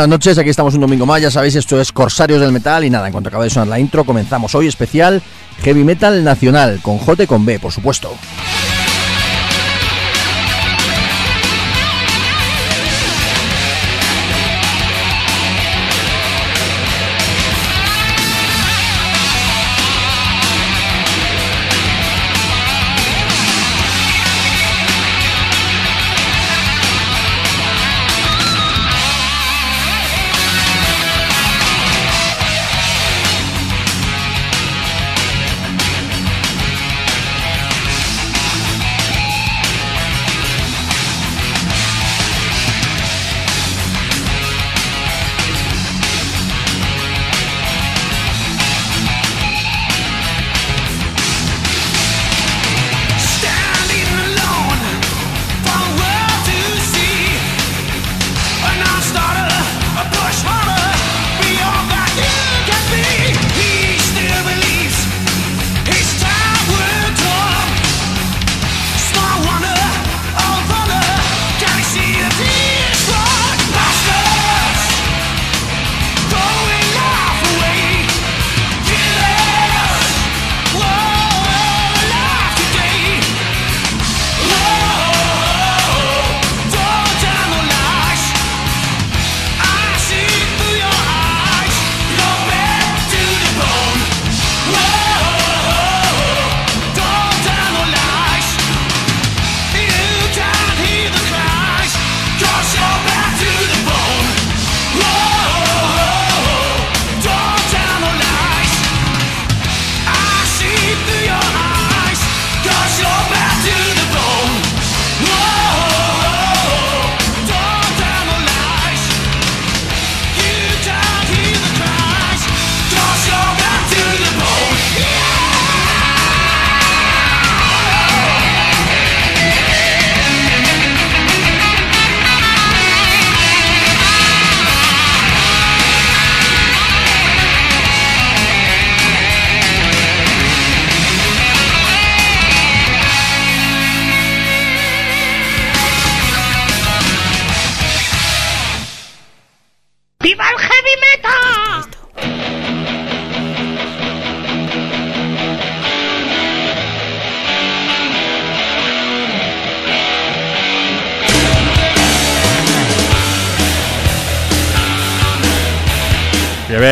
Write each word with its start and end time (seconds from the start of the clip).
Buenas 0.00 0.16
noches, 0.16 0.38
aquí 0.38 0.48
estamos 0.48 0.72
un 0.72 0.80
domingo 0.80 1.04
más, 1.04 1.20
ya 1.20 1.30
sabéis, 1.30 1.56
esto 1.56 1.78
es 1.78 1.92
Corsarios 1.92 2.40
del 2.40 2.52
Metal 2.52 2.82
y 2.82 2.88
nada, 2.88 3.08
en 3.08 3.12
cuanto 3.12 3.28
acaba 3.28 3.44
de 3.44 3.50
sonar 3.50 3.68
la 3.68 3.78
intro, 3.78 4.06
comenzamos 4.06 4.54
hoy 4.54 4.66
especial 4.66 5.20
Heavy 5.62 5.84
Metal 5.84 6.24
Nacional, 6.24 6.80
con 6.80 6.96
J 6.96 7.26
con 7.26 7.44
B, 7.44 7.60
por 7.60 7.70
supuesto. 7.70 8.10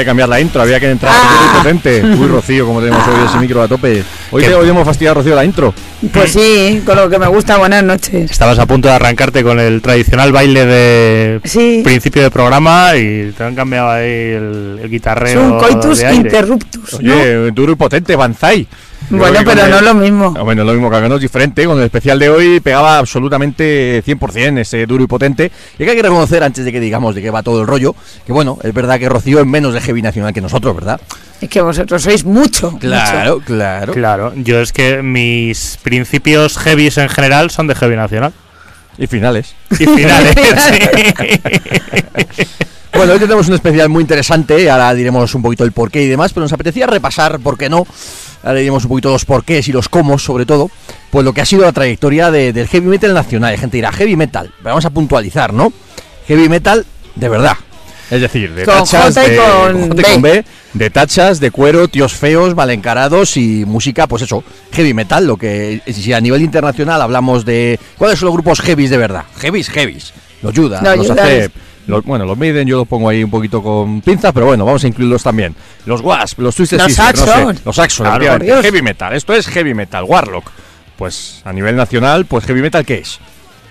Cambiar 0.09 0.29
la 0.29 0.41
intro, 0.41 0.63
había 0.63 0.81
que 0.81 0.91
entrar 0.91 1.13
ah. 1.15 1.51
muy 1.53 1.63
potente. 1.63 2.03
Uy, 2.03 2.27
Rocío, 2.29 2.67
como 2.67 2.81
tenemos 2.81 3.07
hoy 3.07 3.27
ese 3.29 3.39
micro 3.39 3.63
a 3.63 3.69
tope. 3.69 4.03
Hoy 4.31 4.43
te 4.43 4.55
hoy 4.55 4.69
hemos 4.69 4.87
fastidiado, 4.87 5.17
Rocío, 5.17 5.35
la 5.35 5.45
intro. 5.45 5.75
Pues 6.13 6.33
sí, 6.33 6.83
con 6.87 6.97
lo 6.97 7.11
que 7.11 7.19
me 7.19 7.27
gusta, 7.27 7.59
buenas 7.59 7.85
noches. 7.85 8.31
Estabas 8.31 8.59
a 8.59 8.65
punto 8.65 8.89
de 8.89 8.95
arrancarte 8.95 9.43
con 9.43 9.61
el 9.61 9.83
tradicional 9.83 10.33
baile 10.33 10.65
de 10.65 11.41
principio 11.85 12.23
de 12.23 12.31
programa 12.31 12.97
y 12.97 13.33
te 13.37 13.45
han 13.45 13.55
cambiado 13.55 13.91
ahí 13.91 14.11
el, 14.11 14.81
el 14.83 14.89
guitarreo. 14.89 15.41
Es 15.41 15.53
un 15.53 15.59
coitus 15.59 16.03
interruptus. 16.03 16.95
Oye, 16.95 17.51
duro 17.51 17.73
y 17.73 17.77
potente, 17.77 18.17
Banzai. 18.17 18.67
Bueno, 19.11 19.41
pero 19.45 19.69
no 19.69 19.77
es 19.77 19.83
lo 19.83 19.95
mismo. 19.95 20.35
Ah, 20.37 20.43
bueno, 20.43 20.65
lo 20.65 20.73
mismo, 20.73 20.91
que 20.91 21.09
no 21.09 21.15
es 21.15 21.21
diferente. 21.21 21.65
Con 21.65 21.79
el 21.79 21.85
especial 21.85 22.19
de 22.19 22.29
hoy 22.29 22.61
pegaba 22.61 22.99
absolutamente 22.99 24.03
100% 24.05 24.59
ese 24.59 24.87
duro 24.87 25.05
y 25.05 25.07
potente. 25.07 25.51
Y 25.79 25.85
que 25.85 25.91
hay 25.91 25.97
que 25.97 26.03
reconocer, 26.03 26.43
antes 26.43 26.65
de 26.65 26.73
que 26.73 26.81
digamos 26.81 27.15
de 27.15 27.23
qué 27.23 27.31
va 27.31 27.43
todo 27.43 27.63
el 27.63 27.67
rollo, 27.67 27.95
que 28.27 28.33
bueno, 28.33 28.59
es 28.63 28.75
verdad 28.75 28.99
que 28.99 29.09
Rocío 29.09 29.41
es 29.41 29.47
menos 29.47 29.75
de 29.75 29.81
heavy 29.81 30.03
nacional 30.03 30.33
que 30.33 30.41
nosotros, 30.41 30.75
¿verdad? 30.75 31.01
Es 31.41 31.49
que 31.49 31.61
vosotros 31.61 32.03
sois 32.03 32.25
mucho. 32.25 32.77
Claro, 32.79 33.41
claro. 33.41 33.93
Claro, 33.93 34.33
yo 34.37 34.61
es 34.61 34.73
que 34.73 35.03
mis 35.03 35.79
principios 35.83 36.59
heavies 36.59 36.99
en 36.99 37.09
general 37.09 37.51
son 37.51 37.67
de 37.67 37.75
heavy 37.75 37.97
nacional. 37.97 38.33
Y 38.99 39.07
finales. 39.07 39.55
Y 39.71 39.87
finales, 39.87 40.35
Bueno, 42.95 43.13
hoy 43.13 43.19
tenemos 43.21 43.47
un 43.47 43.55
especial 43.55 43.89
muy 43.89 44.01
interesante, 44.01 44.69
ahora 44.69 44.93
diremos 44.93 45.33
un 45.35 45.43
poquito 45.43 45.63
el 45.63 45.71
porqué 45.71 46.03
y 46.03 46.09
demás, 46.09 46.33
pero 46.33 46.43
nos 46.43 46.53
apetecía 46.53 46.87
repasar, 46.87 47.39
¿por 47.39 47.57
qué 47.57 47.69
no? 47.69 47.87
Ahora 48.43 48.59
diremos 48.59 48.85
un 48.85 48.91
poquito 48.91 49.11
los 49.11 49.25
porqués 49.25 49.69
y 49.69 49.73
los 49.73 49.89
cómo, 49.89 50.19
sobre 50.19 50.47
todo, 50.47 50.71
pues 51.11 51.25
lo 51.25 51.33
que 51.33 51.41
ha 51.41 51.47
sido 51.47 51.63
la 51.63 51.73
trayectoria 51.73 52.31
del 52.31 52.69
heavy 52.69 52.87
metal 52.87 53.15
nacional. 53.15 53.51
Hay 53.51 53.59
gente 53.59 53.77
dirá, 53.77 53.93
heavy 53.93 54.17
metal, 54.17 54.53
vamos 54.63 54.85
a 54.85 54.91
puntualizar, 54.91 55.53
¿no? 55.53 55.73
Heavy 56.27 56.49
metal 56.49 56.87
de 57.15 57.29
verdad. 57.29 57.57
Es 58.11 58.23
decir, 58.23 58.55
de 58.55 58.65
tachas 58.65 59.15
de, 59.15 59.37
con, 59.37 60.23
B. 60.23 60.45
de 60.73 60.91
tachas, 60.91 61.41
de 61.41 61.51
cuero, 61.51 61.89
tíos 61.89 62.15
feos, 62.15 62.55
mal 62.55 62.71
encarados 62.71 63.37
y 63.37 63.67
música, 63.67 64.07
pues 64.07 64.23
eso, 64.23 64.43
heavy 64.73 64.95
metal, 64.95 65.27
lo 65.27 65.37
que 65.37 65.83
si 65.87 66.13
a 66.15 66.21
nivel 66.21 66.41
internacional 66.41 67.03
hablamos 67.03 67.45
de 67.45 67.79
cuáles 67.99 68.19
son 68.19 68.27
los 68.27 68.35
grupos 68.35 68.61
heavies 68.63 68.89
de 68.89 68.97
verdad. 68.97 69.25
Heavies, 69.41 69.69
heavies. 69.69 70.15
Los 70.41 70.55
Judas, 70.55 70.97
los 70.97 71.11
Acep, 71.11 71.53
bueno, 72.05 72.25
los 72.25 72.37
Maiden 72.37 72.67
yo 72.67 72.79
los 72.79 72.89
pongo 72.89 73.09
ahí 73.09 73.25
un 73.25 73.31
poquito 73.31 73.63
con 73.63 74.01
pinzas, 74.03 74.33
pero 74.33 74.47
bueno, 74.47 74.65
vamos 74.65 74.85
a 74.85 74.89
incluirlos 74.89 75.23
también. 75.23 75.55
Los 75.87 76.01
Wasp, 76.01 76.39
los 76.41 76.55
Twisted 76.55 76.79
los 76.79 76.93
Sister, 76.93 77.17
no 77.17 77.53
sé, 77.53 77.61
los 77.65 77.79
Axon, 77.79 78.07
heavy 78.63 78.83
metal. 78.83 79.15
Esto 79.15 79.33
es 79.33 79.47
heavy 79.49 79.75
metal, 79.75 80.05
Warlock. 80.05 80.51
Pues 80.97 81.43
a 81.45 81.53
nivel 81.53 81.77
nacional, 81.77 82.27
pues 82.27 82.45
heavy 82.45 82.61
metal, 82.61 82.85
¿qué 82.85 82.99
es? 82.99 83.21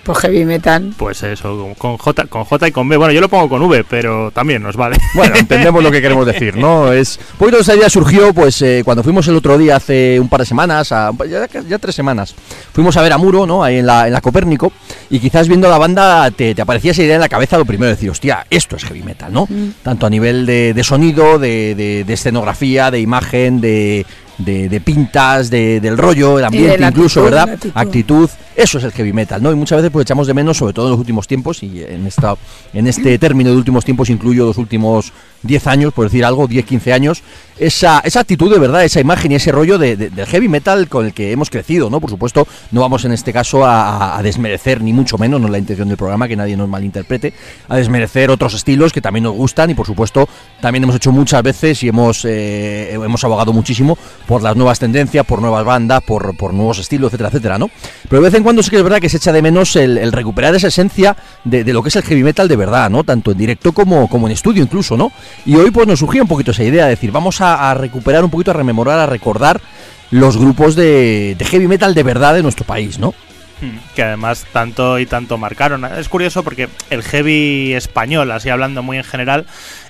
Pues 0.08 0.20
heavy 0.20 0.46
metal. 0.46 0.94
Pues 0.96 1.22
eso, 1.22 1.74
con 1.76 1.98
J, 1.98 2.24
con 2.28 2.44
J 2.44 2.68
y 2.68 2.72
con 2.72 2.88
B. 2.88 2.96
Bueno, 2.96 3.12
yo 3.12 3.20
lo 3.20 3.28
pongo 3.28 3.46
con 3.46 3.60
V, 3.60 3.84
pero 3.84 4.30
también 4.30 4.62
nos 4.62 4.74
vale. 4.74 4.96
Bueno, 5.12 5.36
entendemos 5.36 5.82
lo 5.82 5.90
que 5.90 6.00
queremos 6.00 6.24
decir, 6.32 6.56
¿no? 6.56 6.90
Es 6.90 7.18
un 7.32 7.38
poquito 7.40 7.58
esa 7.58 7.76
idea 7.76 7.90
surgió, 7.90 8.32
pues, 8.32 8.62
eh, 8.62 8.80
cuando 8.86 9.02
fuimos 9.02 9.28
el 9.28 9.36
otro 9.36 9.58
día, 9.58 9.76
hace 9.76 10.18
un 10.18 10.30
par 10.30 10.40
de 10.40 10.46
semanas, 10.46 10.92
a, 10.92 11.10
ya, 11.28 11.78
tres 11.78 11.94
semanas, 11.94 12.34
fuimos 12.72 12.96
a 12.96 13.02
ver 13.02 13.12
a 13.12 13.18
Muro, 13.18 13.44
¿no? 13.44 13.62
Ahí 13.62 13.76
en 13.76 13.86
la, 13.86 14.06
en 14.06 14.14
la 14.14 14.22
Copérnico, 14.22 14.72
y 15.10 15.18
quizás 15.18 15.46
viendo 15.46 15.68
la 15.68 15.76
banda 15.76 16.30
te, 16.30 16.54
te, 16.54 16.62
aparecía 16.62 16.92
esa 16.92 17.02
idea 17.02 17.16
en 17.16 17.20
la 17.20 17.28
cabeza 17.28 17.58
lo 17.58 17.66
primero, 17.66 17.90
decir, 17.90 18.08
hostia, 18.08 18.46
esto 18.48 18.76
es 18.76 18.84
heavy 18.86 19.02
metal, 19.02 19.30
¿no? 19.30 19.44
Mm. 19.44 19.72
Tanto 19.82 20.06
a 20.06 20.10
nivel 20.10 20.46
de, 20.46 20.84
sonido, 20.84 21.38
de, 21.38 21.74
de, 22.06 22.14
escenografía, 22.14 22.90
de 22.90 23.00
imagen, 23.00 23.60
de 23.60 24.06
de, 24.38 24.80
pintas, 24.84 25.50
de, 25.50 25.80
del 25.80 25.98
rollo, 25.98 26.38
el 26.38 26.44
ambiente 26.44 26.84
incluso, 26.84 27.22
¿verdad? 27.22 27.58
actitud. 27.74 28.28
Eso 28.54 28.78
es 28.78 28.84
el 28.84 28.92
heavy 28.92 29.12
metal, 29.12 29.40
¿no? 29.40 29.52
Y 29.52 29.54
muchas 29.54 29.76
veces 29.76 29.92
pues 29.92 30.02
echamos 30.02 30.26
de 30.26 30.34
menos, 30.34 30.56
sobre 30.56 30.72
todo 30.72 30.86
en 30.86 30.90
los 30.90 30.98
últimos 30.98 31.28
tiempos, 31.28 31.62
y 31.62 31.84
en, 31.84 32.06
esta, 32.06 32.34
en 32.72 32.88
este 32.88 33.16
término 33.18 33.50
de 33.50 33.56
últimos 33.56 33.84
tiempos 33.84 34.10
incluyo 34.10 34.46
los 34.46 34.58
últimos 34.58 35.12
10 35.42 35.66
años, 35.68 35.92
por 35.92 36.06
decir 36.06 36.24
algo, 36.24 36.48
10, 36.48 36.64
15 36.64 36.92
años, 36.92 37.22
esa, 37.58 38.00
esa 38.00 38.20
actitud 38.20 38.52
de 38.52 38.58
verdad, 38.58 38.84
esa 38.84 39.00
imagen 39.00 39.32
y 39.32 39.36
ese 39.36 39.52
rollo 39.52 39.78
de, 39.78 39.96
del 39.96 40.26
heavy 40.26 40.48
metal 40.48 40.88
con 40.88 41.06
el 41.06 41.12
que 41.12 41.30
hemos 41.30 41.50
crecido, 41.50 41.90
¿no? 41.90 42.00
Por 42.00 42.10
supuesto, 42.10 42.48
no 42.72 42.80
vamos 42.80 43.04
en 43.04 43.12
este 43.12 43.32
caso 43.32 43.64
a, 43.64 44.20
desmerecer, 44.22 44.82
ni 44.82 44.92
mucho 44.92 45.18
menos, 45.18 45.40
no 45.40 45.46
es 45.46 45.52
la 45.52 45.58
intención 45.58 45.88
del 45.88 45.96
programa, 45.96 46.26
que 46.26 46.36
nadie 46.36 46.56
nos 46.56 46.68
malinterprete, 46.68 47.32
a 47.68 47.76
desmerecer 47.76 48.30
otros 48.30 48.54
estilos 48.54 48.92
que 48.92 49.00
también 49.00 49.24
nos 49.24 49.34
gustan 49.34 49.70
y 49.70 49.74
por 49.74 49.86
supuesto 49.86 50.28
también 50.60 50.82
hemos 50.82 50.96
hecho 50.96 51.12
muchas 51.12 51.42
veces 51.42 51.82
y 51.84 51.88
hemos, 51.88 52.24
eh, 52.24 52.92
hemos 52.92 53.22
abogado 53.24 53.52
muchísimo 53.52 53.96
por 54.28 54.42
las 54.42 54.56
nuevas 54.56 54.78
tendencias, 54.78 55.24
por 55.24 55.40
nuevas 55.40 55.64
bandas, 55.64 56.02
por, 56.02 56.36
por 56.36 56.52
nuevos 56.52 56.78
estilos, 56.78 57.08
etcétera, 57.08 57.30
etcétera, 57.30 57.58
¿no? 57.58 57.70
Pero 58.10 58.20
de 58.20 58.28
vez 58.28 58.34
en 58.34 58.42
cuando 58.42 58.62
sí 58.62 58.68
que 58.68 58.76
es 58.76 58.82
verdad 58.82 59.00
que 59.00 59.08
se 59.08 59.16
echa 59.16 59.32
de 59.32 59.40
menos 59.40 59.74
el, 59.74 60.12
recuperar 60.12 60.54
esa 60.54 60.68
esencia 60.68 61.16
de, 61.44 61.64
de, 61.64 61.72
lo 61.72 61.82
que 61.82 61.88
es 61.88 61.96
el 61.96 62.02
heavy 62.02 62.22
metal 62.22 62.46
de 62.46 62.54
verdad, 62.54 62.90
¿no? 62.90 63.04
Tanto 63.04 63.32
en 63.32 63.38
directo 63.38 63.72
como, 63.72 64.06
como 64.06 64.26
en 64.26 64.34
estudio 64.34 64.62
incluso, 64.62 64.98
¿no? 64.98 65.12
Y 65.46 65.56
hoy 65.56 65.70
pues 65.70 65.86
nos 65.86 66.00
surgía 66.00 66.20
un 66.20 66.28
poquito 66.28 66.50
esa 66.50 66.62
idea 66.62 66.84
de 66.84 66.90
decir, 66.90 67.10
vamos 67.10 67.40
a, 67.40 67.72
recuperar 67.72 68.22
un 68.22 68.28
poquito, 68.28 68.50
a 68.50 68.54
rememorar, 68.54 68.98
a 68.98 69.06
recordar 69.06 69.62
los 70.10 70.36
grupos 70.36 70.76
de, 70.76 71.34
heavy 71.40 71.66
metal 71.66 71.94
de 71.94 72.02
verdad 72.02 72.34
de 72.34 72.42
nuestro 72.42 72.66
país, 72.66 72.98
¿no? 72.98 73.14
Que 73.94 74.02
además 74.02 74.46
tanto 74.52 74.98
y 74.98 75.06
tanto 75.06 75.38
marcaron. 75.38 75.84
Es 75.84 76.08
curioso 76.08 76.42
porque 76.42 76.68
el 76.90 77.02
heavy 77.02 77.72
español, 77.74 78.30
así 78.30 78.48
hablando 78.48 78.82
muy 78.82 78.98
en 78.98 79.04
general, 79.04 79.46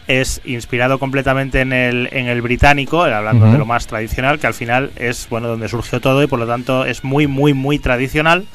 es 0.06 0.40
inspirado 0.44 0.98
completamente 0.98 1.60
en 1.60 1.72
el, 1.72 2.08
en 2.12 2.26
el 2.26 2.40
británico, 2.40 3.02
hablando 3.02 3.50
de 3.52 3.58
lo 3.58 3.66
más 3.66 3.86
tradicional, 3.86 4.38
que 4.38 4.46
al 4.46 4.54
final 4.54 4.90
es 4.96 5.28
bueno 5.28 5.48
donde 5.48 5.68
surgió 5.68 6.00
todo 6.00 6.22
y 6.22 6.26
por 6.26 6.38
lo 6.38 6.46
tanto 6.46 6.86
es 6.86 7.04
muy, 7.04 7.26
muy, 7.26 7.52
muy 7.52 7.78
tradicional. 7.78 8.46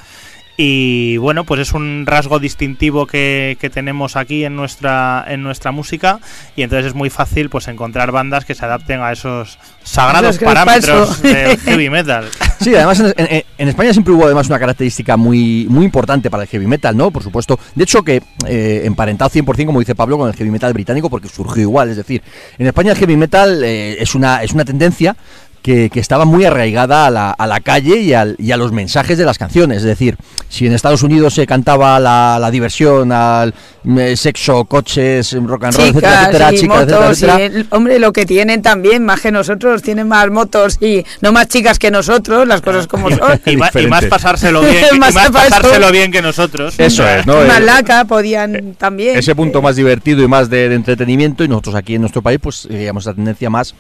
Y 0.56 1.18
bueno, 1.18 1.46
pues 1.46 1.62
es 1.62 1.74
un 1.74 2.06
rasgo 2.06 2.38
distintivo 2.40 3.08
que, 3.08 3.58
que, 3.60 3.72
tenemos 3.72 4.16
aquí 4.16 4.46
en 4.46 4.56
nuestra, 4.56 5.26
en 5.28 5.42
nuestra 5.42 5.72
música 5.72 6.20
y 6.56 6.62
entonces 6.62 6.88
es 6.88 6.94
muy 6.94 7.10
fácil 7.10 7.50
pues 7.50 7.68
encontrar 7.68 8.12
bandas 8.12 8.46
que 8.46 8.54
se 8.54 8.64
adapten 8.64 9.02
a 9.02 9.12
esos 9.12 9.58
sagrados 9.84 10.38
parámetros 10.38 11.24
del 11.24 11.58
heavy 11.66 11.90
metal. 11.90 12.30
Sí, 12.60 12.76
además 12.76 13.02
en, 13.18 13.68
España 13.68 13.94
siempre 13.94 14.14
hubo 14.14 14.26
además 14.26 14.48
una 14.48 14.60
característica 14.60 15.18
muy, 15.18 15.66
muy 15.70 15.86
importante 15.86 16.30
para 16.30 16.44
el 16.44 16.50
heavy 16.50 16.68
metal, 16.68 16.96
¿no? 16.96 17.10
Por 17.10 17.24
supuesto. 17.24 17.60
De 17.74 17.84
hecho 17.84 18.04
que 18.04 18.22
eh, 18.48 18.82
emparentado 18.86 19.32
100%, 19.32 19.66
como 19.66 19.80
dice 19.80 19.96
Pablo, 19.96 20.20
con 20.20 20.30
el 20.30 20.36
heavy 20.36 20.52
metal 20.52 20.72
británico 20.72 21.10
porque 21.10 21.30
surgió 21.30 21.64
igual. 21.64 21.90
Es 21.90 21.98
decir, 21.98 22.22
en 22.60 22.68
España 22.68 22.92
el 22.92 22.98
heavy 22.98 23.18
metal 23.18 23.64
eh, 23.64 23.98
es, 24.00 24.14
una, 24.14 24.44
es 24.44 24.54
una 24.54 24.66
tendencia 24.66 25.16
que, 25.64 25.90
estaba 25.96 26.26
muy 26.26 26.44
arraigada 26.44 27.08
a 27.08 27.10
la, 27.10 27.32
a 27.32 27.48
la 27.48 27.62
calle 27.62 27.98
y, 27.98 28.14
al, 28.14 28.36
y, 28.38 28.52
a 28.52 28.58
los 28.58 28.74
mensajes 28.74 29.18
de 29.18 29.26
las 29.26 29.38
canciones. 29.38 29.78
Es 29.78 29.84
decir, 29.84 30.18
si 30.50 30.68
en 30.68 30.74
Estados 30.74 31.04
Unidos 31.04 31.34
se 31.34 31.48
cantaba 31.48 32.00
la, 32.02 32.38
la 32.40 32.52
diversión, 32.52 33.12
al 33.14 33.54
eh, 33.98 34.18
sexo, 34.18 34.66
coches, 34.66 35.34
rock 35.42 35.64
and 35.64 35.78
roll, 35.78 35.88
etcétera, 35.88 36.22
etcétera, 36.22 36.52
chicas, 36.52 37.22
etcétera, 37.24 37.66
hombre, 37.70 37.98
lo 38.00 38.12
que 38.12 38.26
tienen 38.26 38.62
también, 38.62 39.06
más 39.06 39.22
que 39.22 39.32
nosotros, 39.32 39.82
tienen 39.82 40.08
más 40.08 40.30
motos 40.30 40.78
y 40.82 41.06
no 41.22 41.32
más 41.32 41.48
chicas 41.48 41.80
que 41.80 41.90
nosotros, 41.92 42.46
las 42.46 42.62
cosas 42.62 42.86
como 42.86 43.10
son. 43.10 43.40
y, 43.46 43.56
más, 43.56 43.72
pasárselo 44.06 44.62
bien, 44.70 44.86
y 44.94 45.00
más 45.00 45.14
pasárselo 45.14 45.92
bien 45.92 46.12
que 46.12 46.22
nosotros. 46.22 46.76
Eso 46.78 47.08
es, 47.08 47.26
¿no? 47.26 47.42
Malaca 47.46 48.04
podían 48.04 48.56
eh, 48.56 48.74
también. 48.78 49.18
Ese 49.18 49.34
punto 49.34 49.62
más 49.62 49.78
divertido 49.78 50.24
y 50.24 50.28
más 50.28 50.50
de, 50.50 50.68
de 50.68 50.76
entretenimiento 50.76 51.46
y 51.46 51.48
nosotros 51.48 51.76
aquí 51.76 51.96
en 51.96 52.02
nuestro 52.02 52.22
país, 52.22 52.40
pues 52.44 52.68
digamos 52.70 53.06
la 53.06 53.14
tendencia 53.14 53.50
más 53.50 53.74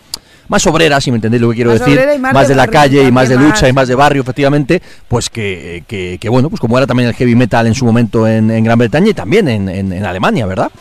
más 0.48 0.66
obrera, 0.68 1.00
si 1.02 1.12
me 1.12 1.18
entendéis 1.18 1.42
lo 1.42 1.50
que 1.50 1.56
quiero 1.56 1.72
decir, 1.72 2.00
más, 2.20 2.48
de, 2.48 2.56
la 2.56 2.68
calle 2.68 3.04
y 3.04 3.12
más 3.12 3.30
de 3.30 3.38
lucha 3.38 3.68
y 3.68 3.74
más 3.74 3.88
de 3.88 3.96
barrio, 3.96 4.22
efectivamente, 4.22 4.82
pues 5.08 5.30
que, 5.30 5.84
que, 5.88 6.30
bueno, 6.30 6.50
pues 6.50 6.60
como 6.60 6.78
era 6.78 6.88
también 6.88 7.10
el 7.10 7.16
heavy 7.16 7.36
metal 7.36 7.68
en 7.68 7.76
su 7.76 7.86
momento 7.86 8.28
en, 8.28 8.52
en 8.52 8.64
Gran 8.64 8.78
Bretaña 8.78 9.10
y 9.10 9.14
también 9.14 9.48
en, 9.48 9.70
en 9.70 10.06
Alemania, 10.06 10.46
¿verdad? 10.46 10.72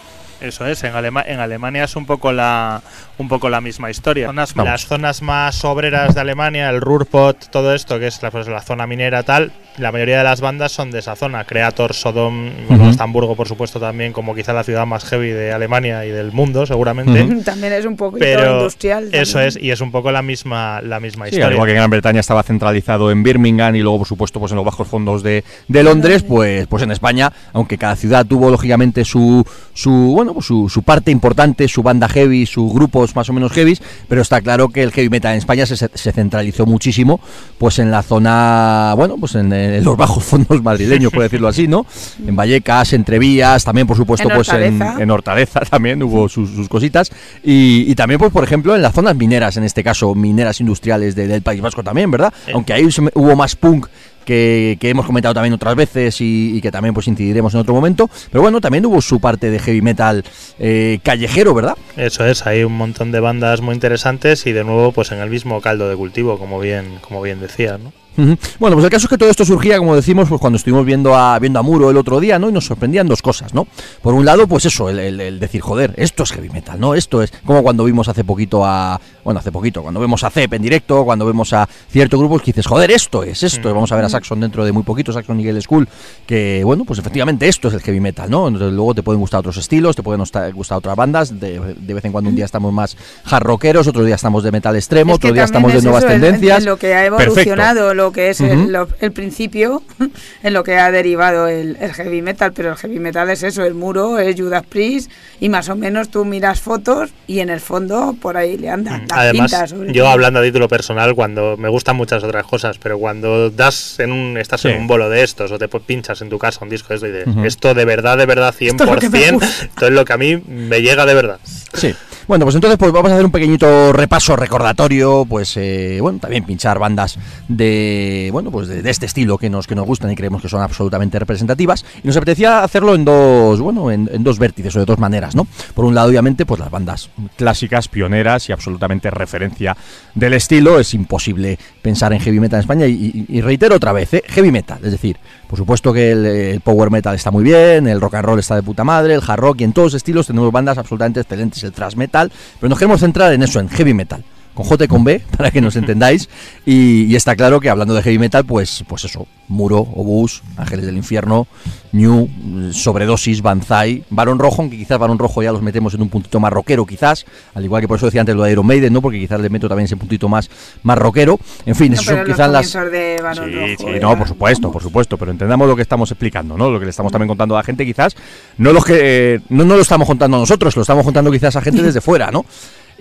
Eso 0.43 0.67
es, 0.67 0.83
en, 0.85 0.93
en 0.95 1.41
Alemania 1.41 1.85
es 1.85 1.97
un 1.97 2.07
poco 2.07 2.33
la 2.33 2.83
un 3.19 3.29
poco 3.29 3.49
la 3.49 3.61
misma 3.61 3.91
historia. 3.91 4.33
las 4.33 4.87
zonas 4.87 5.23
más 5.23 5.65
obreras 5.65 6.15
de 6.15 6.21
Alemania, 6.21 6.69
el 6.69 6.81
Ruhrpott, 6.81 7.49
todo 7.51 7.75
esto, 7.75 7.99
que 7.99 8.09
es 8.09 8.23
la, 8.23 8.31
pues, 8.31 8.49
la 8.49 8.61
zona 8.61 8.87
minera 8.87 9.23
tal, 9.23 9.53
la 9.79 9.93
mayoría 9.93 10.19
de 10.19 10.25
las 10.25 10.41
bandas 10.41 10.73
son 10.73 10.91
de 10.91 10.99
esa 10.99 11.17
zona. 11.17 11.45
Creator, 11.45 11.95
Sodom, 11.95 12.51
Hamburgo, 12.99 13.37
por 13.37 13.49
supuesto, 13.49 13.81
también 13.81 14.13
como 14.13 14.35
quizá 14.35 14.53
la 14.53 14.65
ciudad 14.65 14.87
más 14.87 15.05
heavy 15.05 15.31
de 15.31 15.53
Alemania 15.53 16.05
y 16.05 16.11
del 16.11 16.33
mundo, 16.33 16.67
seguramente. 16.67 17.23
También 17.45 17.73
es 17.73 17.87
un 17.87 17.97
poco 17.97 18.19
industrial. 18.19 19.09
Eso 19.13 19.41
es, 19.41 19.57
y 19.57 19.71
es 19.71 19.81
un 19.81 19.91
poco 19.91 20.13
la 20.13 20.23
misma, 20.23 20.83
la 20.83 21.01
misma 21.01 21.29
historia. 21.29 21.53
Igual 21.53 21.67
que 21.67 21.73
en 21.73 21.79
Gran 21.79 21.91
Bretaña 21.91 22.21
estaba 22.21 22.43
centralizado 22.43 23.11
en 23.11 23.23
Birmingham 23.23 23.75
y 23.75 23.81
luego, 23.81 23.99
por 23.99 24.07
supuesto, 24.07 24.41
pues 24.41 24.53
en 24.53 24.57
los 24.57 24.65
bajos 24.65 24.87
fondos 24.89 25.23
de, 25.23 25.45
de 25.69 25.83
Londres, 25.83 26.23
pues, 26.23 26.67
pues 26.67 26.83
en 26.83 26.91
España, 26.91 27.33
aunque 27.53 27.79
cada 27.79 27.97
ciudad 27.97 28.27
tuvo 28.27 28.51
lógicamente 28.51 29.05
su, 29.05 29.45
su 29.73 29.91
bueno, 29.91 30.32
pues 30.35 30.47
su, 30.47 30.69
su 30.69 30.83
parte 30.83 31.11
importante, 31.11 31.69
su 31.69 31.83
banda 31.83 32.09
heavy, 32.09 32.47
sus 32.47 32.73
grupos 32.73 33.15
más 33.15 33.29
o 33.29 33.33
menos 33.33 33.53
heavy, 33.53 33.79
pero 34.09 34.23
está 34.23 34.41
claro 34.41 34.69
que 34.69 34.83
el 34.83 34.93
heavy 34.93 35.09
metal 35.09 35.33
en 35.33 35.39
España 35.39 35.67
se, 35.67 35.77
se 35.77 36.12
centralizó 36.12 36.67
muchísimo 36.67 37.21
pues 37.59 37.79
en 37.79 37.91
la 37.91 38.03
zona, 38.03 38.95
bueno, 38.97 39.17
pues 39.19 39.35
en, 39.35 39.85
los 39.85 39.97
bajos 39.97 40.25
fondos 40.33 40.62
madrileños, 40.62 41.12
por 41.12 41.23
decirlo 41.23 41.49
así, 41.49 41.69
¿no? 41.69 41.87
En 42.27 42.35
Vallecas, 42.37 42.93
en 42.93 43.05
Trevías, 43.05 43.65
también 43.65 43.87
por 43.87 43.97
supuesto 43.97 44.29
pues 44.35 44.49
en, 44.51 45.11
Hortaleza 45.11 45.61
también 45.71 46.03
hubo 46.03 46.29
sus, 46.29 46.69
cositas 46.69 47.11
y, 47.43 47.95
también 47.95 48.19
pues 48.19 48.33
por 48.33 48.45
ejemplo 48.45 48.75
en 48.75 48.83
las 48.83 48.95
zonas 48.95 49.15
mineras, 49.17 49.57
en 49.57 49.65
este 49.65 49.85
caso 49.85 50.15
mineras 50.15 50.61
industriales 50.61 51.15
del 51.15 51.43
País 51.43 51.61
Vasco 51.61 51.83
también, 51.83 52.11
¿verdad? 52.11 52.33
Aunque 52.53 52.73
ahí 52.73 52.89
hubo 53.15 53.37
más 53.37 53.57
punk 53.57 53.87
que, 54.25 54.79
hemos 54.81 55.07
comentado 55.07 55.35
también 55.35 55.55
otras 55.55 55.75
veces 55.75 56.17
y, 56.21 56.61
que 56.61 56.71
también 56.71 56.95
pues 56.95 57.09
incidiremos 57.09 57.55
en 57.55 57.61
otro 57.61 57.75
momento. 57.75 58.09
Pero 58.31 58.43
bueno, 58.43 58.61
también 58.61 58.87
hubo 58.87 59.00
su 59.00 59.21
parte 59.21 59.50
de 59.50 59.59
heavy 59.59 59.83
metal 59.83 60.25
eh, 60.59 61.00
callejero, 61.02 61.55
¿verdad? 61.55 61.76
Eso 61.97 62.26
es, 62.26 62.47
hay 62.47 62.64
un 62.64 62.76
montón 62.76 63.12
de 63.12 63.21
bandas 63.21 63.61
muy 63.61 63.75
interesantes 63.75 64.47
y 64.47 64.52
de 64.52 64.64
nuevo 64.64 64.93
pues 64.93 65.12
en 65.12 65.19
el 65.19 65.31
mismo 65.31 65.61
caldo 65.61 65.88
de 65.88 65.97
cultivo, 65.97 66.38
como 66.38 66.61
bien, 66.61 66.99
como 67.00 67.23
bien 67.23 67.41
decías, 67.41 67.81
¿no? 67.81 67.93
Bueno, 68.16 68.76
pues 68.76 68.85
el 68.85 68.90
caso 68.90 69.07
es 69.07 69.11
que 69.11 69.19
todo 69.19 69.31
esto 69.31 69.45
surgía, 69.45 69.78
como 69.78 69.97
decimos, 69.97 70.28
pues 70.28 70.40
cuando 70.40 70.57
estuvimos 70.57 70.85
viendo 70.85 71.14
a, 71.16 71.38
viendo 71.38 71.59
a 71.59 71.62
Muro 71.62 71.90
el 71.90 71.97
otro 71.97 72.21
día, 72.21 72.38
¿no? 72.38 72.49
Y 72.49 72.52
nos 72.52 72.66
sorprendían 72.66 73.09
dos 73.09 73.23
cosas, 73.23 73.54
¿no? 73.54 73.66
Por 74.02 74.14
un 74.14 74.25
lado, 74.25 74.47
pues 74.47 74.66
eso, 74.66 74.88
el, 74.88 75.40
decir, 75.40 75.61
joder, 75.61 75.95
esto 75.97 76.23
es 76.23 76.33
heavy 76.33 76.50
metal, 76.50 76.78
¿no? 76.78 76.95
Esto 76.95 77.23
es 77.23 77.33
como 77.45 77.62
cuando 77.62 77.85
vimos 77.85 78.09
hace 78.09 78.25
poquito 78.25 78.64
a, 78.64 79.00
bueno, 79.25 79.40
hace 79.40 79.52
poquito, 79.52 79.83
cuando 79.83 80.00
vemos 80.00 80.25
a 80.25 80.31
CEP 80.31 80.54
en 80.54 80.62
directo, 80.62 81.04
cuando 81.04 81.25
vemos 81.26 81.52
a 81.52 81.69
ciertos 81.90 82.19
grupos 82.19 82.42
que 82.42 82.47
dices, 82.47 82.66
joder, 82.66 82.90
esto 82.90 83.23
es, 83.23 83.42
esto, 83.42 83.73
vamos 83.73 83.90
a 83.92 83.97
ver 83.97 84.04
a 84.04 84.09
Saxon 84.09 84.40
dentro 84.40 84.64
de 84.64 84.73
muy 84.73 84.83
poquito, 84.83 85.12
Saxon 85.12 85.37
Nigel 85.37 85.61
School, 85.62 85.88
que, 86.26 86.62
bueno, 86.64 86.85
pues 86.85 86.99
efectivamente 86.99 87.49
esto 87.49 87.69
es 87.69 87.75
el 87.75 87.81
heavy 87.81 88.00
metal, 88.00 88.31
¿no? 88.31 88.49
Entonces, 88.49 88.73
luego 88.73 88.95
te 88.95 89.02
pueden 89.02 89.21
gustar 89.21 89.40
otros 89.40 89.57
estilos, 89.57 89.97
te 89.97 90.02
pueden 90.02 90.23
gustar 90.52 90.78
otras 90.78 90.97
bandas, 90.97 91.38
de, 91.38 91.59
vez 91.59 92.04
en 92.04 92.12
cuando 92.12 92.31
un 92.31 92.37
día 92.37 92.45
estamos 92.45 92.73
más 92.73 92.97
hard 93.25 93.45
rockeros, 93.45 93.87
otro 93.87 94.04
día 94.04 94.16
estamos 94.16 94.42
de 94.42 94.52
metal 94.52 94.76
extremo, 94.76 95.14
otro 95.14 95.33
día 95.33 95.45
estamos 95.45 95.73
de 95.73 95.83
nuevas 95.83 96.07
tendencias. 96.07 96.64
lo 96.64 96.76
que 96.76 96.95
ha 96.95 97.07
evolucionado, 97.07 97.95
lo 98.02 98.12
que 98.12 98.30
es 98.30 98.40
el 98.40 98.76
el 99.00 99.12
principio 99.12 99.82
en 100.42 100.52
lo 100.52 100.64
que 100.64 100.76
ha 100.76 100.90
derivado 100.90 101.47
el, 101.47 101.76
heavy 101.76 102.23
metal, 102.23 102.52
pero 102.52 102.71
el 102.71 102.76
heavy 102.76 102.99
metal 102.99 103.30
es 103.30 103.42
eso, 103.42 103.64
el 103.64 103.75
muro, 103.75 104.18
es 104.18 104.38
Judas 104.38 104.64
Priest 104.68 105.11
y 105.40 105.49
más 105.49 105.68
o 105.68 105.76
menos 105.76 106.09
tú 106.09 106.25
miras 106.25 106.61
fotos 106.61 107.11
y 107.26 107.40
en 107.40 107.50
el 107.50 107.61
fondo 107.61 108.16
por 108.21 108.37
ahí 108.37 108.59
le 108.59 108.71
andan 108.71 109.06
las 109.09 109.18
Además, 109.18 109.75
yo 109.92 110.09
hablando 110.09 110.40
a 110.40 110.42
título 110.42 110.68
personal, 110.68 111.14
cuando 111.14 111.56
me 111.56 111.68
gustan 111.68 111.97
muchas 111.97 112.25
otras 112.25 112.44
cosas, 112.44 112.78
pero 112.78 112.99
cuando 112.99 113.50
das 113.50 113.99
en 114.00 114.12
un, 114.12 114.37
estás 114.38 114.64
en 114.64 114.76
un 114.76 114.87
bolo 114.87 115.09
de 115.09 115.23
estos 115.23 115.52
o 115.52 115.59
te 115.59 115.68
pinchas 115.68 116.21
en 116.23 116.28
tu 116.28 116.38
casa 116.38 116.61
un 116.62 116.71
disco 116.71 116.97
de 116.97 116.97
esto 116.97 117.30
y 117.42 117.47
esto 117.47 117.75
de 117.75 117.85
verdad, 117.85 118.18
de 118.18 118.26
verdad, 118.26 118.54
100%, 118.59 119.42
esto 119.62 119.87
es 119.87 119.92
lo 119.92 120.04
que 120.04 120.12
a 120.12 120.18
mí 120.18 120.42
me 120.47 120.82
llega 120.82 121.06
de 121.06 121.14
verdad. 121.14 121.38
Sí. 121.75 121.94
Bueno, 122.29 122.45
pues 122.45 122.55
entonces 122.55 122.79
pues 122.79 122.93
vamos 122.93 123.11
a 123.11 123.14
hacer 123.14 123.25
un 123.25 123.33
pequeñito 123.33 123.93
repaso 123.93 124.37
recordatorio, 124.37 125.26
pues 125.29 125.57
eh, 125.57 125.99
bueno, 126.00 126.19
también 126.19 126.45
pinchar 126.45 126.79
bandas 126.79 127.19
de 127.49 128.31
bueno, 128.33 128.50
pues 128.50 128.69
de, 128.69 128.88
este 128.88 129.07
estilo 129.07 129.38
que 129.38 129.50
nos 129.50 129.67
que 129.67 129.75
nos 129.75 129.87
gustan 129.87 130.11
y 130.11 130.14
creemos 130.14 130.41
que 130.41 130.49
son 130.49 130.61
absolutamente 130.61 131.19
representativas 131.19 131.85
y 132.02 132.07
nos 132.07 132.17
apetecía 132.17 132.62
hacerlo 132.62 132.95
en 132.95 133.05
dos, 133.05 133.61
bueno, 133.61 133.91
en, 133.91 134.09
dos 134.23 134.38
vértices 134.38 134.75
o 134.76 134.79
de 134.81 134.85
dos 134.85 134.99
maneras, 134.99 135.35
¿no? 135.35 135.47
Por 135.75 135.85
un 135.85 135.95
lado, 135.95 136.09
obviamente, 136.09 136.47
pues 136.47 136.61
las 136.61 136.71
bandas 136.71 137.11
clásicas, 137.37 137.88
pioneras 137.88 138.49
y 138.49 138.52
absolutamente 138.52 139.11
referencia 139.11 139.76
del 140.14 140.35
estilo, 140.35 140.79
es 140.79 140.95
imposible 140.95 141.59
pensar 141.81 142.12
en 142.12 142.21
heavy 142.21 142.41
metal 142.41 142.59
en 142.59 142.61
España 142.61 142.87
y, 142.87 143.41
reitero 143.41 143.76
otra 143.76 143.93
vez, 143.93 144.14
¿eh? 144.14 144.23
heavy 144.26 144.52
metal, 144.52 144.79
es 144.85 144.93
decir, 144.93 145.17
por 145.52 145.59
supuesto 145.59 145.92
que 145.92 146.12
el, 146.12 146.62
power 146.62 146.90
metal 146.90 147.14
está 147.14 147.30
muy 147.30 147.44
bien, 147.44 147.87
el 147.87 148.00
rock 148.00 148.14
and 148.14 148.25
roll 148.25 148.38
está 148.38 148.54
de 148.54 148.62
puta 148.62 148.85
madre, 148.85 149.12
el 149.12 149.21
hard 149.21 149.38
rock 149.38 149.61
y 149.61 149.64
en 149.64 149.75
todos 149.75 149.92
estilos 149.92 150.26
tenemos 150.26 150.50
bandas 150.50 150.78
absolutamente 150.78 151.21
excelentes, 151.21 151.62
el 151.62 151.73
thrash 151.73 151.94
metal, 151.94 152.32
pero 152.59 152.71
nos 152.71 152.78
queremos 152.78 153.00
centrar 153.00 153.35
en 153.35 153.42
eso, 153.42 153.61
en 153.61 153.68
heavy 153.68 153.92
metal. 153.92 154.25
Con 154.54 154.64
J 154.66 154.85
y 154.85 154.88
con 154.88 155.04
B, 155.04 155.23
para 155.37 155.50
que 155.50 155.61
nos 155.61 155.76
entendáis. 155.76 156.28
Y, 156.66 157.14
está 157.14 157.37
claro 157.37 157.61
que 157.61 157.71
hablando 157.71 157.94
de 157.94 158.02
heavy 158.02 158.18
metal, 158.18 158.44
pues, 158.44 158.85
pues 158.88 159.04
eso, 159.04 159.26
Muro, 159.49 159.78
Obús, 159.78 160.42
Ángeles 160.56 160.87
del 160.87 160.97
Infierno, 160.97 161.47
New, 161.92 162.28
Sobredosis, 162.73 163.42
Banzai, 163.42 164.02
Barón 164.11 164.38
Rojo, 164.38 164.62
aunque 164.62 164.76
quizás 164.76 164.99
Barón 164.99 165.18
Rojo 165.18 165.42
ya 165.42 165.52
los 165.52 165.62
metemos 165.62 165.94
en 165.94 166.02
un 166.02 166.09
puntito 166.09 166.40
más 166.40 166.52
rockero, 166.52 166.87
quizás, 166.87 167.26
al 167.54 167.64
igual 167.64 167.82
que 167.82 167.88
por 167.88 167.99
eso 167.99 168.06
decía 168.06 168.23
antes 168.23 168.35
lo 168.35 168.42
de 168.42 168.52
Iron 168.52 168.66
Maiden, 168.66 168.92
¿no? 168.92 169.02
Porque 169.02 169.18
quizás 169.18 169.40
le 169.40 169.50
meto 169.50 169.68
también 169.68 169.85
ese 169.85 169.97
puntito 169.97 170.28
más, 170.28 170.50
más 170.82 170.99
rockero. 170.99 171.38
En 171.66 171.75
fin, 171.75 171.92
eso 171.92 172.02
son 172.02 172.25
quizás 172.25 172.50
las. 172.50 172.73
De 172.73 173.21
Barón 173.23 173.50
sí, 173.50 173.76
sí, 173.78 173.87
no, 174.00 174.16
por 174.16 174.26
supuesto, 174.26 174.73
por 174.73 174.82
supuesto, 174.82 175.16
pero 175.16 175.30
entendamos 175.30 175.68
lo 175.68 175.76
que 175.76 175.82
estamos 175.82 176.11
explicando, 176.11 176.56
¿no? 176.56 176.71
Lo 176.71 176.78
que 176.78 176.87
le 176.87 176.90
estamos 176.90 177.12
también 177.12 177.28
contando 177.28 177.54
a 177.56 177.59
la 177.59 177.64
gente, 177.64 177.85
quizás, 177.85 178.16
no 178.59 178.73
lo 178.73 178.82
que 178.82 179.40
no, 179.49 179.64
no 179.64 179.76
lo 179.76 179.82
estamos 179.82 180.09
contando 180.09 180.38
nosotros, 180.38 180.75
lo 180.76 180.82
estamos 180.82 181.04
contando 181.04 181.30
quizás 181.30 181.54
a 181.56 181.61
gente 181.61 181.82
desde 181.82 182.00
fuera, 182.00 182.30
¿no? 182.30 182.44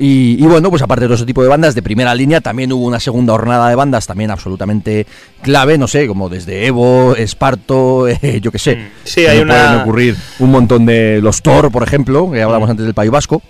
Y, 0.03 0.41
bueno, 0.47 0.71
pues 0.71 0.81
aparte 0.81 1.01
de 1.01 1.09
todo 1.09 1.15
ese 1.15 1.27
tipo 1.27 1.43
de 1.43 1.49
bandas 1.49 1.75
de 1.75 1.83
primera 1.83 2.15
línea, 2.15 2.41
también 2.41 2.73
hubo 2.73 2.87
una 2.87 2.99
segunda 2.99 3.33
jornada 3.33 3.69
de 3.69 3.75
bandas 3.75 4.07
también 4.07 4.31
absolutamente 4.31 5.05
clave, 5.43 5.77
no 5.77 5.87
sé, 5.87 6.07
como 6.07 6.27
desde 6.27 6.65
Evo, 6.65 7.15
Esparto, 7.15 8.07
eh, 8.07 8.39
yo 8.41 8.51
qué 8.51 8.57
sé. 8.57 8.87
Sí, 9.03 9.27
hay 9.27 9.39
una... 9.39 9.53
Pueden 9.53 9.81
ocurrir 9.81 10.15
un 10.39 10.49
montón 10.49 10.87
de 10.87 11.19
los 11.21 11.43
Thor, 11.43 11.71
por 11.71 11.83
ejemplo, 11.83 12.31
que 12.31 12.41
hablamos 12.41 12.67
mm. 12.67 12.71
antes 12.71 12.85
del 12.87 12.95
País 12.95 13.11
Vasco 13.11 13.43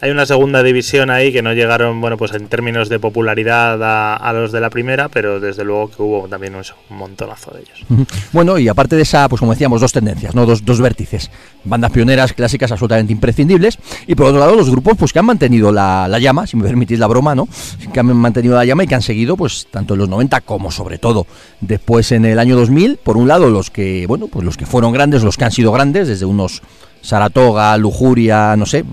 hay 0.00 0.10
una 0.10 0.26
segunda 0.26 0.62
división 0.62 1.10
ahí 1.10 1.32
que 1.32 1.42
no 1.42 1.52
llegaron, 1.52 2.00
bueno, 2.00 2.16
pues 2.16 2.32
en 2.32 2.46
términos 2.46 2.88
de 2.88 3.00
popularidad 3.00 3.78
a, 3.82 4.32
los 4.32 4.52
de 4.52 4.60
la 4.60 4.70
primera, 4.70 5.08
pero 5.08 5.40
desde 5.40 5.64
luego 5.64 5.90
que 5.90 6.02
hubo 6.02 6.28
también 6.28 6.54
un, 6.54 6.62
montonazo 6.90 7.52
de 7.52 7.60
ellos. 7.60 8.06
Bueno, 8.32 8.58
y 8.58 8.68
aparte 8.68 8.96
de 8.96 9.02
esa, 9.02 9.28
pues 9.28 9.40
como 9.40 9.52
decíamos, 9.52 9.80
dos 9.80 9.92
tendencias, 9.92 10.34
¿no? 10.34 10.46
Dos, 10.46 10.64
dos 10.64 10.80
vértices. 10.80 11.30
Bandas 11.64 11.90
pioneras, 11.90 12.32
clásicas, 12.32 12.70
absolutamente 12.70 13.12
imprescindibles. 13.12 13.78
Y 14.06 14.14
por 14.14 14.26
otro 14.26 14.38
lado, 14.38 14.54
los 14.54 14.70
grupos, 14.70 14.96
pues 14.96 15.12
que 15.12 15.18
han 15.18 15.26
mantenido 15.26 15.72
la, 15.72 16.06
la 16.08 16.18
llama, 16.18 16.46
si 16.46 16.56
me 16.56 16.64
permitís 16.64 16.98
la 16.98 17.06
broma, 17.06 17.34
¿no? 17.34 17.48
Que 17.92 18.00
han 18.00 18.06
mantenido 18.16 18.54
la 18.54 18.64
llama 18.64 18.84
y 18.84 18.86
que 18.86 18.94
han 18.94 19.02
seguido, 19.02 19.36
pues, 19.36 19.66
tanto 19.70 19.94
en 19.94 20.00
los 20.00 20.08
90 20.08 20.40
como 20.42 20.70
sobre 20.70 20.98
todo 20.98 21.26
después 21.60 22.12
en 22.12 22.24
el 22.24 22.38
año 22.38 22.56
2000. 22.56 22.98
Por 22.98 23.16
un 23.16 23.26
lado, 23.26 23.50
los 23.50 23.70
que, 23.70 24.06
bueno, 24.06 24.28
pues 24.28 24.44
los 24.44 24.56
que 24.56 24.66
fueron 24.66 24.92
grandes, 24.92 25.24
los 25.24 25.36
que 25.36 25.44
han 25.44 25.52
sido 25.52 25.72
grandes, 25.72 26.08
desde 26.08 26.24
unos 26.24 26.62
Saratoga, 27.00 27.76
Lujuria, 27.76 28.56
no 28.56 28.66
sé, 28.66 28.84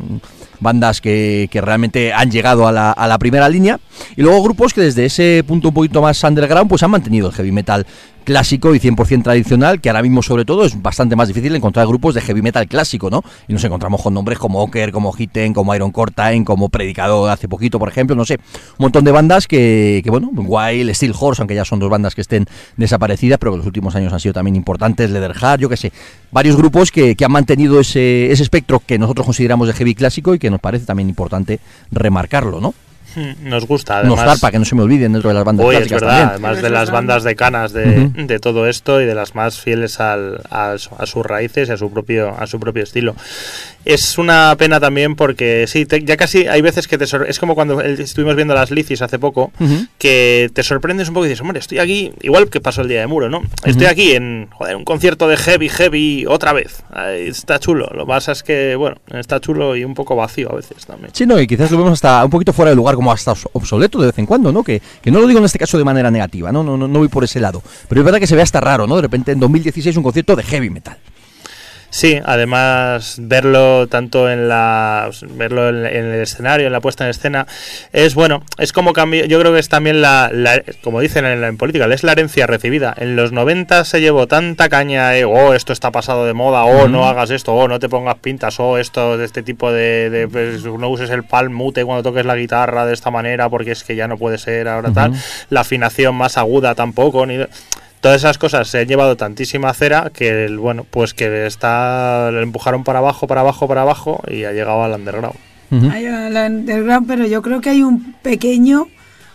bandas 0.59 1.01
que, 1.01 1.47
que 1.51 1.61
realmente 1.61 2.13
han 2.13 2.31
llegado 2.31 2.67
a 2.67 2.71
la, 2.71 2.91
a 2.91 3.07
la, 3.07 3.17
primera 3.17 3.49
línea. 3.49 3.79
Y 4.15 4.21
luego 4.21 4.43
grupos 4.43 4.73
que 4.73 4.81
desde 4.81 5.05
ese 5.05 5.43
punto 5.47 5.69
un 5.69 5.73
poquito 5.73 6.01
más 6.01 6.23
underground 6.23 6.69
pues 6.69 6.83
han 6.83 6.91
mantenido 6.91 7.27
el 7.27 7.33
heavy 7.33 7.51
metal 7.51 7.85
clásico 8.25 8.75
y 8.75 8.79
100% 8.79 9.23
tradicional, 9.23 9.79
que 9.79 9.89
ahora 9.89 10.01
mismo 10.01 10.21
sobre 10.21 10.43
todo 10.43 10.65
es 10.65 10.81
bastante 10.81 11.15
más 11.15 11.29
difícil 11.29 11.55
encontrar 11.55 11.87
grupos 11.87 12.13
de 12.13 12.21
heavy 12.21 12.41
metal 12.41 12.67
clásico, 12.67 13.09
¿no? 13.09 13.23
Y 13.47 13.53
nos 13.53 13.63
encontramos 13.63 14.01
con 14.01 14.13
nombres 14.13 14.37
como 14.37 14.61
Oker, 14.61 14.91
como 14.91 15.13
Hitten, 15.17 15.53
como 15.53 15.73
Iron 15.73 15.91
Cortain, 15.91 16.43
como 16.43 16.67
Predicador 16.67 17.29
hace 17.29 17.47
poquito, 17.47 17.79
por 17.79 17.87
ejemplo, 17.87 18.15
no 18.15 18.25
sé, 18.25 18.33
un 18.33 18.79
montón 18.79 19.05
de 19.05 19.11
bandas 19.11 19.47
que, 19.47 20.01
que 20.03 20.09
bueno, 20.09 20.29
Wild, 20.33 20.93
Steel 20.93 21.13
Horse, 21.17 21.41
aunque 21.41 21.55
ya 21.55 21.63
son 21.63 21.79
dos 21.79 21.89
bandas 21.89 22.15
que 22.15 22.21
estén 22.21 22.45
desaparecidas, 22.75 23.39
pero 23.39 23.53
que 23.53 23.59
los 23.59 23.65
últimos 23.65 23.95
años 23.95 24.11
han 24.11 24.19
sido 24.19 24.33
también 24.33 24.55
importantes, 24.55 25.09
Leatherheart, 25.09 25.61
yo 25.61 25.69
qué 25.69 25.77
sé, 25.77 25.93
varios 26.31 26.57
grupos 26.57 26.91
que, 26.91 27.15
que 27.15 27.23
han 27.23 27.31
mantenido 27.31 27.79
ese, 27.79 28.31
ese 28.31 28.43
espectro 28.43 28.81
que 28.85 28.99
nosotros 28.99 29.25
consideramos 29.25 29.67
de 29.67 29.73
heavy 29.73 29.95
clásico 29.95 30.33
y 30.33 30.39
que 30.39 30.49
nos 30.49 30.59
parece 30.59 30.85
también 30.85 31.07
importante 31.07 31.59
remarcarlo, 31.91 32.59
¿no? 32.59 32.73
Nos 33.41 33.65
gusta, 33.65 33.99
además. 33.99 34.25
Nos 34.25 34.39
para 34.39 34.51
que 34.51 34.59
no 34.59 34.65
se 34.65 34.75
me 34.75 34.83
olviden 34.83 35.13
dentro 35.13 35.29
de 35.29 35.33
las 35.33 35.43
bandas 35.43 35.65
es 35.73 35.89
verdad, 35.89 36.23
además 36.31 36.61
de 36.61 36.69
las 36.69 36.91
bandas 36.91 37.23
de 37.23 37.35
canas 37.35 37.73
de, 37.73 38.09
de, 38.09 38.39
todo 38.39 38.67
esto 38.67 39.01
y 39.01 39.05
de 39.05 39.15
las 39.15 39.35
más 39.35 39.59
fieles 39.59 39.99
al, 39.99 40.41
a, 40.49 40.71
a, 40.73 41.05
sus 41.05 41.25
raíces 41.25 41.69
y 41.69 41.71
a 41.71 41.77
su 41.77 41.91
propio, 41.91 42.35
a 42.37 42.47
su 42.47 42.59
propio 42.59 42.83
estilo. 42.83 43.15
Es 43.85 44.17
una 44.17 44.55
pena 44.57 44.79
también 44.79 45.15
porque 45.15 45.65
sí, 45.67 45.85
ya 46.03 46.17
casi 46.17 46.47
hay 46.47 46.61
veces 46.61 46.87
que 46.87 46.97
te 46.97 47.05
es 47.05 47.39
como 47.39 47.53
cuando 47.53 47.81
estuvimos 47.81 48.35
viendo 48.35 48.55
las 48.55 48.71
licis 48.71 49.01
hace 49.03 49.19
poco, 49.19 49.51
que 49.99 50.49
te 50.53 50.63
sorprendes 50.63 51.07
un 51.07 51.13
poco 51.13 51.27
y 51.27 51.29
dices, 51.29 51.41
hombre, 51.41 51.59
estoy 51.59 51.77
aquí, 51.77 52.11
igual 52.21 52.49
que 52.49 52.59
pasó 52.61 52.81
el 52.81 52.87
día 52.87 53.01
de 53.01 53.07
muro, 53.07 53.29
¿no? 53.29 53.43
Estoy 53.63 53.85
aquí 53.85 54.13
en 54.13 54.47
joder, 54.51 54.75
un 54.75 54.85
concierto 54.85 55.27
de 55.27 55.37
heavy, 55.37 55.69
heavy, 55.69 56.25
otra 56.27 56.53
vez. 56.53 56.83
está 57.15 57.59
chulo. 57.59 57.87
Lo 57.93 58.05
que 58.05 58.09
pasa 58.09 58.31
es 58.31 58.41
que, 58.41 58.75
bueno, 58.75 58.97
está 59.13 59.39
chulo 59.39 59.75
y 59.75 59.83
un 59.83 59.93
poco 59.93 60.15
vacío 60.15 60.51
a 60.51 60.55
veces 60.55 60.85
también. 60.85 61.11
Sí, 61.13 61.25
no, 61.27 61.39
y 61.39 61.45
quizás 61.45 61.69
lo 61.69 61.77
vemos 61.77 61.93
hasta 61.93 62.25
un 62.25 62.31
poquito 62.31 62.53
fuera 62.53 62.71
de 62.71 62.75
lugar, 62.75 62.95
como 62.95 63.04
hasta 63.11 63.33
obsoleto 63.53 63.99
de 63.99 64.07
vez 64.07 64.19
en 64.19 64.25
cuando, 64.25 64.51
¿no? 64.51 64.63
Que, 64.63 64.81
que 65.01 65.11
no 65.11 65.19
lo 65.19 65.27
digo 65.27 65.39
en 65.39 65.45
este 65.45 65.59
caso 65.59 65.77
de 65.77 65.83
manera 65.83 66.11
negativa, 66.11 66.51
¿no? 66.51 66.63
No, 66.63 66.77
no, 66.77 66.87
no 66.87 66.99
voy 66.99 67.07
por 67.07 67.23
ese 67.23 67.39
lado. 67.39 67.61
Pero 67.87 68.01
es 68.01 68.05
verdad 68.05 68.19
que 68.19 68.27
se 68.27 68.35
ve 68.35 68.41
hasta 68.41 68.61
raro, 68.61 68.87
¿no? 68.87 68.95
De 68.95 69.01
repente 69.01 69.31
en 69.31 69.39
2016 69.39 69.97
un 69.97 70.03
concierto 70.03 70.35
de 70.35 70.43
heavy 70.43 70.69
metal. 70.69 70.97
Sí, 71.95 72.19
además 72.25 73.15
verlo 73.21 73.87
tanto 73.87 74.29
en 74.29 74.49
la 74.49 75.09
verlo 75.29 75.69
en, 75.69 75.85
el 75.85 76.21
escenario, 76.21 76.67
en 76.67 76.73
la 76.73 76.81
puesta 76.81 77.05
en 77.05 77.09
escena, 77.09 77.47
es 77.93 78.15
bueno, 78.15 78.43
es 78.57 78.73
como 78.73 78.91
cambio, 78.91 79.23
yo 79.23 79.39
creo 79.39 79.53
que 79.53 79.59
es 79.59 79.69
también 79.69 80.01
la, 80.01 80.29
como 80.83 80.99
dicen 80.99 81.23
en, 81.23 81.55
política, 81.55 81.85
es 81.85 82.03
la 82.03 82.11
herencia 82.11 82.47
recibida. 82.47 82.93
En 82.97 83.15
los 83.15 83.31
90 83.31 83.85
se 83.85 84.01
llevó 84.01 84.27
tanta 84.27 84.67
caña, 84.67 85.11
de, 85.11 85.23
oh, 85.23 85.53
esto 85.53 85.71
está 85.71 85.91
pasado 85.91 86.25
de 86.25 86.33
moda, 86.33 86.65
oh, 86.65 86.89
no 86.89 87.07
hagas 87.07 87.29
esto, 87.29 87.53
oh, 87.53 87.69
no 87.69 87.79
te 87.79 87.87
pongas 87.87 88.15
pintas, 88.15 88.59
oh, 88.59 88.77
esto 88.77 89.17
de 89.17 89.23
este 89.23 89.41
tipo 89.41 89.71
de, 89.71 90.27
pues, 90.29 90.65
no 90.65 90.89
uses 90.89 91.09
el 91.11 91.23
palmute 91.23 91.85
cuando 91.85 92.03
toques 92.03 92.25
la 92.25 92.35
guitarra 92.35 92.85
de 92.85 92.93
esta 92.93 93.09
manera 93.09 93.47
porque 93.47 93.71
es 93.71 93.85
que 93.85 93.95
ya 93.95 94.09
no 94.09 94.17
puede 94.17 94.37
ser 94.37 94.67
ahora 94.67 94.91
tal, 94.91 95.13
la 95.49 95.61
afinación 95.61 96.13
más 96.15 96.37
aguda 96.37 96.75
tampoco, 96.75 97.25
ni 97.25 97.37
todas 98.01 98.17
esas 98.17 98.37
cosas 98.37 98.67
se 98.67 98.79
han 98.79 98.87
llevado 98.87 99.15
tantísima 99.17 99.73
cera 99.73 100.11
que 100.13 100.47
bueno 100.57 100.85
pues 100.89 101.13
que 101.13 101.45
está 101.45 102.29
lo 102.31 102.41
empujaron 102.41 102.83
para 102.83 102.99
abajo 102.99 103.27
para 103.27 103.41
abajo 103.41 103.67
para 103.67 103.81
abajo 103.81 104.21
y 104.29 104.43
ha 104.43 104.51
llegado 104.51 104.83
al 104.83 104.93
underground. 104.93 105.37
Hay 105.91 106.05
al 106.05 106.35
underground 106.35 107.07
pero 107.07 107.25
yo 107.25 107.41
creo 107.41 107.61
que 107.61 107.71
hay 107.71 107.81
un 107.81 108.13
pequeño 108.21 108.87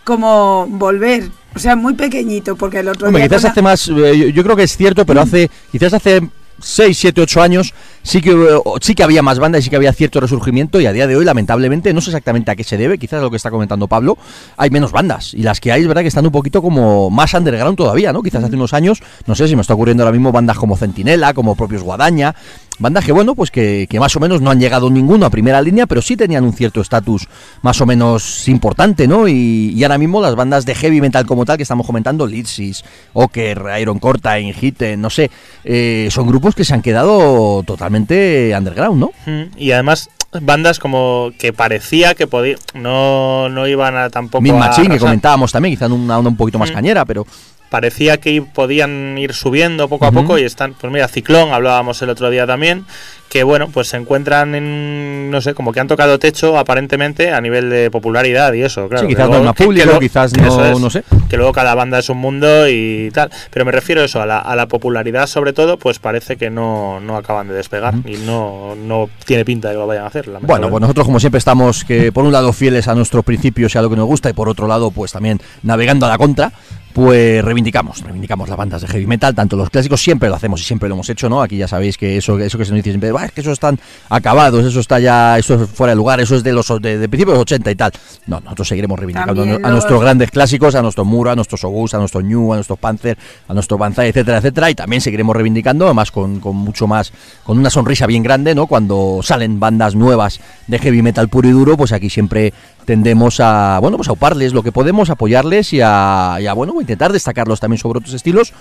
como 0.03 0.67
volver 0.67 1.25
o 1.55 1.59
sea 1.59 1.75
muy 1.75 1.93
pequeñito 1.93 2.55
porque 2.55 2.79
el 2.79 2.87
otro 2.87 3.09
día 3.09 3.27
quizás 3.27 3.45
hace 3.45 3.61
más 3.61 3.87
eh, 3.89 4.31
yo, 4.33 4.43
creo 4.43 4.55
que 4.55 4.63
es 4.63 4.75
cierto 4.75 5.05
pero 5.05 5.21
hace 5.21 5.49
quizás 5.71 5.93
hace 5.93 6.21
6, 6.61 6.97
7, 6.97 7.21
8 7.21 7.41
años 7.41 7.73
sí 8.03 8.21
que, 8.21 8.59
sí 8.81 8.95
que 8.95 9.03
había 9.03 9.21
más 9.21 9.39
bandas 9.39 9.61
y 9.61 9.63
sí 9.65 9.69
que 9.69 9.75
había 9.75 9.93
cierto 9.93 10.19
resurgimiento 10.19 10.79
y 10.81 10.85
a 10.85 10.93
día 10.93 11.07
de 11.07 11.15
hoy 11.15 11.25
lamentablemente 11.25 11.93
no 11.93 12.01
sé 12.01 12.09
exactamente 12.09 12.51
a 12.51 12.55
qué 12.55 12.63
se 12.63 12.77
debe, 12.77 12.97
quizás 12.97 13.21
lo 13.21 13.29
que 13.29 13.37
está 13.37 13.51
comentando 13.51 13.87
Pablo, 13.87 14.17
hay 14.57 14.69
menos 14.69 14.91
bandas 14.91 15.33
y 15.33 15.43
las 15.43 15.59
que 15.59 15.71
hay 15.71 15.81
es 15.81 15.87
verdad 15.87 16.01
que 16.01 16.07
están 16.07 16.25
un 16.25 16.31
poquito 16.31 16.61
como 16.61 17.09
más 17.09 17.33
underground 17.33 17.77
todavía, 17.77 18.13
¿no? 18.13 18.21
Quizás 18.23 18.43
hace 18.43 18.55
unos 18.55 18.73
años, 18.73 19.01
no 19.25 19.35
sé 19.35 19.47
si 19.47 19.55
me 19.55 19.61
está 19.61 19.73
ocurriendo 19.73 20.03
ahora 20.03 20.13
mismo 20.13 20.31
bandas 20.31 20.57
como 20.57 20.77
Centinela, 20.77 21.33
como 21.33 21.55
propios 21.55 21.83
Guadaña, 21.83 22.35
bandas 22.81 23.05
que 23.05 23.11
bueno, 23.11 23.35
pues 23.35 23.51
que, 23.51 23.87
más 23.99 24.15
o 24.15 24.19
menos 24.19 24.41
no 24.41 24.51
han 24.51 24.59
llegado 24.59 24.89
ninguno 24.89 25.25
a 25.25 25.29
primera 25.29 25.61
línea, 25.61 25.85
pero 25.85 26.01
sí 26.01 26.17
tenían 26.17 26.43
un 26.43 26.53
cierto 26.53 26.81
estatus 26.81 27.27
más 27.61 27.79
o 27.79 27.85
menos 27.85 28.47
importante, 28.47 29.07
¿no? 29.07 29.27
Y, 29.27 29.81
ahora 29.83 29.97
mismo 29.97 30.21
las 30.21 30.35
bandas 30.35 30.65
de 30.65 30.75
heavy 30.75 31.01
metal 31.01 31.25
como 31.25 31.45
tal 31.45 31.57
que 31.57 31.63
estamos 31.63 31.85
comentando, 31.85 32.27
Litsis, 32.27 32.83
Oker, 33.13 33.63
Iron 33.79 33.99
Cortain, 33.99 34.53
Hitten, 34.59 34.99
no 34.99 35.09
sé, 35.09 35.31
eh, 35.63 36.09
son 36.11 36.27
grupos 36.27 36.55
que 36.55 36.65
se 36.65 36.73
han 36.73 36.81
quedado 36.81 37.63
totalmente 37.63 38.53
underground, 38.57 38.99
¿no? 38.99 39.11
Y 39.57 39.71
además 39.71 40.09
bandas 40.39 40.79
como 40.79 41.31
que 41.37 41.51
parecía 41.51 42.15
que 42.15 42.27
podía, 42.27 42.55
no, 42.73 43.49
no 43.49 43.67
iban 43.67 43.97
a 43.97 44.09
tampoco 44.09 44.41
Min 44.41 44.57
Machine, 44.57 44.89
que 44.89 44.99
comentábamos 44.99 45.51
también, 45.51 45.75
quizá 45.75 45.87
una 45.87 46.17
onda 46.17 46.29
un 46.29 46.37
poquito 46.37 46.57
más 46.57 46.71
cañera, 46.71 47.05
pero 47.05 47.25
parecía 47.71 48.17
que 48.17 48.41
podían 48.41 49.17
ir 49.17 49.33
subiendo 49.33 49.87
poco 49.87 50.05
a 50.05 50.11
poco 50.11 50.37
y 50.37 50.43
están, 50.43 50.73
pues 50.73 50.91
mira, 50.91 51.07
Ciclón, 51.07 51.53
hablábamos 51.53 52.01
el 52.01 52.09
otro 52.09 52.29
día 52.29 52.45
también, 52.45 52.85
que 53.29 53.43
bueno, 53.43 53.69
pues 53.69 53.87
se 53.87 53.95
encuentran 53.95 54.55
en, 54.55 55.31
no 55.31 55.39
sé, 55.39 55.53
como 55.53 55.71
que 55.71 55.79
han 55.79 55.87
tocado 55.87 56.19
techo 56.19 56.57
aparentemente 56.57 57.31
a 57.31 57.39
nivel 57.39 57.69
de 57.69 57.89
popularidad 57.89 58.51
y 58.51 58.63
eso, 58.63 58.89
claro. 58.89 59.07
Sí, 59.07 59.15
quizás 59.15 59.29
no 59.29 59.53
público, 59.53 59.99
quizás 59.99 60.35
no, 60.35 60.79
no 60.79 60.89
sé. 60.89 61.05
Que 61.29 61.37
luego 61.37 61.53
cada 61.53 61.73
banda 61.73 61.99
es 61.99 62.09
un 62.09 62.17
mundo 62.17 62.67
y 62.67 63.09
tal. 63.13 63.31
Pero 63.49 63.63
me 63.63 63.71
refiero 63.71 64.01
a 64.01 64.03
eso, 64.03 64.21
a 64.21 64.25
la, 64.25 64.39
a 64.39 64.53
la 64.57 64.67
popularidad 64.67 65.27
sobre 65.27 65.53
todo, 65.53 65.77
pues 65.77 65.97
parece 65.97 66.35
que 66.35 66.49
no, 66.49 66.99
no 66.99 67.15
acaban 67.15 67.47
de 67.47 67.53
despegar 67.53 67.93
y 68.05 68.17
no, 68.17 68.75
no 68.75 69.09
tiene 69.25 69.45
pinta 69.45 69.69
de 69.69 69.75
que 69.75 69.79
lo 69.79 69.87
vayan 69.87 70.03
a 70.03 70.07
hacer. 70.07 70.29
Bueno, 70.41 70.69
pues 70.69 70.81
nosotros 70.81 71.05
como 71.05 71.21
siempre 71.21 71.39
estamos 71.39 71.85
que 71.85 72.11
por 72.11 72.25
un 72.25 72.33
lado 72.33 72.51
fieles 72.51 72.89
a 72.89 72.95
nuestros 72.95 73.23
principios 73.23 73.73
y 73.73 73.77
a 73.77 73.81
lo 73.81 73.89
que 73.89 73.95
nos 73.95 74.07
gusta 74.07 74.29
y 74.29 74.33
por 74.33 74.49
otro 74.49 74.67
lado 74.67 74.91
pues 74.91 75.13
también 75.13 75.39
navegando 75.63 76.05
a 76.05 76.09
la 76.09 76.17
contra 76.17 76.51
pues 76.93 77.43
reivindicamos, 77.43 78.01
reivindicamos 78.01 78.49
las 78.49 78.57
bandas 78.57 78.81
de 78.81 78.87
heavy 78.87 79.07
metal, 79.07 79.33
tanto 79.33 79.55
los 79.55 79.69
clásicos 79.69 80.01
siempre 80.01 80.29
lo 80.29 80.35
hacemos 80.35 80.61
y 80.61 80.63
siempre 80.63 80.89
lo 80.89 80.95
hemos 80.95 81.09
hecho, 81.09 81.29
¿no? 81.29 81.41
Aquí 81.41 81.57
ya 81.57 81.67
sabéis 81.67 81.97
que 81.97 82.17
eso, 82.17 82.37
eso 82.39 82.57
que 82.57 82.65
se 82.65 82.71
nos 82.71 82.77
dice 82.77 82.91
siempre, 82.91 83.11
es 83.25 83.31
que 83.31 83.41
eso 83.41 83.51
están 83.51 83.79
acabados, 84.09 84.65
eso 84.65 84.79
está 84.79 84.99
ya, 84.99 85.37
eso 85.37 85.55
es 85.55 85.69
fuera 85.69 85.91
de 85.91 85.95
lugar, 85.95 86.19
eso 86.19 86.35
es 86.35 86.43
de 86.43 86.53
los 86.53 86.67
de, 86.81 87.07
principios 87.09 87.27
de 87.27 87.33
los 87.33 87.41
80 87.41 87.71
y 87.71 87.75
tal. 87.75 87.91
No, 88.27 88.39
nosotros 88.39 88.67
seguiremos 88.67 88.99
reivindicando 88.99 89.43
a, 89.43 89.71
nuestros 89.71 90.01
grandes 90.01 90.31
clásicos, 90.31 90.75
a 90.75 90.81
nuestro 90.81 91.05
Muro, 91.05 91.31
a 91.31 91.35
nuestros 91.35 91.63
Obus, 91.63 91.93
a 91.93 91.97
nuestro 91.97 92.21
New, 92.21 92.53
a 92.53 92.55
nuestro 92.57 92.75
Panzer, 92.75 93.17
a 93.47 93.53
nuestro 93.53 93.77
Banzai, 93.77 94.09
etcétera, 94.09 94.37
etcétera, 94.37 94.69
y 94.69 94.75
también 94.75 95.01
seguiremos 95.01 95.35
reivindicando, 95.35 95.85
además 95.85 96.11
con, 96.11 96.39
con 96.39 96.55
mucho 96.55 96.87
más, 96.87 97.11
con 97.43 97.57
una 97.57 97.69
sonrisa 97.69 98.05
bien 98.05 98.23
grande, 98.23 98.53
¿no? 98.55 98.67
Cuando 98.67 99.21
salen 99.23 99.59
bandas 99.59 99.95
nuevas 99.95 100.39
de 100.67 100.79
heavy 100.79 101.01
metal 101.01 101.29
puro 101.29 101.47
y 101.47 101.51
duro, 101.51 101.77
pues 101.77 101.91
aquí 101.91 102.09
siempre 102.09 102.53
tendemos 102.85 103.39
a, 103.39 103.79
bueno, 103.79 103.97
pues 103.97 104.09
a 104.09 104.13
uparles 104.13 104.53
lo 104.53 104.63
que 104.63 104.71
podemos, 104.71 105.09
apoyarles 105.09 105.73
y 105.73 105.81
a, 105.81 106.37
y 106.39 106.47
a 106.47 106.53
bueno, 106.53 106.79
intentar 106.79 107.11
destacarlos 107.11 107.59
también 107.59 107.79
sobre 107.79 107.99
otros 107.99 108.13
estilos 108.13 108.53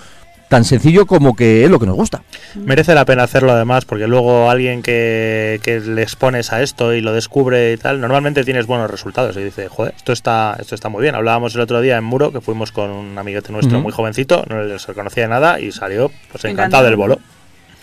tan 0.51 0.65
sencillo 0.65 1.07
como 1.07 1.37
que 1.37 1.65
es 1.65 1.71
lo 1.71 1.79
que 1.79 1.87
nos 1.87 1.95
gusta. 1.95 2.23
Merece 2.57 2.93
la 2.93 3.05
pena 3.05 3.23
hacerlo 3.23 3.53
además, 3.53 3.85
porque 3.85 4.09
luego 4.09 4.51
alguien 4.51 4.83
que, 4.83 5.61
que 5.63 5.79
le 5.79 6.03
expones 6.03 6.53
a 6.53 6.61
esto 6.61 6.93
y 6.93 7.01
lo 7.01 7.13
descubre 7.13 7.73
y 7.73 7.77
tal, 7.77 8.01
normalmente 8.01 8.43
tienes 8.43 8.67
buenos 8.67 8.91
resultados. 8.91 9.37
Y 9.37 9.45
dice, 9.45 9.69
joder, 9.69 9.95
esto 9.97 10.13
está, 10.13 10.57
esto 10.59 10.75
está 10.75 10.89
muy 10.89 11.03
bien. 11.03 11.15
Hablábamos 11.15 11.55
el 11.55 11.61
otro 11.61 11.81
día 11.81 11.97
en 11.97 12.03
Muro, 12.03 12.33
que 12.33 12.41
fuimos 12.41 12.73
con 12.73 12.91
un 12.91 13.17
amiguete 13.17 13.53
nuestro 13.53 13.81
muy 13.81 13.93
jovencito, 13.93 14.45
no 14.49 14.77
se 14.77 14.93
conocía 14.93 15.29
nada 15.29 15.61
y 15.61 15.71
salió 15.71 16.11
pues 16.33 16.45
encantado 16.45 16.83
del 16.83 16.97
bolo. 16.97 17.21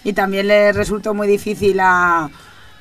Y 0.04 0.12
también 0.12 0.50
le 0.50 0.74
resultó 0.74 1.14
muy 1.14 1.30
difícil 1.30 1.80
a 1.80 2.30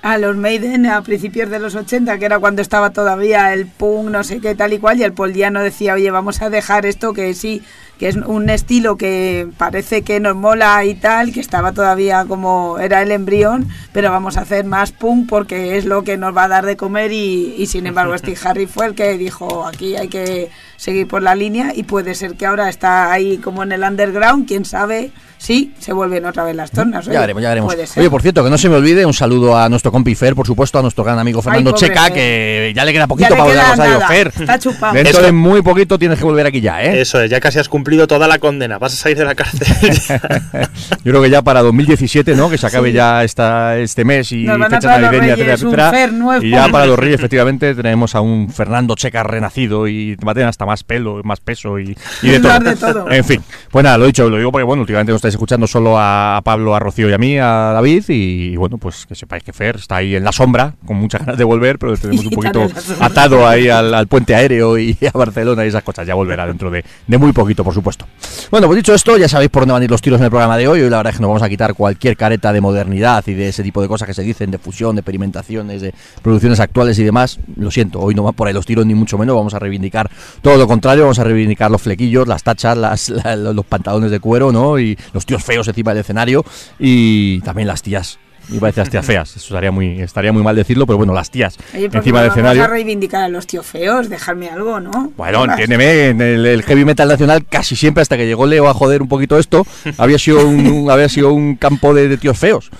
a 0.06 0.18
los 0.18 0.36
Maiden 0.36 0.86
a 0.86 1.02
principios 1.02 1.50
de 1.50 1.58
los 1.58 1.74
80, 1.74 2.16
que 2.18 2.26
era 2.26 2.38
cuando 2.38 2.62
estaba 2.62 2.90
todavía 2.90 3.52
el 3.52 3.66
punk, 3.66 4.08
no 4.08 4.22
sé 4.22 4.40
qué, 4.40 4.54
tal 4.54 4.72
y 4.72 4.78
cual, 4.78 5.00
y 5.00 5.02
el 5.02 5.12
Paul 5.12 5.32
Diano 5.32 5.60
decía, 5.60 5.94
oye, 5.94 6.12
vamos 6.12 6.42
a 6.42 6.48
dejar 6.48 6.86
esto 6.86 7.12
que 7.12 7.34
sí, 7.34 7.60
que 7.98 8.06
es 8.06 8.14
un 8.14 8.48
estilo 8.48 8.96
que 8.96 9.48
parece 9.58 10.02
que 10.02 10.20
nos 10.20 10.36
mola 10.36 10.84
y 10.84 10.94
tal, 10.94 11.32
que 11.32 11.40
estaba 11.40 11.72
todavía 11.72 12.24
como 12.24 12.78
era 12.78 13.02
el 13.02 13.10
embrión, 13.10 13.66
pero 13.92 14.12
vamos 14.12 14.36
a 14.36 14.42
hacer 14.42 14.64
más 14.64 14.92
punk 14.92 15.28
porque 15.28 15.76
es 15.76 15.84
lo 15.86 16.04
que 16.04 16.16
nos 16.16 16.36
va 16.36 16.44
a 16.44 16.48
dar 16.48 16.66
de 16.66 16.76
comer 16.76 17.10
y, 17.10 17.56
y 17.58 17.66
sin 17.66 17.88
embargo 17.88 18.16
Steve 18.16 18.38
Harry 18.44 18.66
fue 18.66 18.86
el 18.86 18.94
que 18.94 19.18
dijo, 19.18 19.66
aquí 19.66 19.96
hay 19.96 20.06
que 20.06 20.50
seguir 20.76 21.08
por 21.08 21.20
la 21.20 21.34
línea 21.34 21.72
y 21.74 21.82
puede 21.82 22.14
ser 22.14 22.36
que 22.36 22.46
ahora 22.46 22.68
está 22.68 23.10
ahí 23.10 23.38
como 23.38 23.64
en 23.64 23.72
el 23.72 23.82
underground, 23.82 24.46
quién 24.46 24.64
sabe 24.64 25.10
sí, 25.38 25.74
se 25.78 25.92
vuelven 25.92 26.24
otra 26.24 26.44
vez 26.44 26.56
las 26.56 26.70
tornas. 26.70 27.06
ya 27.06 27.20
veremos, 27.20 27.42
ya 27.42 27.48
veremos. 27.50 27.74
Oye, 27.96 28.10
por 28.10 28.22
cierto, 28.22 28.44
que 28.44 28.50
no 28.50 28.58
se 28.58 28.68
me 28.68 28.76
olvide, 28.76 29.06
un 29.06 29.14
saludo 29.14 29.56
a 29.56 29.68
nuestro 29.68 29.92
compi 29.92 30.14
Fer, 30.14 30.34
por 30.34 30.46
supuesto, 30.46 30.78
a 30.78 30.82
nuestro 30.82 31.04
gran 31.04 31.18
amigo 31.18 31.42
Fernando 31.42 31.72
Checa, 31.72 32.10
que 32.10 32.72
ya 32.74 32.84
le 32.84 32.92
queda 32.92 33.06
poquito 33.06 33.30
para 33.30 33.44
volver 33.44 33.58
a 33.58 33.70
Rosario. 33.70 34.00
Fer, 34.06 34.32
está 34.40 34.58
chupado. 34.58 34.94
dentro 34.94 35.22
de 35.22 35.32
muy 35.32 35.62
poquito 35.62 35.98
tienes 35.98 36.18
que 36.18 36.24
volver 36.24 36.46
aquí 36.46 36.60
ya, 36.60 36.82
¿eh? 36.82 37.00
Eso 37.00 37.20
es, 37.20 37.30
ya 37.30 37.40
casi 37.40 37.58
has 37.58 37.68
cumplido 37.68 38.06
toda 38.06 38.28
la 38.28 38.38
condena, 38.38 38.78
vas 38.78 38.94
a 38.94 38.96
salir 38.96 39.18
de 39.18 39.24
la 39.24 39.34
cárcel. 39.34 39.66
Yo 41.04 41.12
creo 41.12 41.22
que 41.22 41.30
ya 41.30 41.42
para 41.42 41.62
2017, 41.62 42.34
¿no? 42.34 42.50
Que 42.50 42.58
se 42.58 42.66
acabe 42.66 42.92
ya 42.92 43.24
esta, 43.24 43.76
este 43.78 44.04
mes 44.04 44.32
y 44.32 44.46
fecha 44.46 44.98
navideña, 44.98 45.34
etcétera, 45.34 45.90
etcétera. 45.90 46.38
Y 46.42 46.50
ya 46.50 46.68
para 46.68 46.86
los 46.86 46.98
Reyes, 46.98 47.18
efectivamente, 47.18 47.74
tenemos 47.74 48.14
a 48.14 48.20
un 48.20 48.50
Fernando 48.50 48.94
Checa 48.94 49.22
renacido 49.22 49.88
y 49.88 50.16
va 50.16 50.32
a 50.32 50.34
tener 50.34 50.48
hasta 50.48 50.66
más 50.66 50.84
pelo, 50.84 51.20
más 51.24 51.40
peso 51.40 51.78
y, 51.78 51.96
de, 52.22 52.40
todo. 52.42 52.58
de, 52.60 52.76
todo. 52.76 53.10
En 53.10 53.24
fin, 53.24 53.42
pues 53.70 53.84
nada, 53.84 53.98
lo 53.98 54.04
he 54.04 54.08
dicho, 54.08 54.28
lo 54.28 54.36
digo 54.36 54.52
porque, 54.52 54.64
bueno, 54.64 54.82
últimamente 54.82 55.12
no 55.12 55.18
estáis 55.26 55.34
escuchando 55.34 55.66
solo 55.66 55.96
a 55.98 56.40
Pablo, 56.44 56.76
a 56.76 56.78
Rocío 56.78 57.10
y 57.10 57.12
a 57.12 57.18
mí, 57.18 57.36
a 57.36 57.72
David, 57.74 58.04
y, 58.08 58.56
bueno, 58.56 58.78
pues 58.78 59.06
que 59.06 59.16
sepáis 59.16 59.42
que 59.42 59.52
Fer 59.52 59.76
está 59.76 59.96
ahí 59.96 60.14
en 60.14 60.22
la 60.22 60.30
sombra, 60.30 60.74
con 60.86 60.96
muchas 60.96 61.20
ganas 61.20 61.36
de 61.36 61.42
volver, 61.42 61.78
pero 61.78 61.96
tenemos 61.96 62.24
un 62.24 62.30
poquito 62.34 62.68
atado 63.00 63.46
ahí 63.46 63.68
al, 63.68 64.06
puente 64.06 64.36
aéreo 64.36 64.78
y 64.78 64.96
a 65.12 65.18
Barcelona 65.18 65.64
y 65.64 65.68
esas 65.68 65.82
cosas. 65.82 66.06
Ya 66.06 66.14
volverá 66.14 66.46
dentro 66.46 66.70
de, 66.70 66.84
muy 67.08 67.32
poquito, 67.32 67.64
por 67.64 67.74
supuesto. 67.74 68.06
Bueno, 68.50 68.68
pues 68.68 68.76
dicho 68.76 68.94
esto, 68.94 69.16
ya 69.16 69.28
sabéis 69.28 69.50
por 69.50 69.62
dónde 69.62 69.72
van 69.72 69.82
a 69.82 69.84
ir 69.84 69.90
los 69.90 70.00
tiros 70.00 70.20
en 70.20 70.24
el 70.24 70.30
programa 70.30 70.56
de 70.56 70.68
hoy. 70.68 70.82
Hoy 70.82 70.90
la 70.90 70.98
verdad 70.98 71.10
es 71.10 71.16
que 71.16 71.22
nos 71.22 71.28
vamos 71.30 71.42
a 71.42 71.48
quitar 71.48 71.74
cualquier 71.74 72.16
careta 72.16 72.52
de 72.52 72.60
modernidad 72.60 73.24
y 73.26 73.34
de 73.34 73.48
ese 73.48 73.64
tipo 73.64 73.82
de 73.82 73.88
cosas 73.88 74.06
que 74.06 74.14
se 74.14 74.22
dicen, 74.22 74.52
de 74.52 74.58
fusión, 74.58 74.94
de 74.94 75.00
experimentaciones, 75.00 75.82
de 75.82 75.92
producciones 76.22 76.60
actuales 76.60 76.98
y 77.00 77.04
demás. 77.04 77.40
Lo 77.56 77.72
siento, 77.72 77.98
hoy 77.98 78.14
no 78.14 78.22
van 78.22 78.34
por 78.34 78.46
ahí 78.46 78.54
los 78.54 78.64
tiros 78.64 78.86
ni 78.86 78.94
mucho 78.94 79.18
menos, 79.18 79.34
vamos 79.34 79.54
a 79.54 79.58
reivindicar 79.58 80.08
todo 80.40 80.56
lo 80.56 80.68
contrario, 80.68 81.02
vamos 81.02 81.18
a 81.18 81.24
reivindicar 81.24 81.70
los 81.70 81.82
flequillos, 81.82 82.28
las 82.28 82.44
tachas, 82.44 82.76
las, 82.76 83.08
los 83.08 83.66
pantalones 83.66 84.10
de 84.10 84.20
cuero, 84.20 84.52
¿no? 84.52 84.78
Y 84.78 84.96
los 85.16 85.24
tíos 85.24 85.42
feos 85.42 85.66
encima 85.66 85.92
del 85.92 86.00
escenario 86.00 86.44
y 86.78 87.40
también 87.40 87.66
las 87.66 87.80
tías. 87.80 88.18
y 88.50 88.58
a 88.58 88.70
las 88.76 88.90
tías 88.90 89.04
feas, 89.04 89.30
eso 89.30 89.46
estaría 89.46 89.72
muy, 89.72 90.02
estaría 90.02 90.30
muy 90.30 90.42
mal 90.42 90.54
decirlo, 90.54 90.86
pero 90.86 90.98
bueno, 90.98 91.14
las 91.14 91.30
tías 91.30 91.56
encima 91.72 92.20
del 92.20 92.30
escenario. 92.30 92.60
Vamos 92.60 92.72
a 92.72 92.74
reivindicar 92.74 93.24
a 93.24 93.28
los 93.28 93.46
tíos 93.46 93.64
feos, 93.64 94.10
dejarme 94.10 94.50
algo, 94.50 94.78
¿no? 94.78 95.12
Bueno, 95.16 95.46
entiéndeme, 95.46 96.08
en 96.08 96.20
el, 96.20 96.62
heavy 96.62 96.84
metal 96.84 97.08
nacional 97.08 97.46
casi 97.48 97.76
siempre 97.76 98.02
hasta 98.02 98.18
que 98.18 98.26
llegó 98.26 98.46
Leo 98.46 98.68
a 98.68 98.74
joder 98.74 99.00
un 99.00 99.08
poquito 99.08 99.38
esto, 99.38 99.66
había 99.96 100.18
sido 100.18 100.46
un, 100.46 100.90
había 100.90 101.08
sido 101.08 101.32
un 101.32 101.56
campo 101.56 101.94
de, 101.94 102.14
tíos 102.18 102.38
feos. 102.38 102.70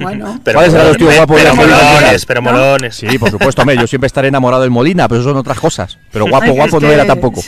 Bueno, 0.00 0.40
pero 0.44 0.60
los 0.60 0.96
tíos 0.96 1.14
guapos 1.16 1.40
pero 1.40 1.54
molones, 1.54 2.26
pero 2.26 2.42
molones. 2.42 2.96
Sí, 2.96 3.18
por 3.18 3.30
supuesto, 3.30 3.62
yo 3.72 3.86
siempre 3.86 4.06
estaré 4.06 4.28
enamorado 4.28 4.62
del 4.62 4.70
Molina, 4.70 5.08
pero 5.08 5.20
eso 5.20 5.30
son 5.30 5.38
otras 5.38 5.58
cosas. 5.58 5.98
Pero 6.12 6.26
guapo, 6.26 6.52
guapo 6.52 6.80
no 6.80 6.88
era 6.88 7.04
tampoco. 7.06 7.42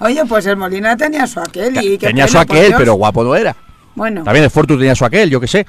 Oye, 0.00 0.24
pues 0.26 0.46
el 0.46 0.56
Molina 0.56 0.96
tenía 0.96 1.26
su 1.26 1.40
aquel 1.40 1.76
y 1.82 1.98
Tenía 1.98 2.26
su 2.26 2.38
aquel, 2.38 2.74
pero 2.76 2.94
guapo 2.94 3.22
no 3.24 3.34
era. 3.34 3.54
Bueno. 3.94 4.24
También 4.24 4.44
el 4.44 4.50
Fortus 4.50 4.78
tenía 4.78 4.94
su 4.94 5.04
aquel, 5.04 5.30
yo 5.30 5.40
qué 5.40 5.46
sé. 5.46 5.66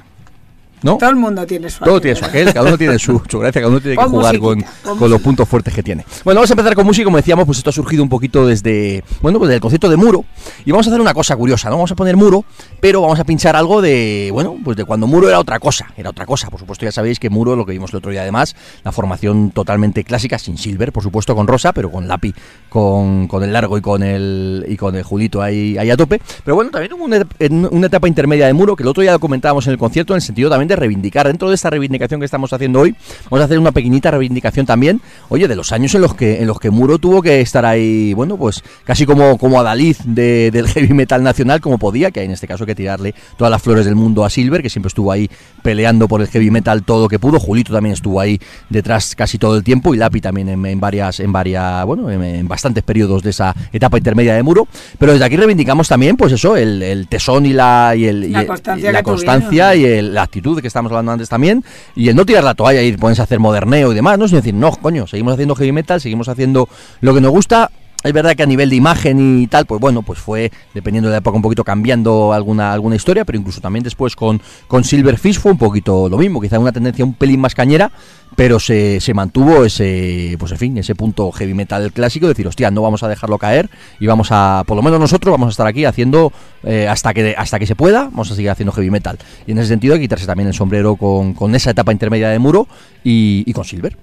Todo 0.84 1.10
el 1.10 1.16
mundo 1.16 1.46
tiene 1.46 1.70
su 1.70 1.84
Todo 1.84 2.02
tiene 2.02 2.16
su 2.16 2.26
aquel, 2.26 2.54
cada 2.54 2.68
uno 2.68 2.78
tiene 2.78 3.00
su, 3.00 3.20
gracia, 3.20 3.62
cada 3.62 3.70
uno 3.70 3.80
tiene 3.80 3.98
que 3.98 4.04
jugar 4.10 4.40
con, 4.40 4.64
los 5.10 5.22
puntos 5.22 5.48
fuertes 5.48 5.74
que 5.74 5.82
tiene. 5.82 6.06
Bueno, 6.24 6.40
vamos 6.40 6.52
a 6.52 6.54
empezar 6.54 6.76
con 6.76 6.86
música, 6.86 7.06
como 7.06 7.18
decíamos, 7.18 7.46
pues 7.46 7.58
esto 7.58 7.70
ha 7.70 7.74
surgido 7.74 8.04
un 8.04 8.10
poquito 8.10 8.46
desde, 8.46 9.04
bueno, 9.22 9.40
pues 9.40 9.50
del 9.50 9.60
concepto 9.60 9.90
de 9.90 9.98
muro. 9.98 10.26
Y 10.66 10.72
vamos 10.72 10.88
a 10.88 10.90
hacer 10.90 11.02
una 11.02 11.14
cosa 11.14 11.36
curiosa, 11.36 11.70
¿no? 11.70 11.76
Vamos 11.76 11.92
a 11.92 11.96
poner 11.96 12.18
muro, 12.18 12.44
pero 12.80 13.02
vamos 13.02 13.20
a 13.20 13.24
pinchar 13.24 13.56
algo 13.56 13.82
de, 13.82 14.30
bueno, 14.34 14.56
pues 14.64 14.76
de 14.78 14.86
cuando 14.86 15.08
muro 15.08 15.30
era 15.30 15.40
otra 15.40 15.60
cosa, 15.60 15.94
era 15.96 16.10
otra 16.10 16.26
cosa. 16.26 16.50
Por 16.50 16.60
supuesto, 16.60 16.86
ya 16.86 16.92
sabéis 16.92 17.20
que 17.20 17.30
muro, 17.30 17.56
lo 17.56 17.66
que 17.66 17.72
vimos 17.72 17.92
el 17.92 17.98
otro 17.98 18.12
día 18.12 18.22
además, 18.22 18.56
la 18.84 18.92
formación 18.92 19.52
totalmente 19.52 20.04
clásica, 20.04 20.38
sin 20.38 20.58
silver, 20.58 20.92
por 20.92 21.04
supuesto, 21.04 21.36
con 21.36 21.48
rosa, 21.48 21.72
pero 21.74 21.92
con 21.92 22.08
lápiz, 22.08 22.36
con, 22.70 23.28
con 23.28 23.44
el 23.44 23.54
largo 23.54 23.78
y 23.78 23.82
con 23.82 24.04
el, 24.04 24.66
y 24.68 24.76
con 24.76 24.96
el 24.96 25.04
Julito 25.04 25.42
ahí, 25.42 25.78
ahí 25.78 25.90
a 25.90 25.98
tope. 25.98 26.22
Pero 26.44 26.56
bueno, 26.56 26.72
también 26.72 26.94
hubo 26.94 27.06
una, 27.06 27.26
una 27.70 27.88
etapa 27.88 28.08
intermedia 28.08 28.48
de 28.48 28.54
muro, 28.54 28.76
que 28.76 28.84
el 28.84 28.90
otro 28.90 29.02
día 29.02 29.14
lo 29.14 29.20
comentábamos 29.20 29.66
en 29.68 29.74
el 29.74 29.78
concierto, 29.78 30.14
en 30.14 30.18
el 30.18 30.22
sentido 30.22 30.50
también 30.50 30.68
de 30.68 30.73
reivindicar 30.76 31.28
dentro 31.28 31.50
de 31.50 31.56
esta 31.56 31.70
reivindicación 31.70 32.20
que 32.20 32.26
estamos 32.26 32.52
haciendo 32.54 32.82
hoy, 32.82 32.96
vamos 33.30 33.42
a 33.42 33.46
hacer 33.46 33.60
una 33.60 33.72
pequeñita 33.72 34.12
reivindicación 34.12 34.66
también, 34.66 35.02
oye, 35.30 35.48
de 35.48 35.56
los 35.56 35.72
años 35.72 35.94
en 35.96 36.02
los 36.02 36.16
que 36.16 36.42
en 36.42 36.48
los 36.48 36.60
que 36.60 36.70
Muro 36.70 36.98
tuvo 37.00 37.22
que 37.22 37.42
estar 37.42 37.66
ahí, 37.66 38.14
bueno, 38.14 38.38
pues 38.38 38.64
casi 38.84 39.06
como, 39.06 39.38
como 39.38 39.60
Adalid 39.60 39.98
de, 40.06 40.52
del 40.52 40.68
heavy 40.68 40.94
metal 40.94 41.24
nacional, 41.24 41.62
como 41.62 41.78
podía, 41.78 42.12
que 42.12 42.20
hay 42.20 42.26
en 42.26 42.32
este 42.32 42.48
caso 42.48 42.66
que 42.66 42.76
tirarle 42.76 43.14
todas 43.38 43.52
las 43.52 43.62
flores 43.62 43.86
del 43.86 43.96
mundo 43.96 44.26
a 44.26 44.30
Silver, 44.30 44.62
que 44.62 44.70
siempre 44.70 44.88
estuvo 44.88 45.12
ahí 45.12 45.30
peleando 45.62 46.08
por 46.08 46.22
el 46.22 46.28
heavy 46.28 46.52
metal 46.52 46.84
todo 46.84 47.04
lo 47.04 47.10
que 47.10 47.20
pudo. 47.20 47.40
Julito 47.40 47.74
también 47.74 47.94
estuvo 47.94 48.20
ahí 48.20 48.40
detrás 48.70 49.16
casi 49.16 49.38
todo 49.38 49.58
el 49.58 49.64
tiempo 49.64 49.94
y 49.94 49.98
Lapi 49.98 50.22
también 50.22 50.50
en, 50.50 50.80
varias, 50.80 51.20
en 51.20 51.32
varias, 51.32 51.86
bueno, 51.86 52.10
en, 52.10 52.48
bastantes 52.48 52.84
periodos 52.84 53.24
de 53.24 53.32
esa 53.32 53.56
etapa 53.72 53.98
intermedia 53.98 54.34
de 54.34 54.44
Muro. 54.44 54.68
Pero 54.98 55.14
desde 55.14 55.26
aquí 55.26 55.38
reivindicamos 55.38 55.88
también, 55.88 56.18
pues 56.18 56.34
eso, 56.34 56.56
el, 56.56 57.08
tesón 57.10 57.46
y 57.46 57.54
la, 57.54 57.94
y 57.96 58.06
el, 58.06 58.32
la 58.32 58.46
constancia, 58.46 58.92
la, 58.92 59.04
constancia 59.04 59.76
y 59.76 60.02
la 60.02 60.24
actitud 60.24 60.62
que 60.64 60.68
estamos 60.68 60.92
hablando 60.92 61.12
antes 61.12 61.30
también 61.30 61.64
y 61.96 62.10
el 62.10 62.16
no 62.16 62.26
tirar 62.26 62.44
la 62.44 62.56
toalla 62.56 62.82
y 62.82 62.98
ponerse 62.98 63.22
a 63.22 63.26
hacer 63.26 63.40
moderneo 63.40 63.92
y 63.92 63.96
demás, 63.96 64.18
¿no? 64.18 64.28
Sino 64.28 64.42
decir, 64.42 64.56
no, 64.56 64.72
coño, 64.72 65.06
seguimos 65.06 65.34
haciendo 65.34 65.54
heavy 65.54 65.72
metal, 65.72 66.02
seguimos 66.02 66.28
haciendo 66.28 66.68
lo 67.02 67.14
que 67.14 67.22
nos 67.22 67.32
gusta, 67.32 67.70
es 68.04 68.14
verdad 68.14 68.36
que 68.36 68.44
a 68.44 68.46
nivel 68.46 68.70
de 68.70 68.76
imagen 68.76 69.42
y 69.42 69.48
tal, 69.48 69.66
pues 69.66 69.80
bueno, 69.80 70.02
pues 70.02 70.20
fue, 70.20 70.52
dependiendo 70.74 71.10
de 71.10 71.14
la 71.14 71.18
época, 71.20 71.36
un 71.36 71.42
poquito 71.42 71.64
cambiando 71.64 72.34
alguna, 72.34 72.74
alguna 72.74 72.96
historia, 72.96 73.26
pero 73.26 73.38
incluso 73.38 73.62
también 73.62 73.84
después 73.84 74.16
con, 74.16 74.42
con 74.68 74.84
Silverfish 74.84 75.40
fue 75.40 75.54
un 75.54 75.58
poquito 75.58 76.10
lo 76.10 76.18
mismo, 76.18 76.42
quizá 76.42 76.60
una 76.60 76.72
tendencia 76.72 77.06
un 77.06 77.14
pelín 77.14 77.40
más 77.40 77.56
cañera, 77.56 77.92
pero 78.36 78.60
se, 78.60 79.00
se 79.00 79.14
mantuvo 79.14 79.64
ese, 79.64 80.36
pues 80.40 80.52
en 80.52 80.58
fin, 80.58 80.78
ese 80.78 80.96
punto 80.96 81.32
heavy 81.32 81.54
metal 81.54 81.92
clásico, 81.92 82.26
de 82.26 82.34
decir, 82.34 82.48
hostia, 82.48 82.72
no 82.72 82.82
vamos 82.82 83.04
a 83.04 83.08
dejarlo 83.08 83.38
caer 83.38 83.70
y 84.00 84.08
vamos 84.08 84.30
a, 84.32 84.64
por 84.66 84.76
lo 84.76 84.84
menos 84.84 85.00
nosotros 85.00 85.32
vamos 85.32 85.48
a 85.48 85.52
estar 85.52 85.68
aquí 85.68 85.86
haciendo, 85.86 86.34
eh, 86.64 86.88
hasta, 86.88 87.14
que, 87.14 87.36
hasta 87.38 87.60
que 87.60 87.68
se 87.68 87.76
pueda, 87.76 88.06
vamos 88.06 88.32
a 88.32 88.36
seguir 88.36 88.50
haciendo 88.50 88.72
heavy 88.72 88.90
metal. 88.90 89.18
Y 89.48 89.52
en 89.52 89.60
ese 89.60 89.70
sentido 89.70 89.98
quitarse 89.98 90.26
también 90.26 90.48
el 90.48 90.54
sombrero 90.54 90.96
con, 90.96 91.34
con 91.34 91.56
esa 91.56 91.72
etapa 91.72 91.92
intermedia 91.92 92.30
de 92.30 92.40
muro 92.40 92.68
y 93.04 93.52
con 93.54 93.64
Silver. 93.66 93.96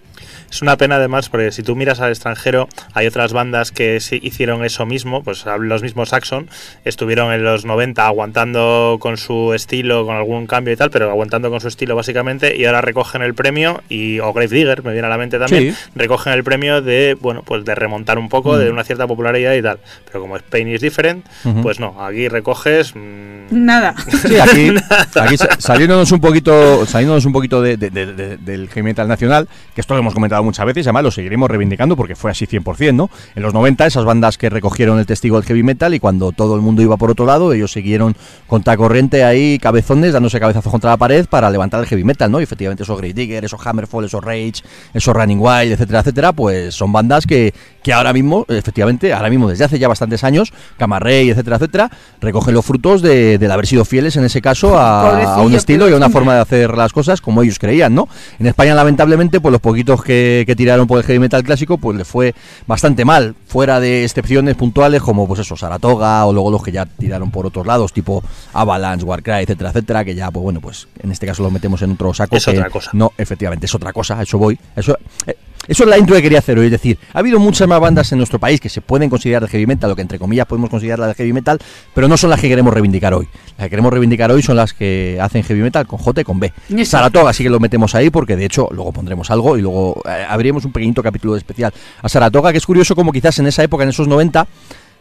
Es 0.51 0.63
una 0.63 0.77
pena 0.77 0.97
además 0.97 1.29
porque 1.29 1.53
si 1.53 1.63
tú 1.63 1.77
miras 1.77 2.01
al 2.01 2.11
extranjero 2.11 2.69
hay 2.93 3.07
otras 3.07 3.33
bandas 3.33 3.71
que 3.71 4.01
sí 4.01 4.19
hicieron 4.23 4.65
eso 4.65 4.87
mismo, 4.87 5.23
pues 5.23 5.45
los 5.59 5.83
mismos 5.83 6.11
Saxon 6.11 6.49
estuvieron 6.85 7.33
en 7.33 7.45
los 7.45 7.65
90 7.65 8.07
aguantando 8.07 8.99
con 9.01 9.17
su 9.17 9.53
estilo, 9.55 10.05
con 10.07 10.17
algún 10.17 10.47
cambio 10.47 10.75
y 10.75 10.77
tal, 10.77 10.91
pero 10.91 11.11
aguantando 11.11 11.51
con 11.51 11.61
su 11.61 11.69
estilo 11.69 11.95
básicamente 11.95 12.57
y 12.57 12.65
ahora 12.65 12.81
recogen 12.81 13.23
el 13.23 13.35
premio 13.35 13.83
y 13.89 14.19
o 14.21 14.33
Grave 14.33 14.49
Digger 14.49 14.83
me 14.83 14.93
viene 14.93 15.07
a 15.07 15.11
la 15.11 15.19
mente 15.19 15.39
también, 15.39 15.75
recogen 15.95 16.33
el 16.33 16.45
premio 16.45 16.83
de 16.83 17.17
bueno, 17.21 17.43
pues 17.43 17.65
de 17.65 17.75
remontar 17.75 18.19
un 18.19 18.29
poco 18.29 18.59
de 18.59 18.71
mm. 18.71 18.73
una 18.73 18.85
cierta 18.85 19.07
popularidad 19.07 19.55
y 19.55 19.63
tal, 19.63 19.79
pero 20.07 20.21
como 20.21 20.37
Spain 20.37 20.69
is 20.69 20.81
different, 20.81 21.25
pues 21.63 21.79
no, 21.79 22.05
aquí 22.05 22.29
recoges 22.29 22.95
mm, 22.95 23.47
nada. 23.51 23.95
Sí, 24.27 24.39
aquí, 24.39 25.37
saliéndonos 25.59 26.11
un 26.13 26.21
poquito 26.21 26.85
saliéndonos 26.87 27.25
un 27.25 27.33
poito 27.33 27.63
de, 27.63 27.77
del 27.77 28.69
heavy 28.69 28.83
metal 28.83 29.09
nacional, 29.09 29.49
que 29.75 29.81
esto 29.81 29.95
lo 29.95 30.01
hemos 30.01 30.15
comentado 30.15 30.40
muchas 30.43 30.67
veces, 30.67 30.87
además 30.87 31.05
lo 31.05 31.11
seguiremos 31.11 31.49
reivindicando 31.51 31.97
porque 31.97 32.15
fue 32.15 32.31
así 32.31 32.47
100%, 32.47 32.95
¿no? 32.95 33.11
En 33.35 33.43
los 33.43 33.55
90 33.55 33.87
esas 33.87 34.05
bandas 34.05 34.39
que 34.39 34.51
recogieron 34.51 34.99
el 34.99 35.07
testigo 35.07 35.37
del 35.37 35.47
heavy 35.47 35.63
metal 35.63 35.95
y 35.95 36.01
cuando 36.01 36.33
todo 36.33 36.55
el 36.57 36.61
mundo 36.61 36.83
iba 36.83 36.97
por 36.97 37.11
otro 37.11 37.27
lado, 37.27 37.53
ellos 37.53 37.73
siguieron 37.73 38.17
contra 38.47 38.77
corriente 38.77 39.25
ahí, 39.25 39.59
cabezones, 39.59 40.13
dándose 40.13 40.41
cabezazos 40.41 40.71
contra 40.71 40.91
la 40.91 40.97
pared 40.97 41.27
para 41.27 41.51
levantar 41.51 41.81
el 41.81 41.87
heavy 41.87 42.05
metal, 42.05 42.31
¿no? 42.31 42.41
Y 42.41 42.45
efectivamente 42.45 42.83
esos 42.83 42.99
Great 42.99 43.15
Digger, 43.15 43.45
esos 43.45 43.65
Hammerfall, 43.65 44.05
esos 44.05 44.23
Rage, 44.23 44.63
esos 44.95 45.15
Running 45.15 45.39
Wild, 45.41 45.73
etcétera, 45.73 46.01
etcétera, 46.01 46.33
pues 46.33 46.75
son 46.75 46.93
bandas 46.93 47.27
que, 47.27 47.53
que 47.83 47.93
ahora 47.93 48.13
mismo, 48.13 48.47
efectivamente, 48.49 49.13
ahora 49.13 49.31
mismo 49.31 49.49
desde 49.49 49.65
hace 49.65 49.79
ya 49.79 49.89
bastantes 49.89 50.25
años, 50.25 50.53
Camarrey, 50.79 51.31
etcétera, 51.31 51.57
etcétera, 51.57 51.91
recogen 52.21 52.55
los 52.55 52.65
frutos 52.65 53.03
de, 53.03 53.39
de 53.39 53.53
haber 53.53 53.67
sido 53.67 53.85
fieles 53.85 54.17
en 54.17 54.25
ese 54.25 54.41
caso 54.41 54.79
a, 54.79 55.35
a 55.35 55.41
un 55.43 55.55
estilo 55.55 55.89
y 55.89 55.93
a 55.93 55.97
una 55.97 56.09
forma 56.09 56.35
de 56.35 56.41
hacer 56.41 56.77
las 56.77 56.93
cosas 56.93 57.21
como 57.21 57.43
ellos 57.43 57.59
creían, 57.59 57.95
¿no? 57.95 58.09
En 58.39 58.47
España, 58.47 58.75
lamentablemente, 58.75 59.41
pues 59.41 59.53
los 59.53 59.61
poquitos 59.61 60.03
que 60.03 60.30
que, 60.31 60.47
que 60.47 60.57
tiraron 60.57 60.87
por 60.87 60.99
el 60.99 61.05
heavy 61.05 61.19
metal 61.19 61.43
clásico, 61.43 61.79
pues 61.79 61.97
le 61.97 62.05
fue 62.05 62.35
bastante 62.67 63.05
mal, 63.05 63.35
fuera 63.47 63.81
de 63.81 64.05
excepciones 64.05 64.55
puntuales 64.55 65.03
como 65.03 65.27
pues 65.27 65.41
eso, 65.41 65.57
Saratoga 65.57 66.25
o 66.27 66.33
luego 66.33 66.51
los 66.51 66.63
que 66.63 66.73
ya 66.73 66.87
tiraron 66.87 67.31
por 67.31 67.47
otros 67.47 67.67
lados, 67.67 67.93
tipo 67.93 68.23
Avalanche, 68.53 69.05
Warcry, 69.05 69.43
etcétera, 69.43 69.71
etcétera, 69.71 70.05
que 70.05 70.15
ya, 70.15 70.31
pues 70.31 70.43
bueno, 70.43 70.61
pues 70.61 70.89
en 71.03 71.11
este 71.11 71.27
caso 71.27 71.43
los 71.43 71.53
metemos 71.53 71.83
en 71.83 71.93
otro 71.93 72.15
saco. 72.15 72.37
Es 72.37 72.45
que 72.45 72.53
otra 72.53 72.71
cosa. 72.71 72.91
No, 72.95 73.13
efectivamente, 73.17 73.67
es 73.67 73.75
otra 73.75 73.93
cosa, 73.93 74.19
a 74.19 74.23
eso 74.23 74.39
voy. 74.39 74.59
Eso, 74.77 74.97
eh, 75.27 75.37
eso 75.69 75.85
es 75.85 75.91
la 75.91 75.99
intro 75.99 76.17
que 76.17 76.23
quería 76.23 76.39
hacer 76.39 76.59
hoy, 76.59 76.67
es 76.67 76.73
decir, 76.73 76.99
ha 77.13 77.19
habido 77.19 77.39
muchas 77.39 77.69
más 77.69 77.81
bandas 77.81 78.11
en 78.13 78.19
nuestro 78.19 78.39
país 78.39 78.61
que 78.61 78.69
se 78.69 78.81
pueden 78.81 79.11
considerar 79.11 79.43
de 79.43 79.49
heavy 79.49 79.67
metal, 79.67 79.91
lo 79.91 79.97
que 79.97 80.03
entre 80.03 80.19
comillas 80.19 80.47
podemos 80.47 80.71
considerar 80.71 81.07
de 81.07 81.15
heavy 81.15 81.33
metal, 81.33 81.59
pero 81.95 82.09
no 82.09 82.17
son 82.17 82.31
las 82.31 82.41
que 82.41 82.49
queremos 82.49 82.73
reivindicar 82.73 83.13
hoy. 83.15 83.29
Las 83.59 83.67
que 83.67 83.71
queremos 83.71 83.93
reivindicar 83.93 84.33
hoy 84.33 84.43
son 84.43 84.57
las 84.57 84.73
que 84.73 85.19
hacen 85.21 85.43
heavy 85.43 85.61
metal 85.61 85.87
con 85.87 85.99
J 85.99 86.23
y 86.23 86.25
con 86.25 86.41
B. 86.41 86.53
Saratoga 86.85 87.33
sí 87.33 87.45
que 87.45 87.51
lo 87.51 87.61
metemos 87.61 87.95
ahí 87.95 88.11
porque 88.11 88.37
de 88.37 88.47
hecho 88.47 88.69
luego 88.73 88.93
pondremos 88.93 89.31
algo 89.31 89.59
y 89.59 89.63
luego 89.63 90.03
abriremos 90.29 90.65
un 90.65 90.73
pequeñito 90.73 91.03
capítulo 91.03 91.37
especial 91.37 91.73
a 92.03 92.09
Saratoga, 92.09 92.53
que 92.53 92.59
es 92.59 92.67
curioso 92.67 92.95
como 92.95 93.13
quizás 93.13 93.39
en 93.39 93.47
esa 93.47 93.63
época, 93.63 93.85
en 93.85 93.91
esos 93.91 94.09
90, 94.09 94.47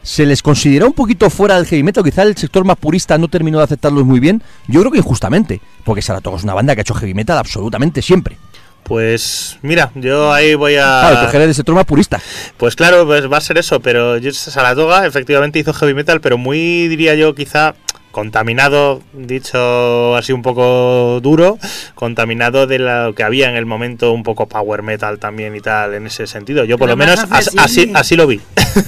se 0.01 0.25
les 0.25 0.41
consideró 0.41 0.87
un 0.87 0.93
poquito 0.93 1.29
fuera 1.29 1.55
del 1.55 1.65
heavy 1.65 1.83
metal, 1.83 2.03
quizá 2.03 2.23
el 2.23 2.35
sector 2.37 2.63
más 2.65 2.77
purista 2.77 3.17
no 3.17 3.27
terminó 3.27 3.57
de 3.57 3.65
aceptarlos 3.65 4.05
muy 4.05 4.19
bien, 4.19 4.41
yo 4.67 4.79
creo 4.81 4.91
que 4.91 4.99
injustamente, 4.99 5.61
porque 5.83 6.01
Saratoga 6.01 6.37
es 6.37 6.43
una 6.43 6.53
banda 6.53 6.73
que 6.73 6.81
ha 6.81 6.83
hecho 6.83 6.93
heavy 6.93 7.13
metal 7.13 7.37
absolutamente 7.37 8.01
siempre. 8.01 8.37
Pues 8.83 9.59
mira, 9.61 9.91
yo 9.93 10.31
ahí 10.33 10.55
voy 10.55 10.75
a. 10.75 11.01
Claro, 11.01 11.29
eres 11.29 11.47
del 11.47 11.53
sector 11.53 11.75
más 11.75 11.85
purista. 11.85 12.19
Pues 12.57 12.75
claro, 12.75 13.05
pues 13.05 13.31
va 13.31 13.37
a 13.37 13.41
ser 13.41 13.57
eso, 13.57 13.79
pero 13.81 14.17
Saratoga 14.31 15.05
efectivamente 15.05 15.59
hizo 15.59 15.73
heavy 15.73 15.93
metal, 15.93 16.21
pero 16.21 16.37
muy, 16.37 16.87
diría 16.87 17.13
yo, 17.13 17.35
quizá 17.35 17.75
contaminado, 18.19 19.01
dicho 19.13 20.15
así 20.17 20.33
un 20.33 20.41
poco 20.41 21.19
duro, 21.21 21.57
contaminado 21.95 22.67
de 22.67 22.79
lo 22.79 23.15
que 23.15 23.23
había 23.23 23.49
en 23.49 23.55
el 23.55 23.65
momento, 23.65 24.11
un 24.11 24.23
poco 24.23 24.47
power 24.47 24.83
metal 24.83 25.19
también 25.19 25.55
y 25.55 25.61
tal, 25.61 25.93
en 25.93 26.05
ese 26.07 26.27
sentido. 26.27 26.65
Yo 26.65 26.77
por 26.77 26.87
Pero 26.89 26.97
lo 26.97 27.05
menos 27.05 27.19
as- 27.31 27.51
así, 27.95 28.15
lo 28.17 28.27
vi. 28.27 28.41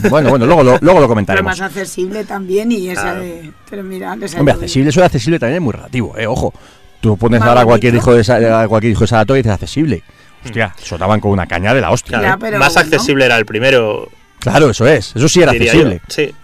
Bueno, 0.10 0.30
bueno, 0.30 0.46
luego 0.46 0.64
lo, 0.64 0.72
luego 0.82 0.86
lo 0.86 0.94
Pero 0.96 1.08
comentaremos. 1.08 1.50
más 1.50 1.62
accesible 1.62 2.26
también 2.26 2.72
y 2.74 2.90
esa 2.90 3.02
Claro. 3.02 3.22
de... 3.22 3.52
Pero 3.70 3.84
mira, 3.84 4.12
Hombre, 4.12 4.52
accesible, 4.54 4.90
eso 4.90 5.00
de 5.00 5.06
accesible 5.06 5.40
también 5.40 5.56
es 5.58 5.62
muy 5.64 5.72
relativo, 5.74 6.14
eh, 6.18 6.28
ojo. 6.28 6.54
Tú 7.00 7.16
pones 7.18 7.42
ahora 7.42 7.62
a 7.62 7.66
cualquier 7.66 7.96
hijo 7.96 8.14
de 8.14 8.24
Sa- 8.24 8.62
a 8.62 8.68
cualquier 8.68 8.92
hijo 8.92 9.02
de 9.02 9.08
Saratoga 9.08 9.40
y 9.40 9.44
dices 9.44 9.54
accesible. 9.54 10.04
Hostia, 10.44 10.76
sonaban 10.84 11.20
con 11.22 11.32
una 11.32 11.48
caña 11.48 11.74
de 11.74 11.80
la 11.82 11.90
hostia. 11.92 12.20
Claro, 12.20 12.36
¿eh? 12.36 12.38
pero 12.42 12.60
más 12.60 12.74
bueno. 12.74 12.90
accesible 12.90 13.26
era 13.26 13.38
el 13.38 13.46
primero, 13.46 14.10
Claro, 14.40 14.72
eso 14.72 14.86
es. 14.88 15.16
Eso 15.16 15.30
sí 15.30 15.42
era 15.42 15.52
diría 15.52 15.72
accesible. 15.72 16.02
yo. 16.08 16.14
Sí. 16.14 16.36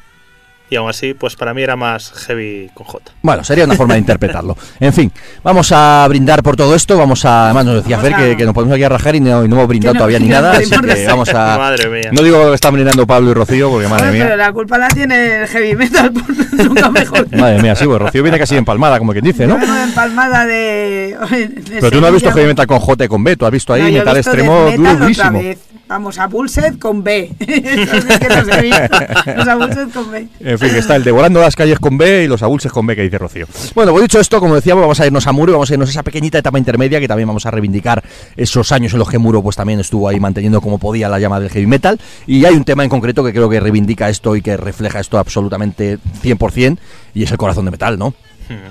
Y 0.69 0.75
aún 0.75 0.89
así, 0.89 1.13
pues 1.13 1.37
para 1.37 1.53
mí 1.53 1.61
era 1.61 1.77
más 1.77 2.11
heavy 2.27 2.69
con 2.73 2.85
J. 2.85 3.11
Bueno, 3.21 3.41
sería 3.45 3.63
una 3.63 3.75
forma 3.75 3.93
de 3.93 4.01
interpretarlo. 4.01 4.57
En 4.81 4.91
fin, 4.91 5.11
vamos 5.41 5.71
a 5.71 6.05
brindar 6.09 6.43
por 6.43 6.57
todo 6.57 6.75
esto. 6.75 6.97
Vamos 6.97 7.23
a. 7.23 7.45
Además, 7.45 7.65
nos 7.65 7.75
decía 7.75 7.97
Fer 7.99 8.13
a- 8.13 8.17
que, 8.17 8.35
que 8.37 8.43
nos 8.43 8.53
ponemos 8.53 8.75
aquí 8.75 8.83
a 8.83 8.89
rajar 8.89 9.15
y 9.15 9.21
no, 9.21 9.45
y 9.45 9.47
no 9.47 9.55
hemos 9.55 9.67
brindado 9.69 9.93
no- 9.93 9.99
todavía 9.99 10.19
ni 10.19 10.27
no 10.29 10.33
nada. 10.35 10.51
Así 10.57 10.69
podemos 10.69 10.95
que 10.95 11.07
vamos 11.07 11.29
a. 11.29 11.57
Madre 11.57 11.87
mía. 11.89 12.09
No 12.11 12.21
digo 12.21 12.37
lo 12.43 12.49
que 12.49 12.55
están 12.55 12.73
brindando 12.73 13.07
Pablo 13.07 13.31
y 13.31 13.33
Rocío, 13.33 13.69
porque 13.69 13.87
madre 13.87 14.07
Joder, 14.07 14.21
Pero 14.23 14.35
mía. 14.35 14.45
la 14.45 14.51
culpa 14.51 14.77
la 14.77 14.87
tiene 14.89 15.41
el 15.43 15.47
heavy 15.47 15.75
metal, 15.77 16.11
por 16.11 16.65
nunca 16.65 16.89
mejor. 16.91 17.27
Madre 17.37 17.61
mía, 17.61 17.75
sí, 17.75 17.85
pues 17.85 17.99
Rocío 18.01 18.21
viene 18.23 18.37
casi 18.37 18.57
empalmada, 18.57 18.99
como 18.99 19.13
quien 19.13 19.23
dice, 19.23 19.47
¿no? 19.47 19.57
Empalmada 19.83 20.45
de, 20.45 21.15
de 21.29 21.77
Pero 21.79 21.91
tú 21.91 22.01
no 22.01 22.07
has 22.07 22.13
visto 22.13 22.31
heavy 22.31 22.47
metal 22.47 22.67
con 22.67 22.79
J 22.79 23.05
y 23.05 23.07
con 23.07 23.23
B, 23.23 23.37
tú 23.37 23.45
has 23.45 23.51
visto 23.51 23.71
ahí 23.73 23.93
metal 23.93 24.15
visto 24.17 24.31
extremo 24.31 24.65
metal 24.65 24.79
otra 24.81 24.93
durísimo. 25.29 25.41
Vamos 25.87 26.19
a 26.19 26.27
Bullset 26.27 26.79
con 26.79 27.03
B. 27.03 27.31
Sí 27.39 27.45
que 27.45 28.29
los. 28.29 29.47
Los 29.47 29.93
con 29.93 30.11
B. 30.11 30.27
En 30.39 30.59
fin, 30.59 30.75
está 30.75 30.95
el 30.95 31.03
devorando 31.03 31.39
las 31.39 31.55
calles 31.55 31.79
con 31.79 31.97
B 31.97 32.23
y 32.23 32.27
los 32.27 32.43
abulses 32.43 32.71
con 32.71 32.85
B 32.85 32.95
que 32.95 33.03
dice 33.03 33.17
Rocío. 33.17 33.47
Bueno, 33.73 33.91
pues 33.91 34.03
dicho 34.03 34.19
esto, 34.19 34.39
como 34.39 34.55
decíamos, 34.55 34.81
vamos 34.81 34.99
a 34.99 35.05
irnos 35.05 35.25
a 35.27 35.31
Muro 35.31 35.51
y 35.51 35.53
vamos 35.53 35.69
a 35.69 35.73
irnos 35.73 35.89
a 35.89 35.91
esa 35.91 36.03
pequeñita 36.03 36.37
etapa 36.37 36.57
intermedia 36.57 36.99
que 36.99 37.07
también 37.07 37.27
vamos 37.27 37.45
a 37.45 37.51
reivindicar 37.51 38.03
esos 38.35 38.71
años 38.71 38.93
en 38.93 38.99
los 38.99 39.09
que 39.09 39.17
Muro 39.17 39.41
pues 39.41 39.55
también 39.55 39.79
estuvo 39.79 40.07
ahí 40.07 40.19
manteniendo 40.19 40.61
como 40.61 40.77
podía 40.77 41.09
la 41.09 41.19
llama 41.19 41.39
del 41.39 41.49
heavy 41.49 41.67
metal. 41.67 41.99
Y 42.25 42.45
hay 42.45 42.55
un 42.55 42.63
tema 42.63 42.83
en 42.83 42.89
concreto 42.89 43.23
que 43.23 43.31
creo 43.31 43.49
que 43.49 43.59
reivindica 43.59 44.09
esto 44.09 44.35
y 44.35 44.41
que 44.41 44.57
refleja 44.57 44.99
esto 44.99 45.17
absolutamente 45.17 45.99
100% 46.23 46.77
y 47.13 47.23
es 47.23 47.31
el 47.31 47.37
corazón 47.37 47.65
de 47.65 47.71
metal, 47.71 47.97
¿no? 47.97 48.13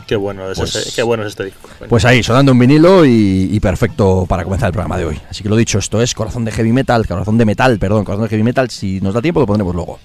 Qué 0.06 0.16
bueno 0.16 0.50
es, 0.50 0.58
Pues- 0.58 0.74
ese- 0.76 0.92
qué 0.94 1.02
bueno 1.02 1.22
es 1.24 1.30
este 1.30 1.44
disco. 1.44 1.68
Pues 1.88 2.04
ahí, 2.04 2.22
sonando 2.22 2.52
un 2.52 2.58
vinilo 2.58 3.04
y, 3.04 3.48
y 3.52 3.60
perfecto 3.60 4.26
para 4.28 4.44
comenzar 4.44 4.68
el 4.68 4.72
programa 4.72 4.96
de 4.96 5.04
hoy. 5.06 5.20
Así 5.30 5.42
que 5.42 5.48
lo 5.48 5.56
dicho, 5.56 5.78
esto 5.78 6.00
es 6.00 6.14
corazón 6.14 6.44
de 6.44 6.52
heavy 6.52 6.72
metal, 6.72 7.06
corazón 7.06 7.36
de 7.38 7.44
metal, 7.44 7.78
perdón, 7.78 8.04
corazón 8.04 8.24
de 8.24 8.30
heavy 8.30 8.42
metal. 8.42 8.70
Si 8.70 9.00
nos 9.00 9.14
da 9.14 9.20
tiempo 9.22 9.40
lo 9.40 9.46
pondremos 9.46 9.74
luego. 9.74 9.98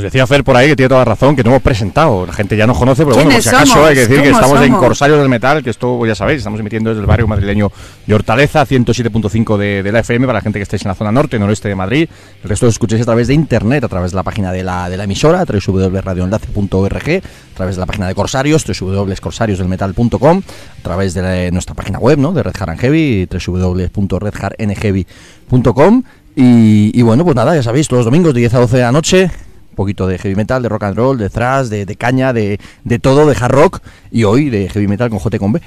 Nos 0.00 0.04
decía 0.12 0.26
Fer 0.26 0.42
por 0.44 0.56
ahí 0.56 0.68
que 0.68 0.76
tiene 0.76 0.88
toda 0.88 1.04
razón, 1.04 1.36
que 1.36 1.42
no 1.44 1.50
hemos 1.50 1.62
presentado. 1.62 2.24
La 2.24 2.32
gente 2.32 2.56
ya 2.56 2.66
nos 2.66 2.78
conoce, 2.78 3.04
pero 3.04 3.16
bueno, 3.16 3.30
por 3.30 3.42
si 3.42 3.48
acaso 3.50 3.66
somos? 3.74 3.88
hay 3.88 3.94
que 3.94 4.00
decir 4.00 4.16
que 4.22 4.30
¿Cómo 4.30 4.40
estamos 4.40 4.64
en? 4.66 4.72
Corsarios 4.74 5.18
del 5.18 5.28
Metal, 5.28 5.62
que 5.62 5.68
esto 5.70 6.06
ya 6.06 6.14
sabéis, 6.14 6.38
estamos 6.38 6.58
emitiendo 6.58 6.88
desde 6.90 7.00
el 7.02 7.06
barrio 7.06 7.26
madrileño 7.26 7.70
de 8.06 8.14
Hortaleza, 8.14 8.64
107.5 8.66 9.56
de, 9.58 9.82
de 9.82 9.92
la 9.92 9.98
FM, 10.00 10.26
para 10.26 10.38
la 10.38 10.42
gente 10.42 10.58
que 10.58 10.62
estéis 10.62 10.82
en 10.84 10.88
la 10.88 10.94
zona 10.94 11.12
norte, 11.12 11.38
noroeste 11.38 11.68
de 11.68 11.74
Madrid. 11.74 12.08
El 12.42 12.48
resto 12.48 12.64
lo 12.66 12.70
escucháis 12.70 13.02
a 13.02 13.04
través 13.04 13.28
de 13.28 13.34
internet, 13.34 13.84
a 13.84 13.88
través 13.88 14.10
de 14.12 14.16
la 14.16 14.22
página 14.22 14.52
de 14.52 14.64
la, 14.64 14.88
de 14.88 14.96
la 14.96 15.04
emisora, 15.04 15.44
www.radioenlace.org, 15.44 16.94
a 16.94 17.20
través 17.56 17.76
de 17.76 17.80
la 17.80 17.86
página 17.86 18.08
de 18.08 18.14
Corsarios, 18.14 18.64
www.corsariosdelmetal.com, 18.80 20.42
a 20.78 20.82
través 20.82 21.12
de 21.14 21.22
la- 21.22 21.50
nuestra 21.50 21.74
página 21.74 21.98
web, 21.98 22.18
¿no? 22.18 22.32
De 22.32 22.42
Red 22.42 22.54
Hard 22.58 22.70
and 22.70 22.80
Heavy, 22.80 23.28
www.redhardnheavy.com. 23.46 26.02
Y, 26.36 26.98
y 26.98 27.02
bueno, 27.02 27.24
pues 27.24 27.34
nada, 27.36 27.54
ya 27.54 27.62
sabéis, 27.62 27.88
todos 27.88 27.98
los 28.00 28.04
domingos 28.06 28.32
de 28.34 28.40
10 28.40 28.54
a 28.54 28.58
12 28.60 28.76
de 28.76 28.82
la 28.82 28.92
noche, 28.92 29.30
poquito 29.80 30.06
de 30.06 30.18
heavy 30.18 30.34
metal, 30.34 30.62
de 30.62 30.68
rock 30.68 30.82
and 30.82 30.94
roll, 30.94 31.16
de 31.16 31.30
thrash, 31.30 31.68
de, 31.68 31.86
de 31.86 31.96
caña, 31.96 32.34
de, 32.34 32.60
de 32.84 32.98
todo, 32.98 33.24
de 33.24 33.34
hard 33.34 33.50
rock 33.50 33.82
y 34.10 34.24
hoy 34.24 34.50
de 34.50 34.68
heavy 34.68 34.86
metal 34.88 35.10
con 35.10 35.18
J 35.18 35.38
con 35.38 35.52
B. 35.52 35.60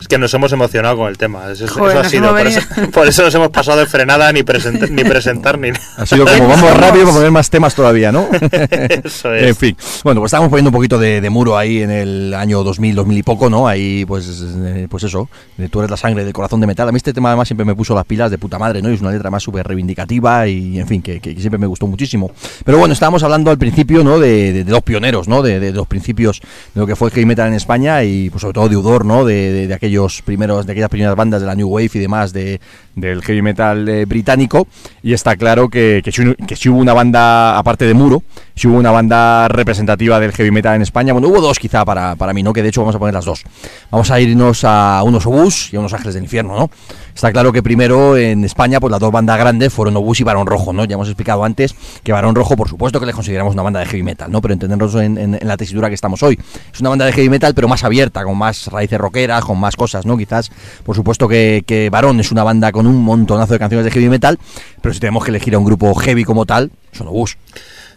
Es 0.00 0.08
que 0.08 0.18
nos 0.18 0.32
hemos 0.34 0.52
emocionado 0.52 0.96
con 0.96 1.08
el 1.08 1.18
tema. 1.18 1.50
Eso, 1.50 1.64
eso 1.64 1.74
Joder, 1.74 1.98
ha 1.98 2.02
nos 2.02 2.10
sido. 2.12 2.28
Por 2.30 2.46
eso, 2.46 2.60
por 2.92 3.08
eso 3.08 3.22
nos 3.22 3.34
hemos 3.34 3.48
pasado 3.50 3.78
de 3.78 3.86
frenada 3.86 4.32
ni, 4.32 4.40
present- 4.42 4.88
ni 4.90 5.04
presentar 5.04 5.58
ni 5.58 5.70
nada. 5.70 5.84
Ha 5.96 6.06
sido 6.06 6.24
como 6.26 6.48
vamos 6.48 6.76
rápido 6.76 7.04
para 7.04 7.16
poner 7.16 7.30
más 7.30 7.50
temas 7.50 7.74
todavía, 7.74 8.12
¿no? 8.12 8.28
Eso 9.04 9.34
es. 9.34 9.42
En 9.48 9.56
fin. 9.56 9.76
Bueno, 10.04 10.20
pues 10.20 10.30
estamos 10.30 10.48
poniendo 10.48 10.68
un 10.70 10.74
poquito 10.74 10.98
de, 10.98 11.20
de 11.20 11.30
muro 11.30 11.56
ahí 11.56 11.82
en 11.82 11.90
el 11.90 12.34
año 12.34 12.62
2000, 12.62 12.94
2000 12.94 13.18
y 13.18 13.22
poco, 13.22 13.50
¿no? 13.50 13.66
Ahí, 13.68 14.04
pues, 14.04 14.42
eh, 14.64 14.86
pues 14.90 15.02
eso, 15.04 15.28
de 15.56 15.68
tú 15.68 15.80
eres 15.80 15.90
la 15.90 15.96
sangre 15.96 16.24
del 16.24 16.32
corazón 16.32 16.60
de 16.60 16.66
metal. 16.66 16.88
A 16.88 16.92
mí 16.92 16.96
este 16.96 17.12
tema 17.12 17.30
además 17.30 17.48
siempre 17.48 17.64
me 17.64 17.74
puso 17.74 17.94
las 17.94 18.04
pilas 18.04 18.30
de 18.30 18.38
puta 18.38 18.58
madre, 18.58 18.80
¿no? 18.82 18.90
Y 18.90 18.94
es 18.94 19.00
una 19.00 19.10
letra 19.10 19.30
más 19.30 19.42
súper 19.42 19.66
reivindicativa 19.66 20.46
y, 20.46 20.78
en 20.78 20.86
fin, 20.86 21.02
que, 21.02 21.20
que 21.20 21.34
siempre 21.36 21.58
me 21.58 21.66
gustó 21.66 21.86
muchísimo. 21.86 22.30
Pero 22.64 22.78
bueno, 22.78 22.92
estábamos 22.94 23.22
hablando 23.22 23.50
al 23.50 23.58
principio, 23.58 24.04
¿no? 24.04 24.18
De, 24.18 24.52
de- 24.52 24.64
de 24.64 24.70
los 24.72 24.82
pioneros, 24.82 25.28
¿no? 25.28 25.42
De, 25.42 25.60
de 25.60 25.72
los 25.72 25.86
principios 25.86 26.40
de 26.74 26.80
lo 26.80 26.86
que 26.86 26.94
fue 26.96 27.08
el 27.08 27.14
heavy 27.14 27.26
metal 27.26 27.48
en 27.48 27.54
España 27.54 27.87
y, 28.04 28.30
pues, 28.30 28.42
sobre 28.42 28.54
todo 28.54 28.68
de 28.68 28.76
Udor, 28.76 29.04
¿no? 29.04 29.24
De, 29.24 29.70
aquellos 29.74 30.22
primeros, 30.22 30.66
de 30.66 30.72
aquellas 30.72 30.90
primeras 30.90 31.16
bandas 31.16 31.40
de 31.40 31.46
la 31.46 31.54
New 31.54 31.68
Wave 31.68 31.90
y 31.94 31.98
demás 31.98 32.32
de, 32.32 32.60
del 32.94 33.22
heavy 33.22 33.42
metal 33.42 33.88
eh, 33.88 34.04
británico. 34.04 34.66
Y 35.02 35.12
está 35.12 35.36
claro 35.36 35.68
que, 35.68 36.02
que 36.02 36.56
si 36.56 36.68
hubo 36.68 36.78
una 36.78 36.92
banda, 36.92 37.58
aparte 37.58 37.84
de 37.86 37.94
Muro, 37.94 38.22
si 38.54 38.68
hubo 38.68 38.76
una 38.76 38.90
banda 38.90 39.48
representativa 39.48 40.20
del 40.20 40.32
heavy 40.32 40.50
metal 40.50 40.76
en 40.76 40.82
España. 40.82 41.12
Bueno, 41.12 41.28
hubo 41.28 41.40
dos 41.40 41.58
quizá 41.58 41.84
para, 41.84 42.16
para 42.16 42.32
mí, 42.32 42.42
¿no? 42.42 42.52
Que 42.52 42.62
de 42.62 42.68
hecho 42.68 42.80
vamos 42.80 42.96
a 42.96 42.98
poner 42.98 43.14
las 43.14 43.24
dos. 43.24 43.44
Vamos 43.90 44.10
a 44.10 44.20
irnos 44.20 44.64
a 44.64 45.02
unos 45.04 45.26
Obús 45.26 45.72
y 45.72 45.76
a 45.76 45.80
unos 45.80 45.92
Ángeles 45.92 46.14
del 46.14 46.24
Infierno, 46.24 46.56
¿no? 46.56 46.70
Está 47.18 47.32
claro 47.32 47.52
que 47.52 47.64
primero 47.64 48.16
en 48.16 48.44
España, 48.44 48.78
pues 48.78 48.92
las 48.92 49.00
dos 49.00 49.10
bandas 49.10 49.36
grandes 49.36 49.72
fueron 49.72 49.96
Obús 49.96 50.20
y 50.20 50.22
Barón 50.22 50.46
Rojo, 50.46 50.72
¿no? 50.72 50.84
Ya 50.84 50.94
hemos 50.94 51.08
explicado 51.08 51.42
antes 51.42 51.74
que 52.04 52.12
Barón 52.12 52.36
Rojo, 52.36 52.56
por 52.56 52.68
supuesto 52.68 53.00
que 53.00 53.06
les 53.06 53.14
consideramos 53.16 53.54
una 53.54 53.64
banda 53.64 53.80
de 53.80 53.86
heavy 53.86 54.04
metal, 54.04 54.30
¿no? 54.30 54.40
Pero 54.40 54.54
entendernos 54.54 54.94
en, 54.94 55.36
la 55.42 55.56
tesitura 55.56 55.88
que 55.88 55.96
estamos 55.96 56.22
hoy. 56.22 56.38
Es 56.72 56.78
una 56.78 56.90
banda 56.90 57.06
de 57.06 57.12
heavy 57.12 57.28
metal, 57.28 57.54
pero 57.54 57.66
más 57.66 57.82
abierta, 57.82 58.22
con 58.22 58.38
más 58.38 58.68
raíces 58.68 59.00
rockeras, 59.00 59.44
con 59.44 59.58
más 59.58 59.74
cosas, 59.74 60.06
¿no? 60.06 60.16
Quizás, 60.16 60.52
por 60.84 60.94
supuesto 60.94 61.26
que, 61.26 61.64
que 61.66 61.90
Barón 61.90 62.20
es 62.20 62.30
una 62.30 62.44
banda 62.44 62.70
con 62.70 62.86
un 62.86 63.02
montonazo 63.02 63.52
de 63.52 63.58
canciones 63.58 63.84
de 63.84 63.90
heavy 63.90 64.08
metal, 64.08 64.38
pero 64.80 64.94
si 64.94 65.00
tenemos 65.00 65.24
que 65.24 65.32
elegir 65.32 65.56
a 65.56 65.58
un 65.58 65.64
grupo 65.64 65.92
heavy 65.96 66.22
como 66.22 66.46
tal, 66.46 66.70
son 66.92 67.08
Obús. 67.08 67.36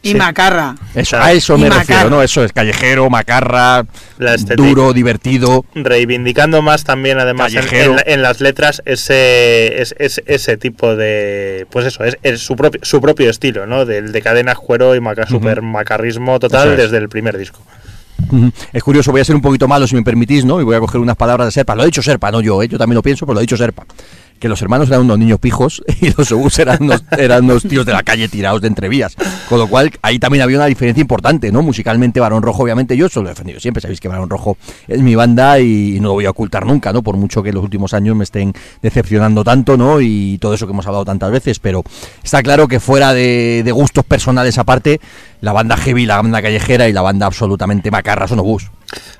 Y 0.03 0.11
Sí. 0.13 0.15
Macarra. 0.15 0.75
Eso, 0.95 1.17
a 1.17 1.31
eso 1.31 1.57
Y 1.57 1.61
me 1.61 1.69
macarra. 1.69 1.83
refiero, 1.83 2.09
¿no? 2.09 2.23
Eso 2.23 2.43
es 2.43 2.51
callejero, 2.53 3.07
macarra, 3.11 3.85
duro, 4.55 4.93
divertido. 4.93 5.63
Reivindicando 5.75 6.61
más 6.63 6.83
también, 6.83 7.19
además, 7.19 7.53
en, 7.53 7.59
Callejero. 7.61 7.93
en- 8.05 8.13
en 8.13 8.21
las 8.23 8.41
letras, 8.41 8.81
ese, 8.85 9.79
es, 9.81 9.93
es- 9.99 10.21
ese 10.25 10.57
tipo 10.57 10.95
de. 10.95 11.67
Pues 11.69 11.85
eso, 11.85 12.03
es, 12.03 12.17
es 12.23 12.41
su, 12.41 12.55
propio, 12.55 12.79
su 12.83 12.99
propio 12.99 13.29
estilo, 13.29 13.67
¿no? 13.67 13.85
Del 13.85 14.11
de 14.11 14.21
cadenas, 14.23 14.57
cuero 14.57 14.95
y 14.95 14.99
maca, 14.99 15.27
super 15.27 15.61
macarrismo 15.61 16.39
total 16.39 16.71
es. 16.71 16.77
desde 16.77 16.97
el 16.97 17.07
primer 17.07 17.37
disco. 17.37 17.61
Es 18.71 18.83
curioso, 18.83 19.11
voy 19.11 19.21
a 19.21 19.25
ser 19.25 19.35
un 19.35 19.41
poquito 19.41 19.67
malo 19.67 19.87
si 19.87 19.95
me 19.95 20.03
permitís, 20.03 20.45
¿no? 20.45 20.61
Y 20.61 20.63
voy 20.63 20.75
a 20.75 20.79
coger 20.79 21.01
unas 21.01 21.15
palabras 21.17 21.47
de 21.47 21.51
Serpa. 21.51 21.75
Lo 21.75 21.81
ha 21.81 21.85
dicho 21.85 22.01
Serpa, 22.01 22.31
no 22.31 22.39
yo, 22.41 22.61
¿eh? 22.63 22.67
Yo 22.67 22.77
también 22.77 22.95
lo 22.95 23.01
pienso, 23.03 23.25
pero 23.25 23.33
lo 23.35 23.39
ha 23.39 23.41
dicho 23.41 23.57
Serpa. 23.57 23.83
Que 24.41 24.49
los 24.49 24.61
hermanos 24.61 24.89
eran 24.89 25.01
unos 25.01 25.19
niños 25.19 25.39
pijos 25.39 25.83
y 26.01 26.09
los 26.09 26.31
obús 26.31 26.57
eran 26.57 26.81
unos, 26.81 27.03
eran 27.17 27.47
tíos 27.59 27.85
de 27.85 27.93
la 27.93 28.01
calle 28.01 28.27
tirados 28.27 28.59
de 28.59 28.67
entrevías. 28.67 29.15
Con 29.47 29.59
lo 29.59 29.67
cual, 29.67 29.91
ahí 30.01 30.17
también 30.17 30.41
había 30.41 30.57
una 30.57 30.65
diferencia 30.65 30.99
importante, 30.99 31.51
¿no? 31.51 31.61
Musicalmente, 31.61 32.19
Barón 32.19 32.41
Rojo, 32.41 32.63
obviamente, 32.63 32.97
yo 32.97 33.05
eso 33.05 33.21
lo 33.21 33.29
he 33.29 33.31
defendido 33.31 33.59
siempre. 33.59 33.81
Sabéis 33.81 33.99
que 33.99 34.07
Barón 34.07 34.29
Rojo 34.29 34.57
es 34.87 34.99
mi 34.99 35.13
banda 35.13 35.59
y 35.59 35.99
no 36.01 36.09
lo 36.09 36.13
voy 36.15 36.25
a 36.25 36.31
ocultar 36.31 36.65
nunca, 36.65 36.91
¿no? 36.91 37.03
Por 37.03 37.17
mucho 37.17 37.43
que 37.43 37.49
en 37.49 37.55
los 37.55 37.63
últimos 37.63 37.93
años 37.93 38.15
me 38.15 38.23
estén 38.23 38.51
decepcionando 38.81 39.43
tanto, 39.43 39.77
¿no? 39.77 40.01
Y 40.01 40.39
todo 40.39 40.55
eso 40.55 40.65
que 40.65 40.73
hemos 40.73 40.87
hablado 40.87 41.05
tantas 41.05 41.29
veces, 41.31 41.59
pero 41.59 41.83
está 42.23 42.41
claro 42.41 42.67
que 42.67 42.79
fuera 42.79 43.13
de, 43.13 43.61
de 43.63 43.71
gustos 43.71 44.03
personales 44.05 44.57
aparte, 44.57 44.99
la 45.39 45.53
banda 45.53 45.77
heavy, 45.77 46.07
la 46.07 46.17
banda 46.17 46.41
callejera 46.41 46.89
y 46.89 46.93
la 46.93 47.03
banda 47.03 47.27
absolutamente 47.27 47.91
macarra 47.91 48.27
son 48.27 48.39
obús. 48.39 48.71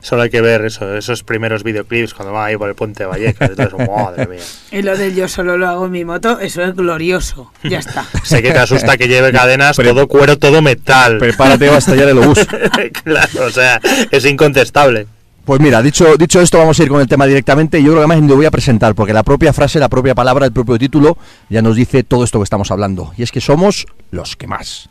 Solo 0.02 0.24
hay 0.24 0.30
que 0.30 0.42
ver 0.42 0.66
eso, 0.66 0.96
esos 0.98 1.24
primeros 1.24 1.64
videoclips 1.64 2.14
cuando 2.14 2.34
van 2.34 2.48
ahí 2.48 2.58
por 2.58 2.70
el 2.70 2.76
puente 2.76 3.04
de 3.04 3.08
Vallecas. 3.08 3.52
y 3.52 3.56
todo 3.56 3.68
eso, 3.68 3.78
madre 3.96 4.28
mía. 4.28 4.40
Y 4.72 4.82
lo 4.82 4.98
del 4.98 5.16
yo 5.16 5.28
solo 5.28 5.58
lo 5.58 5.68
hago 5.68 5.86
en 5.86 5.92
mi 5.92 6.06
moto, 6.06 6.40
eso 6.40 6.64
es 6.64 6.76
glorioso. 6.76 7.52
Ya 7.64 7.80
está. 7.80 8.06
Sé 8.24 8.42
que 8.42 8.52
te 8.52 8.60
asusta 8.60 8.98
que 8.98 9.08
lleve 9.08 9.32
cadenas, 9.32 9.78
Pero- 9.78 9.94
todo 9.94 10.08
cuero, 10.08 10.38
todo 10.38 10.62
metal. 10.62 11.18
Prepárate, 11.18 11.70
va 11.70 11.76
a 11.76 11.80
estallar 11.80 12.10
el 12.10 12.18
obús. 12.18 12.40
claro, 13.04 13.46
o 13.46 13.50
sea, 13.50 13.80
es 14.10 14.26
incontestable. 14.26 15.08
Pues 15.44 15.60
mira, 15.60 15.82
dicho, 15.82 16.18
dicho 16.18 16.40
esto, 16.40 16.60
vamos 16.60 16.80
a 16.80 16.84
ir 16.84 16.90
con 16.90 17.02
el 17.02 17.08
tema 17.08 17.26
directamente. 17.26 17.80
Yo 17.82 17.86
creo 17.90 17.96
que 17.96 18.00
además 18.02 18.22
ni 18.22 18.28
lo 18.28 18.36
voy 18.36 18.46
a 18.46 18.52
presentar, 18.52 18.94
porque 18.94 19.12
la 19.12 19.24
propia 19.24 19.52
frase, 19.52 19.80
la 19.80 19.90
propia 19.90 20.14
palabra, 20.14 20.46
el 20.46 20.52
propio 20.52 20.78
título 20.78 21.18
ya 21.50 21.64
nos 21.64 21.76
dice 21.76 22.04
todo 22.04 22.24
esto 22.24 22.38
que 22.40 22.44
estamos 22.44 22.70
hablando. 22.70 23.12
Y 23.18 23.24
es 23.24 23.32
que 23.32 23.42
somos 23.42 23.88
los 24.12 24.36
que 24.36 24.46
más. 24.46 24.88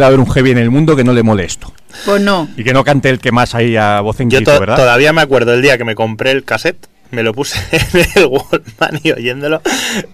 Puede 0.00 0.06
haber 0.14 0.20
un 0.20 0.30
heavy 0.30 0.50
en 0.52 0.58
el 0.58 0.70
mundo 0.70 0.96
que 0.96 1.04
no 1.04 1.12
le 1.12 1.22
mole 1.22 1.44
esto. 1.44 1.72
Pues 2.06 2.22
no. 2.22 2.48
Y 2.56 2.64
que 2.64 2.72
no 2.72 2.84
cante 2.84 3.10
el 3.10 3.18
que 3.18 3.32
más 3.32 3.54
ahí 3.54 3.76
a 3.76 4.00
voz 4.00 4.18
en 4.20 4.30
Yo 4.30 4.38
grito, 4.38 4.54
to- 4.54 4.60
¿verdad? 4.60 4.76
todavía 4.76 5.12
me 5.12 5.20
acuerdo 5.20 5.52
el 5.52 5.60
día 5.62 5.76
que 5.76 5.84
me 5.84 5.94
compré 5.94 6.30
el 6.30 6.44
cassette, 6.44 6.86
me 7.10 7.22
lo 7.22 7.34
puse 7.34 7.58
en 7.72 8.06
el 8.14 8.26
Wallman 8.26 9.00
y 9.02 9.10
oyéndolo. 9.12 9.60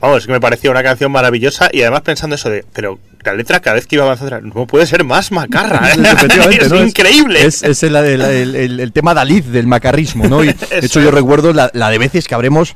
Vamos, 0.01 0.27
que 0.27 0.33
me 0.33 0.41
parecía 0.41 0.71
una 0.73 0.83
canción 0.83 1.13
maravillosa 1.13 1.69
y 1.73 1.83
además 1.83 2.01
pensando 2.01 2.35
eso 2.35 2.51
de, 2.51 2.65
pero 2.73 2.99
la 3.25 3.35
letra 3.35 3.61
cada 3.61 3.75
vez 3.75 3.87
que 3.87 3.97
iba 3.97 4.05
avanzando, 4.05 4.41
no 4.41 4.67
puede 4.67 4.87
ser 4.87 5.05
más 5.05 5.31
macarra. 5.31 5.91
¿eh? 5.91 5.95
Es 6.61 6.71
¿no? 6.73 6.83
increíble. 6.85 7.45
Es, 7.45 7.63
es 7.63 7.83
el, 7.85 7.95
el- 7.97 8.23
el- 8.23 8.57
el- 8.57 8.81
el 8.81 8.93
tema 8.93 9.15
Dalí 9.15 9.41
del 9.41 9.67
macarrismo, 9.69 10.27
¿no? 10.27 10.43
Y, 10.43 10.49
de 10.71 10.79
hecho, 10.87 11.01
yo 11.01 11.11
recuerdo 11.13 11.53
la, 11.53 11.71
la 11.75 11.91
de 11.91 11.99
veces 11.99 12.27
que 12.27 12.35
habremos 12.35 12.75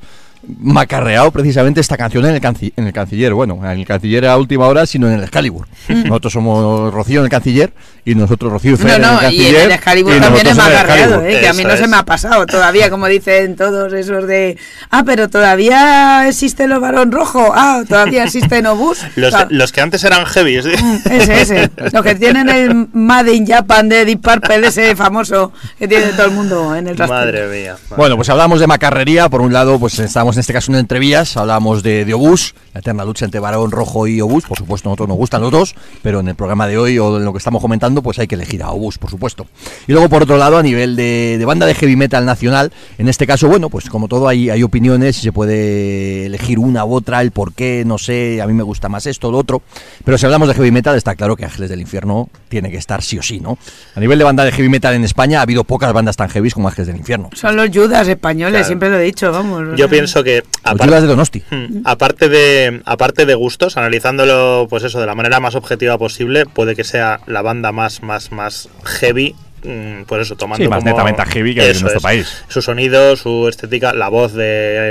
macarreado 0.58 1.30
precisamente 1.30 1.80
esta 1.80 1.96
canción 1.96 2.24
en 2.26 2.34
el, 2.34 2.40
canci- 2.40 2.72
en 2.76 2.86
el 2.86 2.92
canciller. 2.92 3.34
Bueno, 3.34 3.58
en 3.62 3.78
el 3.80 3.86
canciller 3.86 4.26
a 4.26 4.36
última 4.36 4.66
hora, 4.66 4.86
sino 4.86 5.06
en 5.08 5.14
el 5.14 5.22
Excalibur. 5.22 5.66
Nosotros 5.88 6.32
somos 6.32 6.92
Rocío 6.92 7.20
en 7.20 7.24
el 7.24 7.30
canciller 7.30 7.72
y 8.04 8.14
nosotros 8.14 8.50
Rocío 8.52 8.76
Fer 8.76 8.86
No, 8.86 8.94
en 8.96 9.02
el 9.02 9.06
no, 9.10 9.16
y 9.16 9.20
canciller. 9.20 9.54
en 9.56 9.62
el 9.62 9.72
Excalibur 9.72 10.16
y 10.16 10.20
también 10.20 10.46
es 10.46 10.56
macarreado. 10.56 11.24
¿eh? 11.24 11.40
que 11.40 11.48
a 11.48 11.52
mí 11.52 11.62
no 11.64 11.76
se 11.76 11.82
es. 11.84 11.88
me 11.88 11.96
ha 11.96 12.04
pasado 12.04 12.46
todavía, 12.46 12.88
como 12.90 13.06
dicen 13.06 13.56
todos 13.56 13.92
esos 13.92 14.26
de, 14.26 14.56
ah, 14.90 15.02
pero 15.04 15.28
todavía 15.28 16.26
existe 16.28 16.64
el 16.64 16.78
varón 16.78 17.12
rojo, 17.12 17.52
ah, 17.54 17.82
todavía 17.88 18.24
existe 18.24 18.62
Nobus. 18.62 18.98
Los, 19.16 19.34
Ah, 19.34 19.46
los 19.50 19.72
que 19.72 19.80
antes 19.80 20.02
eran 20.04 20.24
heavy. 20.26 20.62
¿sí? 20.62 20.70
ese, 21.10 21.40
ese, 21.42 21.70
los 21.92 22.02
que 22.02 22.14
tienen 22.14 22.48
el 22.48 22.88
Made 22.92 23.32
in 23.34 23.46
Japan 23.46 23.88
de 23.88 24.04
Deep 24.04 24.20
Purple, 24.22 24.66
ese 24.66 24.96
famoso 24.96 25.52
que 25.78 25.86
tiene 25.86 26.06
todo 26.12 26.26
el 26.26 26.32
mundo 26.32 26.74
en 26.74 26.88
el 26.88 26.96
rastro. 26.96 27.16
Madre 27.18 27.46
mía. 27.48 27.72
madre 27.74 27.96
Bueno, 27.96 28.16
pues 28.16 28.28
hablamos 28.28 28.60
de 28.60 28.66
macarrería. 28.66 29.28
Por 29.28 29.40
un 29.40 29.52
lado, 29.52 29.78
pues 29.78 29.98
estamos 29.98 30.29
en 30.36 30.40
este 30.40 30.52
caso 30.52 30.72
en 30.72 30.78
entrevías. 30.78 31.36
Hablamos 31.36 31.82
de, 31.82 32.04
de 32.04 32.14
Obús, 32.14 32.54
la 32.74 32.80
eterna 32.80 33.04
lucha 33.04 33.24
entre 33.24 33.40
Varón 33.40 33.70
Rojo 33.70 34.06
y 34.06 34.20
Obús. 34.20 34.44
Por 34.44 34.58
supuesto, 34.58 34.88
a 34.88 34.90
nosotros 34.90 35.08
nos 35.08 35.16
gustan 35.18 35.40
los 35.42 35.50
dos, 35.50 35.74
pero 36.02 36.20
en 36.20 36.28
el 36.28 36.34
programa 36.34 36.66
de 36.66 36.78
hoy 36.78 36.98
o 36.98 37.16
en 37.18 37.24
lo 37.24 37.32
que 37.32 37.38
estamos 37.38 37.60
comentando, 37.62 38.02
pues 38.02 38.18
hay 38.18 38.26
que 38.26 38.34
elegir 38.34 38.62
a 38.62 38.70
Obús, 38.70 38.98
por 38.98 39.10
supuesto. 39.10 39.46
Y 39.86 39.92
luego, 39.92 40.08
por 40.08 40.22
otro 40.22 40.36
lado, 40.36 40.58
a 40.58 40.62
nivel 40.62 40.96
de, 40.96 41.36
de 41.38 41.44
banda 41.44 41.66
de 41.66 41.74
heavy 41.74 41.96
metal 41.96 42.24
nacional, 42.24 42.72
en 42.98 43.08
este 43.08 43.26
caso, 43.26 43.48
bueno, 43.48 43.70
pues 43.70 43.88
como 43.90 44.08
todo 44.08 44.28
hay, 44.28 44.50
hay 44.50 44.62
opiniones 44.62 45.18
y 45.18 45.22
se 45.22 45.32
puede 45.32 46.26
elegir 46.26 46.58
una 46.58 46.84
u 46.84 46.94
otra, 46.94 47.20
el 47.22 47.30
por 47.30 47.52
qué, 47.54 47.82
no 47.86 47.98
sé, 47.98 48.40
a 48.42 48.46
mí 48.46 48.52
me 48.52 48.62
gusta 48.62 48.88
más 48.88 49.06
esto 49.06 49.28
o 49.28 49.32
lo 49.32 49.38
otro. 49.38 49.62
Pero 50.04 50.18
si 50.18 50.26
hablamos 50.26 50.48
de 50.48 50.54
heavy 50.54 50.70
metal, 50.70 50.96
está 50.96 51.14
claro 51.14 51.36
que 51.36 51.44
Ángeles 51.44 51.70
del 51.70 51.80
Infierno 51.80 52.28
tiene 52.48 52.70
que 52.70 52.76
estar 52.76 53.02
sí 53.02 53.18
o 53.18 53.22
sí, 53.22 53.40
¿no? 53.40 53.58
A 53.94 54.00
nivel 54.00 54.18
de 54.18 54.24
banda 54.24 54.44
de 54.44 54.52
heavy 54.52 54.68
metal 54.68 54.94
en 54.94 55.04
España, 55.04 55.38
ha 55.40 55.42
habido 55.42 55.64
pocas 55.64 55.92
bandas 55.92 56.16
tan 56.16 56.28
heavy 56.28 56.50
como 56.50 56.68
Ángeles 56.68 56.88
del 56.88 56.96
Infierno. 56.96 57.30
Son 57.34 57.56
los 57.56 57.68
Judas 57.72 58.08
españoles, 58.08 58.52
Claro. 58.52 58.66
siempre 58.66 58.90
lo 58.90 58.98
he 58.98 59.02
dicho, 59.04 59.30
vamos. 59.30 59.62
Yo 59.76 59.88
sea. 59.88 59.88
Que 60.24 60.42
aparte- 60.64 61.00
de 61.00 61.06
Donosti. 61.06 61.42
Hmm, 61.50 61.82
Aparte 61.84 62.28
de, 62.28 62.82
aparte 62.84 63.26
de 63.26 63.34
gustos, 63.34 63.76
analizándolo 63.76 64.66
pues 64.70 64.84
eso 64.84 65.00
de 65.00 65.06
la 65.06 65.14
manera 65.14 65.40
más 65.40 65.54
objetiva 65.54 65.98
posible, 65.98 66.46
puede 66.46 66.74
que 66.76 66.84
sea 66.84 67.20
la 67.26 67.42
banda 67.42 67.72
más, 67.72 68.02
más, 68.02 68.32
más 68.32 68.68
heavy. 68.84 69.34
mm, 69.62 70.02
Pues 70.06 70.22
eso, 70.22 70.36
tomando 70.36 70.64
Sí, 70.64 70.68
más 70.68 70.78
como- 70.78 70.90
netamente 70.90 71.24
heavy 71.26 71.54
que 71.54 71.60
en 71.62 71.66
nuestro 71.80 71.96
es. 71.98 72.02
país. 72.02 72.42
Su 72.48 72.62
sonido, 72.62 73.14
su 73.16 73.46
estética, 73.48 73.92
la 73.92 74.08
voz 74.08 74.32
de, 74.32 74.44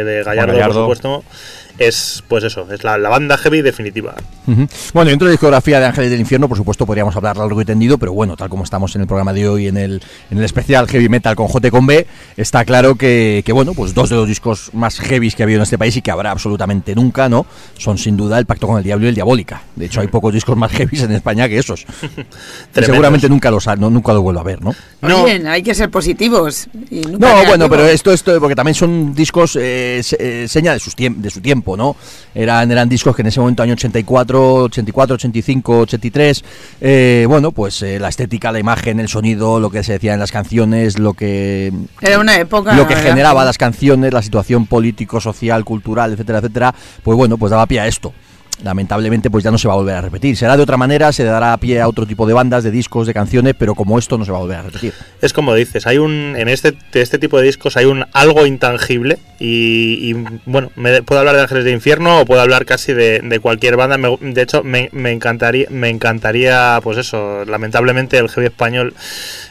de 0.04 0.24
Gallardo, 0.24 0.54
Gallardo. 0.54 0.74
por 0.88 0.96
supuesto, 0.98 1.24
es 1.80 2.24
pues 2.28 2.44
eso, 2.44 2.68
es 2.72 2.84
la, 2.84 2.98
la 2.98 3.10
banda 3.10 3.38
heavy 3.38 3.62
definitiva. 3.62 4.16
Ujú. 4.48 4.68
Bueno, 4.94 5.10
dentro 5.10 5.26
de 5.28 5.32
la 5.32 5.34
discografía 5.34 5.80
de 5.80 5.86
Ángeles 5.88 6.12
del 6.12 6.20
Infierno, 6.20 6.48
por 6.48 6.58
supuesto, 6.58 6.86
podríamos 6.86 7.16
hablar 7.16 7.38
largo 7.38 7.62
y 7.62 7.66
tendido, 7.66 7.98
pero 7.98 8.14
bueno, 8.14 8.36
tal 8.36 8.50
como 8.50 8.64
estamos 8.64 8.94
en 8.96 9.02
el 9.02 9.08
programa 9.08 9.34
de 9.34 9.48
hoy, 9.48 9.68
en 9.68 9.78
el, 9.78 10.02
en 10.30 10.38
el 10.38 10.44
especial 10.44 10.88
Heavy 10.88 11.10
Metal 11.10 11.36
con 11.36 11.48
J 11.48 11.72
con 11.72 11.86
B, 11.88 12.06
está 12.38 12.66
claro 12.66 12.96
que, 12.96 13.42
que, 13.46 13.52
bueno, 13.54 13.74
pues 13.74 13.94
dos 13.94 14.10
de 14.10 14.16
los 14.16 14.28
discos 14.28 14.72
más 14.74 15.00
heavies 15.00 15.36
que 15.36 15.44
ha 15.44 15.46
habido 15.46 15.60
en 15.60 15.64
este 15.64 15.78
país 15.78 15.96
y 15.98 16.02
que 16.02 16.12
habrá 16.12 16.32
absolutamente 16.32 16.94
nunca, 16.96 17.30
¿no? 17.30 17.46
Son 17.78 17.98
sin 17.98 18.18
duda 18.18 18.38
El 18.40 18.46
Pacto 18.46 18.68
con 18.68 18.78
el 18.78 18.84
Diablo 18.84 19.06
y 19.06 19.10
El 19.10 19.16
Diabólica. 19.16 19.62
De 19.76 19.86
hecho, 19.86 20.02
hay 20.02 20.08
pocos 20.08 20.34
discos 20.34 20.58
más 20.58 20.72
heavies 20.72 21.04
en 21.04 21.12
España 21.12 21.48
que 21.48 21.58
esos. 21.58 21.86
Y 22.80 22.84
seguramente 22.84 23.28
nunca 23.30 23.52
los 23.52 23.68
ha- 23.68 23.76
no, 23.76 23.90
nunca 23.90 24.14
los 24.14 24.22
vuelvo 24.22 24.40
a 24.40 24.44
ver, 24.44 24.62
¿no? 24.62 24.74
No. 25.02 25.24
Oye, 25.24 25.48
hay 25.48 25.62
que 25.64 25.74
ser 25.76 25.90
positivos. 25.90 26.68
y 26.90 27.02
nunca 27.02 27.34
No, 27.42 27.46
bueno, 27.46 27.70
pero 27.70 27.86
esto, 27.86 28.12
esto, 28.14 28.40
porque 28.40 28.56
también 28.56 28.76
son 28.76 29.14
discos 29.14 29.58
eh, 29.60 30.02
se- 30.04 30.44
eh, 30.44 30.48
seña 30.48 30.74
de, 30.74 30.80
sus 30.80 30.96
tiemp- 30.96 31.18
de 31.18 31.30
su 31.30 31.42
tiempo, 31.42 31.69
¿no? 31.78 31.96
Eran, 32.34 32.72
eran 32.72 32.88
discos 32.90 33.16
que 33.16 33.22
en 33.22 33.28
ese 33.28 33.40
momento, 33.40 33.64
año 33.64 33.74
84, 33.74 34.54
84, 34.66 35.16
85, 35.16 35.80
83, 35.80 36.44
eh, 36.82 37.26
bueno, 37.28 37.52
pues 37.52 37.82
eh, 37.82 38.00
la 38.00 38.10
estética, 38.10 38.52
la 38.52 38.60
imagen, 38.60 39.00
el 39.00 39.08
sonido, 39.10 39.60
lo 39.60 39.70
que 39.70 39.84
se 39.84 39.94
decía 39.94 40.14
en 40.14 40.20
las 40.20 40.32
canciones, 40.32 41.00
lo 41.00 41.14
que 41.14 41.72
Era 42.02 42.20
una 42.20 42.38
época. 42.38 42.74
lo 42.76 42.88
que 42.88 42.96
¿verdad? 42.96 43.10
generaba 43.10 43.46
las 43.46 43.58
canciones, 43.58 44.14
la 44.14 44.22
situación 44.22 44.66
político, 44.66 45.20
social, 45.20 45.66
cultural, 45.66 46.14
etcétera, 46.14 46.40
etcétera, 46.40 46.76
pues 47.04 47.18
bueno, 47.18 47.38
pues 47.38 47.52
daba 47.52 47.66
pie 47.66 47.80
a 47.80 47.88
esto. 47.88 48.14
Lamentablemente, 48.64 49.30
pues 49.30 49.44
ya 49.44 49.52
no 49.52 49.58
se 49.58 49.68
va 49.68 49.74
a 49.74 49.78
volver 49.78 49.96
a 49.96 50.02
repetir. 50.02 50.36
Será 50.36 50.58
de 50.58 50.64
otra 50.64 50.78
manera, 50.78 51.12
se 51.12 51.24
dará 51.24 51.56
pie 51.58 51.80
a 51.80 51.88
otro 51.88 52.06
tipo 52.06 52.28
de 52.28 52.34
bandas, 52.34 52.64
de 52.64 52.72
discos, 52.72 53.08
de 53.08 53.14
canciones, 53.14 53.56
pero 53.58 53.74
como 53.74 53.98
esto 53.98 54.18
no 54.18 54.26
se 54.26 54.32
va 54.32 54.38
a 54.38 54.42
volver 54.42 54.58
a 54.58 54.62
repetir. 54.64 54.94
Es 55.22 55.34
como 55.34 55.54
dices, 55.56 55.88
hay 55.88 55.98
un 55.98 56.36
en 56.38 56.50
este 56.50 56.76
este 56.94 57.20
tipo 57.20 57.40
de 57.40 57.46
discos 57.46 57.78
hay 57.78 57.86
un 57.86 58.06
algo 58.14 58.46
intangible 58.46 59.18
y, 59.40 60.10
y, 60.10 60.14
bueno, 60.46 60.72
me, 60.76 61.02
puedo 61.04 61.20
hablar 61.20 61.36
de 61.36 61.42
Ángeles 61.42 61.64
de 61.64 61.72
Infierno 61.72 62.20
o 62.20 62.26
puedo 62.26 62.42
hablar 62.42 62.66
casi 62.66 62.94
de, 62.94 63.40
cualquier 63.42 63.78
banda. 63.78 63.98
De 64.20 64.42
hecho, 64.42 64.64
me, 64.64 64.90
me 64.92 65.12
encantaría 65.12 65.68
me 65.70 65.90
encantaría 65.90 66.80
pues 66.84 66.98
eso, 66.98 67.46
lamentablemente 67.46 68.18
el 68.18 68.30
heavy 68.30 68.48
español 68.48 68.94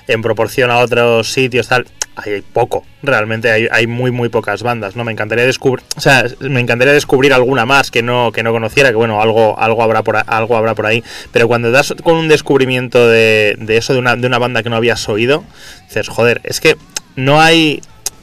en 0.07 0.23
proporción 0.23 0.71
a 0.71 0.79
otros 0.79 1.33
sitios 1.33 1.69
tal 1.69 1.87
hay 2.19 2.43
poco, 2.43 2.85
realmente 3.03 3.51
hay, 3.51 3.69
hay 3.71 3.87
muy 3.87 4.11
muy 4.11 4.29
pocas 4.29 4.63
bandas, 4.63 4.97
¿no? 4.97 5.05
Me 5.05 5.13
encantaría 5.13 5.45
descubrir, 5.47 5.85
o 5.97 6.01
sea, 6.01 6.25
me 6.41 6.61
encantaría 6.61 6.93
descubrir 6.93 7.33
alguna 7.33 7.65
más 7.67 7.91
que 7.91 8.03
no 8.03 8.33
que 8.33 8.43
no 8.43 8.53
conociera, 8.53 8.91
que 8.91 8.97
bueno, 8.97 9.23
algo 9.23 9.59
algo 9.59 9.83
habrá 9.83 10.03
por 10.03 10.17
algo 10.27 10.57
habrá 10.57 10.75
por 10.75 10.87
ahí, 10.87 11.03
pero 11.33 11.49
cuando 11.49 11.71
das 11.71 11.95
con 12.03 12.17
un 12.17 12.29
descubrimiento 12.29 13.09
de, 13.09 13.57
de 13.59 13.77
eso 13.77 13.93
de 13.93 13.99
una 14.01 14.17
de 14.17 14.27
una 14.27 14.39
banda 14.39 14.63
que 14.63 14.71
no 14.71 14.77
habías 14.77 15.09
oído, 15.09 15.45
dices, 15.87 16.09
joder, 16.09 16.41
es 16.45 16.61
que 16.61 16.77
no 17.17 17.41
hay 17.41 17.81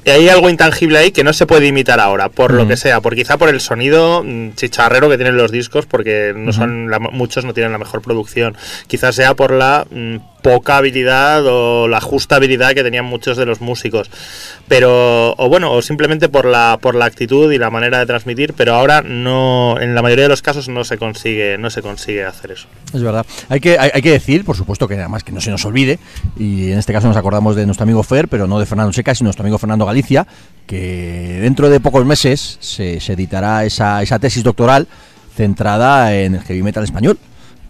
hay 0.07 0.29
algo 0.29 0.51
intangible 0.51 0.99
ahí 0.99 1.09
que 1.11 1.23
no 1.23 1.33
se 1.33 1.47
puede 1.47 1.65
imitar 1.65 1.99
ahora, 1.99 2.29
por 2.29 2.53
lo 2.53 2.67
que 2.67 2.77
sea, 2.77 3.01
por 3.01 3.15
quizá 3.15 3.37
por 3.39 3.49
el 3.49 3.59
sonido 3.59 4.21
mm, 4.23 4.51
chicharrero 4.53 5.09
que 5.09 5.17
tienen 5.17 5.35
los 5.35 5.51
discos, 5.51 5.87
porque 5.87 6.31
no 6.35 6.53
son 6.53 6.91
la- 6.91 6.99
muchos 6.99 7.43
no 7.43 7.55
tienen 7.55 7.71
la 7.71 7.79
mejor 7.79 8.03
producción. 8.03 8.55
Quizás 8.85 9.15
sea 9.15 9.33
por 9.33 9.49
la 9.51 9.87
mm, 9.89 10.17
poca 10.45 10.77
habilidad 10.77 11.43
o 11.47 11.87
la 11.87 11.99
justa 11.99 12.35
habilidad 12.35 12.75
que 12.75 12.83
tenían 12.83 13.03
muchos 13.03 13.35
de 13.35 13.47
los 13.47 13.61
músicos. 13.61 14.11
Pero, 14.67 15.33
o 15.37 15.49
bueno, 15.49 15.71
o 15.71 15.81
simplemente 15.81 16.29
por 16.29 16.45
la, 16.45 16.77
por 16.79 16.93
la 16.93 17.05
actitud 17.05 17.51
y 17.51 17.57
la 17.57 17.71
manera 17.71 17.97
de 17.97 18.05
transmitir, 18.05 18.53
pero 18.53 18.75
ahora 18.75 19.01
no, 19.01 19.79
en 19.81 19.95
la 19.95 20.03
mayoría 20.03 20.25
de 20.25 20.29
los 20.29 20.43
casos 20.43 20.69
no 20.69 20.83
se 20.83 20.99
consigue, 20.99 21.57
no 21.57 21.71
se 21.71 21.81
consigue 21.81 22.23
hacer 22.23 22.51
eso. 22.51 22.67
Es 22.93 23.01
verdad. 23.01 23.25
Hay 23.49 23.59
que, 23.59 23.79
hay, 23.79 23.99
que 24.03 24.11
decir, 24.11 24.45
por 24.45 24.55
supuesto, 24.55 24.87
que 24.87 24.93
además 24.93 25.23
que 25.23 25.31
no 25.31 25.41
se 25.41 25.49
nos 25.49 25.65
olvide, 25.65 25.97
y 26.37 26.69
en 26.71 26.77
este 26.77 26.93
caso 26.93 27.07
nos 27.07 27.17
acordamos 27.17 27.55
de 27.55 27.65
nuestro 27.65 27.81
amigo 27.81 28.03
Fer, 28.03 28.27
pero 28.27 28.45
no 28.45 28.59
de 28.59 28.67
Fernando 28.67 28.93
Seca, 28.93 29.15
sino 29.15 29.29
nuestro 29.29 29.41
amigo 29.41 29.57
Fernando 29.57 29.87
Galicia, 29.87 30.27
que 30.67 31.39
dentro 31.41 31.71
de 31.71 31.79
pocos 31.79 32.05
meses 32.05 32.59
se, 32.61 32.99
se 32.99 33.13
editará 33.13 33.65
esa, 33.65 34.03
esa 34.03 34.19
tesis 34.19 34.43
doctoral 34.43 34.87
centrada 35.35 36.15
en 36.15 36.35
el 36.35 36.41
heavy 36.41 36.61
metal 36.61 36.83
español. 36.83 37.17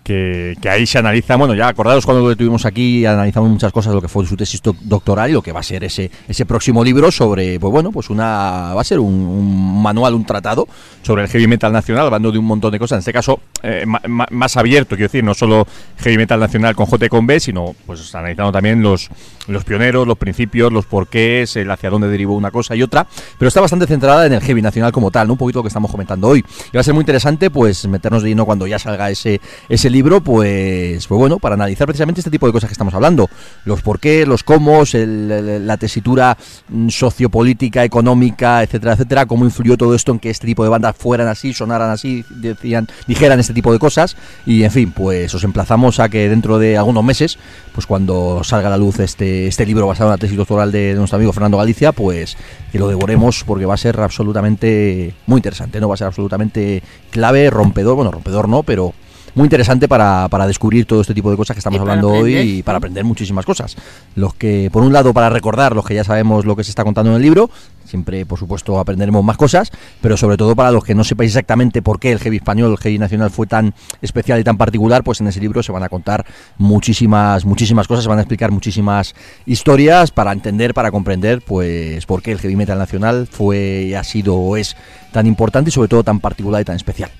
Que, 0.06 0.56
que 0.62 0.70
ahí 0.70 0.86
se 0.86 1.00
analiza, 1.00 1.36
bueno, 1.36 1.56
ya 1.56 1.68
acordaros 1.68 2.06
cuando 2.06 2.30
lo 2.30 2.36
tuvimos 2.36 2.64
aquí, 2.68 3.08
analizamos 3.08 3.50
muchas 3.50 3.72
cosas 3.74 3.90
de 3.90 3.96
lo 3.96 4.02
que 4.04 4.08
fue 4.08 4.24
su 4.28 4.38
tesis 4.38 4.62
doc- 4.62 4.78
doctoral 4.82 5.32
y 5.32 5.34
lo 5.34 5.42
que 5.42 5.52
va 5.52 5.62
a 5.62 5.64
ser 5.64 5.84
ese, 5.84 6.12
ese 6.28 6.46
próximo 6.46 6.84
libro 6.84 7.12
sobre, 7.12 7.60
pues 7.60 7.72
bueno, 7.72 7.92
pues 7.92 8.12
una, 8.12 8.76
va 8.76 8.82
a 8.82 8.84
ser 8.84 9.00
un, 9.00 9.12
un 9.12 9.82
manual, 9.82 10.14
un 10.14 10.24
tratado 10.24 10.68
sobre 11.02 11.24
el 11.24 11.30
heavy 11.30 11.48
metal 11.48 11.74
nacional, 11.74 12.06
hablando 12.06 12.32
de 12.32 12.38
un 12.38 12.46
montón 12.46 12.72
de 12.72 12.78
cosas, 12.78 12.98
en 12.98 13.00
este 13.00 13.14
caso 13.14 13.40
eh, 13.64 13.84
ma- 13.88 14.00
ma- 14.08 14.28
más 14.30 14.56
abierto, 14.58 14.90
quiero 14.96 15.08
decir, 15.08 15.24
no 15.24 15.34
solo 15.34 15.66
heavy 15.98 16.18
metal 16.18 16.40
nacional 16.40 16.76
con 16.76 16.86
J 16.86 17.10
con 17.10 17.26
B, 17.26 17.40
sino 17.40 17.76
pues 17.88 18.14
analizando 18.14 18.52
también 18.52 18.84
los, 18.84 19.10
los 19.48 19.64
pioneros, 19.64 20.06
los 20.06 20.20
principios, 20.20 20.72
los 20.72 20.86
porqués, 20.86 21.56
el 21.56 21.72
hacia 21.72 21.90
dónde 21.90 22.10
derivó 22.10 22.36
una 22.36 22.52
cosa 22.52 22.76
y 22.76 22.84
otra, 22.84 23.08
pero 23.40 23.48
está 23.48 23.60
bastante 23.60 23.88
centrada 23.88 24.28
en 24.28 24.34
el 24.34 24.42
heavy 24.42 24.62
nacional 24.62 24.92
como 24.92 25.10
tal, 25.10 25.26
¿no? 25.26 25.34
un 25.34 25.40
poquito 25.40 25.58
lo 25.60 25.64
que 25.64 25.70
estamos 25.70 25.90
comentando 25.90 26.28
hoy. 26.28 26.46
Y 26.72 26.78
va 26.78 26.82
a 26.82 26.84
ser 26.84 26.94
muy 26.94 27.02
interesante 27.02 27.50
pues 27.50 27.88
meternos 27.88 28.22
de 28.22 28.30
lleno 28.30 28.46
cuando 28.46 28.68
ya 28.68 28.78
salga 28.78 29.10
ese, 29.10 29.42
ese 29.68 29.90
libro, 29.90 29.95
pues, 30.04 31.08
pues 31.08 31.20
bueno, 31.20 31.40
para 31.40 31.56
analizar 31.56 31.88
precisamente 31.88 32.22
este 32.22 32.32
tipo 32.32 32.46
de 32.46 32.52
cosas 32.52 32.68
que 32.68 32.74
estamos 32.74 32.94
hablando, 32.94 33.30
los 33.64 33.82
porqués, 33.82 34.28
los 34.28 34.44
cómo, 34.44 34.84
la 34.94 35.78
tesitura 35.78 36.38
mm, 36.70 36.90
sociopolítica, 36.90 37.84
económica, 37.84 38.62
etcétera, 38.64 38.94
etcétera, 38.94 39.26
cómo 39.26 39.46
influyó 39.46 39.78
todo 39.78 39.96
esto 39.96 40.12
en 40.12 40.20
que 40.20 40.30
este 40.30 40.48
tipo 40.48 40.64
de 40.64 40.70
bandas 40.70 40.96
fueran 40.98 41.28
así, 41.28 41.54
sonaran 41.54 41.90
así, 41.90 42.26
decían, 42.30 42.88
dijeran 43.08 43.40
este 43.40 43.54
tipo 43.54 43.72
de 43.72 43.80
cosas 43.80 44.16
y 44.46 44.64
en 44.64 44.72
fin, 44.72 44.92
pues 44.92 45.34
os 45.34 45.44
emplazamos 45.44 46.00
a 46.00 46.10
que 46.10 46.30
dentro 46.30 46.60
de 46.60 46.78
algunos 46.78 47.04
meses, 47.04 47.38
pues 47.74 47.88
cuando 47.88 48.42
salga 48.44 48.68
a 48.68 48.72
la 48.72 48.78
luz 48.78 49.00
este, 49.00 49.48
este 49.48 49.66
libro 49.66 49.88
basado 49.88 50.10
en 50.10 50.12
la 50.12 50.18
tesis 50.18 50.38
doctoral 50.38 50.72
de 50.72 50.94
nuestro 50.96 51.18
amigo 51.18 51.34
Fernando 51.34 51.58
Galicia, 51.58 51.92
pues 51.92 52.38
que 52.72 52.80
lo 52.80 52.88
devoremos 52.88 53.44
porque 53.46 53.66
va 53.66 53.76
a 53.76 53.78
ser 53.78 54.00
absolutamente 54.00 55.14
muy 55.26 55.38
interesante, 55.38 55.80
¿no? 55.80 55.88
Va 55.88 55.96
a 55.96 55.98
ser 55.98 56.08
absolutamente 56.08 56.84
clave, 57.12 57.50
rompedor, 57.50 57.96
bueno, 57.96 58.12
rompedor 58.12 58.50
no, 58.50 58.64
pero 58.64 58.94
muy 59.36 59.46
interesante 59.46 59.88
para, 59.88 60.28
para 60.30 60.48
descubrir 60.48 60.86
todo 60.86 61.02
este 61.02 61.14
tipo 61.14 61.30
de 61.30 61.38
cosas 61.38 61.56
que 61.56 61.60
estamos 61.60 61.80
hablando 61.80 62.10
hoy 62.10 62.36
y 62.38 62.64
para 62.64 62.78
aprender 62.78 63.04
muchísimas 63.04 63.46
cosas. 63.46 63.76
Los 64.16 64.34
que, 64.34 64.70
por 64.72 64.82
un 64.82 64.94
lado, 64.94 65.14
para 65.14 65.30
recordar 65.30 65.76
los 65.76 65.86
que 65.86 65.94
ya 65.94 66.04
sabemos 66.04 66.46
lo 66.46 66.56
que 66.56 66.64
se 66.64 66.72
está 66.72 66.84
contando 66.84 67.12
en 67.12 67.18
el 67.18 67.22
libro, 67.22 67.50
siempre, 67.84 68.26
por 68.26 68.40
supuesto, 68.40 68.80
aprenderemos 68.80 69.24
más 69.24 69.36
cosas, 69.36 69.72
pero 70.02 70.16
sobre 70.16 70.38
todo 70.38 70.56
para 70.56 70.72
los 70.72 70.84
que 70.84 70.96
no 70.96 71.04
sepáis 71.04 71.32
exactamente 71.32 71.82
por 71.82 72.00
qué 72.00 72.14
el 72.14 72.20
heavy 72.20 72.38
español, 72.38 72.72
el 72.72 72.78
heavy 72.78 72.98
nacional 72.98 73.30
fue 73.30 73.46
tan 73.46 73.74
especial 74.02 74.40
y 74.40 74.44
tan 74.44 74.58
particular, 74.58 75.04
pues 75.04 75.20
en 75.20 75.28
ese 75.28 75.42
libro 75.42 75.62
se 75.62 75.74
van 75.74 75.84
a 75.84 75.90
contar 75.90 76.26
muchísimas, 76.58 77.44
muchísimas 77.44 77.88
cosas, 77.88 78.04
se 78.04 78.10
van 78.10 78.20
a 78.20 78.22
explicar 78.22 78.52
muchísimas 78.52 79.16
historias 79.46 80.12
para 80.12 80.32
entender, 80.32 80.74
para 80.74 80.92
comprender, 80.92 81.42
pues 81.42 82.06
por 82.06 82.22
qué 82.22 82.32
el 82.32 82.40
heavy 82.40 82.56
metal 82.56 82.78
nacional 82.78 83.28
fue, 83.30 83.96
ha 83.98 84.04
sido 84.06 84.36
o 84.36 84.56
es 84.56 84.78
tan 85.12 85.28
importante 85.28 85.70
y 85.70 85.74
sobre 85.74 85.90
todo 85.90 86.04
tan 86.04 86.22
particular 86.22 86.62
y 86.62 86.66
tan 86.66 86.78
especial. 86.78 87.12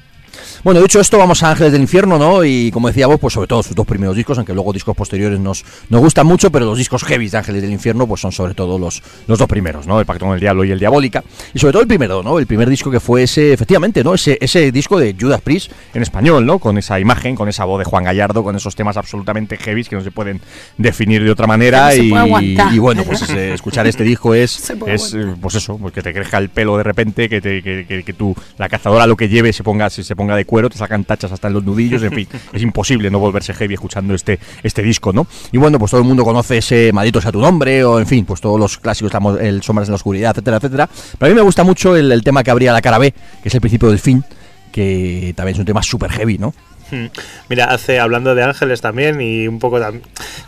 Bueno, 0.66 0.82
dicho 0.82 1.00
esto, 1.00 1.20
vamos 1.20 1.44
a 1.44 1.52
Ángeles 1.52 1.74
del 1.74 1.82
Infierno, 1.82 2.18
¿no? 2.18 2.44
Y 2.44 2.72
como 2.72 2.88
decíamos, 2.88 3.20
pues 3.20 3.36
sobre 3.36 3.46
todo 3.46 3.62
sus 3.62 3.76
dos 3.76 3.86
primeros 3.86 4.16
discos, 4.16 4.40
aunque 4.40 4.52
luego 4.52 4.74
discos 4.74 4.96
posteriores 4.96 5.40
nos, 5.40 5.64
nos 5.90 6.02
gustan 6.02 6.26
mucho, 6.26 6.52
pero 6.52 6.66
los 6.66 6.76
discos 6.76 7.04
heavy 7.04 7.30
de 7.30 7.38
Ángeles 7.38 7.62
del 7.62 7.72
Infierno, 7.72 8.08
pues 8.08 8.22
son 8.22 8.32
sobre 8.32 8.56
todo 8.56 8.80
los, 8.80 9.04
los 9.28 9.38
dos 9.38 9.48
primeros, 9.48 9.86
¿no? 9.86 10.00
El 10.00 10.08
Pacto 10.08 10.26
con 10.26 10.34
el 10.34 10.40
Diablo 10.40 10.64
y 10.64 10.72
el 10.72 10.80
Diabólica. 10.80 11.24
Y 11.54 11.60
sobre 11.60 11.74
todo 11.74 11.84
el 11.84 11.88
primero, 11.88 12.24
¿no? 12.24 12.40
El 12.40 12.48
primer 12.48 12.68
disco 12.68 12.90
que 12.90 13.00
fue 13.00 13.22
ese, 13.22 13.54
efectivamente, 13.54 14.04
¿no? 14.04 14.16
Ese, 14.16 14.40
ese 14.42 14.72
disco 14.72 14.98
de 14.98 15.16
Judas 15.16 15.40
Priest 15.42 15.72
en 15.94 16.02
español, 16.02 16.48
¿no? 16.48 16.58
Con 16.58 16.80
esa 16.80 17.00
imagen, 17.00 17.36
con 17.36 17.48
esa 17.48 17.64
voz 17.66 17.78
de 17.78 17.86
Juan 17.86 18.04
Gallardo, 18.04 18.44
con 18.44 18.56
esos 18.56 18.76
temas 18.76 18.98
absolutamente 18.98 19.58
heavy 19.58 19.84
que 19.84 19.96
no 19.96 20.02
se 20.02 20.10
pueden 20.10 20.42
definir 20.80 21.24
de 21.24 21.30
otra 21.30 21.46
manera. 21.46 21.92
Se 21.92 22.06
y, 22.06 22.10
puede 22.10 22.56
y 22.74 22.80
bueno, 22.80 23.04
pues 23.04 23.30
eh, 23.30 23.54
escuchar 23.54 23.86
este 23.86 24.04
disco 24.04 24.34
es, 24.34 24.68
es 24.88 25.16
pues 25.40 25.54
eso, 25.54 25.78
pues 25.78 25.94
que 25.94 26.02
te 26.02 26.12
crezca 26.12 26.40
el 26.40 26.50
pelo 26.50 26.76
de 26.76 26.82
repente, 26.82 27.30
que, 27.30 27.40
te, 27.40 27.62
que, 27.62 27.86
que, 27.86 28.04
que 28.04 28.14
tú, 28.14 28.36
la 28.58 28.68
cazadora 28.68 29.06
lo 29.06 29.16
que 29.16 29.30
lleve 29.30 29.54
se 29.54 29.62
ponga, 29.62 29.92
se, 29.92 30.04
se 30.04 30.16
ponga 30.16 30.36
de 30.36 30.46
te 30.70 30.78
sacan 30.78 31.04
tachas 31.04 31.32
hasta 31.32 31.48
en 31.48 31.54
los 31.54 31.64
nudillos, 31.64 32.02
en 32.04 32.12
fin, 32.12 32.28
es 32.54 32.62
imposible 32.62 33.10
no 33.10 33.20
volverse 33.20 33.54
heavy 33.54 33.74
escuchando 33.74 34.14
este, 34.14 34.40
este 34.64 34.82
disco, 34.82 35.14
¿no? 35.14 35.28
Y 35.52 35.58
bueno, 35.58 35.80
pues 35.80 35.92
todo 35.92 36.02
el 36.02 36.08
mundo 36.08 36.24
conoce 36.24 36.58
ese 36.58 36.92
Maldito 36.94 37.22
sea 37.22 37.32
tu 37.32 37.42
nombre, 37.42 37.84
o 37.84 38.00
en 38.00 38.08
fin, 38.08 38.26
pues 38.26 38.42
todos 38.42 38.60
los 38.60 38.78
clásicos, 38.78 39.12
el 39.40 39.62
Sombras 39.62 39.88
en 39.88 39.94
la 39.94 39.96
Oscuridad, 39.96 40.32
etcétera, 40.32 40.58
etcétera. 40.58 40.90
Pero 41.18 41.32
a 41.32 41.34
mí 41.34 41.36
me 41.36 41.44
gusta 41.44 41.64
mucho 41.64 41.96
el, 41.96 42.12
el 42.12 42.24
tema 42.24 42.44
que 42.44 42.52
abría 42.52 42.74
la 42.74 42.82
cara 42.82 42.98
B, 42.98 43.12
que 43.12 43.50
es 43.50 43.56
el 43.56 43.62
principio 43.62 43.90
del 43.90 44.00
fin, 44.00 44.24
que 44.72 45.34
también 45.36 45.56
es 45.56 45.60
un 45.60 45.66
tema 45.66 45.82
súper 45.82 46.12
heavy, 46.12 46.38
¿no? 46.38 46.54
Hmm. 46.92 47.06
Mira, 47.50 47.66
hace 47.66 48.00
hablando 48.00 48.36
de 48.36 48.44
ángeles 48.44 48.80
también 48.82 49.20
y 49.22 49.48
un 49.48 49.60
poco 49.60 49.80
tam- 49.80 50.02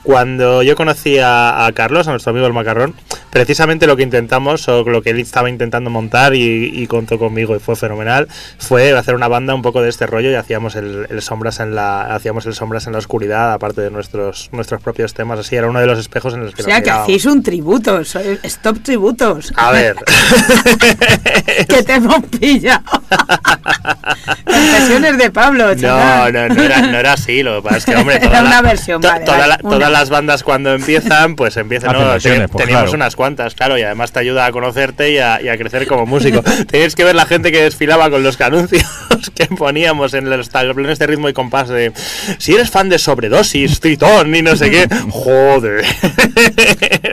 cuando 0.03 0.61
yo 0.63 0.75
conocí 0.75 1.17
a, 1.19 1.65
a 1.65 1.71
Carlos, 1.71 2.07
a 2.07 2.11
nuestro 2.11 2.29
amigo 2.31 2.45
el 2.45 2.53
macarrón, 2.53 2.93
precisamente 3.31 3.88
lo 3.88 3.97
que 3.97 4.03
intentamos 4.03 4.67
o 4.69 4.83
lo 4.83 5.01
que 5.01 5.09
él 5.09 5.19
estaba 5.19 5.49
intentando 5.49 5.89
montar 5.89 6.35
y, 6.35 6.71
y 6.73 6.88
contó 6.88 7.17
conmigo 7.17 7.55
y 7.55 7.59
fue 7.59 7.75
fenomenal, 7.75 8.27
fue 8.59 8.95
hacer 8.97 9.15
una 9.15 9.27
banda 9.27 9.55
un 9.55 9.61
poco 9.63 9.81
de 9.81 9.89
este 9.89 10.05
rollo 10.05 10.29
y 10.31 10.35
hacíamos 10.35 10.75
el, 10.75 11.07
el 11.09 11.21
sombras 11.21 11.59
en 11.59 11.73
la 11.75 12.13
hacíamos 12.15 12.45
el 12.45 12.53
sombras 12.53 12.85
en 12.88 12.93
la 12.93 12.99
oscuridad 12.99 13.53
aparte 13.53 13.81
de 13.81 13.89
nuestros 13.91 14.49
nuestros 14.51 14.81
propios 14.81 15.13
temas, 15.13 15.39
así 15.39 15.55
era 15.55 15.67
uno 15.67 15.79
de 15.79 15.88
los 15.88 15.97
espejos 15.99 16.33
en 16.35 16.41
los 16.45 16.53
que 16.53 16.61
O 16.61 16.65
sea, 16.65 16.75
nos 16.75 16.83
que 16.83 16.89
hacéis 16.91 17.25
un 17.25 17.41
tributo. 17.43 17.99
Stop 17.99 18.79
tributos. 18.83 19.51
A 19.55 19.71
ver. 19.71 19.95
que 21.67 21.83
te 21.83 21.93
hemos 21.95 22.23
pillado. 22.25 22.83
Confesiones 24.45 25.17
de 25.17 25.31
Pablo, 25.31 25.75
No, 25.75 26.26
no, 26.32 26.47
no 26.47 26.63
era, 26.63 26.82
no 26.82 26.97
era 26.97 27.13
así. 27.13 27.43
Lo 27.43 27.57
que 27.57 27.61
pasa 27.63 27.78
es 27.78 27.86
que, 27.86 27.95
hombre, 27.95 28.15
Era 28.17 28.28
toda 28.28 28.41
una 28.41 28.49
la- 28.49 28.61
versión, 28.61 29.01
to- 29.01 29.07
vale, 29.07 29.25
toda 29.25 29.38
vale, 29.38 29.49
la- 29.49 29.59
una. 29.63 29.75
todas 29.75 29.91
las 29.91 30.09
bandas 30.09 30.43
cuando 30.43 30.73
empiezan, 30.73 31.36
pues 31.36 31.57
empiezan. 31.57 31.91
Te- 31.91 31.97
pues, 32.03 32.23
teníamos 32.23 32.65
claro. 32.67 32.91
unas 32.93 33.15
cuantas, 33.15 33.55
claro, 33.55 33.78
y 33.78 33.84
además 33.84 34.11
te 34.11 34.19
ayuda 34.19 34.45
a 34.45 34.51
conocerte 34.51 35.11
y 35.11 35.17
a, 35.19 35.41
y 35.41 35.49
a 35.49 35.57
crecer 35.57 35.88
como 35.88 36.05
músico. 36.05 36.41
Tenéis 36.69 36.95
que 36.95 37.03
ver 37.03 37.15
la 37.15 37.25
gente 37.25 37.51
que 37.51 37.61
desfilaba 37.63 38.09
con 38.09 38.23
los 38.23 38.39
anuncios 38.41 38.84
que 39.36 39.45
poníamos 39.47 40.13
en 40.13 40.30
los 40.30 40.49
tablones 40.49 40.99
de 40.99 41.07
ritmo 41.07 41.30
y 41.30 41.34
compás 41.34 41.69
de 41.69 41.91
si 42.38 42.53
eres 42.53 42.69
fan 42.69 42.89
de 42.89 42.99
sobredosis, 42.99 43.80
tritón 43.80 44.34
y 44.36 44.41
no 44.41 44.55
sé 44.55 44.69
qué. 44.71 44.88
Joder. 45.09 45.84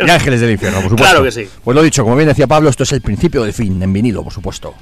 Y 0.07 0.11
Ángeles 0.11 0.41
del 0.41 0.51
Infierno, 0.53 0.81
por 0.81 0.91
supuesto. 0.91 1.11
Claro 1.11 1.25
que 1.25 1.33
sí. 1.33 1.49
Pues 1.63 1.75
lo 1.75 1.83
dicho, 1.83 2.03
como 2.05 2.17
bien 2.17 2.29
decía 2.29 2.47
Pablo, 2.47 2.69
esto 2.71 2.83
es 2.83 2.93
el 2.93 3.01
principio 3.01 3.43
del 3.43 3.53
fin, 3.53 3.83
en 3.83 3.93
vinilo, 3.93 4.23
por 4.23 4.33
supuesto. 4.33 4.75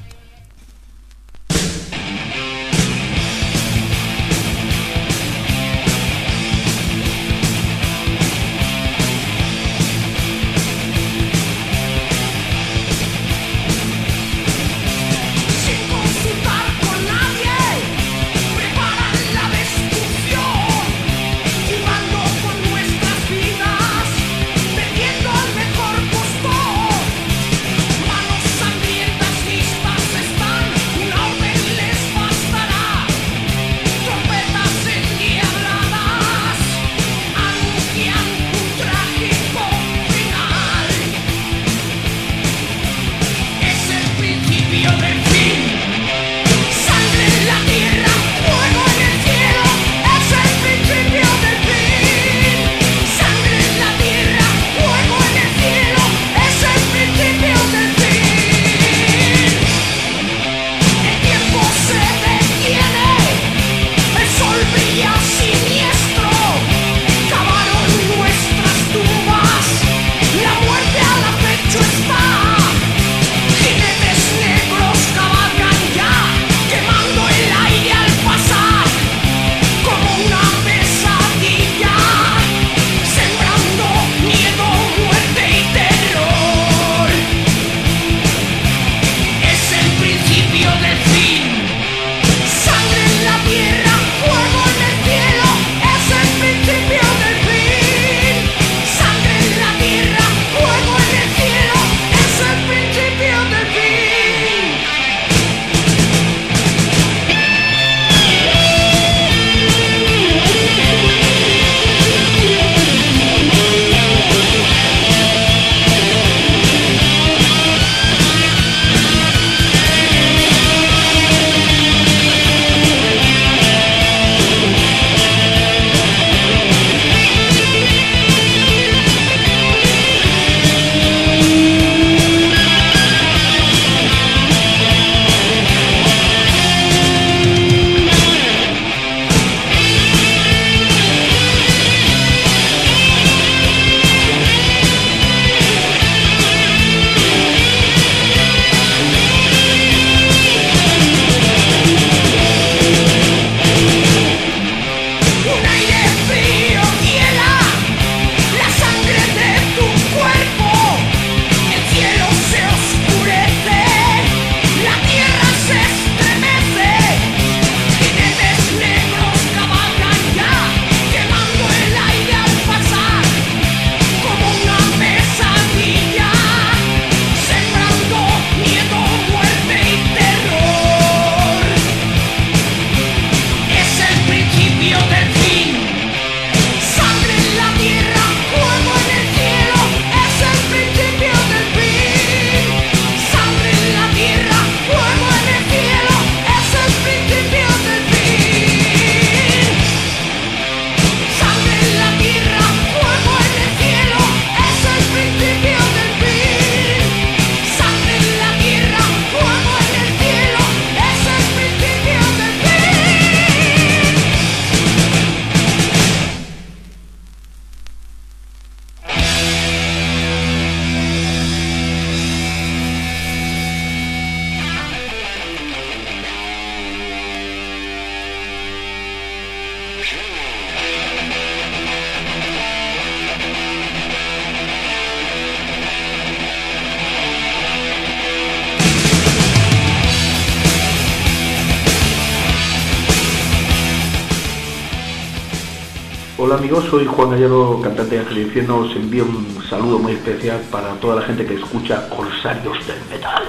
Soy 246.92 247.06
Juan 247.06 247.30
Gallardo, 247.30 247.80
cantante 247.80 248.16
de 248.16 248.20
Ángel 248.20 248.38
Infierno. 248.42 248.80
Os 248.80 248.94
envío 248.94 249.24
un 249.24 249.64
saludo 249.70 249.98
muy 249.98 250.12
especial 250.12 250.60
para 250.70 250.92
toda 250.96 251.16
la 251.16 251.22
gente 251.22 251.46
que 251.46 251.54
escucha 251.54 252.06
Corsarios 252.10 252.86
del 252.86 252.98
Metal. 253.10 253.44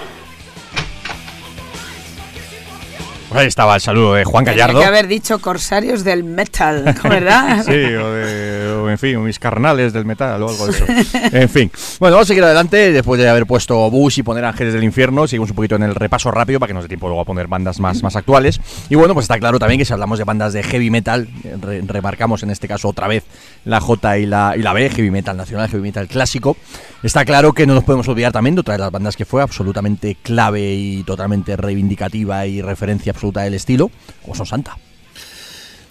Pues 3.27 3.41
ahí 3.41 3.47
estaba 3.47 3.75
el 3.75 3.81
saludo 3.81 4.13
de 4.13 4.23
Juan 4.23 4.45
Tenía 4.45 4.59
Gallardo. 4.67 4.79
que 4.79 4.85
haber 4.85 5.07
dicho 5.07 5.39
corsarios 5.39 6.05
del 6.05 6.23
metal, 6.23 6.95
¿verdad? 7.03 7.63
Sí, 7.65 7.71
o, 7.71 8.13
de, 8.13 8.71
o, 8.79 8.89
en 8.89 8.97
fin, 8.97 9.21
mis 9.21 9.39
carnales 9.39 9.91
del 9.91 10.05
metal 10.05 10.41
o 10.43 10.49
algo 10.49 10.67
de 10.67 10.71
eso. 10.71 10.85
En 11.33 11.49
fin. 11.49 11.71
Bueno, 12.03 12.17
vamos 12.17 12.27
a 12.27 12.31
seguir 12.31 12.43
adelante. 12.43 12.91
Después 12.91 13.17
de 13.17 13.29
haber 13.29 13.45
puesto 13.45 13.89
Bush 13.89 14.19
y 14.19 14.23
poner 14.23 14.43
Ángeles 14.43 14.73
del 14.73 14.83
Infierno, 14.83 15.25
seguimos 15.25 15.51
un 15.51 15.55
poquito 15.55 15.77
en 15.77 15.83
el 15.83 15.95
repaso 15.95 16.31
rápido 16.31 16.59
para 16.59 16.67
que 16.67 16.73
nos 16.73 16.83
dé 16.83 16.89
tiempo 16.89 17.07
luego 17.07 17.21
a 17.21 17.23
poner 17.23 17.47
bandas 17.47 17.79
más, 17.79 18.03
más 18.03 18.17
actuales. 18.17 18.59
Y 18.89 18.95
bueno, 18.95 19.13
pues 19.13 19.23
está 19.23 19.39
claro 19.39 19.57
también 19.57 19.79
que 19.79 19.85
si 19.85 19.93
hablamos 19.93 20.17
de 20.17 20.25
bandas 20.25 20.51
de 20.51 20.63
heavy 20.63 20.89
metal, 20.89 21.29
re- 21.61 21.81
remarcamos 21.87 22.43
en 22.43 22.49
este 22.49 22.67
caso 22.67 22.89
otra 22.89 23.07
vez 23.07 23.23
la 23.63 23.79
J 23.79 24.17
y 24.17 24.25
la, 24.25 24.53
y 24.57 24.61
la 24.63 24.73
B, 24.73 24.89
heavy 24.89 25.11
metal 25.11 25.37
nacional, 25.37 25.69
heavy 25.69 25.81
metal 25.81 26.09
clásico. 26.09 26.57
Está 27.03 27.23
claro 27.23 27.53
que 27.53 27.65
no 27.65 27.73
nos 27.73 27.85
podemos 27.85 28.05
olvidar 28.09 28.33
también 28.33 28.55
de 28.55 28.59
otra 28.59 28.73
de 28.73 28.79
las 28.81 28.91
bandas 28.91 29.15
que 29.15 29.23
fue 29.23 29.41
absolutamente 29.41 30.17
clave 30.21 30.73
y 30.73 31.03
totalmente 31.03 31.55
reivindicativa 31.55 32.45
y 32.45 32.61
referencia 32.61 33.13
absoluta 33.13 33.43
del 33.43 33.53
estilo, 33.53 33.89
como 34.23 34.35
son 34.35 34.45
Santa. 34.45 34.77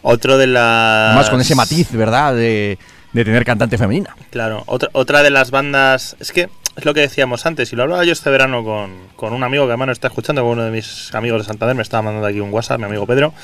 Otro 0.03 0.37
de 0.37 0.49
las. 0.49 1.13
Además 1.13 1.31
con 1.31 1.41
ese 1.41 1.55
matiz, 1.55 1.91
¿verdad? 1.93 2.35
De, 2.35 2.77
de 3.13 3.25
tener 3.25 3.45
cantante 3.45 3.79
femenina. 3.79 4.17
Claro, 4.31 4.63
otra, 4.67 4.89
otra 4.93 5.23
de 5.23 5.31
las 5.31 5.51
bandas. 5.51 6.17
Es 6.21 6.33
que 6.33 6.49
es 6.77 6.85
lo 6.85 6.95
que 6.95 7.01
decíamos 7.01 7.45
antes, 7.45 7.73
y 7.73 7.77
lo 7.77 7.83
hablaba 7.83 8.05
yo 8.05 8.13
este 8.13 8.31
verano 8.31 8.65
con, 8.65 8.93
con 9.17 9.33
un 9.33 9.45
amigo 9.45 9.65
que 9.67 9.73
además 9.73 9.89
nos 9.89 9.97
está 9.97 10.09
escuchando, 10.09 10.43
con 10.43 10.53
uno 10.53 10.65
de 10.65 10.71
mis 10.71 11.15
amigos 11.15 11.43
de 11.43 11.47
Santander, 11.47 11.77
me 11.77 11.83
estaba 11.83 12.03
mandando 12.03 12.27
aquí 12.27 12.41
un 12.41 12.53
WhatsApp, 12.53 12.79
mi 12.79 12.87
amigo 12.87 13.07
Pedro. 13.07 13.35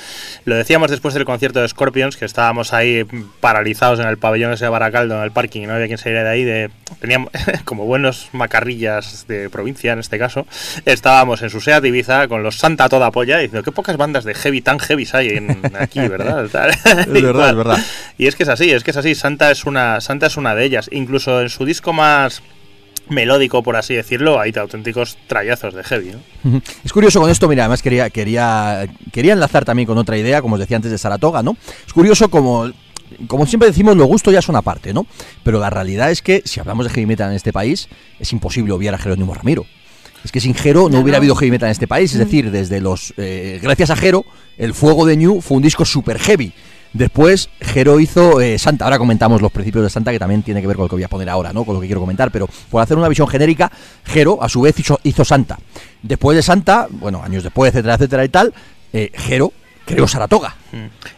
Lo 0.44 0.54
decíamos 0.54 0.90
después 0.90 1.14
del 1.14 1.24
concierto 1.24 1.60
de 1.60 1.68
Scorpions, 1.68 2.16
que 2.16 2.24
estábamos 2.24 2.72
ahí 2.72 3.04
paralizados 3.40 4.00
en 4.00 4.08
el 4.08 4.16
pabellón 4.16 4.52
ese 4.52 4.64
de 4.64 4.70
Baracaldo, 4.70 5.16
en 5.16 5.24
el 5.24 5.32
parking, 5.32 5.62
y 5.62 5.66
no 5.66 5.74
había 5.74 5.86
quien 5.86 5.98
saliera 5.98 6.24
de 6.24 6.30
ahí. 6.30 6.44
De, 6.44 6.70
teníamos, 7.00 7.30
como 7.64 7.84
buenos 7.84 8.30
macarrillas 8.32 9.26
de 9.28 9.50
provincia 9.50 9.92
en 9.92 9.98
este 9.98 10.18
caso, 10.18 10.46
estábamos 10.86 11.42
en 11.42 11.50
su 11.50 11.60
SEAT 11.60 11.84
Ibiza 11.84 12.28
con 12.28 12.42
los 12.42 12.56
Santa 12.56 12.88
toda 12.88 13.10
polla, 13.10 13.38
diciendo 13.38 13.62
qué 13.62 13.72
pocas 13.72 13.96
bandas 13.96 14.24
de 14.24 14.34
heavy 14.34 14.62
tan 14.62 14.78
heavy 14.78 15.06
hay 15.12 15.28
en, 15.28 15.72
aquí, 15.78 16.00
¿verdad? 16.08 16.44
Es 16.44 16.52
verdad, 16.52 17.50
es 17.50 17.56
verdad. 17.56 17.78
Y 18.16 18.26
es 18.26 18.36
que 18.36 18.42
es 18.44 18.48
así, 18.48 18.70
es 18.70 18.84
que 18.84 18.90
es 18.90 18.96
así. 18.96 19.14
Santa 19.14 19.50
es 19.50 19.64
una, 19.64 20.00
Santa 20.00 20.26
es 20.26 20.36
una 20.36 20.54
de 20.54 20.64
ellas. 20.64 20.88
Incluso 20.92 21.40
en 21.40 21.50
su 21.50 21.64
disco 21.64 21.92
más 21.92 22.42
melódico, 23.10 23.62
por 23.62 23.76
así 23.76 23.94
decirlo, 23.94 24.40
hay 24.40 24.52
auténticos 24.56 25.16
trayazos 25.26 25.74
de 25.74 25.84
heavy. 25.84 26.12
¿no? 26.12 26.62
Es 26.84 26.92
curioso 26.92 27.20
con 27.20 27.30
esto, 27.30 27.48
mira, 27.48 27.64
además 27.64 27.82
quería, 27.82 28.10
quería, 28.10 28.86
quería 29.12 29.32
enlazar 29.32 29.64
también 29.64 29.86
con 29.86 29.98
otra 29.98 30.16
idea, 30.16 30.42
como 30.42 30.54
os 30.54 30.60
decía 30.60 30.76
antes 30.76 30.90
de 30.90 30.98
Saratoga, 30.98 31.42
¿no? 31.42 31.56
Es 31.86 31.92
curioso 31.92 32.28
como 32.28 32.70
como 33.26 33.46
siempre 33.46 33.68
decimos, 33.68 33.96
los 33.96 34.06
gustos 34.06 34.32
ya 34.32 34.42
son 34.42 34.56
aparte, 34.56 34.92
¿no? 34.92 35.06
Pero 35.42 35.58
la 35.58 35.70
realidad 35.70 36.10
es 36.10 36.22
que 36.22 36.42
si 36.44 36.60
hablamos 36.60 36.86
de 36.86 36.92
heavy 36.92 37.06
metal 37.06 37.30
en 37.30 37.36
este 37.36 37.52
país, 37.52 37.88
es 38.18 38.32
imposible 38.32 38.72
obviar 38.72 38.94
a 38.94 38.98
Jerónimo 38.98 39.34
Ramiro. 39.34 39.64
Es 40.24 40.32
que 40.32 40.40
sin 40.40 40.54
Jero 40.54 40.88
no 40.90 41.00
hubiera 41.00 41.18
habido 41.18 41.34
heavy 41.36 41.50
metal 41.50 41.68
en 41.68 41.72
este 41.72 41.86
país. 41.86 42.12
Es 42.12 42.18
decir, 42.18 42.50
desde 42.50 42.80
los. 42.80 43.14
eh, 43.16 43.60
gracias 43.62 43.90
a 43.90 43.96
Jero, 43.96 44.24
el 44.58 44.74
Fuego 44.74 45.06
de 45.06 45.16
New 45.16 45.40
fue 45.40 45.56
un 45.56 45.62
disco 45.62 45.84
super 45.84 46.18
heavy. 46.18 46.52
Después, 46.92 47.50
Jero 47.60 48.00
hizo 48.00 48.40
eh, 48.40 48.58
Santa. 48.58 48.84
Ahora 48.84 48.98
comentamos 48.98 49.42
los 49.42 49.52
principios 49.52 49.84
de 49.84 49.90
Santa, 49.90 50.10
que 50.10 50.18
también 50.18 50.42
tiene 50.42 50.60
que 50.60 50.66
ver 50.66 50.76
con 50.76 50.84
lo 50.84 50.88
que 50.88 50.96
voy 50.96 51.02
a 51.02 51.08
poner 51.08 51.28
ahora, 51.28 51.52
¿no? 51.52 51.64
Con 51.64 51.74
lo 51.74 51.80
que 51.80 51.86
quiero 51.86 52.00
comentar. 52.00 52.30
Pero 52.30 52.48
por 52.70 52.82
hacer 52.82 52.96
una 52.96 53.08
visión 53.08 53.28
genérica, 53.28 53.70
Jero, 54.04 54.42
a 54.42 54.48
su 54.48 54.62
vez, 54.62 54.78
hizo, 54.78 54.98
hizo 55.02 55.24
Santa. 55.24 55.58
Después 56.02 56.36
de 56.36 56.42
Santa, 56.42 56.88
bueno, 56.90 57.22
años 57.22 57.42
después, 57.42 57.70
etcétera, 57.70 57.94
etcétera 57.94 58.24
y 58.24 58.28
tal, 58.28 58.54
eh, 58.92 59.12
Jero 59.14 59.52
creó 59.88 60.06
Saratoga. 60.06 60.54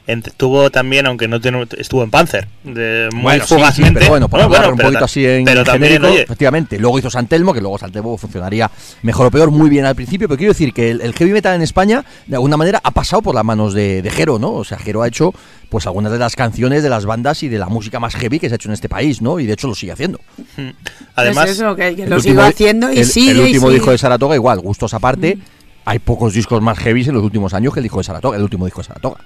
Ent- 0.07 0.33
tuvo 0.37 0.71
también, 0.71 1.07
aunque 1.07 1.27
no 1.29 1.41
tiene, 1.41 1.67
estuvo 1.77 2.03
en 2.05 2.11
Panzer, 2.11 2.47
de, 2.65 3.09
muy 3.13 3.23
Bueno, 3.23 3.45
sí, 3.45 3.49
sí, 3.49 3.55
fugazmente. 3.57 3.99
pero 4.01 4.11
bueno, 4.11 4.29
por 4.29 4.41
hablar 4.41 4.71
un 4.71 4.77
pero 4.77 4.89
poquito 4.89 4.99
ta- 5.01 5.05
así 5.05 5.27
en 5.27 5.45
pero 5.45 5.65
también, 5.65 5.95
genérico, 5.95 6.19
efectivamente. 6.23 6.79
Luego 6.79 6.99
hizo 6.99 7.11
Santelmo, 7.11 7.53
que 7.53 7.61
luego 7.61 7.79
Santelmo 7.79 8.17
funcionaría 8.17 8.71
mejor 9.03 9.27
o 9.27 9.31
peor, 9.31 9.51
muy 9.51 9.69
bien 9.69 9.85
al 9.85 9.95
principio, 9.97 10.29
pero 10.29 10.39
quiero 10.39 10.53
decir 10.53 10.73
que 10.73 10.91
el, 10.91 11.01
el 11.01 11.13
heavy 11.15 11.33
metal 11.33 11.55
en 11.57 11.63
España, 11.63 12.05
de 12.27 12.37
alguna 12.37 12.57
manera, 12.57 12.81
ha 12.83 12.91
pasado 12.93 13.23
por 13.23 13.35
las 13.35 13.45
manos 13.45 13.75
de, 13.75 14.03
de 14.03 14.11
Jero, 14.11 14.39
¿no? 14.39 14.53
O 14.53 14.65
sea, 14.65 14.79
Jero 14.79 15.03
ha 15.03 15.09
hecho 15.09 15.35
pues 15.69 15.87
algunas 15.87 16.11
de 16.11 16.19
las 16.19 16.35
canciones 16.35 16.83
de 16.83 16.89
las 16.91 17.07
bandas 17.07 17.45
y 17.45 17.49
de 17.49 17.57
la 17.59 17.67
música 17.69 18.01
más 18.01 18.17
heavy 18.17 18.41
que 18.41 18.49
se 18.49 18.55
ha 18.55 18.57
hecho 18.57 18.69
en 18.69 18.75
este 18.75 18.89
país, 18.89 19.23
¿no? 19.23 19.39
Y 19.39 19.47
de 19.47 19.53
hecho 19.53 19.69
lo 19.69 19.75
sigue 19.77 19.93
haciendo. 19.93 20.19
además, 21.15 21.49
es 21.51 21.57
eso, 21.59 21.77
que, 21.77 21.95
que 21.95 22.03
El 22.05 22.11
lo 22.11 22.17
último- 22.17 22.35
sigo 22.35 22.43
haciendo 22.43 22.93
y 22.93 22.99
el, 22.99 23.07
sigue 23.07 23.31
el 23.33 23.37
y 23.37 23.41
último 23.43 23.67
sigue. 23.67 23.75
disco 23.75 23.91
de 23.93 23.99
Saratoga, 23.99 24.35
igual, 24.35 24.59
gustos 24.61 24.95
aparte, 24.95 25.39
hay 25.85 25.99
pocos 25.99 26.35
discos 26.35 26.61
más 26.63 26.79
heavy 26.79 27.03
en 27.03 27.15
los 27.15 27.23
últimos 27.23 27.55
años 27.55 27.73
que 27.73 27.81
el 27.81 27.85
disco 27.85 27.99
de 27.99 28.05
Saratoga, 28.05 28.37
el 28.37 28.43
último 28.43 28.65
disco 28.65 28.81
de 28.81 28.89
Saratoga. 28.89 29.21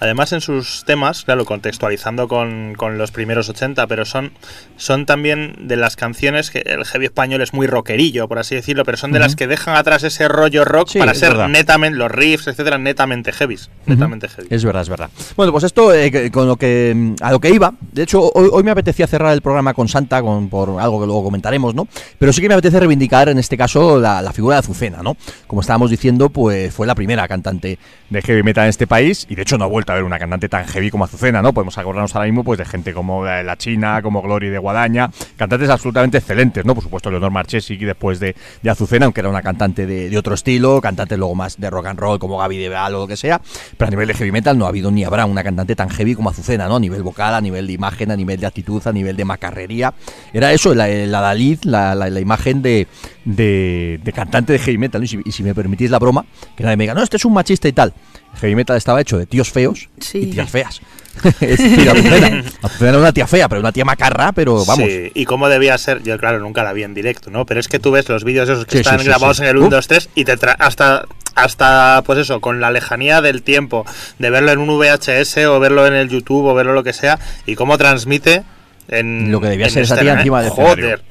Además, 0.00 0.32
en 0.32 0.40
sus 0.40 0.84
temas, 0.84 1.24
claro, 1.24 1.44
contextualizando 1.44 2.28
con, 2.28 2.74
con 2.74 2.98
los 2.98 3.10
primeros 3.10 3.48
80, 3.48 3.86
pero 3.86 4.04
son, 4.04 4.32
son 4.76 5.06
también 5.06 5.54
de 5.68 5.76
las 5.76 5.96
canciones 5.96 6.50
que 6.50 6.58
el 6.66 6.84
heavy 6.84 7.06
español 7.06 7.40
es 7.40 7.52
muy 7.54 7.66
rockerillo, 7.66 8.28
por 8.28 8.38
así 8.38 8.54
decirlo, 8.54 8.84
pero 8.84 8.96
son 8.98 9.12
de 9.12 9.18
las 9.18 9.36
que 9.36 9.46
dejan 9.46 9.76
atrás 9.76 10.02
ese 10.02 10.28
rollo 10.28 10.64
rock 10.64 10.88
Sí, 10.90 10.98
para 10.98 11.14
ser 11.14 11.30
verdad. 11.30 11.48
netamente, 11.48 11.98
los 11.98 12.10
riffs, 12.10 12.46
etcétera, 12.46 12.76
netamente 12.78 13.32
heavies. 13.32 13.70
Netamente 13.86 14.28
heavy. 14.28 14.48
Es 14.50 14.64
verdad, 14.64 14.82
es 14.82 14.88
verdad. 14.88 15.10
Bueno, 15.36 15.52
pues 15.52 15.64
esto 15.64 15.94
eh, 15.94 16.30
con 16.30 16.46
lo 16.46 16.56
que 16.56 17.14
a 17.20 17.30
lo 17.32 17.40
que 17.40 17.50
iba. 17.50 17.72
De 17.92 18.02
hecho, 18.02 18.30
hoy, 18.34 18.48
hoy 18.52 18.62
me 18.62 18.70
apetecía 18.72 19.06
cerrar 19.06 19.32
el 19.32 19.40
programa 19.40 19.74
con 19.74 19.88
Santa, 19.88 20.20
con, 20.20 20.48
por 20.48 20.80
algo 20.80 21.00
que 21.00 21.06
luego 21.06 21.24
comentaremos, 21.24 21.74
¿no? 21.74 21.88
Pero 22.18 22.32
sí 22.32 22.40
que 22.42 22.48
me 22.48 22.54
apetece 22.54 22.78
reivindicar 22.78 23.28
en 23.28 23.38
este 23.38 23.56
caso 23.56 23.98
la, 23.98 24.20
la 24.20 24.32
figura 24.32 24.56
de 24.56 24.60
Azucena, 24.60 25.02
¿no? 25.02 25.16
Como 25.46 25.60
estábamos 25.60 25.90
diciendo, 25.90 26.28
pues 26.28 26.74
fue 26.74 26.86
la 26.86 26.94
primera 26.94 27.26
cantante 27.28 27.78
de 28.10 28.22
heavy 28.22 28.42
metal 28.42 28.64
en 28.64 28.70
este 28.70 28.86
país 28.86 29.26
y 29.28 29.34
de 29.34 29.42
hecho 29.42 29.56
no 29.56 29.64
ha 29.64 29.68
vuelto 29.68 29.93
una 30.02 30.18
cantante 30.18 30.48
tan 30.48 30.66
heavy 30.66 30.90
como 30.90 31.04
Azucena, 31.04 31.40
¿no? 31.42 31.52
Podemos 31.52 31.76
acordarnos 31.78 32.14
ahora 32.14 32.26
mismo 32.26 32.42
pues 32.44 32.58
de 32.58 32.64
gente 32.64 32.92
como 32.92 33.24
la, 33.24 33.42
la 33.42 33.56
China, 33.56 34.00
como 34.02 34.22
Glory 34.22 34.48
de 34.48 34.58
Guadaña, 34.58 35.10
cantantes 35.36 35.68
absolutamente 35.70 36.18
excelentes, 36.18 36.64
¿no? 36.64 36.74
Por 36.74 36.82
supuesto, 36.82 37.10
Leonor 37.10 37.30
Marchesi 37.30 37.76
después 37.76 38.20
de, 38.20 38.34
Azucena, 38.68 39.04
aunque 39.06 39.20
era 39.20 39.28
una 39.28 39.42
cantante 39.42 39.86
de, 39.86 40.16
otro 40.18 40.34
estilo, 40.34 40.80
cantante 40.80 41.16
luego 41.16 41.34
más 41.34 41.60
de 41.60 41.70
rock 41.70 41.86
and 41.86 41.98
roll 42.00 42.18
como 42.18 42.38
Gaby 42.38 42.56
de 42.58 42.68
Val 42.68 42.94
o 42.94 43.00
lo 43.00 43.06
que 43.06 43.16
sea, 43.16 43.40
pero 43.76 43.88
a 43.88 43.90
nivel 43.90 44.08
de 44.08 44.14
heavy 44.14 44.32
metal 44.32 44.56
no 44.58 44.64
ha 44.66 44.68
habido 44.68 44.90
ni 44.90 45.04
habrá 45.04 45.26
una 45.26 45.44
cantante 45.44 45.76
tan 45.76 45.90
heavy 45.90 46.14
como 46.14 46.30
Azucena, 46.30 46.66
¿no? 46.66 46.76
A 46.76 46.80
nivel 46.80 47.02
vocal, 47.02 47.34
a 47.34 47.40
nivel 47.40 47.66
de 47.66 47.72
imagen, 47.74 48.10
a 48.10 48.16
nivel 48.16 48.40
de 48.40 48.46
actitud, 48.46 48.82
a 48.86 48.92
nivel 48.92 49.16
de 49.16 49.24
macarrería. 49.24 49.92
Era 50.32 50.52
eso, 50.52 50.74
la, 50.74 50.88
la, 50.88 51.34
la- 51.34 51.94
la 51.94 52.20
imagen 52.20 52.62
de, 52.62 52.86
de, 53.24 54.00
de 54.02 54.12
cantante 54.12 54.52
de 54.52 54.58
heavy 54.58 54.78
metal. 54.78 55.00
¿no? 55.00 55.04
Y, 55.04 55.08
si, 55.08 55.18
y 55.24 55.32
si 55.32 55.42
me 55.42 55.54
permitís 55.54 55.90
la 55.90 55.98
broma, 55.98 56.24
que 56.56 56.62
nadie 56.64 56.76
me 56.76 56.84
diga, 56.84 56.94
no, 56.94 57.02
este 57.02 57.16
es 57.16 57.24
un 57.24 57.32
machista 57.34 57.68
y 57.68 57.72
tal. 57.72 57.92
El 58.34 58.40
heavy 58.40 58.54
metal 58.54 58.76
estaba 58.76 59.00
hecho 59.00 59.18
de 59.18 59.26
tíos 59.26 59.50
feos 59.50 59.88
Sí. 60.00 60.18
y 60.18 60.26
tías 60.26 60.50
feas. 60.50 60.80
es 61.40 61.58
decir, 61.58 61.88
Azucena. 61.88 62.42
Azucena 62.62 62.90
era 62.90 62.98
una 62.98 63.12
tía 63.12 63.26
fea, 63.28 63.48
pero 63.48 63.60
una 63.60 63.70
tía 63.70 63.84
macarra, 63.84 64.32
pero 64.32 64.64
vamos. 64.64 64.88
Sí, 64.88 65.12
y 65.14 65.24
cómo 65.26 65.48
debía 65.48 65.78
ser, 65.78 66.02
yo 66.02 66.18
claro, 66.18 66.40
nunca 66.40 66.64
la 66.64 66.72
vi 66.72 66.82
en 66.82 66.92
directo, 66.92 67.30
¿no? 67.30 67.46
Pero 67.46 67.60
es 67.60 67.68
que 67.68 67.78
tú 67.78 67.92
ves 67.92 68.08
los 68.08 68.24
vídeos 68.24 68.48
esos 68.48 68.64
que 68.66 68.72
Sí, 68.72 68.78
están 68.78 68.98
sí, 68.98 69.04
sí, 69.04 69.08
grabados 69.10 69.36
sí. 69.36 69.44
en 69.44 69.50
el 69.50 69.56
1, 69.58 69.66
Uh. 69.66 69.70
2, 69.70 69.86
3 69.86 70.10
y 70.16 70.24
te 70.24 70.36
tra- 70.36 70.56
hasta 70.58 71.04
hasta 71.36 72.02
pues 72.06 72.18
eso, 72.20 72.40
con 72.40 72.60
la 72.60 72.70
lejanía 72.70 73.20
del 73.20 73.42
tiempo 73.42 73.84
de 74.20 74.30
verlo 74.30 74.52
en 74.52 74.58
un 74.60 74.68
VHS 74.78 75.36
o 75.48 75.58
verlo 75.58 75.84
en 75.86 75.94
el 75.94 76.08
YouTube 76.08 76.44
o 76.46 76.54
verlo 76.54 76.72
lo 76.74 76.84
que 76.84 76.92
sea 76.92 77.18
y 77.44 77.54
cómo 77.56 77.76
transmite 77.78 78.44
en 78.88 79.32
Lo 79.32 79.40
que 79.40 79.48
debía 79.48 79.66
en 79.66 79.72
ser 79.72 79.82
esa 79.82 79.94
escena, 79.94 80.12
tía 80.12 80.20
encima 80.20 80.42
del 80.42 80.50
Joder. 80.50 81.02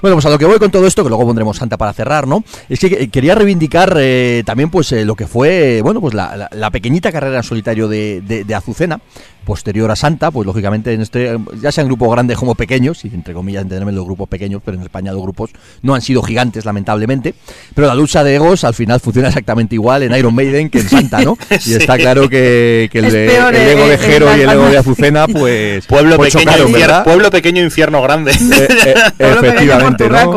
Bueno, 0.00 0.16
pues 0.16 0.26
a 0.26 0.30
lo 0.30 0.38
que 0.38 0.44
voy 0.44 0.58
con 0.58 0.70
todo 0.70 0.86
esto, 0.86 1.02
que 1.02 1.08
luego 1.08 1.24
pondremos 1.26 1.56
Santa 1.56 1.76
para 1.76 1.92
cerrar, 1.92 2.26
¿no? 2.26 2.44
Es 2.68 2.80
que 2.80 3.08
quería 3.08 3.34
reivindicar 3.34 3.96
eh, 3.98 4.42
también, 4.44 4.70
pues, 4.70 4.92
eh, 4.92 5.04
lo 5.04 5.14
que 5.14 5.26
fue, 5.26 5.80
bueno, 5.82 6.00
pues 6.00 6.14
la, 6.14 6.70
pequeñita 6.70 7.10
carrera 7.10 7.38
en 7.38 7.42
solitario 7.42 7.88
de 7.88 8.54
Azucena, 8.54 9.00
posterior 9.48 9.90
a 9.90 9.96
Santa, 9.96 10.30
pues 10.30 10.46
lógicamente 10.46 10.92
en 10.92 11.00
este, 11.00 11.38
ya 11.62 11.72
sean 11.72 11.86
grupos 11.86 12.12
grandes 12.12 12.36
como 12.36 12.54
pequeños, 12.54 13.02
y 13.04 13.08
entre 13.08 13.32
comillas 13.32 13.62
entenderme 13.62 13.92
los 13.92 14.04
grupos 14.04 14.28
pequeños, 14.28 14.60
pero 14.62 14.76
en 14.76 14.82
España 14.82 15.10
los 15.12 15.22
grupos 15.22 15.50
no 15.82 15.94
han 15.94 16.02
sido 16.02 16.22
gigantes, 16.22 16.66
lamentablemente, 16.66 17.34
pero 17.74 17.86
la 17.88 17.94
lucha 17.94 18.22
de 18.22 18.34
egos 18.34 18.64
al 18.64 18.74
final 18.74 19.00
funciona 19.00 19.28
exactamente 19.28 19.74
igual 19.74 20.02
en 20.02 20.14
Iron 20.14 20.34
Maiden 20.34 20.68
que 20.68 20.80
en 20.80 20.88
Santa, 20.90 21.22
¿no? 21.22 21.36
Y 21.50 21.58
Sí. 21.58 21.74
está 21.74 21.96
claro 21.96 22.28
que, 22.28 22.90
que 22.92 22.98
el, 22.98 23.10
de- 23.10 23.26
peor 23.26 23.54
el 23.54 23.68
ego 23.68 23.86
de 23.88 23.98
Jero 23.98 24.36
y 24.36 24.40
el 24.42 24.50
ego 24.50 24.66
de 24.68 24.76
Azucena, 24.78 25.26
pues, 25.26 25.86
Pueblo 25.86 26.16
pues 26.16 26.34
pequeño, 26.34 26.50
chocaron, 26.52 26.68
infier- 26.72 26.80
¿verdad? 26.80 27.04
pueblo 27.04 27.30
pequeño, 27.30 27.62
infierno 27.64 28.02
grande. 28.02 28.32
Eh, 28.32 28.68
eh, 28.86 28.94
efectivamente, 29.18 30.08
¿no? 30.10 30.30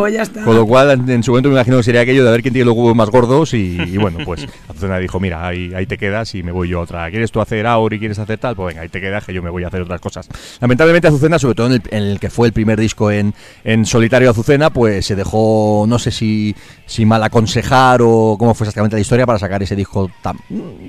Con 0.46 0.56
lo 0.56 0.66
cual, 0.66 0.92
en, 0.92 1.10
en 1.10 1.24
su 1.24 1.32
momento 1.32 1.50
me 1.50 1.56
imagino 1.56 1.78
que 1.78 1.84
sería 1.84 2.02
aquello 2.02 2.24
de 2.24 2.32
ver 2.32 2.42
quién 2.42 2.54
tiene 2.54 2.66
los 2.66 2.76
huevos 2.76 2.96
más 2.96 3.10
gordos 3.10 3.54
y, 3.54 3.78
y 3.82 3.98
bueno, 3.98 4.20
pues 4.24 4.48
Azucena 4.70 4.98
dijo, 5.00 5.20
mira, 5.20 5.46
ahí, 5.46 5.74
ahí 5.76 5.86
te 5.86 5.98
quedas 5.98 6.34
y 6.36 6.44
me 6.44 6.52
voy 6.52 6.70
yo 6.70 6.80
a 6.80 6.84
otra. 6.84 7.10
¿Quieres 7.10 7.32
tú 7.32 7.42
hacer 7.42 7.68
Auri, 7.68 8.00
quieres 8.00 8.20
hacer 8.20 8.38
tal? 8.38 8.56
Pues 8.56 8.68
venga, 8.74 8.84
ahí 8.84 8.90
te 8.90 9.01
quedas 9.02 9.26
que 9.26 9.34
yo 9.34 9.44
me 9.44 9.50
voy 9.50 9.64
a 9.64 9.68
hacer 9.68 9.82
otras 9.82 10.00
cosas. 10.00 10.30
Lamentablemente 10.62 11.08
Azucena, 11.08 11.38
sobre 11.40 11.56
todo 11.56 11.68
en 11.68 11.74
el, 11.74 11.82
en 11.90 12.04
el 12.04 12.20
que 12.20 12.30
fue 12.30 12.48
el 12.48 12.54
primer 12.54 12.80
disco 12.80 13.12
en, 13.12 13.34
en 13.64 13.86
solitario 13.86 14.30
Azucena, 14.30 14.70
pues 14.70 15.06
se 15.06 15.16
dejó, 15.16 15.86
no 15.88 16.00
sé 16.00 16.12
si, 16.12 16.56
si 16.86 17.06
mal 17.06 17.24
aconsejar 17.24 18.02
o 18.02 18.36
cómo 18.40 18.54
fue 18.54 18.66
exactamente 18.66 18.96
la 18.96 19.02
historia 19.02 19.26
para 19.26 19.40
sacar 19.40 19.62
ese 19.64 19.76
disco 19.76 20.10
tan, 20.22 20.38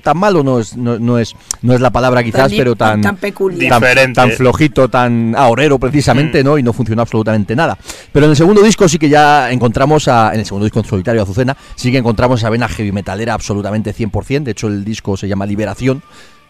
tan 0.03 0.17
malo, 0.17 0.43
no 0.43 0.61
es, 0.61 0.77
no, 0.77 0.99
no 0.99 1.19
es, 1.19 1.35
no 1.63 1.75
es 1.75 1.81
la 1.81 1.91
palabra 1.91 2.23
quizás, 2.23 2.53
pero 2.53 2.77
tan, 2.77 3.01
tan 3.01 3.17
peculiar. 3.17 3.71
tan, 3.71 3.81
Diferente. 3.81 4.15
tan 4.15 4.31
flojito, 4.31 4.89
tan 4.89 5.35
ahorrero 5.37 5.79
precisamente, 5.79 6.43
Mm. 6.43 6.47
¿no? 6.47 6.59
Y 6.59 6.63
no 6.63 6.73
funcionó 6.73 7.03
absolutamente 7.03 7.57
nada. 7.57 7.77
Pero 8.13 8.27
en 8.27 8.31
el 8.31 8.37
segundo 8.37 8.63
disco 8.63 8.89
sí 8.89 8.99
que 8.99 9.09
ya 9.09 9.51
encontramos, 9.51 10.09
a, 10.09 10.33
en 10.35 10.41
el 10.41 10.47
segundo 10.47 10.65
disco 10.65 10.81
en 10.81 10.85
solitario 10.85 11.23
Azucena, 11.23 11.57
sí 11.75 11.91
que 11.91 11.99
encontramos 11.99 12.41
esa 12.41 12.51
vena 12.51 12.69
heavy 12.69 12.93
metalera 12.93 13.35
absolutamente 13.35 13.95
100%. 13.95 14.43
De 14.45 14.51
hecho, 14.53 14.69
el 14.69 14.85
disco 14.85 15.17
se 15.17 15.29
llama 15.29 15.47
Liberación. 15.47 16.03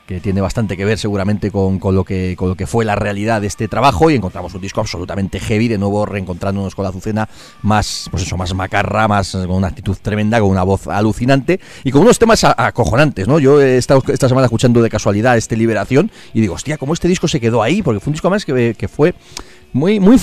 Que 0.06 0.20
tiene 0.20 0.40
bastante 0.40 0.76
que 0.76 0.84
ver 0.84 0.98
seguramente 0.98 1.50
con, 1.50 1.78
con, 1.78 1.94
lo 1.94 2.04
que, 2.04 2.34
con 2.36 2.48
lo 2.48 2.54
que 2.54 2.66
fue 2.66 2.84
la 2.84 2.96
realidad 2.96 3.40
de 3.40 3.46
este 3.46 3.68
trabajo 3.68 4.10
y 4.10 4.14
encontramos 4.14 4.54
un 4.54 4.60
disco 4.60 4.80
absolutamente 4.80 5.40
heavy, 5.40 5.68
de 5.68 5.78
nuevo 5.78 6.06
reencontrándonos 6.06 6.74
con 6.74 6.82
la 6.82 6.90
Azucena 6.90 7.28
más, 7.62 8.08
pues 8.10 8.24
eso, 8.24 8.36
más 8.36 8.54
macarra, 8.54 9.08
más 9.08 9.32
con 9.32 9.50
una 9.50 9.68
actitud 9.68 9.96
tremenda, 10.00 10.40
con 10.40 10.50
una 10.50 10.62
voz 10.64 10.88
alucinante 10.88 11.60
y 11.84 11.90
con 11.90 12.02
unos 12.02 12.18
temas 12.18 12.44
acojonantes, 12.44 13.28
¿no? 13.28 13.38
Yo 13.38 13.60
he 13.60 13.76
estado 13.76 14.02
esta 14.08 14.28
semana 14.28 14.46
escuchando 14.46 14.82
de 14.82 14.90
casualidad 14.90 15.36
este 15.36 15.56
Liberación 15.56 16.10
y 16.34 16.40
digo, 16.40 16.54
hostia, 16.54 16.78
¿cómo 16.78 16.94
este 16.94 17.08
disco 17.08 17.28
se 17.28 17.40
quedó 17.40 17.62
ahí? 17.62 17.82
Porque 17.82 18.00
fue 18.00 18.10
un 18.10 18.14
disco 18.14 18.30
más 18.30 18.44
que, 18.44 18.74
que 18.76 18.88
fue 18.88 19.14
muy, 19.72 20.00
muy 20.00 20.18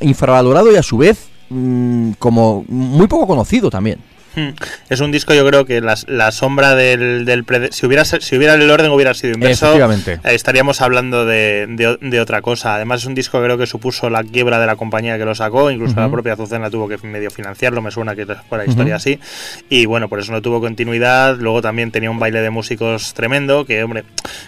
infravalorado 0.00 0.72
y 0.72 0.76
a 0.76 0.82
su 0.82 0.98
vez 0.98 1.28
mmm, 1.48 2.12
como 2.18 2.64
muy 2.68 3.06
poco 3.06 3.26
conocido 3.26 3.70
también. 3.70 4.09
Hmm. 4.34 4.50
Es 4.88 5.00
un 5.00 5.10
disco, 5.10 5.34
yo 5.34 5.44
creo 5.46 5.64
que 5.64 5.80
la, 5.80 5.96
la 6.06 6.30
sombra 6.30 6.74
del, 6.74 7.24
del 7.24 7.44
si 7.70 7.86
hubiera 7.86 8.04
si 8.04 8.36
hubiera 8.36 8.54
el 8.54 8.70
orden 8.70 8.90
hubiera 8.92 9.12
sido 9.14 9.34
inverso, 9.34 9.74
eh, 9.76 10.18
estaríamos 10.24 10.80
hablando 10.80 11.26
de, 11.26 11.66
de, 11.68 11.98
de, 12.00 12.20
otra 12.20 12.40
cosa. 12.40 12.76
Además 12.76 13.00
es 13.00 13.06
un 13.06 13.14
disco 13.14 13.38
que 13.38 13.44
creo 13.44 13.58
que 13.58 13.66
supuso 13.66 14.08
la 14.08 14.22
quiebra 14.22 14.60
de 14.60 14.66
la 14.66 14.76
compañía 14.76 15.18
que 15.18 15.24
lo 15.24 15.34
sacó, 15.34 15.70
incluso 15.70 15.94
uh 15.94 15.96
-huh. 15.96 16.02
la 16.02 16.10
propia 16.10 16.32
Azucena 16.34 16.70
tuvo 16.70 16.88
que 16.88 16.98
medio 17.06 17.30
financiarlo, 17.30 17.82
me 17.82 17.90
suena 17.90 18.14
que 18.14 18.26
fue 18.48 18.58
la 18.58 18.64
historia 18.66 18.94
uh 18.94 18.96
-huh. 18.96 19.00
así. 19.00 19.20
Y 19.68 19.86
bueno, 19.86 20.08
por 20.08 20.20
eso 20.20 20.32
no 20.32 20.40
tuvo 20.42 20.60
continuidad. 20.60 21.36
Luego 21.36 21.60
también 21.60 21.90
tenía 21.90 22.10
un 22.10 22.18
baile 22.18 22.40
de 22.40 22.50
músicos 22.50 23.14
tremendo, 23.14 23.64
que 23.64 23.82
hombre, 23.82 24.04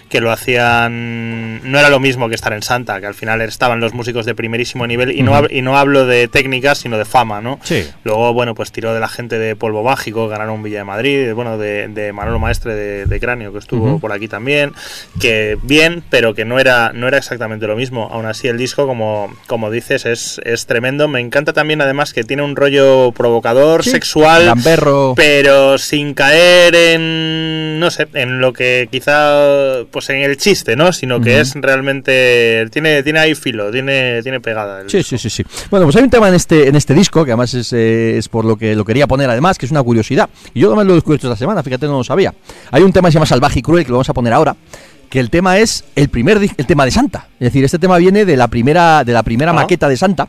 que 0.09 0.21
lo 0.21 0.31
hacían 0.31 1.69
no 1.69 1.79
era 1.79 1.89
lo 1.89 1.99
mismo 1.99 2.29
que 2.29 2.35
estar 2.35 2.53
en 2.53 2.61
Santa, 2.61 2.99
que 2.99 3.07
al 3.07 3.13
final 3.13 3.41
estaban 3.41 3.79
los 3.79 3.93
músicos 3.93 4.25
de 4.25 4.35
primerísimo 4.35 4.87
nivel 4.87 5.11
y 5.11 5.23
uh 5.23 5.25
-huh. 5.25 5.41
no 5.41 5.47
y 5.49 5.61
no 5.61 5.77
hablo 5.77 6.05
de 6.05 6.27
técnicas, 6.27 6.79
sino 6.79 6.97
de 6.97 7.05
fama, 7.05 7.41
¿no? 7.41 7.59
Sí. 7.63 7.85
Luego, 8.03 8.33
bueno, 8.33 8.55
pues 8.55 8.71
tiró 8.71 8.93
de 8.93 8.99
la 8.99 9.07
gente 9.07 9.37
de 9.37 9.55
Polvo 9.73 9.89
Mágico, 9.89 10.27
ganaron 10.27 10.53
un 10.53 10.63
Villa 10.63 10.77
de 10.79 10.83
Madrid, 10.83 11.33
bueno, 11.33 11.57
de, 11.57 11.87
de 11.87 12.13
Manolo 12.13 12.37
Maestre 12.37 12.75
de, 12.75 13.05
de, 13.07 13.19
Cráneo, 13.19 13.51
que 13.51 13.57
estuvo 13.57 13.85
uh 13.85 13.95
-huh. 13.95 13.99
por 13.99 14.11
aquí 14.11 14.27
también, 14.27 14.71
que 15.19 15.57
bien, 15.63 16.03
pero 16.11 16.35
que 16.35 16.45
no 16.45 16.59
era, 16.59 16.91
no 16.93 17.07
era 17.07 17.17
exactamente 17.17 17.65
lo 17.65 17.75
mismo. 17.75 18.07
Aún 18.11 18.27
así, 18.27 18.47
el 18.47 18.57
disco, 18.59 18.85
como, 18.85 19.33
como 19.47 19.71
dices, 19.71 20.05
es, 20.05 20.39
es 20.45 20.67
tremendo. 20.67 21.07
Me 21.07 21.21
encanta 21.21 21.53
también, 21.53 21.81
además, 21.81 22.13
que 22.13 22.23
tiene 22.23 22.43
un 22.43 22.55
rollo 22.55 23.11
provocador, 23.13 23.83
sí. 23.83 23.89
sexual, 23.89 24.45
Gamberro. 24.45 25.13
pero 25.15 25.79
sin 25.79 26.13
caer 26.13 26.75
en, 26.75 27.79
no 27.79 27.89
sé, 27.89 28.07
en 28.13 28.41
lo 28.41 28.53
que 28.53 28.87
quizá, 28.91 29.85
pues 29.89 30.07
en 30.11 30.17
el 30.21 30.37
chiste, 30.37 30.75
¿no? 30.75 30.93
Sino 30.93 31.19
que 31.19 31.31
uh 31.31 31.37
-huh. 31.37 31.41
es 31.41 31.53
realmente, 31.55 32.67
tiene, 32.71 33.01
tiene 33.01 33.19
ahí 33.19 33.33
filo, 33.33 33.71
tiene, 33.71 34.21
tiene 34.21 34.39
pegada. 34.39 34.83
Sí, 34.87 35.01
sí, 35.01 35.17
sí, 35.17 35.31
sí. 35.31 35.43
Bueno, 35.71 35.87
pues 35.87 35.95
hay 35.95 36.03
un 36.03 36.11
tema 36.11 36.29
en 36.29 36.35
este, 36.35 36.67
en 36.67 36.75
este 36.75 36.93
disco, 36.93 37.25
que 37.25 37.31
además 37.31 37.55
es, 37.55 37.73
eh, 37.73 38.19
es 38.19 38.29
por 38.29 38.45
lo 38.45 38.55
que 38.55 38.75
lo 38.75 38.85
quería 38.85 39.07
poner, 39.07 39.29
además, 39.31 39.57
que 39.57 39.62
es 39.65 39.71
una 39.71 39.83
curiosidad. 39.83 40.29
Y 40.53 40.61
yo 40.61 40.67
además 40.67 40.85
lo 40.85 40.93
he 40.93 40.95
descubierto 40.95 41.27
esta 41.27 41.37
semana, 41.37 41.63
fíjate, 41.63 41.85
no 41.85 41.97
lo 41.97 42.03
sabía. 42.03 42.33
Hay 42.71 42.83
un 42.83 42.91
tema 42.91 43.07
que 43.07 43.13
se 43.13 43.15
llama 43.15 43.25
Salvaje 43.25 43.59
y 43.59 43.61
Cruel, 43.61 43.85
que 43.85 43.91
lo 43.91 43.97
vamos 43.97 44.09
a 44.09 44.13
poner 44.13 44.33
ahora, 44.33 44.55
que 45.09 45.19
el 45.19 45.29
tema 45.29 45.57
es 45.57 45.83
el 45.95 46.09
primer 46.09 46.37
el 46.37 46.65
tema 46.65 46.85
de 46.85 46.91
Santa. 46.91 47.27
Es 47.39 47.45
decir, 47.45 47.63
este 47.63 47.79
tema 47.79 47.97
viene 47.97 48.25
de 48.25 48.37
la 48.37 48.47
primera, 48.47 49.03
de 49.03 49.13
la 49.13 49.23
primera 49.23 49.51
ah. 49.51 49.55
maqueta 49.55 49.87
de 49.87 49.97
Santa. 49.97 50.27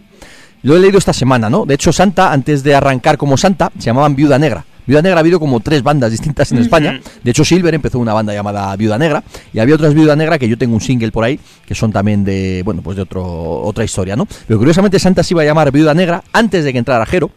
Lo 0.62 0.76
he 0.76 0.80
leído 0.80 0.98
esta 0.98 1.12
semana, 1.12 1.50
¿no? 1.50 1.66
De 1.66 1.74
hecho, 1.74 1.92
Santa, 1.92 2.32
antes 2.32 2.62
de 2.62 2.74
arrancar 2.74 3.18
como 3.18 3.36
Santa, 3.36 3.70
se 3.78 3.84
llamaban 3.84 4.16
Viuda 4.16 4.38
Negra. 4.38 4.64
Viuda 4.86 5.02
Negra 5.02 5.18
ha 5.18 5.20
habido 5.20 5.40
como 5.40 5.60
tres 5.60 5.82
bandas 5.82 6.10
distintas 6.10 6.52
en 6.52 6.58
España. 6.58 7.00
De 7.22 7.30
hecho, 7.30 7.44
Silver 7.44 7.74
empezó 7.74 7.98
una 7.98 8.12
banda 8.12 8.34
llamada 8.34 8.76
Viuda 8.76 8.98
Negra 8.98 9.22
y 9.52 9.58
había 9.58 9.74
otras 9.74 9.94
Viuda 9.94 10.14
Negra 10.16 10.38
que 10.38 10.48
yo 10.48 10.58
tengo 10.58 10.74
un 10.74 10.80
single 10.80 11.10
por 11.10 11.24
ahí 11.24 11.40
que 11.66 11.74
son 11.74 11.92
también 11.92 12.24
de, 12.24 12.62
bueno, 12.64 12.82
pues 12.82 12.96
de 12.96 13.02
otro, 13.02 13.62
otra 13.62 13.84
historia, 13.84 14.16
¿no? 14.16 14.26
Pero 14.46 14.58
curiosamente 14.58 14.98
Santa 14.98 15.22
se 15.22 15.32
iba 15.32 15.42
a 15.42 15.44
llamar 15.44 15.72
Viuda 15.72 15.94
Negra 15.94 16.22
antes 16.32 16.64
de 16.64 16.72
que 16.72 16.78
entrara 16.78 17.06
Jero. 17.06 17.30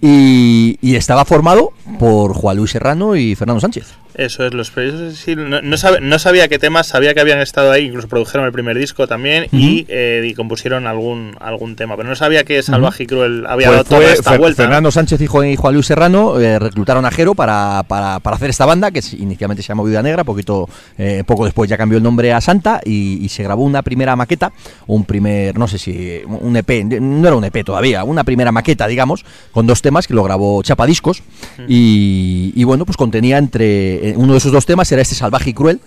Y, 0.00 0.78
y, 0.80 0.96
estaba 0.96 1.24
formado 1.24 1.72
por 1.98 2.34
Juan 2.34 2.56
Luis 2.56 2.70
Serrano 2.70 3.16
y 3.16 3.34
Fernando 3.34 3.60
Sánchez. 3.60 3.94
Eso 4.14 4.44
es, 4.44 4.52
los 4.52 4.72
sí, 5.14 5.36
no, 5.36 5.62
no, 5.62 5.76
sab, 5.76 6.00
no, 6.02 6.18
sabía 6.18 6.48
qué 6.48 6.58
temas, 6.58 6.88
sabía 6.88 7.14
que 7.14 7.20
habían 7.20 7.38
estado 7.40 7.70
ahí, 7.70 7.86
incluso 7.86 8.08
produjeron 8.08 8.44
el 8.44 8.52
primer 8.52 8.76
disco 8.76 9.06
también 9.06 9.44
uh 9.44 9.56
-huh. 9.56 9.60
y, 9.60 9.86
eh, 9.88 10.22
y, 10.26 10.34
compusieron 10.34 10.86
algún 10.86 11.36
algún 11.40 11.76
tema, 11.76 11.96
pero 11.96 12.08
no 12.08 12.16
sabía 12.16 12.44
que 12.44 12.62
Salvaje 12.62 13.04
uh 13.04 13.06
-huh. 13.06 13.06
y 13.06 13.06
Cruel 13.06 13.46
había 13.46 13.68
pues 13.68 13.76
dado 13.78 13.84
toda 13.84 14.12
esta 14.12 14.30
Fer 14.32 14.40
vuelta. 14.40 14.62
Fernando. 14.64 14.90
Sánchez 14.90 15.20
y 15.20 15.26
Juan 15.26 15.74
Luis 15.74 15.86
Serrano 15.86 16.40
eh, 16.40 16.58
reclutaron 16.58 17.04
a 17.06 17.10
Jero 17.10 17.34
para, 17.34 17.84
para, 17.86 18.18
para, 18.20 18.36
hacer 18.36 18.50
esta 18.50 18.66
banda, 18.66 18.90
que 18.90 19.00
inicialmente 19.18 19.62
se 19.62 19.68
llamó 19.68 19.84
Vida 19.84 20.02
Negra, 20.02 20.24
poquito 20.24 20.68
eh, 20.98 21.22
poco 21.24 21.44
después 21.44 21.70
ya 21.70 21.78
cambió 21.78 21.98
el 21.98 22.04
nombre 22.04 22.32
a 22.32 22.40
Santa 22.40 22.80
y, 22.84 23.24
y, 23.24 23.28
se 23.28 23.42
grabó 23.44 23.62
una 23.62 23.82
primera 23.82 24.16
maqueta, 24.16 24.52
un 24.86 25.04
primer, 25.04 25.56
no 25.56 25.68
sé 25.68 25.78
si, 25.78 26.20
un 26.26 26.56
EP, 26.56 26.84
no 27.00 27.26
era 27.26 27.36
un 27.36 27.44
EP 27.44 27.64
todavía, 27.64 28.04
una 28.04 28.24
primera 28.24 28.52
maqueta, 28.52 28.86
digamos, 28.86 29.24
con 29.52 29.66
dos 29.66 29.80
temas 29.80 30.06
que 30.06 30.14
lo 30.14 30.24
grabó 30.24 30.62
Chapa 30.62 30.86
Discos 30.86 31.20
uh 31.20 31.62
-huh. 31.62 31.66
y, 31.68 31.79
y 31.82 32.64
bueno, 32.64 32.84
pues 32.84 32.96
contenía 32.96 33.38
entre 33.38 34.14
uno 34.16 34.32
de 34.32 34.38
esos 34.38 34.52
dos 34.52 34.66
temas 34.66 34.90
era 34.92 35.02
este 35.02 35.14
salvaje 35.14 35.50
y 35.50 35.54
cruel 35.54 35.80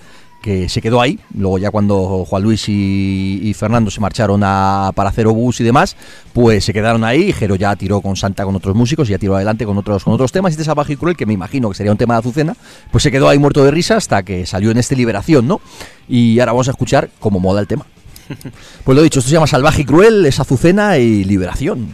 que 0.43 0.67
se 0.67 0.81
quedó 0.81 1.01
ahí. 1.01 1.17
Luego 1.35 1.57
ya 1.57 1.71
cuando 1.71 2.25
Juan 2.25 2.43
Luis 2.43 2.67
y, 2.67 3.39
y, 3.41 3.53
Fernando 3.53 3.89
se 3.89 4.01
marcharon 4.01 4.41
a, 4.43 4.91
para 4.93 5.09
hacer 5.09 5.25
obús 5.25 5.61
y 5.61 5.63
demás, 5.63 5.95
pues 6.33 6.65
se 6.65 6.73
quedaron 6.73 7.03
ahí. 7.05 7.31
Jero 7.31 7.55
ya 7.55 7.75
tiró 7.77 8.01
con 8.01 8.17
Santa 8.17 8.43
con 8.43 8.53
otros 8.53 8.75
músicos 8.75 9.07
y 9.07 9.13
ya 9.13 9.17
tiró 9.17 9.37
adelante 9.37 9.65
con 9.65 9.77
otros, 9.77 10.03
con 10.03 10.13
otros 10.13 10.33
temas. 10.33 10.51
Y 10.51 10.53
este 10.53 10.65
Salvaje 10.65 10.93
y 10.93 10.95
Cruel, 10.97 11.15
que 11.15 11.25
me 11.25 11.33
imagino 11.33 11.69
que 11.69 11.75
sería 11.75 11.93
un 11.93 11.97
tema 11.97 12.15
de 12.15 12.19
Azucena, 12.19 12.55
pues 12.91 13.03
se 13.03 13.09
quedó 13.09 13.29
ahí 13.29 13.39
muerto 13.39 13.63
de 13.63 13.71
risa 13.71 13.95
hasta 13.95 14.21
que 14.23 14.45
salió 14.45 14.69
en 14.69 14.77
este 14.77 14.97
Liberación, 14.97 15.47
¿no? 15.47 15.61
Y 16.09 16.37
ahora 16.39 16.51
vamos 16.51 16.67
a 16.67 16.71
escuchar 16.71 17.09
cómo 17.19 17.39
moda 17.39 17.61
el 17.61 17.67
tema. 17.67 17.85
Pues 18.83 18.97
lo 18.97 19.01
dicho, 19.01 19.19
esto 19.19 19.29
se 19.29 19.35
llama 19.35 19.47
Salvaje 19.47 19.83
y 19.83 19.85
Cruel, 19.85 20.25
es 20.25 20.41
Azucena 20.41 20.97
y 20.97 21.23
Liberación. 21.23 21.93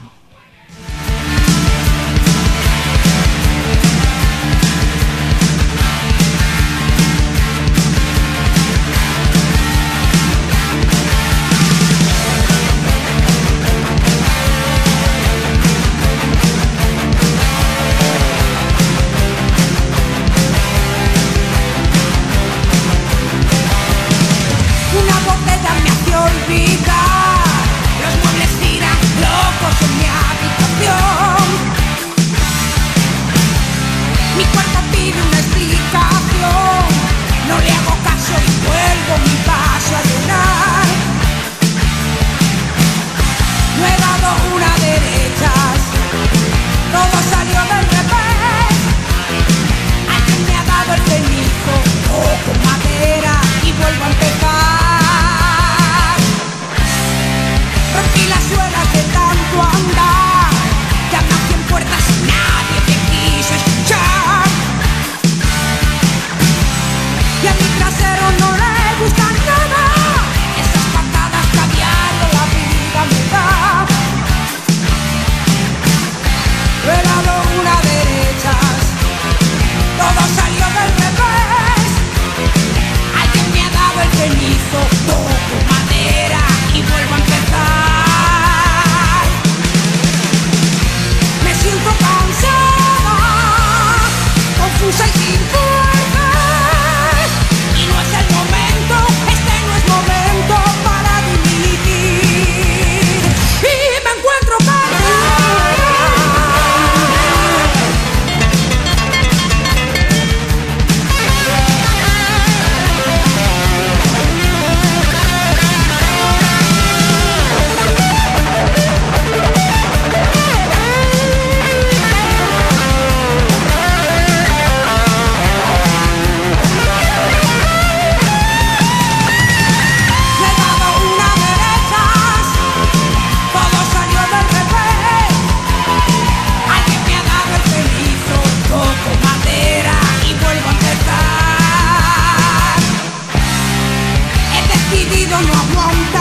don't 145.29 145.45
you 145.45 145.75
want? 145.75 146.18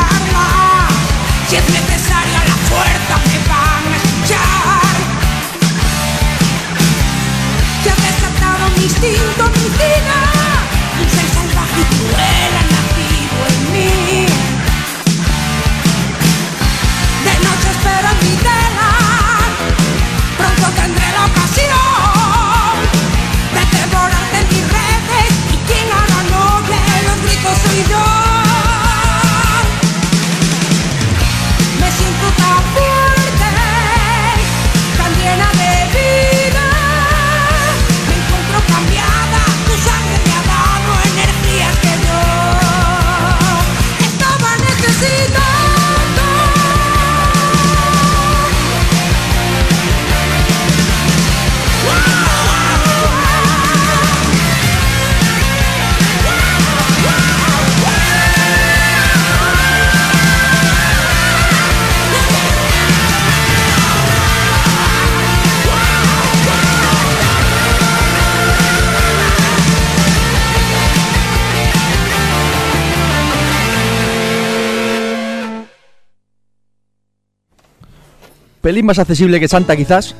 Pelín 78.69 78.85
más 78.85 78.99
accesible 78.99 79.41
que 79.41 79.49
Santa 79.49 79.75
quizás, 79.79 80.15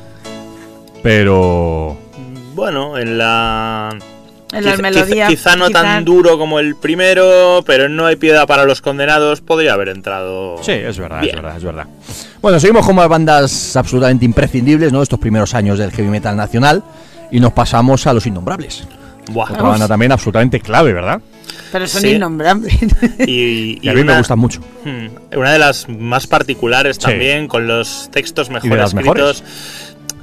pero... 1.03 1.95
Bueno, 2.55 2.97
en 2.97 3.19
la. 3.19 3.89
En 4.51 4.65
las 4.65 4.73
Quizá- 4.73 4.81
melodías. 4.81 5.29
Quizá, 5.29 5.51
quizá 5.51 5.55
no 5.55 5.67
quizá- 5.67 5.81
tan 5.83 6.03
duro 6.03 6.39
como 6.39 6.59
el 6.59 6.75
primero, 6.75 7.63
pero 7.63 7.87
No 7.87 8.07
hay 8.07 8.15
piedad 8.15 8.47
para 8.47 8.65
los 8.65 8.81
condenados 8.81 9.41
podría 9.41 9.73
haber 9.73 9.89
entrado. 9.89 10.55
Sí, 10.63 10.71
es 10.71 10.97
verdad, 10.97 11.21
bien. 11.21 11.35
es 11.35 11.41
verdad, 11.43 11.57
es 11.57 11.63
verdad. 11.63 11.85
Bueno, 12.41 12.59
seguimos 12.59 12.87
con 12.87 12.95
más 12.95 13.07
bandas 13.07 13.75
absolutamente 13.75 14.25
imprescindibles, 14.25 14.91
¿no? 14.91 15.03
Estos 15.03 15.19
primeros 15.19 15.53
años 15.53 15.77
del 15.77 15.91
heavy 15.91 16.09
metal 16.09 16.35
nacional 16.35 16.83
y 17.31 17.39
nos 17.39 17.53
pasamos 17.53 18.07
a 18.07 18.13
Los 18.13 18.25
Innombrables. 18.25 18.87
Buah. 19.29 19.51
Otra 19.51 19.63
banda 19.63 19.87
también 19.87 20.11
absolutamente 20.11 20.59
clave, 20.59 20.93
¿verdad? 20.93 21.21
Pero 21.71 21.87
son 21.87 22.01
Sí. 22.01 22.09
innombrables. 22.11 22.73
Y, 23.27 23.79
Y 23.81 23.89
a 23.89 23.93
mí 23.93 23.97
me 23.97 24.03
una- 24.03 24.17
gustan 24.17 24.39
mucho. 24.39 24.61
Hmm, 24.83 25.07
Una 25.37 25.53
de 25.53 25.59
las 25.59 25.87
más 25.89 26.27
particulares 26.27 26.95
Sí. 26.97 27.03
también, 27.03 27.47
con 27.47 27.67
los 27.67 28.09
textos 28.11 28.49
mejor 28.49 28.79
escritos. 28.79 29.43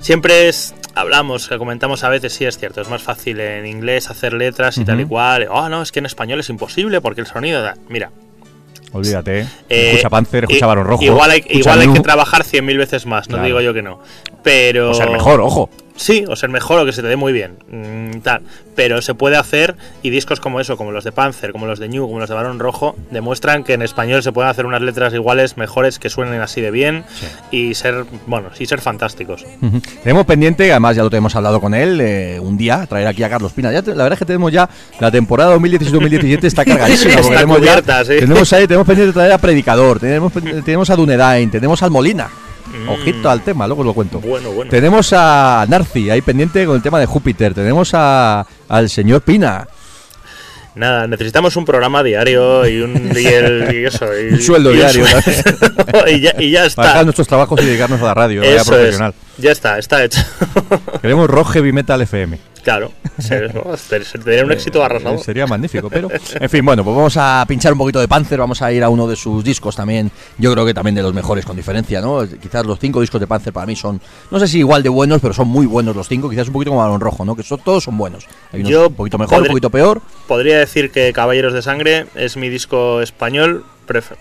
Siempre 0.01 0.49
es. 0.49 0.75
Hablamos, 0.95 1.49
que 1.49 1.59
comentamos 1.59 2.05
a 2.05 2.09
veces, 2.09 2.33
sí 2.33 2.45
es 2.47 2.57
cierto, 2.59 2.81
es 2.81 2.89
más 2.89 3.03
fácil 3.03 3.39
en 3.41 3.67
inglés 3.67 4.09
hacer 4.09 4.33
letras 4.33 4.79
y 4.79 4.85
tal 4.85 5.01
y 5.01 5.05
cual. 5.05 5.47
Oh, 5.51 5.69
no, 5.69 5.83
es 5.83 5.93
que 5.93 5.99
en 5.99 6.07
español 6.07 6.41
es 6.41 6.49
imposible 6.49 7.01
porque 7.03 7.21
el 7.21 7.27
sonido. 7.27 7.61
da- 7.63 7.77
Mira, 7.91 8.11
Olvídate. 8.93 9.41
¿eh? 9.41 9.47
eh, 9.69 9.91
escucha 9.91 10.09
Panzer, 10.09 10.45
escucha 10.45 10.65
Barón 10.67 10.87
Rojo. 10.87 11.05
Igual 11.05 11.31
hay, 11.33 11.45
igual 11.51 11.93
que 11.93 12.01
trabajar 12.01 12.45
cien 12.45 12.65
mil 12.65 12.79
veces 12.79 13.05
más, 13.05 13.29
no 13.29 13.35
Claro. 13.35 13.47
digo 13.47 13.61
yo 13.61 13.75
que 13.75 13.83
no. 13.83 14.01
Pero. 14.43 14.91
O 14.93 14.95
ser 14.95 15.11
mejor, 15.11 15.41
ojo. 15.43 15.69
Sí, 15.97 16.25
o 16.29 16.37
ser 16.37 16.51
mejor 16.51 16.79
o 16.81 16.85
que 16.85 16.93
se 16.93 17.03
te 17.03 17.09
dé 17.09 17.17
muy 17.17 17.33
bien. 17.33 17.57
mm, 17.71 18.21
tal. 18.21 18.43
Pero 18.75 19.01
se 19.01 19.15
puede 19.15 19.37
hacer 19.37 19.75
y 20.03 20.11
discos 20.11 20.39
como 20.41 20.61
eso, 20.61 20.77
como 20.77 20.93
los 20.93 21.03
de 21.05 21.11
Panzer, 21.13 21.53
como 21.53 21.65
los 21.67 21.79
de 21.79 21.89
New, 21.89 22.07
como 22.07 22.19
los 22.21 22.29
de 22.29 22.35
Barón 22.35 22.59
Rojo, 22.59 22.95
demuestran 23.11 23.65
que 23.65 23.73
en 23.73 23.81
español 23.83 24.23
se 24.23 24.33
pueden 24.33 24.51
hacer 24.51 24.67
unas 24.67 24.83
letras 24.83 25.15
iguales, 25.15 25.57
mejores, 25.57 25.99
que 25.99 26.11
suenen 26.11 26.41
así 26.43 26.61
de 26.61 26.71
bien 26.71 27.05
y 27.51 27.75
ser, 27.75 28.05
bueno, 28.27 28.51
y 28.59 28.67
ser 28.67 28.81
fantásticos. 28.83 29.47
Tenemos 30.03 30.27
pendiente, 30.27 30.71
además 30.71 30.97
ya 30.97 31.03
lo 31.03 31.09
tenemos 31.11 31.35
hablado 31.35 31.61
con 31.61 31.73
él, 31.75 31.99
eh, 32.03 32.39
un 32.41 32.59
día 32.59 32.85
traer 32.87 33.07
aquí 33.07 33.23
a 33.23 33.31
Carlos 33.31 33.53
Pina. 33.55 33.73
Ya 33.73 33.81
te- 33.81 33.93
la 33.95 34.03
verdad 34.03 34.13
es 34.15 34.19
que 34.19 34.27
tenemos 34.27 34.53
ya 34.53 34.69
la 35.01 35.11
temporada 35.11 35.57
2016-2017 35.57 36.45
está 36.45 36.65
cargadísima. 36.67 37.15
Está 37.15 37.31
tenemos, 37.31 37.57
ya- 37.61 37.67
cubierta, 37.67 38.05
sí. 38.05 38.17
tenemos 38.19 38.53
ahí, 38.53 38.67
tenemos 38.67 38.87
pendiente 38.87 39.15
traer 39.15 39.33
a 39.33 39.39
Predicador, 39.39 39.99
tenemos, 39.99 40.33
tenemos 40.65 40.91
a 40.91 40.97
Dunedain, 40.97 41.51
tenemos 41.51 41.83
al 41.83 41.91
Molina. 41.91 42.29
Mm. 42.67 42.89
Ojito 42.89 43.31
al 43.31 43.43
tema, 43.43 43.67
luego 43.67 43.85
lo 43.85 43.95
cuento. 43.95 44.21
Bueno, 44.21 44.51
bueno. 44.51 44.71
Tenemos 44.71 45.13
a 45.13 45.65
Narci 45.69 46.11
ahí 46.11 46.21
pendiente 46.23 46.65
con 46.67 46.77
el 46.77 46.83
tema 46.83 46.99
de 47.01 47.07
Júpiter. 47.07 47.55
Tenemos 47.55 47.91
a, 47.95 48.47
al 48.69 48.89
señor 48.91 49.23
Pina. 49.23 49.67
Nada, 50.75 51.07
necesitamos 51.07 51.57
un 51.57 51.65
programa 51.65 52.03
diario 52.03 52.67
y 52.69 52.83
un 52.83 53.11
y 53.17 53.25
el- 53.27 53.75
y 53.75 53.85
eso, 53.87 54.07
y- 54.19 54.35
Un 54.35 54.43
sueldo 54.43 54.73
diario, 54.73 55.07
sueldo. 55.07 56.09
y, 56.11 56.21
ya, 56.21 56.35
y 56.39 56.51
ya 56.51 56.59
Para 56.61 56.67
está. 56.67 56.83
dejar 56.83 57.05
nuestros 57.05 57.29
trabajos 57.29 57.61
y 57.63 57.65
dedicarnos 57.67 58.01
a 58.03 58.05
la 58.05 58.15
radio, 58.15 58.43
Eso 58.43 58.57
es. 58.61 58.69
profesional. 58.69 59.15
Ya 59.39 59.53
está, 59.53 59.79
está 59.79 60.05
hecho. 60.05 60.21
Queremos 61.01 61.31
Rock 61.31 61.53
Heavy 61.53 61.73
Metal 61.73 62.01
FM. 62.03 62.39
Claro, 62.67 62.91
se- 63.21 63.49
se- 63.77 64.05
sería 64.05 64.45
un 64.45 64.51
éxito 64.51 64.83
arrasador. 64.85 65.21
Eh, 65.21 65.23
Sería 65.23 65.47
magnífico, 65.47 65.89
pero. 65.89 66.09
En 66.41 66.51
fin, 66.51 66.65
bueno, 66.65 66.83
pues 66.83 66.97
vamos 66.97 67.17
a 67.17 67.45
pinchar 67.47 67.73
un 67.73 67.79
poquito 67.79 68.01
de 68.01 68.09
Panzer, 68.09 68.41
vamos 68.41 68.61
a 68.61 68.73
ir 68.73 68.83
a 68.83 68.89
uno 68.89 69.07
de 69.07 69.15
sus 69.15 69.45
discos 69.45 69.77
también. 69.77 70.11
Yo 70.37 70.53
creo 70.53 70.67
que 70.67 70.75
también 70.75 70.97
de 70.97 71.03
los 71.03 71.15
mejores, 71.15 71.45
con 71.47 71.55
diferencia, 71.57 72.01
¿no? 72.01 72.27
Quizás 72.43 72.67
los 72.67 72.79
cinco 72.81 73.01
discos 73.01 73.21
de 73.21 73.29
Panzer 73.29 73.53
para 73.53 73.67
mí 73.67 73.77
son, 73.77 74.01
no 74.33 74.41
sé 74.41 74.49
si 74.49 74.59
igual 74.59 74.83
de 74.83 74.89
buenos, 74.89 75.21
pero 75.21 75.33
son 75.33 75.47
muy 75.47 75.65
buenos 75.67 75.95
los 75.95 76.09
cinco. 76.09 76.29
Quizás 76.29 76.49
un 76.49 76.55
poquito 76.55 76.73
como 76.73 76.83
Balón 76.83 77.01
Rojo, 77.01 77.25
¿no? 77.25 77.37
Que 77.37 77.45
son, 77.45 77.61
todos 77.61 77.85
son 77.85 77.97
buenos. 77.97 78.27
Hay 78.53 78.61
unos 78.61 78.73
Yo 78.73 78.89
un 78.89 78.95
poquito 78.95 79.17
mejor, 79.17 79.39
podré- 79.39 79.43
un 79.43 79.49
poquito 79.49 79.71
peor. 79.71 80.03
Podría 80.27 80.59
decir 80.59 80.91
que 80.91 81.13
Caballeros 81.13 81.53
de 81.55 81.63
Sangre 81.63 82.07
es 82.17 82.37
mi 82.37 82.49
disco 82.49 83.01
español. 83.01 83.65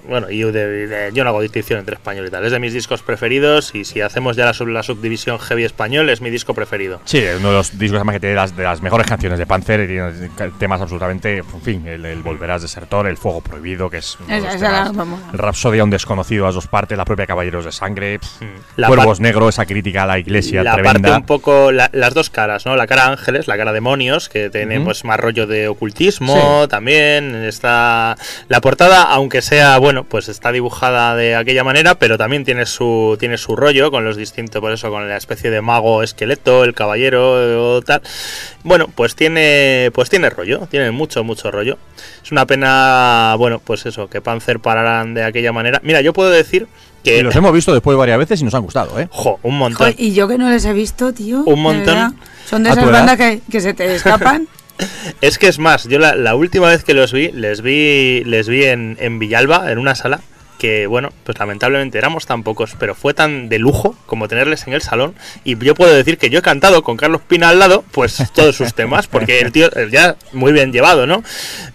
Bueno, 0.08 0.30
y 0.30 0.44
de- 0.44 0.88
de- 0.88 1.12
yo 1.14 1.24
no 1.24 1.30
hago 1.32 1.42
distinción 1.42 1.80
entre 1.80 1.96
español 1.96 2.26
y 2.28 2.30
tal. 2.30 2.46
Es 2.46 2.52
de 2.52 2.60
mis 2.60 2.74
discos 2.74 3.02
preferidos. 3.02 3.74
Y 3.76 3.86
si 3.86 4.02
hacemos 4.02 4.36
ya 4.36 4.46
la, 4.46 4.54
sub- 4.54 4.68
la 4.70 4.84
subdivisión 4.84 5.40
heavy 5.40 5.64
español, 5.64 6.10
es 6.10 6.22
mi 6.22 6.30
disco 6.30 6.54
preferido. 6.54 7.02
Sí, 7.06 7.24
uno 7.40 7.50
de 7.50 7.54
los 7.56 7.78
discos 7.78 7.98
además 7.98 8.14
que 8.16 8.20
tiene 8.20 8.36
las, 8.36 8.56
de 8.56 8.64
las 8.64 8.82
mejores 8.82 9.08
canciones 9.08 9.40
de 9.40 9.46
Panzer 9.46 9.82
y 9.82 9.88
tiene 9.88 10.12
temas 10.60 10.82
absolutamente, 10.82 11.38
en 11.38 11.62
fin, 11.62 11.88
el, 11.88 12.06
el 12.06 12.22
Volverás 12.22 12.62
Desertor, 12.62 13.08
el 13.08 13.18
Fuego 13.18 13.42
Prohibido, 13.42 13.90
que 13.90 13.98
es 13.98 14.18
uno 14.20 14.28
de 14.30 14.38
Esa- 14.56 14.86
los 14.86 14.92
temas, 14.92 15.20
el 15.34 15.40
Rapsodia 15.40 15.84
un 15.84 15.90
desconocido 15.90 16.48
a 16.48 16.52
dos 16.52 16.68
partes, 16.68 16.98
la 16.98 17.06
propia 17.06 17.26
Caballeros 17.26 17.66
de 17.66 17.72
Sangre, 17.72 18.20
pff, 18.20 18.42
La 18.78 18.88
Cuervos 18.88 19.20
Negros, 19.20 19.56
esa 19.56 19.66
crítica 19.66 20.04
a 20.04 20.06
la 20.06 20.20
iglesia 20.20 20.64
la 20.64 20.74
tremenda. 20.74 21.10
parte 21.10 21.22
un 21.22 21.26
poco 21.26 21.72
la- 21.72 21.90
las 21.94 22.14
dos 22.14 22.30
caras, 22.30 22.66
¿no? 22.66 22.76
La 22.76 22.88
cara 22.88 23.08
ángeles, 23.08 23.48
la 23.48 23.58
cara 23.58 23.74
demonios, 23.74 24.30
que 24.30 24.50
tiene 24.50 24.78
Ujú. 24.78 24.86
pues 24.86 25.04
más 25.06 25.20
rollo 25.20 25.48
de 25.48 25.68
ocultismo 25.68 26.68
también. 26.70 27.36
Está 27.46 28.16
la 28.48 28.62
portada, 28.62 29.04
aunque 29.04 29.42
sea 29.42 29.55
bueno, 29.80 30.04
pues 30.04 30.30
está 30.30 30.52
dibujada 30.52 31.16
de 31.16 31.36
aquella 31.36 31.64
manera, 31.64 31.96
pero 31.96 32.18
también 32.18 32.46
tiene 32.46 32.66
su 32.66 33.18
tiene 33.20 33.38
su 33.38 33.56
rollo 33.56 33.92
con 33.92 34.04
los 34.04 34.18
distintos, 34.18 34.62
por 34.62 34.72
eso 34.72 34.90
con 34.90 35.08
la 35.08 35.18
especie 35.18 35.52
de 35.52 35.62
mago 35.62 36.04
esqueleto, 36.04 36.64
el 36.64 36.74
caballero 36.74 37.76
o 37.76 37.82
tal. 37.82 38.02
Bueno, 38.64 38.88
pues 38.94 39.16
tiene 39.16 39.92
pues 39.94 40.10
tiene 40.10 40.30
rollo, 40.30 40.68
tiene 40.70 40.92
mucho 40.92 41.24
mucho 41.24 41.52
rollo. 41.52 41.78
Es 42.24 42.32
una 42.32 42.46
pena, 42.46 43.36
bueno, 43.38 43.60
pues 43.64 43.86
eso, 43.86 44.10
que 44.10 44.22
Panzer 44.22 44.60
pararan 44.60 45.14
de 45.14 45.24
aquella 45.24 45.52
manera. 45.52 45.80
Mira, 45.84 46.02
yo 46.02 46.14
puedo 46.14 46.30
decir 46.30 46.68
que 47.04 47.20
Y 47.20 47.22
los 47.22 47.36
hemos 47.36 47.54
visto 47.54 47.74
después 47.74 47.98
varias 47.98 48.18
veces 48.18 48.42
y 48.42 48.44
nos 48.44 48.54
han 48.56 48.64
gustado, 48.64 49.00
¿eh? 49.00 49.08
jo, 49.12 49.40
un 49.44 49.58
montón. 49.58 49.94
Y 49.98 50.14
yo 50.14 50.28
que 50.28 50.38
no 50.38 50.50
les 50.50 50.66
he 50.66 50.74
visto, 50.74 51.14
tío. 51.14 51.44
Un 51.46 51.62
montón. 51.62 52.18
Son 52.50 52.64
de 52.64 52.70
¿A 52.70 52.74
tu 52.74 52.82
esas 52.82 52.92
bandas 52.92 53.18
que, 53.18 53.42
que 53.50 53.62
se 53.62 53.74
te 53.74 53.96
escapan. 53.96 54.48
Es 55.22 55.38
que 55.38 55.48
es 55.48 55.60
más, 55.60 55.88
yo 55.88 56.00
la, 56.00 56.36
última 56.36 56.70
vez 56.70 56.84
que 56.84 56.94
los 56.94 57.14
vi, 57.14 57.32
les 57.32 57.62
vi, 57.62 58.24
les 58.26 58.48
vi 58.50 58.66
en, 58.66 58.98
en 59.00 59.20
Villalba, 59.20 59.72
en 59.72 59.78
una 59.78 59.96
sala, 59.96 60.22
que 60.58 60.88
bueno, 60.88 61.10
pues 61.24 61.38
lamentablemente 61.38 61.98
éramos 61.98 62.26
tan 62.26 62.44
pocos, 62.44 62.76
pero 62.80 62.96
fue 62.96 63.14
tan 63.14 63.50
de 63.50 63.60
lujo 63.60 63.96
como 64.06 64.28
tenerles 64.28 64.68
en 64.68 64.74
el 64.74 64.82
salón. 64.82 65.16
Y 65.44 65.58
yo 65.58 65.76
puedo 65.76 65.94
decir 65.94 66.18
que 66.18 66.30
yo 66.30 66.40
he 66.40 66.42
cantado 66.42 66.84
con 66.84 66.98
Carlos 66.98 67.22
Pina 67.22 67.50
al 67.50 67.60
lado, 67.60 67.84
pues 67.92 68.24
todos 68.34 68.56
sus 68.56 68.74
temas, 68.74 69.08
porque 69.08 69.40
el 69.40 69.52
tío 69.52 69.70
eh, 69.76 69.90
ya 69.92 70.16
muy 70.34 70.52
bien 70.54 70.72
llevado, 70.72 71.08
¿no? 71.08 71.24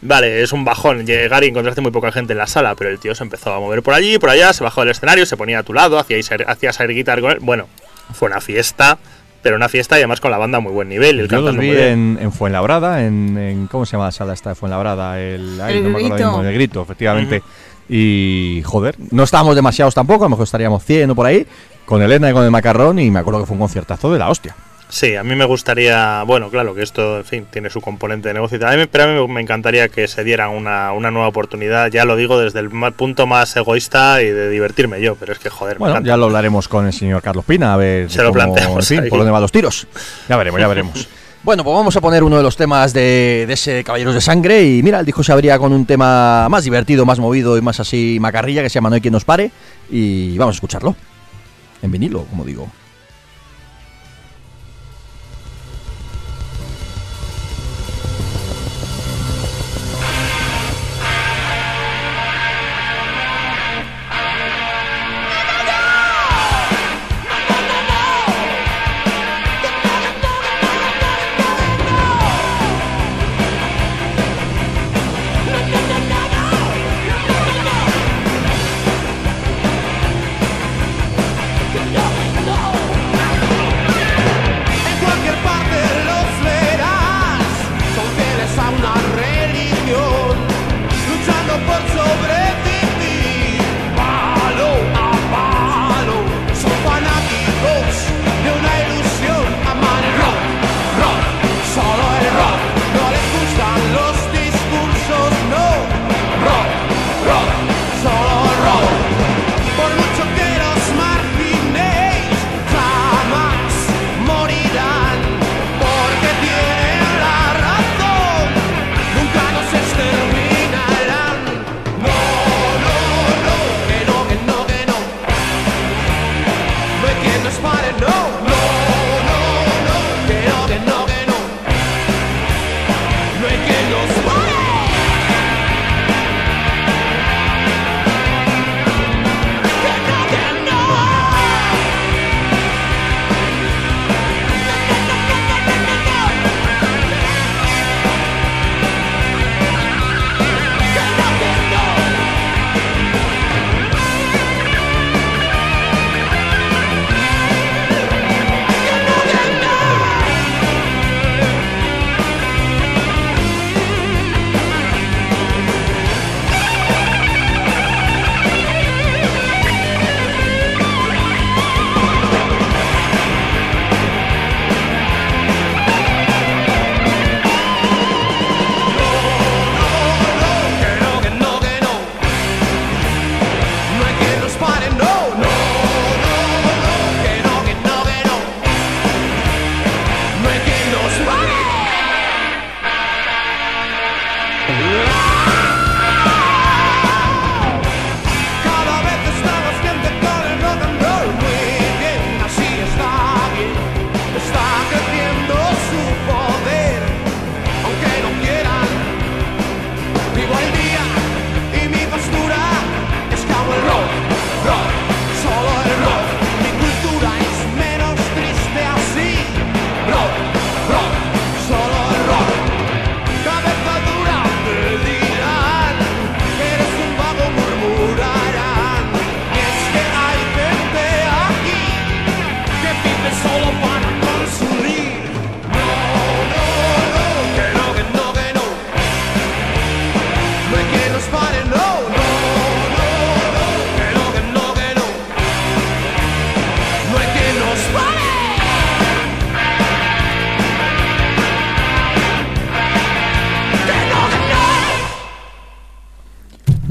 Vale, 0.03 0.42
es 0.42 0.53
un 0.53 0.64
bajón 0.64 1.07
llegar 1.07 1.44
y 1.44 1.48
encontrarte 1.48 1.80
muy 1.80 1.90
poca 1.90 2.12
gente 2.12 2.32
en 2.32 2.38
la 2.38 2.46
sala, 2.46 2.74
pero 2.74 2.90
el 2.90 2.98
tío 2.98 3.14
se 3.14 3.22
empezó 3.22 3.53
a 3.53 3.61
mover 3.61 3.82
por 3.82 3.94
allí, 3.94 4.18
por 4.18 4.30
allá, 4.30 4.53
se 4.53 4.64
bajó 4.64 4.80
del 4.80 4.90
escenario, 4.90 5.26
se 5.26 5.36
ponía 5.36 5.61
a 5.61 5.62
tu 5.62 5.72
lado, 5.72 5.98
hacía 5.98 6.18
hacías 6.46 6.80
air 6.80 6.94
guitar 6.94 7.20
con 7.20 7.32
él. 7.32 7.38
Bueno, 7.40 7.68
fue 8.12 8.28
una 8.28 8.40
fiesta. 8.40 8.98
Pero 9.43 9.57
una 9.57 9.68
fiesta 9.70 9.97
y 9.97 10.01
además 10.01 10.20
con 10.20 10.30
la 10.30 10.38
banda 10.38 10.59
a 10.59 10.61
muy 10.61 10.72
buen 10.72 10.88
nivel. 10.88 11.20
él 11.20 11.28
Yo 11.28 11.41
los 11.41 11.53
vi 11.53 11.68
muy 11.68 11.70
bien. 11.76 11.88
en, 11.88 12.18
en 12.20 12.32
Fuenlabrada, 12.32 13.05
en, 13.05 13.38
en- 13.38 13.66
¿Cómo 13.68 13.86
se 13.86 13.93
llama 13.93 14.05
la 14.07 14.12
sala 14.12 14.34
esta 14.34 14.51
de 14.51 14.55
Fuenlabrada? 14.55 15.18
El, 15.20 15.59
ay, 15.61 15.78
El 15.78 15.84
no 15.84 15.88
me 15.91 15.97
acuerdo 15.97 16.14
Grito. 16.16 16.28
mismo, 16.30 16.43
el 16.49 16.55
grito, 16.55 16.82
efectivamente. 16.82 17.43
Y, 17.88 18.62
joder, 18.64 18.95
no 19.11 19.22
estábamos 19.24 19.57
demasiados 19.57 19.95
tampoco, 19.95 20.24
a 20.24 20.26
lo 20.26 20.30
mejor 20.30 20.45
estaríamos 20.45 20.84
100 20.84 21.11
o 21.11 21.14
por 21.14 21.26
ahí, 21.26 21.47
con 21.86 22.01
Elena 22.03 22.30
y 22.30 22.32
con 22.32 22.45
el 22.45 22.51
Macarrón, 22.51 22.99
y 22.99 23.11
me 23.11 23.18
acuerdo 23.18 23.41
que 23.41 23.47
fue 23.47 23.55
un 23.55 23.61
conciertazo 23.61 24.12
de 24.12 24.18
la 24.18 24.28
hostia. 24.28 24.55
Sí, 24.91 25.14
a 25.14 25.22
mí 25.22 25.36
me 25.36 25.45
gustaría, 25.45 26.24
bueno, 26.24 26.51
claro 26.51 26.74
que 26.74 26.82
esto, 26.82 27.18
en 27.18 27.24
fin, 27.24 27.47
tiene 27.51 27.70
su 27.70 27.80
componente 27.80 28.28
de 28.28 28.34
negocio 28.34 28.57
y 28.57 28.61
tal, 28.61 28.74
a 28.74 28.76
mí- 28.76 28.86
pero 28.91 29.05
a 29.05 29.07
mí 29.07 29.12
me- 29.14 29.34
me 29.34 29.41
encantaría 29.41 29.88
que 29.88 30.09
se 30.09 30.24
diera 30.24 30.49
una, 30.49 30.93
una 30.93 31.11
nueva 31.12 31.28
oportunidad, 31.28 31.91
ya 31.93 32.05
lo 32.05 32.16
digo 32.16 32.38
desde 32.41 32.59
el 32.59 32.70
ma- 32.70 32.91
punto 32.91 33.26
más 33.28 33.55
egoísta 33.57 34.20
y 34.20 34.26
de 34.26 34.51
divertirme 34.51 35.01
yo, 35.01 35.14
pero 35.14 35.32
es 35.32 35.38
que 35.38 35.49
joder, 35.49 35.76
me 35.76 35.78
Bueno, 35.80 35.93
encanta. 35.95 36.09
ya 36.09 36.16
lo 36.16 36.24
hablaremos 36.26 36.66
con 36.66 36.86
el 36.86 36.93
señor 36.93 37.22
Carlos 37.22 37.45
Pina, 37.45 37.72
a 37.72 37.76
ver 37.76 38.11
Se 38.11 38.18
lo 38.18 38.30
cómo- 38.30 38.34
planteamos 38.34 38.91
en 38.91 39.03
fin, 39.03 39.09
por 39.09 39.18
dónde 39.20 39.30
van 39.32 39.43
los 39.43 39.53
tiros. 39.53 39.86
Ya 40.28 40.36
veremos, 40.36 40.61
ya 40.61 40.68
veremos. 40.68 41.09
Bueno, 41.43 41.64
pues 41.64 41.74
vamos 41.74 41.97
a 41.97 42.03
poner 42.03 42.22
uno 42.22 42.36
de 42.36 42.43
los 42.43 42.55
temas 42.55 42.93
de, 42.93 43.47
de 43.49 43.55
ese 43.55 43.82
Caballeros 43.82 44.12
de 44.12 44.20
Sangre. 44.20 44.62
Y 44.62 44.82
mira, 44.82 45.01
el 45.01 45.07
disco 45.07 45.22
se 45.24 45.32
abría 45.32 45.59
con 45.59 45.72
un 45.72 45.86
tema 45.86 46.47
más 46.51 46.64
divertido, 46.64 47.07
más 47.07 47.18
movido 47.18 47.57
y 47.57 47.62
más 47.62 47.80
así 47.80 48.18
macarrilla 48.20 48.62
que 48.62 48.68
se 48.68 48.74
llama 48.74 48.91
No 48.91 48.97
hay 48.97 49.01
quien 49.01 49.12
nos 49.12 49.24
pare. 49.24 49.51
Y 49.91 50.36
vamos 50.36 50.53
a 50.53 50.57
escucharlo. 50.57 50.95
En 51.80 51.91
vinilo, 51.91 52.26
como 52.26 52.45
digo. 52.45 52.70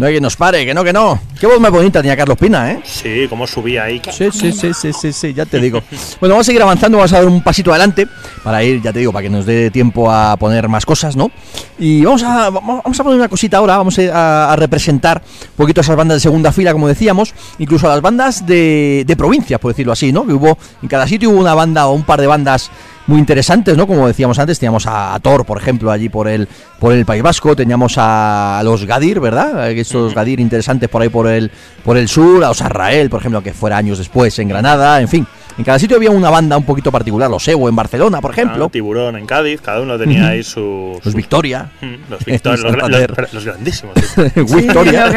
Quien 0.10 0.24
nos 0.24 0.36
pare, 0.36 0.66
que 0.66 0.74
no, 0.74 0.84
que 0.84 0.94
no. 0.94 1.20
Qué 1.40 1.48
voz 1.48 1.60
más 1.60 1.72
bonita 1.72 2.02
tenía 2.02 2.18
Carlos 2.18 2.38
Pina, 2.38 2.72
¿eh? 2.72 2.82
Sí, 2.84 3.28
cómo 3.30 3.48
subía 3.48 3.84
ahí. 3.84 4.02
Sí, 4.12 4.30
sí, 4.32 4.52
sí, 4.52 4.74
sí, 4.74 4.92
sí, 4.94 5.14
sí, 5.14 5.34
ya 5.34 5.46
te 5.46 5.60
digo. 5.60 5.82
Bueno, 6.20 6.34
vamos 6.36 6.46
a 6.46 6.48
seguir 6.48 6.62
avanzando, 6.62 6.98
vamos 6.98 7.14
a 7.14 7.18
dar 7.18 7.28
un 7.28 7.42
pasito 7.42 7.72
adelante 7.72 8.08
para 8.44 8.64
ir, 8.64 8.82
ya 8.82 8.92
te 8.92 9.00
digo, 9.00 9.12
para 9.14 9.24
que 9.24 9.30
nos 9.30 9.46
dé 9.46 9.72
tiempo 9.72 10.12
a 10.12 10.36
poner 10.38 10.68
más 10.68 10.86
cosas, 10.86 11.16
¿no? 11.16 11.32
Y 11.78 12.04
vamos 12.04 12.24
a, 12.24 12.50
vamos 12.50 13.00
a 13.00 13.04
poner 13.04 13.20
una 13.20 13.30
cosita 13.30 13.58
ahora, 13.58 13.78
vamos 13.78 13.98
a, 14.00 14.52
a 14.52 14.56
representar 14.56 15.22
un 15.52 15.56
poquito 15.56 15.82
a 15.82 15.84
esas 15.84 15.96
bandas 15.96 16.18
de 16.18 16.20
segunda 16.22 16.52
fila, 16.52 16.74
como 16.74 16.88
decíamos, 16.88 17.34
incluso 17.58 17.88
a 17.88 17.92
las 17.92 18.02
bandas 18.02 18.46
de, 18.46 19.04
de 19.08 19.16
provincias, 19.16 19.60
por 19.60 19.72
decirlo 19.72 19.94
así, 19.94 20.12
¿no? 20.12 20.26
Que 20.26 20.34
hubo, 20.34 20.58
en 20.82 20.88
cada 20.90 21.08
sitio 21.08 21.30
hubo 21.30 21.40
una 21.40 21.54
banda 21.54 21.88
o 21.88 21.94
un 21.94 22.04
par 22.04 22.20
de 22.20 22.28
bandas 22.28 22.70
muy 23.10 23.20
interesantes, 23.20 23.76
¿no? 23.76 23.88
Como 23.88 24.08
decíamos 24.08 24.38
antes, 24.40 24.60
teníamos 24.60 24.86
a, 24.86 25.16
a 25.16 25.20
Thor, 25.20 25.44
por 25.44 25.58
ejemplo, 25.58 25.92
allí 25.92 26.10
por 26.10 26.28
el, 26.28 26.48
por 26.80 26.94
el 26.94 27.06
País 27.06 27.24
Vasco, 27.24 27.56
teníamos 27.56 27.96
a, 27.98 28.62
los 28.64 28.86
Gadir, 28.86 29.20
¿verdad? 29.20 29.72
Estos 29.72 30.14
Gadir 30.14 30.40
interesantes 30.40 30.88
por 30.90 31.02
ahí 31.02 31.10
por 31.10 31.28
el, 31.28 31.52
por 31.84 31.98
el 31.98 32.08
sur, 32.08 32.44
a 32.44 32.52
Osarrael, 32.52 33.10
por 33.10 33.20
ejemplo, 33.20 33.42
que 33.42 33.52
fuera 33.52 33.78
años 33.78 33.98
después 33.98 34.38
en 34.38 34.48
Granada, 34.48 35.02
en 35.02 35.08
fin. 35.08 35.28
En 35.60 35.66
cada 35.66 35.78
sitio 35.78 35.98
había 35.98 36.10
una 36.10 36.30
banda 36.30 36.56
un 36.56 36.64
poquito 36.64 36.90
particular, 36.90 37.30
los 37.30 37.46
Evo 37.50 37.68
en 37.68 37.76
Barcelona, 37.76 38.22
por 38.22 38.32
ejemplo. 38.32 38.66
Ah, 38.66 38.70
tiburón 38.70 39.18
en 39.18 39.26
Cádiz, 39.26 39.60
cada 39.60 39.82
uno 39.82 39.98
tenía 40.00 40.30
ahí 40.30 40.42
su. 40.42 40.98
Los 41.04 41.12
su- 41.12 41.18
Victoria. 41.18 41.70
Los 42.10 42.24
Victor, 42.24 42.58
los, 42.90 42.90
los- 42.90 43.34
los 43.34 43.44
grandísimos. 43.46 43.94
Victoria. 44.36 45.12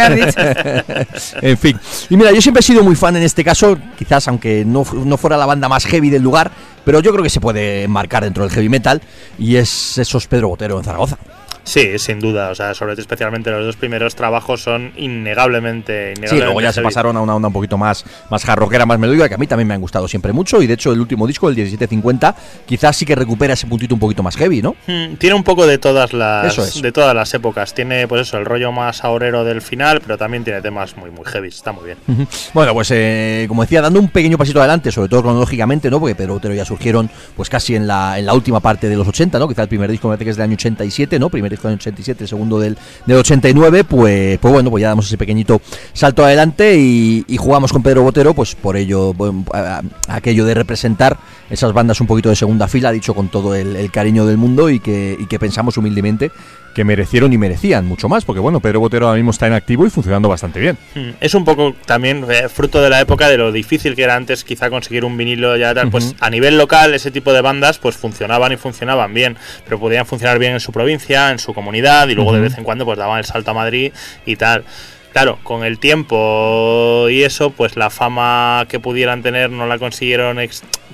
en 1.42 1.56
fin. 1.56 1.78
Y 2.10 2.16
mira, 2.16 2.32
yo 2.32 2.42
siempre 2.42 2.58
he 2.58 2.62
sido 2.64 2.82
muy 2.82 2.96
fan 2.96 3.14
en 3.16 3.22
este 3.22 3.44
caso, 3.44 3.78
quizás 3.96 4.26
aunque 4.26 4.64
no, 4.66 4.84
no 5.04 5.16
fuera 5.16 5.36
la 5.36 5.46
banda 5.46 5.68
más 5.68 5.86
heavy 5.86 6.10
del 6.10 6.22
lugar, 6.22 6.50
pero 6.84 6.98
yo 6.98 7.12
creo 7.12 7.22
que 7.22 7.30
se 7.30 7.40
puede 7.40 7.84
enmarcar 7.84 8.24
dentro 8.24 8.42
del 8.42 8.52
heavy 8.52 8.68
metal 8.68 9.00
y 9.38 9.54
es 9.54 9.96
esos 9.96 10.26
Pedro 10.26 10.48
Botero 10.48 10.76
en 10.78 10.82
Zaragoza. 10.84 11.18
Sí, 11.64 11.98
sin 11.98 12.18
duda. 12.18 12.50
O 12.50 12.54
sea, 12.54 12.74
sobre 12.74 12.94
todo 12.94 13.02
especialmente 13.02 13.50
los 13.50 13.64
dos 13.64 13.76
primeros 13.76 14.14
trabajos 14.14 14.62
son 14.62 14.92
innegablemente. 14.96 16.14
Sí, 16.14 16.20
innegablemente 16.20 16.44
luego 16.44 16.60
ya 16.60 16.72
se 16.72 16.82
pasaron 16.82 17.16
a 17.16 17.20
una 17.20 17.34
onda 17.36 17.48
un 17.48 17.54
poquito 17.54 17.78
más, 17.78 18.04
más 18.30 18.44
jarroquera, 18.44 18.86
más 18.86 18.98
melódica, 18.98 19.28
que 19.28 19.34
a 19.34 19.38
mí 19.38 19.46
también 19.46 19.68
me 19.68 19.74
han 19.74 19.80
gustado 19.80 20.08
siempre 20.08 20.32
mucho. 20.32 20.60
Y 20.62 20.66
de 20.66 20.74
hecho, 20.74 20.92
el 20.92 21.00
último 21.00 21.26
disco, 21.26 21.48
el 21.48 21.54
1750, 21.56 22.34
quizás 22.66 22.96
sí 22.96 23.06
que 23.06 23.14
recupera 23.14 23.54
ese 23.54 23.66
puntito 23.66 23.94
un 23.94 24.00
poquito 24.00 24.22
más 24.22 24.36
heavy, 24.36 24.62
¿no? 24.62 24.74
Mm, 24.86 25.14
Tiene 25.16 25.34
un 25.34 25.44
poco 25.44 25.66
de 25.66 25.78
todas 25.78 26.12
las 26.12 26.58
es. 26.58 26.82
de 26.82 26.92
todas 26.92 27.14
las 27.14 27.32
épocas. 27.34 27.74
Tiene 27.74 28.08
pues 28.08 28.22
eso, 28.22 28.38
el 28.38 28.44
rollo 28.44 28.72
más 28.72 29.04
ahorero 29.04 29.44
del 29.44 29.62
final, 29.62 30.00
pero 30.00 30.18
también 30.18 30.44
tiene 30.44 30.60
temas 30.62 30.96
muy 30.96 31.10
muy 31.10 31.24
heavy. 31.24 31.48
Está 31.48 31.72
muy 31.72 31.84
bien. 31.84 31.98
Bueno, 32.52 32.74
pues 32.74 32.90
eh, 32.92 33.46
como 33.48 33.62
decía, 33.62 33.80
dando 33.80 34.00
un 34.00 34.08
pequeño 34.08 34.36
pasito 34.38 34.58
adelante, 34.58 34.90
sobre 34.90 35.08
todo 35.08 35.22
cronológicamente, 35.22 35.90
¿no? 35.90 36.00
Porque 36.00 36.14
Pedro 36.14 36.34
Botero 36.34 36.54
ya 36.54 36.64
surgieron 36.64 37.10
pues 37.36 37.48
casi 37.48 37.74
en 37.76 37.86
la, 37.86 38.18
en 38.18 38.26
la 38.26 38.34
última 38.34 38.60
parte 38.60 38.88
de 38.88 38.96
los 38.96 39.06
80, 39.06 39.38
¿no? 39.38 39.48
Quizá 39.48 39.62
el 39.62 39.68
primer 39.68 39.90
disco 39.90 40.08
me 40.08 40.12
parece 40.14 40.24
que 40.24 40.30
es 40.30 40.36
del 40.36 40.44
año 40.44 40.54
87, 40.54 41.18
¿no? 41.18 41.28
Primer 41.28 41.51
disco 41.52 41.68
del 41.68 41.74
año 41.74 41.80
87, 41.80 42.24
el 42.24 42.28
segundo 42.28 42.58
del, 42.58 42.76
del 43.06 43.16
89, 43.18 43.84
pues, 43.84 44.38
pues 44.38 44.52
bueno, 44.52 44.70
pues 44.70 44.82
ya 44.82 44.88
damos 44.88 45.06
ese 45.06 45.18
pequeñito 45.18 45.60
salto 45.92 46.24
adelante 46.24 46.76
y, 46.76 47.24
jugamos 47.42 47.72
con 47.72 47.82
Pedro 47.82 48.02
Botero, 48.02 48.34
pues 48.34 48.54
por 48.54 48.76
ello, 48.76 49.14
bueno, 49.14 49.44
aquello 50.06 50.44
de 50.44 50.54
representar 50.54 51.18
esas 51.50 51.72
bandas 51.72 52.00
un 52.00 52.06
poquito 52.06 52.28
de 52.28 52.36
segunda 52.36 52.68
fila, 52.68 52.92
dicho 52.92 53.14
con 53.14 53.28
todo 53.28 53.54
el, 53.56 53.74
el 53.74 53.90
cariño 53.90 54.26
del 54.26 54.36
mundo 54.36 54.70
y 54.70 54.78
que, 54.78 55.16
y 55.18 55.26
que 55.26 55.40
pensamos 55.40 55.76
humildemente 55.76 56.30
que 56.74 56.84
merecieron 56.84 57.32
y 57.32 57.38
merecían 57.38 57.86
mucho 57.86 58.08
más, 58.08 58.24
porque 58.24 58.40
bueno, 58.40 58.60
Pedro 58.60 58.80
Botero 58.80 59.06
ahora 59.06 59.16
mismo 59.16 59.30
está 59.30 59.46
en 59.46 59.52
activo 59.52 59.86
y 59.86 59.90
funcionando 59.90 60.28
bastante 60.28 60.60
bien. 60.60 60.78
Mm, 60.94 61.10
Es 61.20 61.34
un 61.34 61.44
poco 61.44 61.74
también 61.86 62.24
eh, 62.30 62.48
fruto 62.48 62.82
de 62.82 62.90
la 62.90 63.00
época 63.00 63.28
de 63.28 63.38
lo 63.38 63.52
difícil 63.52 63.94
que 63.94 64.02
era 64.02 64.16
antes 64.16 64.44
quizá 64.44 64.70
conseguir 64.70 65.04
un 65.04 65.16
vinilo 65.16 65.56
ya 65.56 65.74
tal, 65.74 65.90
pues 65.90 66.14
a 66.20 66.30
nivel 66.30 66.58
local 66.58 66.94
ese 66.94 67.10
tipo 67.10 67.32
de 67.32 67.40
bandas 67.40 67.78
pues 67.78 67.96
funcionaban 67.96 68.52
y 68.52 68.56
funcionaban 68.56 69.12
bien, 69.14 69.36
pero 69.64 69.78
podían 69.78 70.06
funcionar 70.06 70.38
bien 70.38 70.52
en 70.52 70.60
su 70.60 70.72
provincia, 70.72 71.30
en 71.30 71.38
su 71.38 71.54
comunidad 71.54 72.08
y 72.08 72.14
luego 72.14 72.32
de 72.32 72.40
vez 72.40 72.56
en 72.58 72.64
cuando 72.64 72.84
pues 72.84 72.98
daban 72.98 73.18
el 73.18 73.24
salto 73.24 73.50
a 73.50 73.54
Madrid 73.54 73.92
y 74.26 74.36
tal. 74.36 74.64
Claro, 75.12 75.38
con 75.42 75.62
el 75.62 75.78
tiempo 75.78 77.06
y 77.10 77.22
eso, 77.22 77.50
pues 77.50 77.76
la 77.76 77.90
fama 77.90 78.64
que 78.68 78.80
pudieran 78.80 79.22
tener 79.22 79.50
no 79.50 79.66
la 79.66 79.78
consiguieron 79.78 80.38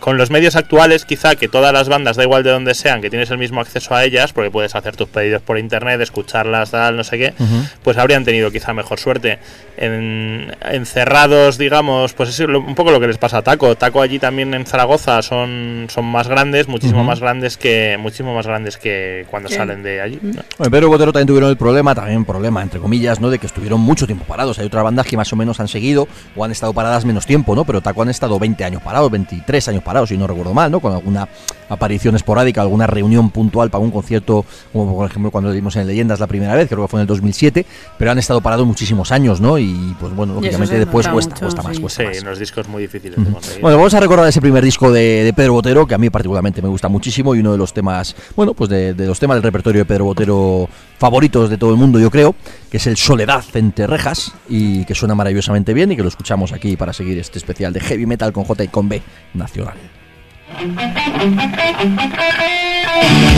con 0.01 0.17
los 0.17 0.31
medios 0.31 0.57
actuales, 0.57 1.05
quizá 1.05 1.37
que 1.37 1.49
todas 1.49 1.73
las 1.73 1.89
bandas, 1.89 2.17
da 2.17 2.23
igual 2.25 2.43
de 2.43 2.51
donde 2.51 2.75
sean, 2.75 3.01
que 3.01 3.11
tienes 3.11 3.31
el 3.31 3.39
mismo 3.39 3.61
acceso 3.61 3.95
a 3.95 4.05
ellas, 4.05 4.33
porque 4.33 4.51
puedes 4.51 4.75
hacer 4.75 4.97
tus 4.97 5.09
pedidos 5.09 5.43
por 5.43 5.59
internet, 5.59 6.01
escucharlas, 6.01 6.71
tal, 6.71 6.97
no 6.97 7.05
sé 7.05 7.19
qué, 7.19 7.35
pues 7.83 7.97
habrían 7.99 8.25
tenido 8.25 8.51
quizá 8.51 8.73
mejor 8.73 8.99
suerte. 8.99 9.39
En, 9.77 10.53
encerrados, 10.71 11.59
digamos, 11.59 12.13
pues 12.15 12.31
es 12.31 12.41
un 12.41 12.75
poco 12.75 12.91
lo 12.91 13.01
que 13.01 13.07
les 13.07 13.19
pasa 13.19 13.39
a 13.39 13.43
Taco. 13.43 13.77
Taco 13.77 14.03
allí 14.03 14.19
también 14.19 14.53
en 14.55 14.67
Zaragoza 14.67 15.23
son, 15.23 15.87
son 15.89 16.05
más 16.05 16.29
grandes, 16.29 16.69
muchísimo 16.69 17.05
más 17.05 17.21
grandes 17.21 17.57
que 17.57 17.97
muchísimo 17.99 18.35
más 18.35 18.47
grandes 18.47 18.77
que 18.77 19.27
cuando 19.31 19.49
Sí. 19.49 19.55
salen 19.55 19.83
de 19.83 20.01
allí. 20.01 20.19
¿no? 20.21 20.43
Bueno, 20.59 20.71
Pedro 20.71 20.89
Botero 20.89 21.13
también 21.13 21.27
tuvieron 21.29 21.51
el 21.51 21.57
problema, 21.57 21.95
también 21.95 22.25
problema, 22.25 22.63
entre 22.63 22.81
comillas, 22.81 23.21
¿no? 23.21 23.31
De 23.31 23.39
que 23.39 23.47
estuvieron 23.47 23.81
mucho 23.81 24.07
tiempo 24.07 24.25
parados. 24.25 24.59
Hay 24.59 24.67
otras 24.67 24.85
bandas 24.85 25.07
que 25.07 25.17
más 25.17 25.33
o 25.33 25.37
menos 25.37 25.61
han 25.61 25.69
seguido 25.69 26.09
o 26.37 26.45
han 26.45 26.51
estado 26.51 26.73
paradas 26.73 27.05
menos 27.05 27.25
tiempo, 27.27 27.55
¿no? 27.55 27.65
Pero 27.65 27.81
Taco 27.81 28.03
han 28.03 28.09
estado 28.11 28.39
20 28.39 28.65
años 28.65 28.83
parados, 28.83 29.11
23 29.11 29.69
años 29.69 29.83
parados, 29.83 29.88
si 30.07 30.17
no 30.17 30.27
recuerdo 30.27 30.55
mal, 30.55 30.71
¿no? 30.71 30.81
Con 30.81 30.93
alguna 30.93 31.29
aparición 31.69 32.17
esporádica, 32.17 32.63
alguna 32.63 32.87
reunión 32.87 33.31
puntual 33.31 33.71
para 33.71 33.83
un 33.85 33.91
concierto, 33.91 34.45
como 34.73 34.95
por 34.97 35.11
ejemplo 35.11 35.31
cuando 35.31 35.49
lo 35.51 35.55
dimos 35.55 35.77
en 35.77 35.87
Leyendas 35.87 36.19
la 36.19 36.27
primera 36.27 36.55
vez, 36.55 36.69
creo 36.69 36.83
que 36.83 36.89
fue 36.89 36.99
en 36.99 37.03
el 37.03 37.07
2007, 37.07 37.67
pero 37.99 38.11
han 38.11 38.19
estado 38.19 38.41
parados 38.41 38.67
muchísimos 38.67 39.13
años, 39.13 39.41
¿no? 39.41 39.59
Y 39.59 39.95
pues 40.01 40.15
bueno, 40.15 40.35
lógicamente 40.35 40.79
después 40.79 41.07
cuesta, 41.09 41.35
mucho, 41.35 41.45
cuesta 41.45 41.63
más, 41.63 41.77
sí. 41.77 41.83
cuesta 41.83 42.03
Sí, 42.03 42.09
más. 42.09 42.23
unos 42.23 42.39
discos 42.39 42.69
muy 42.69 42.83
difíciles 42.83 43.23
de 43.23 43.33
conseguir. 43.33 43.61
Bueno, 43.63 43.77
vamos 43.77 43.95
a 43.95 44.01
recordar 44.01 44.29
ese 44.29 44.41
primer 44.41 44.65
disco 44.65 44.91
de, 44.91 45.25
de 45.25 45.33
Pedro 45.33 45.55
Botero, 45.55 45.87
que 45.87 45.95
a 45.95 45.99
mí 45.99 46.09
particularmente 46.11 46.63
me 46.63 46.69
gusta 46.69 46.89
muchísimo 46.89 47.35
y 47.35 47.41
uno 47.41 47.53
de 47.53 47.59
los 47.59 47.73
temas, 47.73 48.17
bueno, 48.35 48.55
pues 48.55 48.71
de, 48.71 48.95
de 48.95 49.07
los 49.07 49.19
temas 49.19 49.37
del 49.37 49.43
repertorio 49.43 49.81
de 49.81 49.85
Pedro 49.85 50.05
Botero 50.07 50.69
favoritos 50.99 51.49
de 51.51 51.59
todo 51.59 51.71
el 51.71 51.77
mundo, 51.77 52.01
yo 52.01 52.11
creo, 52.11 52.35
que 52.71 52.79
es 52.79 52.87
el 52.87 52.97
Soledad 52.97 53.45
entre 53.55 53.87
rejas 53.87 54.33
y 54.49 54.85
que 54.85 54.95
suena 54.95 55.15
maravillosamente 55.15 55.73
bien 55.73 55.93
y 55.93 55.97
que 55.97 56.03
lo 56.03 56.09
escuchamos 56.09 56.53
aquí 56.53 56.77
para 56.77 56.93
seguir 56.93 57.19
este 57.19 57.39
especial 57.39 57.73
de 57.73 57.81
heavy 57.81 58.07
metal 58.07 58.33
con 58.33 58.45
J 58.45 58.65
y 58.65 58.69
con 58.69 58.89
B 58.89 59.03
nacional. 59.35 59.75
Vas 60.51 60.65
girando 61.79 63.38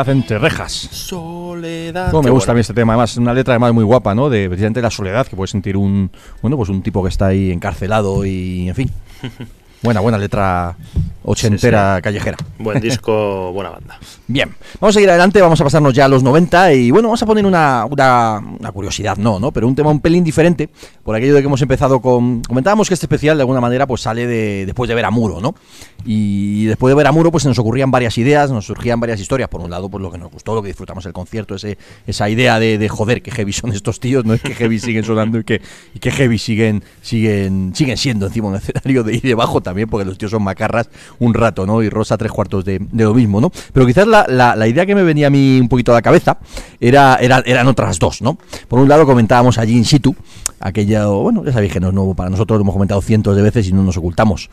Soledad 0.00 0.08
entre 0.08 0.38
rejas. 0.38 0.72
Soledad. 0.72 2.12
Me 2.22 2.30
gusta 2.30 2.52
a 2.52 2.54
mí 2.54 2.60
este 2.60 2.72
tema, 2.72 2.94
además 2.94 3.16
una 3.16 3.34
letra 3.34 3.52
además 3.54 3.74
muy 3.74 3.84
guapa, 3.84 4.14
¿no? 4.14 4.30
De 4.30 4.48
precisamente 4.48 4.80
la 4.80 4.90
soledad 4.90 5.26
que 5.26 5.36
puede 5.36 5.48
sentir 5.48 5.76
un 5.76 6.10
bueno, 6.40 6.56
pues 6.56 6.68
un 6.70 6.82
tipo 6.82 7.02
que 7.02 7.10
está 7.10 7.26
ahí 7.26 7.50
encarcelado 7.50 8.24
y 8.24 8.68
en 8.68 8.74
fin. 8.74 8.90
Buena, 9.82 10.00
buena 10.00 10.18
letra 10.18 10.76
ochentera 11.24 12.00
callejera. 12.02 12.36
Buen 12.58 12.80
disco, 12.82 13.50
buena 13.54 13.70
banda. 13.70 13.98
Bien, 14.26 14.54
vamos 14.78 14.94
a 14.94 14.96
seguir 14.98 15.08
adelante, 15.08 15.40
vamos 15.40 15.58
a 15.58 15.64
pasarnos 15.64 15.94
ya 15.94 16.04
a 16.04 16.08
los 16.08 16.22
90 16.22 16.74
y 16.74 16.90
bueno, 16.90 17.08
vamos 17.08 17.22
a 17.22 17.24
poner 17.24 17.46
una, 17.46 17.86
una, 17.86 18.42
una 18.58 18.72
curiosidad, 18.72 19.16
no, 19.16 19.40
¿no? 19.40 19.52
Pero 19.52 19.66
un 19.66 19.74
tema 19.74 19.90
un 19.90 20.00
pelín 20.00 20.22
diferente, 20.22 20.68
por 21.02 21.16
aquello 21.16 21.34
de 21.34 21.40
que 21.40 21.46
hemos 21.46 21.62
empezado 21.62 22.00
con... 22.00 22.42
Comentábamos 22.42 22.88
que 22.88 22.94
este 22.94 23.06
especial 23.06 23.38
de 23.38 23.42
alguna 23.42 23.62
manera 23.62 23.86
pues 23.86 24.02
sale 24.02 24.26
de, 24.26 24.66
después 24.66 24.86
de 24.86 24.94
ver 24.94 25.06
a 25.06 25.10
Muro, 25.10 25.40
¿no? 25.40 25.54
Y 26.04 26.64
después 26.64 26.90
de 26.90 26.96
ver 26.96 27.06
a 27.06 27.12
Muro 27.12 27.30
pues 27.30 27.42
se 27.42 27.48
nos 27.48 27.58
ocurrían 27.58 27.90
varias 27.90 28.16
ideas, 28.18 28.50
nos 28.50 28.64
surgían 28.66 28.98
varias 29.00 29.20
historias, 29.20 29.48
por 29.50 29.60
un 29.60 29.70
lado 29.70 29.88
pues 29.90 30.00
lo 30.02 30.10
que 30.10 30.16
nos 30.18 30.30
gustó, 30.32 30.54
lo 30.54 30.62
que 30.62 30.68
disfrutamos 30.68 31.04
el 31.04 31.12
concierto, 31.12 31.54
ese, 31.54 31.76
esa 32.06 32.28
idea 32.30 32.58
de, 32.58 32.78
de 32.78 32.88
joder, 32.88 33.22
que 33.22 33.30
heavy 33.30 33.52
son 33.52 33.72
estos 33.72 34.00
tíos, 34.00 34.24
no 34.24 34.32
es 34.34 34.40
que 34.40 34.54
heavy 34.54 34.78
siguen 34.78 35.04
sonando 35.04 35.38
y 35.38 35.44
que, 35.44 35.60
y 35.94 35.98
que 35.98 36.10
heavy 36.10 36.38
siguen, 36.38 36.82
siguen, 37.02 37.72
siguen 37.74 37.96
siendo 37.98 38.26
encima 38.26 38.48
un 38.48 38.56
escenario 38.56 39.04
de 39.04 39.14
y 39.16 39.20
debajo 39.20 39.60
también, 39.60 39.88
porque 39.90 40.06
los 40.06 40.16
tíos 40.16 40.30
son 40.30 40.42
macarras 40.42 40.88
un 41.18 41.34
rato, 41.34 41.66
¿no? 41.66 41.82
Y 41.82 41.90
Rosa 41.90 42.16
tres 42.16 42.32
cuartos 42.32 42.64
de, 42.64 42.78
de 42.80 43.04
lo 43.04 43.12
mismo, 43.12 43.40
¿no? 43.40 43.52
Pero 43.72 43.86
quizás 43.86 44.06
la, 44.06 44.24
la- 44.28 44.56
la 44.56 44.66
idea 44.66 44.86
que 44.86 44.94
me 44.94 45.02
venía 45.02 45.26
a 45.26 45.30
mí 45.30 45.58
un 45.60 45.68
poquito 45.68 45.92
a 45.92 45.94
la 45.96 46.02
cabeza 46.02 46.38
era, 46.80 47.16
era, 47.20 47.42
eran 47.44 47.66
otras 47.68 47.98
dos, 47.98 48.22
¿no? 48.22 48.38
Por 48.68 48.78
un 48.80 48.88
lado 48.88 49.04
comentábamos 49.04 49.58
allí 49.58 49.76
in 49.76 49.84
situ, 49.84 50.16
aquella, 50.60 51.06
bueno, 51.08 51.44
ya 51.44 51.52
sabéis 51.52 51.72
que 51.72 51.80
no 51.80 51.88
es 51.88 51.94
nuevo 51.94 52.14
para 52.14 52.30
nosotros, 52.30 52.58
lo 52.58 52.62
hemos 52.62 52.74
comentado 52.74 53.00
cientos 53.02 53.36
de 53.36 53.42
veces 53.42 53.68
y 53.68 53.72
no 53.72 53.82
nos 53.82 53.96
ocultamos. 53.96 54.48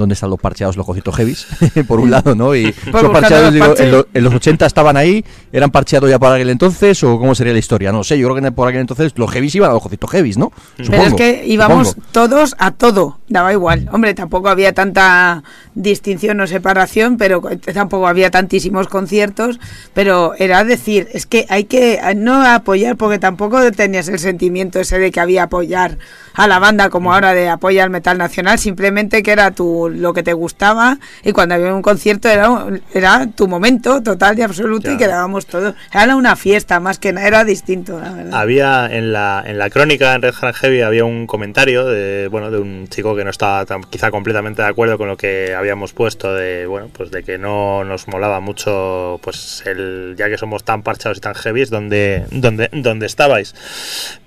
¿Dónde 0.00 0.14
están 0.14 0.30
los 0.30 0.40
parcheados, 0.40 0.76
los 0.76 0.86
cocitos 0.86 1.14
heavies? 1.16 1.46
por 1.88 2.00
un 2.00 2.10
lado, 2.10 2.34
¿no? 2.34 2.54
Y 2.56 2.72
parcheados, 2.90 3.44
los 3.44 3.54
digo, 3.54 3.66
parches. 3.66 3.86
en, 3.86 3.92
lo- 3.92 4.06
en 4.12 4.24
los 4.24 4.34
80 4.34 4.66
estaban 4.66 4.96
ahí, 4.96 5.24
eran 5.52 5.70
parcheados 5.70 6.08
ya 6.10 6.18
por 6.18 6.32
aquel 6.32 6.50
entonces, 6.50 7.02
o 7.04 7.18
cómo 7.18 7.34
sería 7.34 7.52
la 7.52 7.58
historia, 7.58 7.92
no 7.92 8.02
sé, 8.02 8.18
yo 8.18 8.28
creo 8.28 8.42
que 8.42 8.52
por 8.52 8.66
aquel 8.68 8.80
entonces 8.80 9.12
los 9.16 9.30
heavies 9.30 9.54
iban 9.54 9.70
a 9.70 9.74
los 9.74 9.82
cocitos 9.82 10.10
heavies, 10.10 10.38
¿no? 10.38 10.52
Pero 10.76 11.02
es 11.04 11.14
que 11.14 11.42
íbamos 11.46 11.88
supongo. 11.88 12.06
todos 12.12 12.56
a 12.58 12.70
todo, 12.70 13.18
daba 13.28 13.52
igual. 13.52 13.88
Hombre, 13.92 14.14
tampoco 14.14 14.48
había 14.48 14.72
tanta 14.72 15.42
distinción 15.74 16.40
o 16.40 16.46
separación, 16.46 17.16
pero 17.18 17.42
tampoco 17.74 18.06
había 18.08 18.30
tantísimos 18.30 18.88
conciertos, 18.88 19.60
pero 19.94 20.32
era 20.38 20.64
decir, 20.64 21.08
es 21.12 21.26
que 21.26 21.46
hay 21.50 21.64
que 21.64 22.00
no 22.16 22.42
apoyar 22.44 22.96
porque 22.96 23.18
tampoco 23.18 23.70
tenías 23.72 24.08
el 24.08 24.18
sentimiento 24.18 24.80
ese 24.80 24.98
de 24.98 25.10
que 25.10 25.20
había 25.20 25.44
apoyar 25.44 25.98
a 26.34 26.46
la 26.46 26.58
banda 26.58 26.88
como 26.90 27.12
ahora 27.12 27.34
de 27.34 27.48
apoyar 27.48 27.84
al 27.84 27.90
metal 27.90 28.16
nacional, 28.16 28.58
simplemente 28.58 29.22
que 29.22 29.32
era 29.32 29.50
tu 29.50 29.89
lo 29.90 30.12
que 30.12 30.22
te 30.22 30.32
gustaba 30.32 30.98
y 31.22 31.32
cuando 31.32 31.54
había 31.54 31.74
un 31.74 31.82
concierto 31.82 32.28
era 32.28 32.50
era 32.94 33.26
tu 33.34 33.48
momento 33.48 34.02
total 34.02 34.38
y 34.38 34.42
absoluto 34.42 34.90
y 34.92 34.96
quedábamos 34.96 35.46
todos. 35.46 35.74
Era 35.92 36.16
una 36.16 36.36
fiesta 36.36 36.80
más 36.80 36.98
que 36.98 37.12
nada, 37.12 37.26
era 37.26 37.44
distinto, 37.44 38.00
la 38.00 38.12
verdad. 38.12 38.34
Había 38.40 38.86
en 38.90 39.12
la, 39.12 39.42
en 39.46 39.58
la 39.58 39.70
crónica 39.70 40.14
en 40.14 40.22
Red 40.22 40.34
Hard 40.40 40.54
Heavy 40.54 40.82
había 40.82 41.04
un 41.04 41.26
comentario 41.26 41.84
de 41.86 42.28
bueno 42.28 42.50
de 42.50 42.58
un 42.58 42.88
chico 42.88 43.14
que 43.16 43.24
no 43.24 43.30
estaba 43.30 43.64
tan- 43.66 43.84
quizá 43.84 44.10
completamente 44.10 44.62
de 44.62 44.68
acuerdo 44.68 44.98
con 44.98 45.08
lo 45.08 45.16
que 45.16 45.54
habíamos 45.54 45.92
puesto 45.92 46.34
de 46.34 46.66
bueno 46.66 46.88
pues 46.92 47.10
de 47.10 47.22
que 47.22 47.38
no 47.38 47.84
nos 47.84 48.08
molaba 48.08 48.40
mucho 48.40 49.20
pues 49.22 49.62
el 49.66 50.14
ya 50.18 50.28
que 50.28 50.38
somos 50.38 50.64
tan 50.64 50.82
parchados 50.82 51.18
y 51.18 51.20
tan 51.20 51.34
heavies 51.34 51.70
donde 51.70 52.24
donde 52.30 52.68
donde 52.72 53.06
estabais 53.06 53.54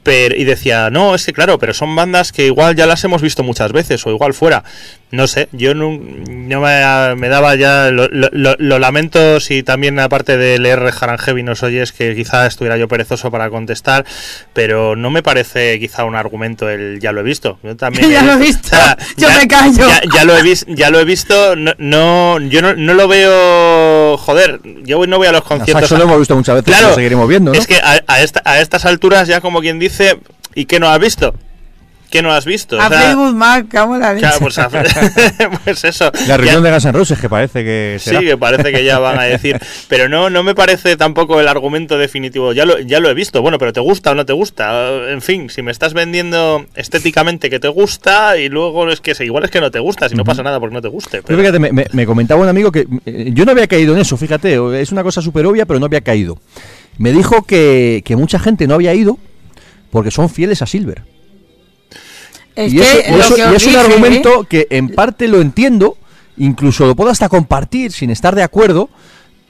pero 0.03 0.35
y 0.35 0.43
decía 0.43 0.89
no 0.89 1.15
es 1.15 1.25
que 1.25 1.33
claro 1.33 1.57
pero 1.59 1.73
son 1.73 1.95
bandas 1.95 2.31
que 2.31 2.45
igual 2.45 2.75
ya 2.75 2.85
las 2.85 3.03
hemos 3.03 3.21
visto 3.21 3.43
muchas 3.43 3.71
veces 3.71 4.05
o 4.05 4.09
igual 4.11 4.33
fuera 4.33 4.63
no 5.11 5.27
sé 5.27 5.42
yo 5.51 5.73
no, 5.75 5.91
no 5.99 6.61
me, 6.61 7.15
me 7.15 7.29
daba 7.29 7.55
ya 7.55 7.89
lo, 7.91 8.07
lo- 8.07 8.29
lo- 8.31 8.55
lo 8.57 8.79
lamento 8.79 9.39
si 9.39 9.63
también 9.63 9.99
aparte 9.99 10.37
de 10.37 10.59
leer 10.59 10.79
Red 10.79 10.93
Hard 10.99 11.19
Heavy 11.19 11.43
nos 11.43 11.63
oyes 11.63 11.91
que 11.91 12.15
quizá 12.15 12.45
estuviera 12.47 12.77
yo 12.77 12.87
perezoso 12.87 13.31
para 13.31 13.49
contestar 13.49 14.05
pero 14.53 14.95
no 14.95 15.09
me 15.09 15.23
parece 15.23 15.79
quizá 15.79 16.03
un 16.05 16.15
argumento 16.15 16.69
el 16.69 16.99
ya 16.99 17.11
lo 17.11 17.21
he 17.21 17.23
visto 17.23 17.59
yo 17.63 17.75
también 17.75 18.09
Ya 18.11 18.23
lo 18.23 18.33
he 18.33 18.37
visto. 18.37 18.75
Yo 19.17 19.29
me 19.29 19.47
callo. 19.47 19.87
ya, 19.87 20.01
ya 20.13 20.23
lo 20.25 20.37
he 20.37 20.41
visto 20.43 20.65
ya 20.69 20.89
lo 20.89 20.99
he 20.99 21.05
visto 21.05 21.55
no, 21.55 21.73
no 21.77 22.39
yo 22.39 22.61
no, 22.61 22.73
no 22.75 22.93
lo 22.93 23.07
veo 23.07 24.17
joder 24.17 24.59
yo 24.83 25.05
no 25.05 25.17
voy 25.17 25.27
a 25.27 25.31
los 25.31 25.43
conciertos 25.43 25.81
Saxo 25.89 25.97
lo 25.97 26.03
hemos 26.03 26.19
visto 26.19 26.35
muchas 26.35 26.63
veces 26.63 26.81
lo 26.81 26.93
seguiremos 26.95 27.27
viendo, 27.27 27.51
¿no? 27.53 27.59
es 27.59 27.67
que 27.67 27.77
a, 27.77 28.01
a 28.07 28.21
esta- 28.21 28.41
a 28.45 28.59
estas 28.61 28.85
alturas 28.85 29.27
ya 29.27 29.41
como 29.41 29.61
quien 29.61 29.79
dice, 29.79 30.17
¿y 30.55 30.65
qué 30.65 30.79
no 30.79 30.89
has 30.89 30.99
visto? 30.99 31.33
¿Qué 32.13 32.21
no 32.21 32.31
has 32.31 32.45
visto? 32.45 32.79
A 32.79 32.85
O 32.85 32.89
sea, 32.89 32.99
Fleetwood 33.01 33.33
Mac, 33.33 33.65
cómo 33.75 33.97
la 33.97 34.13
claro, 34.13 34.37
pues, 34.39 34.59
a- 34.59 34.69
pues 35.65 35.83
eso. 35.83 36.11
La 36.27 36.37
reunión 36.37 36.61
Ya- 36.61 36.69
de 36.69 36.71
Guns 36.71 36.85
N' 36.85 36.91
Roses 36.91 37.19
que 37.19 37.27
parece 37.27 37.63
que 37.63 37.97
será. 37.99 38.19
Sí, 38.19 38.25
que 38.27 38.37
parece 38.37 38.71
que 38.71 38.83
ya 38.85 38.99
van 38.99 39.17
a 39.17 39.23
decir. 39.23 39.59
Pero 39.89 40.07
no, 40.09 40.29
no 40.29 40.43
me 40.43 40.53
parece 40.53 40.95
tampoco 40.95 41.41
el 41.41 41.47
argumento 41.47 41.97
definitivo. 41.97 42.53
Ya 42.53 42.65
lo, 42.65 42.79
ya 42.79 42.99
lo 42.99 43.09
he 43.09 43.15
visto. 43.15 43.41
Bueno, 43.41 43.57
pero 43.57 43.73
¿te 43.73 43.79
gusta 43.79 44.11
o 44.11 44.15
no 44.15 44.25
te 44.27 44.33
gusta? 44.33 45.09
En 45.09 45.23
fin, 45.23 45.49
si 45.49 45.63
me 45.63 45.71
estás 45.71 45.95
vendiendo 45.95 46.65
estéticamente 46.75 47.49
que 47.49 47.59
te 47.59 47.67
gusta 47.67 48.37
y 48.37 48.47
luego 48.47 48.87
es 48.89 49.01
que 49.01 49.13
igual 49.25 49.43
es 49.45 49.49
que 49.49 49.59
no 49.59 49.71
te 49.71 49.79
gusta, 49.79 50.07
si 50.07 50.13
no 50.15 50.23
pasa 50.23 50.43
nada 50.43 50.59
porque 50.59 50.75
no 50.75 50.81
te 50.83 50.89
guste. 50.89 51.23
Pero 51.23 51.39
fíjate, 51.39 51.57
me, 51.57 51.71
me- 51.71 51.87
me 51.93 52.05
comentaba 52.05 52.41
un 52.41 52.47
amigo 52.47 52.71
que 52.71 52.85
eh, 53.07 53.31
yo 53.33 53.43
no 53.45 53.51
había 53.53 53.65
caído 53.67 53.95
en 53.95 54.01
eso, 54.01 54.17
fíjate, 54.17 54.59
es 54.79 54.91
una 54.91 55.01
cosa 55.01 55.19
súper 55.23 55.47
obvia, 55.47 55.65
pero 55.65 55.79
no 55.79 55.87
había 55.87 56.01
caído. 56.01 56.37
Me 56.99 57.11
dijo 57.11 57.41
que, 57.43 58.03
que 58.05 58.15
mucha 58.15 58.37
gente 58.37 58.67
no 58.67 58.75
había 58.75 58.93
ido 58.93 59.17
porque 59.89 60.11
son 60.11 60.29
fieles 60.29 60.61
a 60.61 60.67
Silver. 60.67 61.01
Es 62.55 62.73
y 62.73 62.77
que 62.77 62.81
eso- 62.83 62.99
y 63.07 63.11
lo 63.11 63.19
eso- 63.19 63.35
que 63.35 63.41
y 63.41 63.43
os 63.45 63.53
es 63.55 63.63
un 63.65 63.71
dije, 63.73 63.77
argumento 63.85 64.43
que 64.49 64.67
en 64.69 64.89
parte 64.89 65.27
lo 65.27 65.41
entiendo, 65.41 65.97
incluso 66.37 66.85
lo 66.85 66.95
puedo 66.95 67.09
hasta 67.09 67.29
compartir 67.29 67.91
sin 67.91 68.09
estar 68.09 68.35
de 68.35 68.43
acuerdo, 68.43 68.89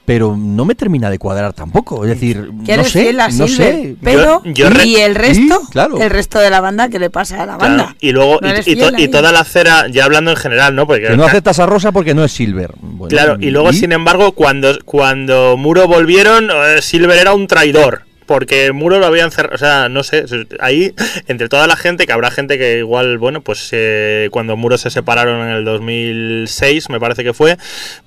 pero 0.06 0.36
no 0.36 0.66
me 0.66 0.76
termina 0.76 1.10
de 1.10 1.18
cuadrar 1.18 1.54
tampoco. 1.54 2.04
Es 2.04 2.10
decir, 2.10 2.52
que 2.66 2.76
no 2.76 2.84
sé, 2.84 3.14
no 3.14 3.30
Silver, 3.30 3.48
sé. 3.48 3.96
pero 4.04 4.42
Yo- 4.44 4.68
y 4.84 4.98
el 4.98 5.16
resto, 5.16 5.62
Sí, 5.62 5.68
claro. 5.72 5.98
el 5.98 6.10
resto 6.10 6.40
de 6.40 6.50
la 6.50 6.60
banda, 6.60 6.90
¿qué 6.90 7.00
le 7.00 7.10
pasa 7.10 7.44
a 7.44 7.46
la 7.46 7.58
claro, 7.58 7.78
banda? 7.78 7.96
y 8.02 8.12
luego, 8.12 8.40
No 8.42 8.50
y- 8.66 8.76
to- 8.76 9.10
toda 9.12 9.32
la 9.32 9.46
cera, 9.46 9.88
ya 9.90 10.04
hablando 10.04 10.32
en 10.32 10.38
general, 10.38 10.76
¿no? 10.76 10.86
Porque 10.86 11.04
Que 11.08 11.16
no 11.16 11.24
aceptas 11.26 11.60
a 11.60 11.66
Rosa 11.68 11.94
porque 11.94 12.14
no 12.14 12.26
es 12.26 12.34
Silver. 12.34 12.72
Bueno, 12.82 13.08
Claro, 13.10 13.38
y 13.40 13.50
luego, 13.52 13.72
sin 13.72 13.94
embargo, 13.94 14.34
cuando, 14.34 14.78
cuando 14.84 15.56
Muro 15.56 15.88
volvieron, 15.88 16.50
eh, 16.52 16.82
Silver 16.82 17.18
era 17.18 17.34
un 17.34 17.48
traidor. 17.48 18.02
Porque 18.26 18.72
Muro 18.72 19.00
lo 19.00 19.06
habían 19.06 19.32
cerrado, 19.32 19.56
o 19.56 19.58
sea, 19.58 19.90
no 19.90 20.04
sé, 20.04 20.26
ahí, 20.60 20.94
entre 21.28 21.50
toda 21.50 21.68
la 21.68 21.76
gente, 21.76 22.06
que 22.06 22.14
habrá 22.14 22.32
gente 22.32 22.58
que 22.58 22.80
igual, 22.80 23.18
bueno, 23.18 23.42
pues 23.42 23.70
eh, 23.72 24.30
cuando 24.32 24.56
Muro 24.58 24.78
se 24.78 24.90
separaron 24.90 25.42
en 25.48 25.56
el 25.56 25.66
2006, 25.66 26.90
me 26.90 27.00
parece 27.00 27.24
que 27.24 27.34
fue, 27.34 27.58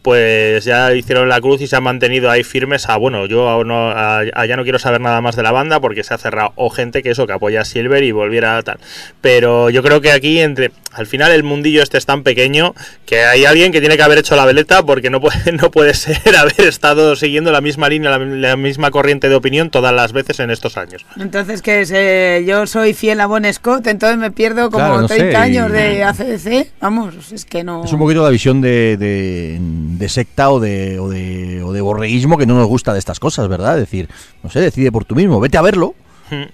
pues 0.03 0.65
ya 0.65 0.95
hicieron 0.95 1.29
la 1.29 1.41
cruz 1.41 1.61
y 1.61 1.67
se 1.67 1.77
han 1.77 1.83
mantenido 1.83 2.31
ahí 2.31 2.45
firmes 2.45 2.89
a, 2.89 2.97
bueno, 2.97 3.27
yo 3.27 3.65
no, 3.65 3.91
a 3.91 4.47
ya 4.47 4.57
no 4.57 4.63
quiero 4.63 4.79
saber 4.79 5.01
nada 5.01 5.21
más 5.21 5.37
de 5.37 5.43
la 5.43 5.53
banda 5.53 5.81
porque 5.81 6.05
se 6.05 6.15
ha 6.15 6.19
cerrado, 6.19 6.53
o 6.57 6.71
gente 6.71 7.03
que 7.03 7.11
eso, 7.11 7.27
que 7.27 7.33
apoya 7.33 7.63
a 7.63 7.65
Silver 7.65 8.03
y 8.03 8.13
volviera 8.13 8.57
a 8.57 8.63
tal. 8.63 8.79
Pero 9.21 9.71
yo 9.71 9.83
creo 9.83 10.01
que 10.01 10.13
aquí, 10.13 10.41
entre, 10.41 10.71
al 10.93 11.07
final 11.07 11.33
el 11.33 11.43
mundillo 11.43 11.83
este 11.83 11.99
es 11.99 12.07
tan 12.07 12.23
pequeño 12.23 12.75
que 13.05 13.25
hay 13.25 13.45
alguien 13.45 13.73
que 13.73 13.81
tiene 13.81 13.97
que 13.97 14.03
haber 14.03 14.19
hecho 14.19 14.37
la 14.37 14.47
veleta 14.47 14.85
porque 14.85 15.11
no 15.11 15.21
puede, 15.21 15.53
no 15.61 15.71
puede 15.71 15.95
ser 15.95 16.19
haber 16.37 16.61
estado 16.61 17.17
siguiendo 17.17 17.53
la 17.53 17.61
misma 17.61 17.89
línea, 17.89 18.11
la, 18.11 18.19
la 18.19 18.57
misma 18.57 18.91
corriente 18.91 19.29
de 19.29 19.35
opinión 19.35 19.71
todas 19.71 19.95
las 19.95 20.06
veces 20.13 20.41
en 20.41 20.51
estos 20.51 20.77
años. 20.77 21.05
Entonces, 21.19 21.63
que 21.63 21.81
es, 21.83 21.91
eh, 21.95 22.45
yo 22.47 22.67
soy 22.67 22.95
fiel 22.95 23.21
a 23.21 23.27
Bon 23.27 23.45
Scott, 23.53 23.87
entonces 23.87 24.19
me 24.19 24.31
pierdo 24.31 24.71
como 24.71 24.85
Claro, 24.85 25.01
no 25.03 25.07
30 25.09 25.31
sé, 25.31 25.37
años 25.37 25.69
y- 25.71 25.73
de 25.73 26.05
ACDC. 26.05 26.71
Vamos, 26.81 27.33
es 27.33 27.45
que 27.45 27.65
no. 27.65 27.85
Es 27.85 27.93
un 27.93 27.99
poquito 27.99 28.23
la 28.23 28.31
visión 28.31 28.61
de, 28.61 28.97
de- 28.97 29.59
de 29.61 30.09
secta 30.09 30.51
o 30.51 30.61
de, 30.61 30.99
o, 30.99 31.09
de, 31.09 31.63
o 31.63 31.73
de 31.73 31.81
borreguismo 31.81 32.37
que 32.39 32.47
no 32.47 32.55
nos 32.57 32.67
gusta 32.67 32.93
de 32.93 32.99
estas 32.99 33.19
cosas, 33.21 33.49
¿verdad? 33.49 33.75
Es 33.75 33.81
decir, 33.81 34.09
no 34.43 34.51
sé, 34.51 34.61
decide 34.61 34.91
por 34.93 35.05
tú 35.05 35.15
mismo, 35.15 35.41
vete 35.41 35.59
a 35.59 35.63
verlo 35.63 35.95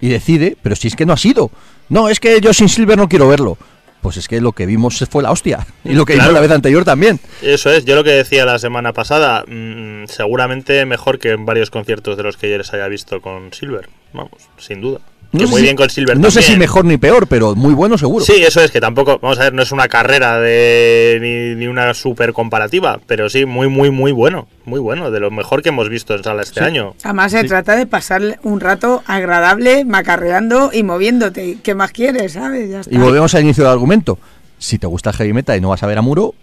y 0.00 0.08
decide, 0.08 0.56
pero 0.62 0.76
si 0.76 0.88
es 0.88 0.96
que 0.96 1.06
no 1.06 1.14
ha 1.14 1.16
sido. 1.16 1.50
No, 1.88 2.08
es 2.10 2.20
que 2.20 2.40
yo 2.40 2.52
sin 2.52 2.68
Silver 2.68 2.96
no 2.98 3.08
quiero 3.08 3.26
verlo. 3.28 3.56
Pues 4.02 4.18
es 4.18 4.28
que 4.28 4.40
lo 4.42 4.52
que 4.52 4.66
vimos 4.66 5.02
fue 5.08 5.22
la 5.22 5.30
hostia. 5.30 5.66
Y 5.84 5.94
lo 5.94 6.04
que 6.04 6.14
Claro. 6.14 6.28
vimos 6.30 6.34
la 6.34 6.46
vez 6.46 6.50
anterior 6.50 6.84
también. 6.84 7.18
Eso 7.40 7.70
es, 7.70 7.84
yo 7.86 7.94
lo 7.94 8.04
que 8.04 8.10
decía 8.10 8.44
la 8.44 8.58
semana 8.58 8.92
pasada, 8.92 9.44
mm, 9.46 10.04
seguramente 10.08 10.84
mejor 10.84 11.18
que 11.18 11.30
en 11.30 11.46
varios 11.46 11.70
conciertos 11.70 12.16
de 12.18 12.22
los 12.24 12.36
que 12.36 12.50
yo 12.50 12.58
les 12.58 12.72
haya 12.74 12.88
visto 12.88 13.20
con 13.22 13.52
Silver, 13.54 13.88
vamos, 14.12 14.32
sin 14.58 14.80
duda. 14.82 15.00
No 15.32 15.40
que 15.40 15.46
muy 15.46 15.56
si- 15.60 15.62
bien 15.64 15.76
con 15.76 15.88
Silver 15.90 16.18
No 16.18 16.30
sé 16.30 16.42
si 16.42 16.56
mejor 16.56 16.84
ni 16.84 16.98
peor, 16.98 17.26
pero 17.26 17.54
muy 17.54 17.72
bueno 17.74 17.96
seguro. 17.98 18.24
Sí, 18.24 18.34
eso 18.46 18.60
es, 18.60 18.70
que 18.70 18.80
tampoco, 18.80 19.18
vamos 19.20 19.38
a 19.38 19.44
ver, 19.44 19.54
no 19.54 19.62
es 19.62 19.72
una 19.72 19.88
carrera 19.88 20.38
de 20.38 21.18
ni, 21.20 21.54
ni 21.58 21.66
una 21.68 21.94
super 21.94 22.32
comparativa, 22.32 23.00
pero 23.06 23.28
sí, 23.30 23.46
muy, 23.46 23.68
muy, 23.68 23.90
muy 23.90 24.12
bueno, 24.12 24.46
muy 24.66 24.78
bueno, 24.78 25.10
de 25.10 25.20
lo 25.20 25.30
mejor 25.30 25.62
que 25.62 25.70
hemos 25.70 25.88
visto 25.88 26.14
en 26.14 26.22
sala 26.22 26.42
este 26.42 26.60
Sí. 26.60 26.66
año. 26.66 26.94
Además, 27.02 27.32
se 27.32 27.44
trata 27.44 27.76
de 27.76 27.86
pasar 27.86 28.38
un 28.42 28.60
rato 28.60 29.02
agradable, 29.06 29.84
macarreando 29.84 30.70
y 30.72 30.82
moviéndote. 30.82 31.58
¿Qué 31.62 31.74
más 31.74 31.92
quieres, 31.92 32.32
sabes? 32.32 32.68
Ya 32.70 32.80
está. 32.80 32.94
Y 32.94 32.98
volvemos 32.98 33.34
al 33.34 33.42
inicio 33.42 33.64
del 33.64 33.72
argumento. 33.72 34.18
Si 34.58 34.78
te 34.78 34.86
gusta 34.86 35.10
el 35.10 35.16
heavy 35.16 35.32
metal 35.32 35.56
y 35.56 35.60
no 35.60 35.70
vas 35.70 35.82
a 35.82 35.86
ver 35.86 35.96
a 35.98 36.02
Muro, 36.02 36.34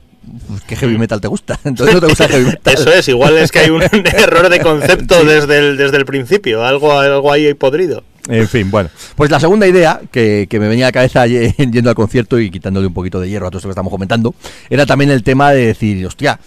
pues, 0.47 0.61
¿qué 0.63 0.75
heavy 0.75 0.97
metal 0.97 1.21
te 1.21 1.27
gusta? 1.27 1.59
Entonces 1.63 1.93
no 1.95 2.01
te 2.01 2.07
gusta 2.07 2.25
el 2.25 2.31
heavy 2.31 2.45
metal. 2.47 2.73
Eso 2.73 2.91
es, 2.91 3.07
igual 3.07 3.37
es 3.37 3.51
que 3.51 3.59
hay 3.59 3.69
un 3.69 3.81
error 4.13 4.49
de 4.49 4.59
concepto 4.59 5.23
desde, 5.23 5.57
el, 5.59 5.77
desde 5.77 5.97
el 5.97 6.05
principio, 6.05 6.65
algo, 6.65 6.91
algo 6.99 7.31
ahí 7.31 7.53
podrido. 7.53 8.03
En 8.27 8.47
fin, 8.47 8.69
bueno. 8.69 8.89
Pues 9.15 9.31
la 9.31 9.39
segunda 9.39 9.67
idea 9.67 10.01
que, 10.11 10.47
que 10.49 10.59
me 10.59 10.67
venía 10.67 10.85
a 10.85 10.89
la 10.89 10.91
cabeza 10.91 11.25
ye- 11.25 11.53
yendo 11.71 11.89
al 11.89 11.95
concierto 11.95 12.39
y 12.39 12.51
quitándole 12.51 12.87
un 12.87 12.93
poquito 12.93 13.19
de 13.19 13.29
hierro 13.29 13.47
a 13.47 13.49
todo 13.49 13.59
esto 13.59 13.69
que 13.69 13.71
estamos 13.73 13.91
comentando, 13.91 14.35
era 14.69 14.85
también 14.85 15.09
el 15.11 15.23
tema 15.23 15.51
de 15.51 15.67
decir, 15.67 16.05
hostia, 16.05 16.39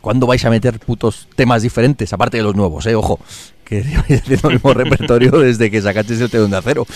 ¿cuándo 0.00 0.26
vais 0.26 0.44
a 0.44 0.50
meter 0.50 0.78
putos 0.80 1.28
temas 1.36 1.62
diferentes? 1.62 2.12
Aparte 2.12 2.38
de 2.38 2.42
los 2.42 2.54
nuevos, 2.56 2.86
eh, 2.86 2.94
ojo. 2.94 3.20
Que 3.70 3.82
lleváis 3.84 4.20
haciendo 4.22 4.48
el 4.48 4.54
mismo 4.54 4.74
repertorio 4.74 5.30
desde 5.30 5.70
que 5.70 5.80
sacasteis 5.80 6.20
el 6.20 6.50
de 6.50 6.56
acero. 6.56 6.86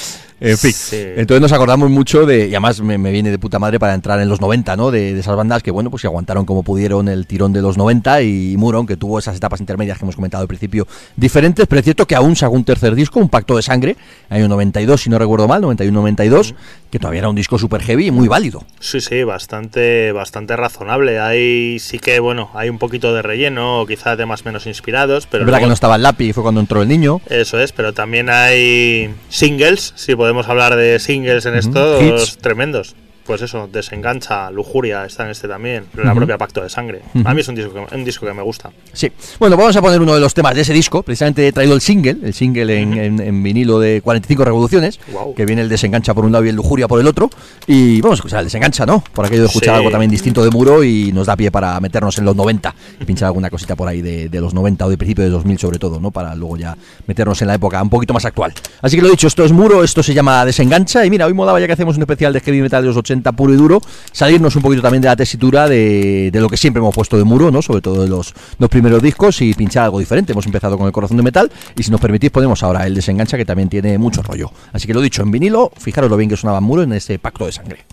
En 0.40 0.58
fin. 0.58 0.72
Sí. 0.72 0.96
Entonces 1.16 1.40
nos 1.40 1.52
acordamos 1.52 1.88
mucho 1.88 2.26
de. 2.26 2.48
Y 2.48 2.50
además 2.50 2.80
me, 2.80 2.98
me 2.98 3.12
viene 3.12 3.30
de 3.30 3.38
puta 3.38 3.60
madre 3.60 3.78
para 3.78 3.94
entrar 3.94 4.18
en 4.20 4.28
los 4.28 4.40
90, 4.40 4.76
¿no? 4.76 4.90
De, 4.90 5.14
de 5.14 5.20
esas 5.20 5.36
bandas 5.36 5.62
que, 5.62 5.70
bueno, 5.70 5.88
pues 5.90 6.02
que 6.02 6.08
aguantaron 6.08 6.44
como 6.44 6.64
pudieron 6.64 7.08
el 7.08 7.26
tirón 7.28 7.52
de 7.52 7.62
los 7.62 7.78
90 7.78 8.22
y 8.22 8.56
Muron, 8.58 8.86
que 8.86 8.96
tuvo 8.96 9.20
esas 9.20 9.36
etapas 9.36 9.60
intermedias 9.60 9.98
que 9.98 10.04
hemos 10.04 10.16
comentado 10.16 10.42
al 10.42 10.48
principio, 10.48 10.86
diferentes, 11.16 11.66
pero 11.68 11.78
es 11.78 11.84
cierto 11.84 12.06
que 12.06 12.16
aún 12.16 12.34
sacó 12.34 12.54
un 12.54 12.64
tercer 12.64 12.96
disco, 12.96 13.20
un 13.20 13.28
pacto 13.28 13.54
de 13.56 13.62
sangre, 13.62 13.96
año 14.28 14.48
92, 14.48 15.00
si 15.00 15.08
no 15.10 15.18
recuerdo 15.20 15.46
mal, 15.46 15.62
91-92, 15.62 16.54
que 16.90 16.98
todavía 16.98 17.20
era 17.20 17.28
un 17.28 17.36
disco 17.36 17.56
super 17.56 17.80
heavy 17.82 18.06
y 18.06 18.10
muy 18.10 18.26
válido. 18.26 18.64
Sí, 18.80 19.00
sí, 19.00 19.22
bastante, 19.22 20.10
bastante 20.10 20.56
razonable. 20.56 21.20
Hay 21.20 21.78
sí 21.78 22.00
que, 22.00 22.18
bueno, 22.18 22.50
hay 22.54 22.68
un 22.68 22.78
poquito 22.78 23.14
de 23.14 23.22
relleno, 23.22 23.80
o 23.82 23.86
quizá 23.86 24.16
temas 24.16 24.44
menos 24.44 24.66
inspirados, 24.66 25.28
pero 25.30 25.42
es 25.42 25.46
verdad 25.46 25.58
que 25.58 25.62
luego- 25.62 25.68
no 25.70 25.74
estaba 25.74 25.94
el 25.96 26.02
lápiz, 26.02 26.32
fue 26.32 26.42
cuando 26.42 26.63
el 26.82 26.88
niño. 26.88 27.20
Eso 27.28 27.60
es, 27.60 27.72
pero 27.72 27.92
también 27.92 28.28
hay 28.30 29.10
singles, 29.28 29.92
si 29.96 30.14
podemos 30.14 30.48
hablar 30.48 30.76
de 30.76 30.98
singles 30.98 31.46
en 31.46 31.54
estos 31.56 32.02
hits. 32.02 32.38
tremendos. 32.38 32.94
Pues 33.26 33.40
eso, 33.40 33.68
Desengancha, 33.72 34.50
Lujuria, 34.50 35.06
está 35.06 35.24
en 35.24 35.30
este 35.30 35.48
también, 35.48 35.84
la 35.94 36.14
propia 36.14 36.36
Pacto 36.36 36.62
de 36.62 36.68
Sangre. 36.68 37.00
A 37.24 37.32
mí 37.32 37.40
es 37.40 37.48
un 37.48 37.54
disco, 37.54 37.72
que, 37.72 37.94
un 37.94 38.04
disco 38.04 38.26
que 38.26 38.34
me 38.34 38.42
gusta. 38.42 38.70
Sí. 38.92 39.10
Bueno, 39.38 39.56
vamos 39.56 39.74
a 39.76 39.80
poner 39.80 39.98
uno 40.00 40.14
de 40.14 40.20
los 40.20 40.34
temas 40.34 40.54
de 40.54 40.60
ese 40.60 40.74
disco. 40.74 41.02
Precisamente 41.02 41.48
he 41.48 41.52
traído 41.52 41.74
el 41.74 41.80
single, 41.80 42.16
el 42.22 42.34
single 42.34 42.78
en, 42.82 42.92
en- 42.98 43.20
en 43.20 43.42
vinilo 43.42 43.78
de 43.78 44.02
45 44.02 44.44
revoluciones, 44.44 45.00
que 45.36 45.46
viene 45.46 45.62
el 45.62 45.70
desengancha 45.70 46.12
por 46.12 46.24
un 46.26 46.32
lado 46.32 46.44
y 46.44 46.50
el 46.50 46.56
lujuria 46.56 46.86
por 46.86 47.00
el 47.00 47.06
otro. 47.06 47.30
Y 47.66 48.00
vamos 48.02 48.16
a 48.16 48.20
escuchar 48.20 48.38
el 48.40 48.46
desengancha, 48.46 48.84
¿no? 48.84 49.02
Por 49.14 49.24
aquello 49.24 49.42
de 49.42 49.46
escuchar 49.48 49.74
Sí. 49.74 49.78
algo 49.78 49.90
también 49.90 50.10
distinto 50.10 50.44
de 50.44 50.50
muro 50.50 50.84
y 50.84 51.10
nos 51.12 51.26
da 51.26 51.34
pie 51.34 51.50
para 51.50 51.80
meternos 51.80 52.18
en 52.18 52.26
los 52.26 52.36
90 52.36 52.74
y 53.00 53.04
pinchar 53.06 53.28
alguna 53.28 53.48
cosita 53.48 53.74
por 53.74 53.88
ahí 53.88 54.02
de, 54.02 54.28
de 54.28 54.40
los 54.42 54.52
90 54.52 54.84
o 54.84 54.90
de 54.90 54.98
principio 54.98 55.24
de 55.24 55.30
2000 55.30 55.58
sobre 55.58 55.78
todo, 55.78 55.98
¿no? 55.98 56.10
Para 56.10 56.34
luego 56.34 56.58
ya 56.58 56.76
meternos 57.06 57.40
en 57.40 57.48
la 57.48 57.54
época 57.54 57.82
un 57.82 57.88
poquito 57.88 58.12
más 58.12 58.26
actual. 58.26 58.52
Así 58.82 58.96
que 58.96 59.02
lo 59.02 59.08
dicho, 59.08 59.28
esto 59.28 59.44
es 59.46 59.52
muro, 59.52 59.82
esto 59.82 60.02
se 60.02 60.12
llama 60.12 60.44
desengancha. 60.44 61.06
Y 61.06 61.10
mira, 61.10 61.24
hoy 61.24 61.32
modaba 61.32 61.58
ya 61.58 61.66
que 61.66 61.72
hacemos 61.72 61.96
un 61.96 62.02
especial 62.02 62.34
de 62.34 62.40
heavy 62.40 62.60
metal 62.60 62.82
de 62.82 62.88
los 62.88 62.96
80 62.98 63.13
puro 63.22 63.52
y 63.52 63.56
duro, 63.56 63.80
salirnos 64.12 64.54
un 64.56 64.62
poquito 64.62 64.82
también 64.82 65.02
de 65.02 65.08
la 65.08 65.16
tesitura 65.16 65.68
de, 65.68 66.30
lo 66.32 66.48
que 66.48 66.56
siempre 66.56 66.80
hemos 66.80 66.94
puesto 66.94 67.16
de 67.16 67.24
muro, 67.24 67.50
¿no? 67.50 67.62
Sobre 67.62 67.80
todo 67.80 68.02
de 68.02 68.08
los, 68.08 68.34
los 68.58 68.70
primeros 68.70 69.02
discos 69.02 69.40
y 69.40 69.54
pinchar 69.54 69.84
algo 69.84 69.98
diferente. 69.98 70.32
Hemos 70.32 70.46
empezado 70.46 70.76
con 70.76 70.86
el 70.86 70.92
corazón 70.92 71.16
de 71.16 71.22
metal 71.22 71.50
y 71.76 71.82
si 71.82 71.90
nos 71.90 72.00
permitís 72.00 72.30
ponemos 72.30 72.62
ahora 72.62 72.86
el 72.86 72.94
desengancha 72.94 73.36
que 73.36 73.44
también 73.44 73.68
tiene 73.68 73.98
mucho 73.98 74.22
rollo. 74.22 74.50
Así 74.72 74.86
que 74.86 74.94
lo 74.94 75.00
dicho, 75.00 75.22
en 75.22 75.30
vinilo, 75.30 75.72
fijaros 75.76 76.10
lo 76.10 76.16
bien 76.16 76.30
que 76.30 76.36
sonaba 76.36 76.60
muro 76.60 76.82
en 76.82 76.92
ese 76.92 77.18
pacto 77.18 77.46
de 77.46 77.52
sangre. 77.52 77.84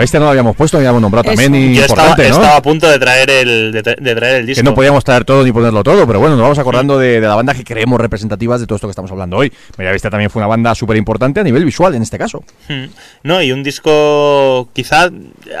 Bella 0.00 0.04
Bestia 0.04 0.18
no 0.20 0.24
lo 0.26 0.30
habíamos 0.30 0.56
puesto, 0.56 0.76
lo 0.76 0.80
habíamos 0.80 1.02
nombrado 1.02 1.30
Es- 1.30 1.36
también 1.36 1.54
y 1.62 1.74
Yo 1.74 1.82
estaba, 1.82 2.08
importante, 2.08 2.30
¿no? 2.30 2.36
estaba 2.36 2.56
a 2.56 2.62
punto 2.62 2.88
de 2.88 2.98
traer 2.98 3.30
el, 3.30 3.70
de, 3.72 3.82
tra- 3.82 3.96
de 3.98 4.14
traer 4.14 4.36
el 4.40 4.46
disco. 4.46 4.60
Que 4.60 4.62
no 4.64 4.74
podíamos 4.74 5.04
traer 5.04 5.24
todo 5.24 5.44
ni 5.44 5.52
ponerlo 5.52 5.82
todo, 5.84 6.06
pero 6.06 6.18
bueno, 6.20 6.36
nos 6.36 6.42
vamos 6.42 6.58
acordando 6.58 6.98
de, 6.98 7.20
de 7.20 7.26
la 7.28 7.34
banda 7.34 7.52
que 7.54 7.64
creemos 7.64 8.00
representativas 8.00 8.60
de 8.60 8.66
todo 8.66 8.76
esto 8.76 8.86
que 8.86 8.92
estamos 8.92 9.10
hablando 9.10 9.36
hoy. 9.36 9.52
Bella 9.76 9.92
Bestia 9.92 10.10
también 10.10 10.30
fue 10.30 10.40
una 10.40 10.46
banda 10.46 10.74
súper 10.74 10.96
importante 10.96 11.40
a 11.40 11.42
nivel 11.44 11.64
visual 11.64 11.94
en 11.94 12.02
este 12.02 12.16
caso. 12.18 12.42
Mm. 12.68 12.84
No, 13.24 13.42
y 13.42 13.52
un 13.52 13.62
disco 13.62 14.68
quizá 14.72 15.10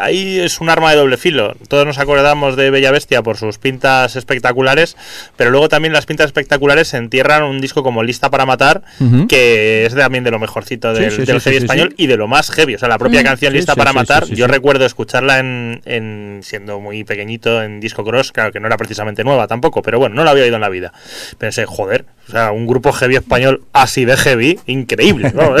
ahí 0.02 0.38
es 0.40 0.60
un 0.60 0.68
arma 0.70 0.90
de 0.90 0.96
doble 0.96 1.16
filo. 1.16 1.54
Todos 1.68 1.86
nos 1.86 1.98
acordamos 1.98 2.56
de 2.56 2.70
Bella 2.70 2.90
Bestia 2.90 3.22
por 3.22 3.36
sus 3.36 3.58
pintas 3.58 4.16
espectaculares, 4.16 4.96
pero 5.36 5.50
luego 5.50 5.68
también 5.68 5.92
las 5.92 6.06
pintas 6.06 6.26
espectaculares 6.26 6.92
entierran 6.94 7.42
un 7.44 7.60
disco 7.60 7.82
como 7.82 8.02
Lista 8.02 8.30
para 8.30 8.46
Matar, 8.46 8.82
que 9.28 9.86
es 9.86 9.94
también 9.94 10.24
de 10.24 10.30
lo 10.30 10.38
mejorcito 10.38 10.92
del, 10.92 11.10
sí, 11.10 11.24
del 11.24 11.40
sí, 11.40 11.44
heavy 11.44 11.56
sí, 11.56 11.60
sí, 11.60 11.64
español 11.64 11.94
y 11.96 12.06
de 12.06 12.16
lo 12.16 12.26
más 12.28 12.50
heavy. 12.50 12.74
O 12.74 12.78
sea, 12.78 12.88
la 12.88 12.98
propia 12.98 13.22
canción 13.24 13.52
Lista 13.52 13.74
para 13.76 13.92
Matar, 13.92 14.24
yo 14.26 14.46
recuerdo 14.46 14.84
escucharla 14.86 15.38
en, 15.38 15.82
en- 15.84 16.40
siendo 16.42 16.80
muy 16.80 17.04
pequeñito 17.04 17.62
en 17.62 17.80
Disco 17.80 18.04
Cross, 18.04 18.32
claro 18.32 18.52
que 18.52 18.60
no 18.60 18.66
era 18.66 18.76
precisamente 18.76 19.24
nueva 19.24 19.46
tampoco, 19.46 19.82
pero 19.82 19.98
bueno, 19.98 20.14
no 20.14 20.24
la 20.24 20.30
había 20.30 20.44
oído 20.44 20.56
en 20.56 20.60
la 20.62 20.68
vida. 20.68 20.92
Pensé, 21.38 21.66
joder, 21.66 22.04
o 22.30 22.32
sea, 22.32 22.52
un 22.52 22.64
grupo 22.64 22.92
heavy 22.92 23.16
español 23.16 23.62
así 23.72 24.04
de 24.04 24.16
heavy, 24.16 24.60
increíble. 24.66 25.32
¿no? 25.34 25.50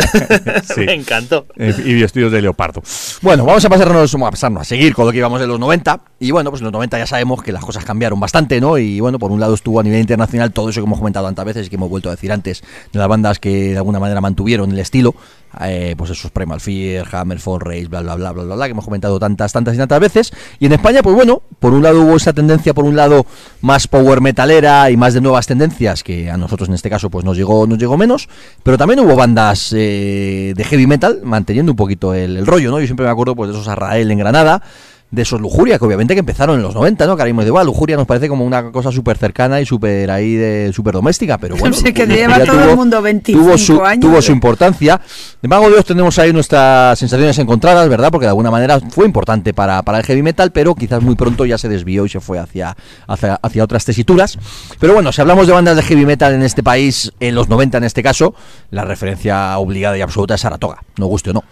Sí. 0.62 0.80
Me 0.86 0.94
encantó. 0.94 1.46
Eh, 1.56 1.74
y 1.84 2.00
vestidos 2.00 2.30
de 2.30 2.40
leopardo. 2.42 2.82
Bueno, 3.22 3.44
vamos 3.44 3.64
a 3.64 3.68
pasarnos, 3.68 4.14
a 4.14 4.30
pasarnos 4.30 4.62
a 4.62 4.64
seguir 4.64 4.94
con 4.94 5.04
lo 5.04 5.12
que 5.12 5.18
íbamos 5.18 5.40
de 5.40 5.46
los 5.46 5.58
90. 5.58 6.00
Y 6.20 6.30
bueno, 6.30 6.50
pues 6.50 6.60
en 6.60 6.66
los 6.66 6.72
90 6.72 6.98
ya 6.98 7.06
sabemos 7.06 7.42
que 7.42 7.50
las 7.50 7.64
cosas 7.64 7.84
cambiaron 7.84 8.20
bastante, 8.20 8.60
¿no? 8.60 8.78
Y 8.78 9.00
bueno, 9.00 9.18
por 9.18 9.32
un 9.32 9.40
lado 9.40 9.54
estuvo 9.54 9.80
a 9.80 9.82
nivel 9.82 10.00
internacional 10.00 10.52
todo 10.52 10.68
eso 10.70 10.80
que 10.80 10.86
hemos 10.86 10.98
comentado 10.98 11.26
tantas 11.26 11.44
veces 11.44 11.66
y 11.66 11.70
que 11.70 11.76
hemos 11.76 11.90
vuelto 11.90 12.08
a 12.08 12.12
decir 12.12 12.30
antes, 12.30 12.62
de 12.92 12.98
las 12.98 13.08
bandas 13.08 13.40
que 13.40 13.72
de 13.72 13.76
alguna 13.76 13.98
manera 13.98 14.20
mantuvieron 14.20 14.70
el 14.70 14.78
estilo. 14.78 15.14
Eh, 15.62 15.94
pues 15.96 16.10
esos 16.10 16.30
Primal 16.30 16.60
Fear, 16.60 17.06
Hammer, 17.12 17.38
Fall 17.38 17.60
Race, 17.60 17.86
bla, 17.88 18.00
bla, 18.00 18.14
bla, 18.14 18.32
bla, 18.32 18.44
bla, 18.44 18.54
bla, 18.54 18.66
que 18.66 18.72
hemos 18.72 18.84
comentado 18.84 19.18
tantas, 19.18 19.52
tantas 19.52 19.74
y 19.74 19.78
tantas 19.78 20.00
veces. 20.00 20.32
Y 20.58 20.66
en 20.66 20.72
España, 20.72 21.02
pues 21.02 21.14
bueno, 21.14 21.42
por 21.58 21.72
un 21.72 21.82
lado 21.82 22.02
hubo 22.02 22.16
esa 22.16 22.32
tendencia, 22.32 22.74
por 22.74 22.84
un 22.84 22.96
lado 22.96 23.26
más 23.60 23.86
power 23.86 24.20
metalera 24.20 24.90
y 24.90 24.96
más 24.96 25.14
de 25.14 25.20
nuevas 25.20 25.46
tendencias, 25.46 26.02
que 26.02 26.30
a 26.30 26.36
nosotros 26.36 26.68
en 26.68 26.74
este 26.74 26.90
caso 26.90 27.10
pues 27.10 27.24
nos 27.24 27.36
llegó, 27.36 27.66
nos 27.66 27.78
llegó 27.78 27.96
menos, 27.96 28.28
pero 28.62 28.78
también 28.78 29.00
hubo 29.00 29.16
bandas 29.16 29.74
eh, 29.76 30.52
de 30.56 30.64
heavy 30.64 30.86
metal 30.86 31.20
manteniendo 31.24 31.72
un 31.72 31.76
poquito 31.76 32.14
el, 32.14 32.36
el 32.36 32.46
rollo, 32.46 32.70
¿no? 32.70 32.80
Yo 32.80 32.86
siempre 32.86 33.06
me 33.06 33.12
acuerdo 33.12 33.34
pues 33.34 33.50
de 33.50 33.56
esos 33.56 33.68
Arrael 33.68 34.10
en 34.10 34.18
Granada, 34.18 34.62
de 35.10 35.22
esos 35.22 35.40
Lujuria, 35.40 35.78
que 35.78 35.84
obviamente 35.84 36.14
que 36.14 36.20
empezaron 36.20 36.56
en 36.56 36.62
los 36.62 36.74
90, 36.74 37.06
¿no? 37.06 37.16
Que 37.16 37.22
ahora 37.22 37.32
mismo 37.32 37.42
digo, 37.44 37.58
"Ah, 37.58 37.64
Lujuria 37.64 37.96
nos 37.96 38.06
parece 38.06 38.28
como 38.28 38.44
una 38.44 38.70
cosa 38.70 38.92
súper 38.92 39.18
cercana 39.18 39.60
y 39.60 39.66
súper 39.66 40.10
ahí 40.10 40.34
de 40.34 40.70
súper 40.72 40.94
doméstica, 40.94 41.38
pero 41.38 41.56
bueno. 41.56 41.76
Que 41.90 42.06
lleva 42.06 42.44
todo 42.44 42.70
el 42.70 42.76
mundo 42.76 43.02
25 43.02 43.44
tuvo 43.44 43.58
su, 43.58 43.82
años. 43.84 44.00
Tuvo 44.00 44.22
su 44.22 44.30
importancia. 44.30 45.00
De 45.42 45.48
Mago 45.48 45.64
de 45.66 45.72
Dios 45.72 45.84
tenemos 45.84 46.18
ahí 46.18 46.32
nuestras 46.32 46.98
sensaciones 46.98 47.36
encontradas, 47.38 47.88
¿verdad? 47.88 48.10
Porque 48.12 48.26
de 48.26 48.30
alguna 48.30 48.50
manera 48.50 48.78
fue 48.90 49.06
importante 49.06 49.52
para, 49.52 49.82
para 49.82 49.98
el 49.98 50.04
heavy 50.04 50.22
metal, 50.22 50.52
pero 50.52 50.74
quizás 50.74 51.02
muy 51.02 51.16
pronto 51.16 51.44
ya 51.44 51.58
se 51.58 51.68
desvió 51.68 52.06
y 52.06 52.08
se 52.08 52.20
fue 52.20 52.38
hacia, 52.38 52.76
hacia, 53.08 53.34
hacia 53.42 53.64
otras 53.64 53.84
tesituras. 53.84 54.38
Pero 54.78 54.94
bueno, 54.94 55.10
si 55.12 55.20
hablamos 55.20 55.46
de 55.46 55.52
bandas 55.52 55.76
de 55.76 55.82
heavy 55.82 56.06
metal 56.06 56.32
en 56.32 56.42
este 56.42 56.62
país, 56.62 57.12
en 57.18 57.34
los 57.34 57.48
90 57.48 57.78
en 57.78 57.84
este 57.84 58.02
caso, 58.02 58.34
la 58.70 58.84
referencia 58.84 59.58
obligada 59.58 59.98
y 59.98 60.00
absoluta 60.02 60.34
es 60.34 60.40
Saratoga, 60.40 60.82
no 60.96 61.06
guste 61.06 61.30
o 61.30 61.32
no. 61.32 61.44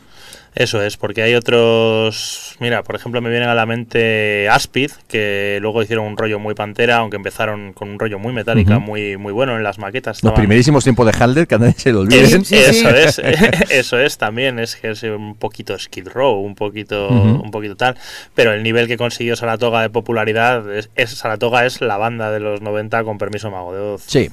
Eso 0.55 0.83
es, 0.83 0.97
porque 0.97 1.23
hay 1.23 1.35
otros. 1.35 2.57
Mira, 2.59 2.83
por 2.83 2.97
ejemplo, 2.97 3.21
me 3.21 3.31
vienen 3.31 3.49
a 3.49 3.55
la 3.55 3.67
mente 3.67 4.49
Aspid, 4.49 4.91
que 5.07 5.59
luego 5.61 5.83
hicieron 5.83 6.07
un 6.07 6.17
rollo 6.17 6.39
muy 6.39 6.55
pantera, 6.55 6.97
aunque 6.97 7.17
empezaron 7.17 7.73
con 7.73 7.89
un 7.91 7.99
rollo 7.99 8.19
muy 8.19 8.33
metálica, 8.33 8.79
muy, 8.79 9.17
muy 9.17 9.33
bueno 9.33 9.57
en 9.57 9.63
las 9.63 9.79
maquetas. 9.79 10.23
Los 10.25 10.33
primerísimos 10.33 10.83
tiempos 10.85 11.07
de 11.07 11.13
Halder, 11.23 11.47
que 11.47 11.55
a 11.55 11.59
nadie 11.59 11.75
se 11.77 11.93
lo 11.93 12.01
olvide. 12.01 12.23
Es- 12.23 12.49
Sí, 12.49 12.57
eso 12.57 12.89
sí. 12.91 12.97
es, 12.97 13.19
eso 13.71 13.99
es 13.99 14.19
también, 14.19 14.59
es 14.59 14.77
que 14.77 14.91
es 14.91 15.03
un 15.05 15.37
poquito 15.37 15.79
Skid 15.79 16.09
Row, 16.09 16.41
un 16.41 16.55
poquito, 16.55 17.09
un 17.09 17.51
poquito 17.51 17.77
tal, 17.77 17.97
pero 18.35 18.53
el 18.53 18.63
nivel 18.63 18.89
que 18.89 18.97
consiguió 18.97 19.37
Saratoga 19.37 19.83
de 19.83 19.91
popularidad, 19.91 20.71
es, 20.73 20.91
es- 20.97 21.11
Saratoga 21.11 21.67
es 21.67 21.81
la 21.81 21.97
banda 21.99 22.31
de 22.33 22.41
los 22.41 22.61
90 22.63 23.05
con 23.05 23.19
permiso 23.19 23.51
Mago 23.51 23.75
de 23.75 23.81
Oz. 23.81 24.03
Sí. 24.07 24.29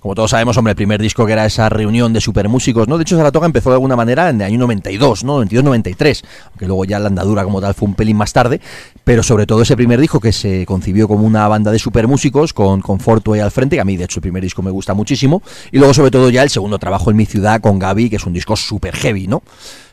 Como 0.00 0.14
todos 0.14 0.30
sabemos, 0.30 0.56
hombre, 0.56 0.70
el 0.70 0.76
primer 0.76 1.00
disco 1.00 1.26
que 1.26 1.32
era 1.32 1.44
esa 1.44 1.68
reunión 1.68 2.14
de 2.14 2.22
supermúsicos, 2.22 2.88
¿no? 2.88 2.96
De 2.96 3.02
hecho, 3.02 3.18
Saratoga 3.18 3.44
empezó 3.44 3.68
de 3.68 3.74
alguna 3.74 3.96
manera 3.96 4.30
en 4.30 4.40
el 4.40 4.46
año 4.46 4.58
92, 4.60 5.24
¿no? 5.24 5.44
92-93, 5.44 6.24
aunque 6.46 6.66
luego 6.66 6.86
ya 6.86 6.98
la 6.98 7.08
andadura 7.08 7.44
como 7.44 7.60
tal 7.60 7.74
fue 7.74 7.86
un 7.86 7.94
pelín 7.94 8.16
más 8.16 8.32
tarde, 8.32 8.62
pero 9.04 9.22
sobre 9.22 9.46
todo 9.46 9.60
ese 9.60 9.76
primer 9.76 10.00
disco 10.00 10.18
que 10.18 10.32
se 10.32 10.64
concibió 10.64 11.06
como 11.06 11.26
una 11.26 11.46
banda 11.48 11.70
de 11.70 11.78
supermúsicos 11.78 12.54
con, 12.54 12.80
con 12.80 12.98
Forto 12.98 13.34
ahí 13.34 13.40
al 13.40 13.50
frente, 13.50 13.76
que 13.76 13.80
a 13.80 13.84
mí 13.84 13.98
de 13.98 14.04
hecho 14.04 14.20
el 14.20 14.22
primer 14.22 14.42
disco 14.42 14.62
me 14.62 14.70
gusta 14.70 14.94
muchísimo, 14.94 15.42
y 15.70 15.76
luego 15.76 15.92
sobre 15.92 16.10
todo 16.10 16.30
ya 16.30 16.42
el 16.42 16.48
segundo 16.48 16.78
trabajo 16.78 17.10
en 17.10 17.18
mi 17.18 17.26
ciudad 17.26 17.60
con 17.60 17.78
Gaby, 17.78 18.08
que 18.08 18.16
es 18.16 18.24
un 18.24 18.32
disco 18.32 18.56
súper 18.56 18.96
heavy, 18.96 19.26
¿no? 19.26 19.42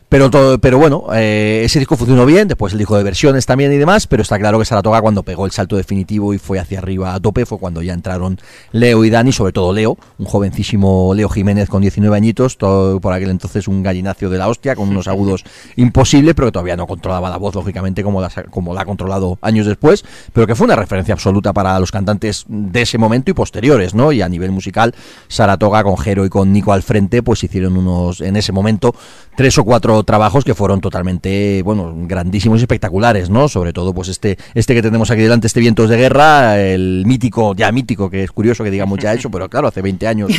Pero, 0.08 0.30
todo, 0.30 0.58
pero 0.58 0.78
bueno, 0.78 1.04
eh, 1.12 1.60
ese 1.64 1.78
disco 1.78 1.94
funcionó 1.94 2.24
bien, 2.24 2.48
después 2.48 2.72
el 2.72 2.78
disco 2.78 2.96
de 2.96 3.02
versiones 3.02 3.44
también 3.44 3.70
y 3.74 3.76
demás, 3.76 4.06
pero 4.06 4.22
está 4.22 4.38
claro 4.38 4.58
que 4.58 4.64
Saratoga 4.64 5.02
cuando 5.02 5.22
pegó 5.22 5.44
el 5.44 5.52
salto 5.52 5.76
definitivo 5.76 6.32
y 6.32 6.38
fue 6.38 6.58
hacia 6.58 6.78
arriba 6.78 7.12
a 7.12 7.20
tope 7.20 7.44
fue 7.44 7.58
cuando 7.58 7.82
ya 7.82 7.92
entraron 7.92 8.38
Leo 8.72 9.04
y 9.04 9.10
Dani, 9.10 9.32
sobre 9.32 9.52
todo 9.52 9.74
Leo, 9.74 9.98
un 10.16 10.24
jovencísimo 10.24 11.12
Leo 11.14 11.28
Jiménez 11.28 11.68
con 11.68 11.82
19 11.82 12.16
añitos, 12.16 12.56
todo 12.56 13.00
por 13.00 13.12
aquel 13.12 13.28
entonces 13.28 13.68
un 13.68 13.82
gallinacio 13.82 14.30
de 14.30 14.38
la 14.38 14.48
hostia, 14.48 14.74
con 14.76 14.88
unos 14.88 15.08
agudos 15.08 15.44
imposibles, 15.76 16.34
pero 16.34 16.48
que 16.48 16.52
todavía 16.52 16.76
no 16.76 16.86
controlaba 16.86 17.28
la 17.28 17.36
voz, 17.36 17.54
lógicamente, 17.54 18.02
como 18.02 18.22
la, 18.22 18.30
como 18.50 18.72
la 18.72 18.80
ha 18.80 18.84
controlado 18.86 19.36
años 19.42 19.66
después, 19.66 20.06
pero 20.32 20.46
que 20.46 20.54
fue 20.54 20.64
una 20.64 20.76
referencia 20.76 21.12
absoluta 21.12 21.52
para 21.52 21.78
los 21.78 21.92
cantantes 21.92 22.46
de 22.48 22.80
ese 22.80 22.96
momento 22.96 23.30
y 23.30 23.34
posteriores, 23.34 23.94
¿no? 23.94 24.10
Y 24.12 24.22
a 24.22 24.28
nivel 24.30 24.52
musical, 24.52 24.94
Saratoga 25.28 25.84
con 25.84 25.98
Jero 25.98 26.24
y 26.24 26.30
con 26.30 26.50
Nico 26.50 26.72
al 26.72 26.82
frente, 26.82 27.22
pues 27.22 27.44
hicieron 27.44 27.76
unos, 27.76 28.22
en 28.22 28.36
ese 28.36 28.52
momento, 28.52 28.94
tres 29.36 29.58
o 29.58 29.64
cuatro 29.64 29.97
trabajos 30.04 30.44
que 30.44 30.54
fueron 30.54 30.80
totalmente, 30.80 31.62
bueno, 31.62 31.94
grandísimos 31.96 32.60
y 32.60 32.62
espectaculares, 32.62 33.30
¿no? 33.30 33.48
Sobre 33.48 33.72
todo, 33.72 33.94
pues 33.94 34.08
este, 34.08 34.38
este 34.54 34.74
que 34.74 34.82
tenemos 34.82 35.10
aquí 35.10 35.22
delante, 35.22 35.46
este 35.46 35.60
Vientos 35.60 35.88
de 35.88 35.96
Guerra, 35.96 36.60
el 36.60 37.04
mítico, 37.06 37.54
ya 37.54 37.70
mítico, 37.72 38.10
que 38.10 38.24
es 38.24 38.30
curioso 38.30 38.64
que 38.64 38.70
digamos 38.70 38.98
ya 38.98 39.12
eso, 39.12 39.30
pero 39.30 39.48
claro, 39.48 39.68
hace 39.68 39.82
20 39.82 40.06
años 40.06 40.30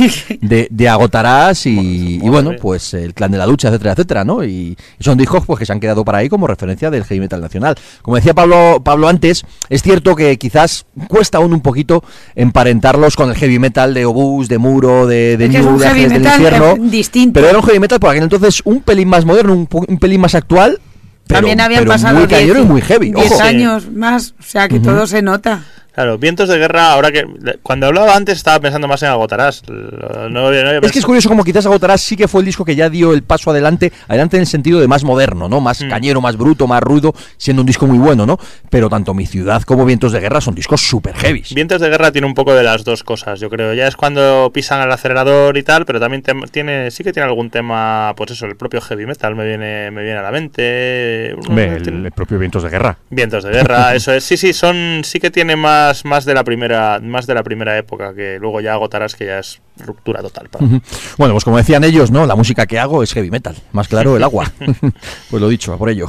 de, 0.42 0.68
de 0.70 0.90
Agotarás 0.90 1.66
y, 1.66 2.20
y 2.22 2.30
bueno, 2.30 2.52
pues 2.60 2.94
el 2.94 3.14
Clan 3.14 3.32
de 3.32 3.38
la 3.38 3.48
Lucha, 3.48 3.70
etcétera, 3.70 3.94
etcétera, 3.94 4.24
¿no? 4.24 4.44
Y, 4.44 4.78
son 5.00 5.18
discos 5.18 5.44
pues 5.46 5.60
que 5.60 5.66
se 5.66 5.74
han 5.74 5.80
quedado 5.80 6.04
por 6.04 6.16
ahí 6.16 6.30
como 6.30 6.46
referencia 6.46 6.90
del 6.90 7.04
heavy 7.04 7.22
metal 7.22 7.42
nacional. 7.42 7.76
Como 8.02 8.16
decía 8.18 8.34
Pablo, 8.34 8.82
Pablo 8.84 9.08
antes, 9.08 9.44
es 9.70 9.82
cierto 9.82 10.16
que 10.16 10.38
quizás 10.38 10.86
cuesta 11.08 11.38
aún 11.38 11.54
un 11.54 11.62
poquito 11.62 12.04
emparentarlos 12.36 13.16
con 13.16 13.30
el 13.30 13.36
heavy 13.36 13.60
metal 13.60 13.94
de 13.94 14.06
Obús, 14.06 14.48
de 14.48 14.58
Muro, 14.58 15.08
de, 15.08 15.38
de 15.38 15.50
New, 15.50 15.78
de 15.78 15.94
del 15.94 16.26
Infierno, 16.26 16.76
distinto. 16.80 17.34
pero 17.34 17.50
era 17.50 17.58
un 17.58 17.64
heavy 17.64 17.80
metal 17.80 18.00
por 18.00 18.10
aquel 18.12 18.24
entonces 18.24 18.62
un 18.66 18.82
pelín 18.82 19.08
más 19.08 19.26
moderno, 19.26 19.49
un, 19.52 19.68
pelín 19.68 20.22
más 20.22 20.36
actual. 20.36 20.80
Pero, 21.28 21.42
También 21.42 21.62
habían 21.62 21.82
pero 21.82 21.92
pasado 21.92 22.20
muy 22.20 22.28
cañero 22.28 22.54
y 22.54 22.62
10 22.62 22.68
muy 22.68 22.82
heavy. 22.82 23.12
10 23.12 23.32
ojo. 23.32 23.42
años 23.44 23.92
más, 23.92 24.34
o 24.40 24.44
sea 24.44 24.68
que 24.68 24.80
todo 24.80 25.06
se 25.06 25.22
nota. 25.22 25.64
Claro, 25.94 26.18
vientos 26.18 26.48
de 26.48 26.58
guerra, 26.58 26.94
ahora 26.94 27.12
que. 27.12 27.26
Cuando 27.62 27.88
hablaba 27.88 28.16
antes 28.16 28.38
estaba 28.38 28.60
pensando 28.60 28.88
más 28.88 29.02
en 29.04 29.10
Agotarás. 29.10 29.64
No, 29.68 30.30
no 30.30 30.48
había 30.48 30.78
Es 30.80 30.92
que 30.92 31.00
es 31.00 31.06
curioso 31.06 31.28
como 31.28 31.44
quizás 31.44 31.66
Agotarás 31.66 32.00
sí 32.02 32.16
que 32.16 32.28
fue 32.28 32.42
el 32.42 32.46
disco 32.46 32.64
que 32.64 32.76
ya 32.76 32.90
dio 32.90 33.12
el 33.14 33.24
paso 33.24 33.52
adelante, 33.52 33.92
adelante 34.08 34.38
en 34.38 34.42
el 34.42 34.48
sentido 34.48 34.80
de 34.80 34.88
más 34.88 35.04
moderno, 35.04 35.50
¿no? 35.50 35.60
Más 35.60 35.82
Mm. 35.82 35.90
cañero, 35.90 36.22
más 36.22 36.38
bruto, 36.38 36.68
más 36.68 36.82
rudo, 36.82 37.14
siendo 37.38 37.62
un 37.62 37.66
disco 37.66 37.86
muy 37.88 37.98
bueno, 37.98 38.26
¿no? 38.26 38.38
Pero 38.70 38.88
tanto 38.90 39.14
Mi 39.14 39.26
Ciudad 39.26 39.62
como 39.64 39.84
Vientos 39.86 40.12
de 40.14 40.20
Guerra 40.20 40.40
son 40.42 40.56
discos 40.56 40.82
súper 40.82 41.16
heavy. 41.16 41.44
Vientos 41.54 41.82
de 41.82 41.90
guerra 41.90 42.12
tiene 42.12 42.28
un 42.28 42.34
poco 42.34 42.54
de 42.54 42.64
las 42.64 42.84
dos 42.84 43.04
cosas, 43.04 43.40
yo 43.40 43.50
creo. 43.50 43.74
Ya 43.74 43.88
es 43.88 43.96
cuando 43.96 44.52
pisan 44.54 44.80
al 44.82 44.92
acelerador 44.92 45.58
y 45.58 45.64
tal, 45.64 45.86
pero 45.86 46.00
también 46.00 46.24
tiene, 46.52 46.92
sí 46.92 47.04
que 47.04 47.12
tiene 47.12 47.28
algún 47.28 47.50
tema, 47.50 48.14
pues 48.16 48.32
eso, 48.32 48.46
el 48.46 48.56
propio 48.56 48.80
heavy 48.82 49.06
metal 49.06 49.36
me 49.36 49.46
viene, 49.46 49.92
me 49.92 50.04
viene 50.04 50.20
a 50.20 50.22
la 50.24 50.32
mente. 50.32 51.36
Tiene- 51.84 52.12
propio 52.12 52.38
Vientos 52.40 52.64
de 52.64 52.70
Guerra. 52.70 52.98
Vientos 53.10 53.44
de 53.44 53.52
guerra, 53.52 53.96
eso 53.96 54.14
es. 54.14 54.24
Sí, 54.24 54.38
sí, 54.38 54.54
son, 54.54 55.02
sí 55.04 55.20
que 55.20 55.30
tiene 55.32 55.56
más, 55.56 55.79
más 56.06 56.26
de 56.26 56.34
la 56.34 56.44
primera, 56.44 57.00
más 57.02 57.28
de 57.28 57.34
la 57.34 57.44
primera 57.44 57.78
época, 57.78 58.14
que 58.14 58.38
luego 58.40 58.62
ya 58.62 58.74
agotarás 58.74 59.16
que 59.16 59.26
ya 59.26 59.40
es 59.40 59.62
ruptura 59.78 60.22
total. 60.22 60.50
para-. 60.50 60.66
Bueno, 61.18 61.34
pues 61.34 61.44
como 61.44 61.58
decían 61.58 61.84
ellos, 61.84 62.12
¿no? 62.12 62.26
La 62.26 62.36
música 62.36 62.66
que 62.66 62.80
hago 62.80 63.04
es 63.04 63.14
heavy 63.14 63.32
metal. 63.32 63.56
Más 63.72 63.88
claro, 63.88 64.18
el 64.18 64.24
agua. 64.24 64.52
pues 65.30 65.42
lo 65.42 65.50
dicho, 65.50 65.74
a 65.74 65.78
por 65.78 65.90
ello. 65.90 66.08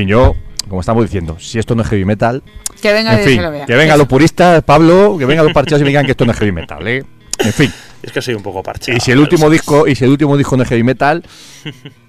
Fin, 0.00 0.08
yo, 0.08 0.36
como 0.68 0.80
estamos 0.80 1.04
diciendo, 1.04 1.36
si 1.40 1.58
esto 1.58 1.74
no 1.74 1.82
es 1.82 1.88
heavy 1.88 2.04
metal, 2.04 2.42
Que 2.80 2.92
venga 2.92 3.14
en 3.14 3.20
y 3.20 3.24
fin, 3.24 3.36
se 3.36 3.42
lo 3.42 3.50
vea. 3.50 3.66
que 3.66 3.96
los 3.98 4.06
puristas, 4.06 4.62
Pablo, 4.64 5.16
que 5.18 5.24
vengan 5.24 5.44
los 5.44 5.54
parchados 5.54 5.80
y 5.80 5.84
me 5.84 5.88
digan 5.90 6.04
que 6.04 6.12
esto 6.12 6.24
no 6.24 6.32
es 6.32 6.38
heavy 6.38 6.52
metal, 6.52 6.86
¿eh? 6.86 7.04
En 7.38 7.52
fin, 7.52 7.72
Es 8.02 8.12
que 8.12 8.20
soy 8.22 8.34
un 8.34 8.42
poco 8.42 8.62
parchado. 8.62 8.96
y 8.96 9.00
si 9.00 9.10
el 9.12 9.18
último 9.18 9.48
disco, 9.50 9.86
y 9.86 9.94
si 9.94 10.04
el 10.04 10.10
último 10.10 10.36
disco 10.36 10.56
no 10.56 10.62
es 10.64 10.68
heavy 10.68 10.82
metal, 10.82 11.22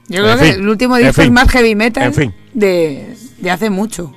Yo 0.07 0.23
creo 0.23 0.37
que 0.37 0.49
el 0.51 0.67
último 0.67 0.97
disco 0.97 1.21
es 1.21 1.31
más 1.31 1.49
heavy 1.49 1.75
metal 1.75 2.03
en 2.03 2.13
fin. 2.13 2.33
de, 2.53 3.15
de 3.37 3.51
hace 3.51 3.69
mucho. 3.69 4.13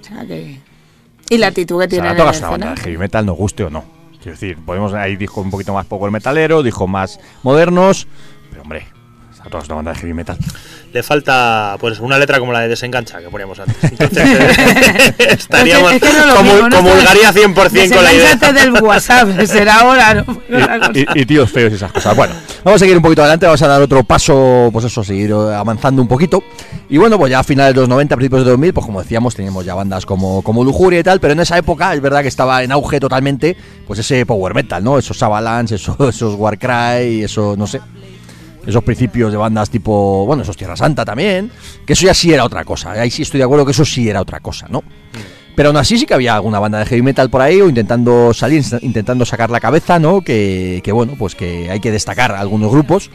O 0.00 0.04
sea 0.04 0.24
que. 0.26 0.60
Y 1.30 1.38
la 1.38 1.48
actitud 1.48 1.80
que 1.80 1.88
tiene 1.88 2.14
de 2.14 2.76
heavy 2.80 2.96
metal, 2.98 3.26
nos 3.26 3.36
guste 3.36 3.64
o 3.64 3.70
no. 3.70 3.84
Quiero 4.22 4.32
decir, 4.32 4.56
podemos 4.64 4.94
hay 4.94 5.16
discos 5.16 5.44
un 5.44 5.50
poquito 5.50 5.72
más 5.74 5.86
poco 5.86 6.06
el 6.06 6.12
metalero, 6.12 6.62
discos 6.62 6.88
más 6.88 7.20
modernos, 7.42 8.06
pero 8.50 8.62
hombre, 8.62 8.86
Saratoga 9.48 9.62
es 9.62 9.68
una 9.68 9.76
banda 9.76 9.92
de 9.92 9.98
heavy 9.98 10.12
metal. 10.14 10.36
Le 10.92 11.02
falta 11.02 11.76
pues 11.80 11.98
una 12.00 12.18
letra 12.18 12.38
como 12.38 12.52
la 12.52 12.60
de 12.60 12.68
Desengancha 12.68 13.18
que 13.20 13.28
poníamos 13.28 13.58
antes. 13.58 13.76
Entonces, 13.82 14.24
eh, 14.26 15.14
estaríamos 15.30 15.92
Es 15.92 16.02
que- 16.02 16.12
no 16.12 16.34
como, 16.36 16.52
mismo, 16.52 16.68
¿no? 16.68 16.76
comulgaría 16.76 17.32
100% 17.32 17.94
con 17.94 18.04
la 18.04 18.12
idea. 18.12 18.36
Del 18.52 18.72
WhatsApp, 18.72 19.28
será 19.46 19.80
ahora, 19.80 20.14
¿no? 20.14 20.24
Y, 20.94 21.00
y- 21.00 21.22
y 21.22 21.26
tíos 21.26 21.50
feos 21.50 21.72
y 21.72 21.76
esas 21.76 21.92
cosas. 21.92 22.14
Bueno, 22.16 22.34
vamos 22.64 22.76
a 22.80 22.84
seguir 22.84 22.96
un 22.96 23.02
poquito 23.02 23.22
adelante, 23.22 23.46
vamos 23.46 23.62
a 23.62 23.68
dar 23.68 23.80
otro 23.82 24.02
paso, 24.04 24.68
pues 24.72 24.84
eso, 24.84 25.02
seguir 25.04 25.30
eh, 25.30 25.54
avanzando 25.54 26.02
un 26.02 26.08
poquito. 26.08 26.42
Y 26.90 26.96
bueno, 26.98 27.18
pues 27.18 27.30
ya 27.30 27.40
a 27.40 27.44
finales 27.44 27.74
de 27.74 27.80
los 27.80 27.88
90, 27.88 28.16
principios 28.16 28.44
de 28.44 28.50
2000, 28.50 28.72
pues 28.72 28.86
como 28.86 29.00
decíamos, 29.02 29.34
teníamos 29.34 29.64
ya 29.64 29.74
bandas 29.74 30.06
como, 30.06 30.42
como 30.42 30.64
Lujuria 30.64 31.00
y 31.00 31.02
tal, 31.02 31.20
pero 31.20 31.32
en 31.34 31.40
esa 31.40 31.56
época 31.58 31.92
es 31.94 32.00
verdad 32.00 32.22
que 32.22 32.28
estaba 32.28 32.62
en 32.62 32.72
auge 32.72 32.98
totalmente, 33.00 33.56
pues 33.86 33.98
ese 34.00 34.24
power 34.24 34.54
metal, 34.54 34.82
¿no? 34.82 34.98
Esos 34.98 35.22
Avalanche, 35.22 35.74
esos, 35.74 35.96
esos 36.08 36.34
Warcry, 36.34 37.24
eso, 37.24 37.54
no 37.58 37.66
sé. 37.66 37.80
Esos 38.68 38.84
principios 38.84 39.32
de 39.32 39.38
bandas 39.38 39.70
tipo, 39.70 40.26
bueno, 40.26 40.42
esos 40.42 40.54
Tierra 40.54 40.76
Santa 40.76 41.02
también, 41.02 41.50
que 41.86 41.94
eso 41.94 42.04
ya 42.04 42.12
sí 42.12 42.34
era 42.34 42.44
otra 42.44 42.66
cosa. 42.66 42.92
Ahí 42.92 43.10
sí 43.10 43.22
estoy 43.22 43.38
de 43.38 43.44
acuerdo 43.44 43.64
que 43.64 43.72
eso 43.72 43.86
sí 43.86 44.10
era 44.10 44.20
otra 44.20 44.40
cosa, 44.40 44.66
¿no? 44.68 44.84
Pero 45.56 45.70
aún 45.70 45.78
así 45.78 45.96
sí 45.96 46.04
que 46.04 46.12
había 46.12 46.34
alguna 46.34 46.58
banda 46.58 46.78
de 46.78 46.84
heavy 46.84 47.00
metal 47.00 47.30
por 47.30 47.40
ahí 47.40 47.62
o 47.62 47.68
intentando 47.70 48.34
salir, 48.34 48.62
intentando 48.82 49.24
sacar 49.24 49.48
la 49.48 49.58
cabeza, 49.58 49.98
¿no? 49.98 50.20
Que, 50.20 50.82
que 50.84 50.92
bueno, 50.92 51.14
pues 51.18 51.34
que 51.34 51.70
hay 51.70 51.80
que 51.80 51.90
destacar 51.90 52.32
algunos 52.32 52.70
grupos. 52.70 53.10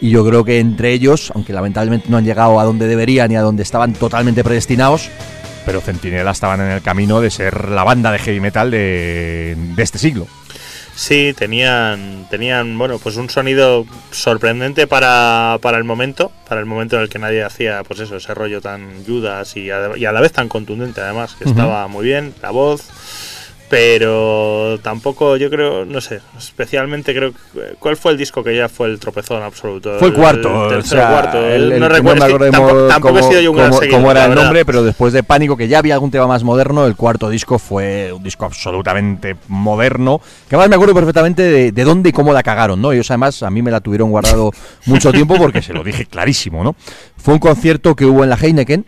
Y 0.00 0.08
yo 0.08 0.24
creo 0.24 0.42
que 0.42 0.58
entre 0.58 0.94
ellos, 0.94 1.30
aunque 1.34 1.52
lamentablemente 1.52 2.08
no 2.08 2.16
han 2.16 2.24
llegado 2.24 2.58
a 2.58 2.64
donde 2.64 2.86
deberían 2.86 3.30
y 3.30 3.36
a 3.36 3.42
donde 3.42 3.62
estaban 3.62 3.92
totalmente 3.92 4.42
predestinados, 4.42 5.10
pero 5.66 5.82
Centinela 5.82 6.30
estaban 6.30 6.62
en 6.62 6.68
el 6.68 6.80
camino 6.80 7.20
de 7.20 7.30
ser 7.30 7.68
la 7.68 7.84
banda 7.84 8.10
de 8.10 8.20
heavy 8.20 8.40
metal 8.40 8.70
de, 8.70 9.54
de 9.76 9.82
este 9.82 9.98
siglo. 9.98 10.26
Sí, 10.96 11.34
tenían, 11.36 12.26
tenían, 12.30 12.78
bueno, 12.78 12.98
pues 12.98 13.16
un 13.16 13.28
sonido 13.28 13.84
sorprendente 14.12 14.86
para, 14.86 15.58
para 15.60 15.76
el 15.76 15.84
momento, 15.84 16.30
para 16.48 16.60
el 16.60 16.66
momento 16.66 16.96
en 16.96 17.02
el 17.02 17.08
que 17.08 17.18
nadie 17.18 17.42
hacía, 17.42 17.82
pues 17.82 18.00
eso, 18.00 18.16
ese 18.16 18.32
rollo 18.32 18.60
tan 18.60 19.04
Judas 19.04 19.56
y 19.56 19.70
a, 19.70 19.96
y 19.96 20.04
a 20.04 20.12
la 20.12 20.20
vez 20.20 20.32
tan 20.32 20.48
contundente, 20.48 21.00
además, 21.00 21.34
que 21.34 21.44
estaba 21.44 21.88
muy 21.88 22.04
bien, 22.04 22.32
la 22.42 22.50
voz, 22.50 22.88
pero 23.74 24.78
tampoco, 24.82 25.36
yo 25.36 25.50
creo, 25.50 25.84
no 25.84 26.00
sé, 26.00 26.20
especialmente 26.38 27.14
creo, 27.14 27.32
¿cuál 27.80 27.96
fue 27.96 28.12
el 28.12 28.18
disco 28.18 28.42
que 28.44 28.56
ya 28.56 28.68
fue 28.68 28.86
el 28.88 29.00
tropezón 29.00 29.42
absoluto? 29.42 29.98
Fue 29.98 30.08
el 30.08 30.14
cuarto, 30.14 30.70
el 30.70 30.78
o 30.78 30.82
sea, 30.82 31.08
cuarto, 31.10 31.38
el- 31.44 31.72
el 31.72 31.80
no 31.80 31.88
recuerdo, 31.88 32.24
acuerdo 32.24 32.50
tampoco, 32.50 32.86
tampoco 32.88 33.16
he 33.16 33.20
cómo- 33.20 33.30
sido 33.30 33.40
yo 33.42 33.50
un 33.50 33.56
gran 33.56 33.70
cómo- 33.70 33.80
seguidor, 33.80 34.00
cómo 34.00 34.10
era 34.12 34.24
el 34.26 34.34
nombre, 34.34 34.64
pero 34.64 34.82
después 34.84 35.12
de 35.12 35.22
Pánico, 35.24 35.56
que 35.56 35.66
ya 35.68 35.78
había 35.80 35.94
algún 35.94 36.10
tema 36.10 36.26
más 36.26 36.44
moderno, 36.44 36.86
el 36.86 36.94
cuarto 36.96 37.28
disco 37.28 37.58
fue 37.58 38.12
un 38.12 38.22
disco 38.22 38.44
absolutamente 38.44 39.36
moderno, 39.48 40.20
que 40.48 40.54
además 40.54 40.68
me 40.70 40.76
acuerdo 40.76 40.94
perfectamente 40.94 41.42
de, 41.42 41.72
de 41.72 41.84
dónde 41.84 42.10
y 42.10 42.12
cómo 42.12 42.32
la 42.32 42.42
cagaron, 42.42 42.80
¿no? 42.80 42.92
Ellos 42.92 43.10
además 43.10 43.42
a 43.42 43.50
mí 43.50 43.60
me 43.60 43.70
la 43.70 43.80
tuvieron 43.80 44.10
guardado 44.10 44.52
mucho 44.86 45.12
tiempo 45.12 45.36
porque 45.36 45.62
se 45.62 45.72
lo 45.72 45.82
dije 45.82 46.06
clarísimo, 46.06 46.62
¿no? 46.62 46.76
Fue 47.16 47.34
un 47.34 47.40
concierto 47.40 47.96
que 47.96 48.04
hubo 48.04 48.22
en 48.22 48.30
la 48.30 48.36
Heineken, 48.36 48.84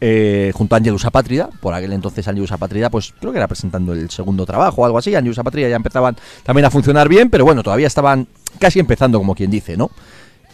eh, 0.00 0.52
junto 0.54 0.74
a 0.74 0.78
Angelus 0.78 1.04
Apátrida, 1.04 1.48
por 1.60 1.74
aquel 1.74 1.92
entonces 1.92 2.26
Angelus 2.28 2.52
Apátrida, 2.52 2.88
pues 2.88 3.14
creo 3.18 3.32
que 3.32 3.38
era 3.38 3.48
presentando 3.48 3.92
el 3.92 4.10
segundo 4.10 4.46
trabajo 4.46 4.82
o 4.82 4.84
algo 4.84 4.98
así, 4.98 5.14
Angelus 5.14 5.38
Apátrida 5.38 5.68
ya 5.68 5.76
empezaban 5.76 6.16
también 6.44 6.66
a 6.66 6.70
funcionar 6.70 7.08
bien, 7.08 7.30
pero 7.30 7.44
bueno, 7.44 7.62
todavía 7.62 7.86
estaban 7.86 8.28
casi 8.60 8.78
empezando, 8.78 9.18
como 9.18 9.34
quien 9.34 9.50
dice, 9.50 9.76
¿no? 9.76 9.90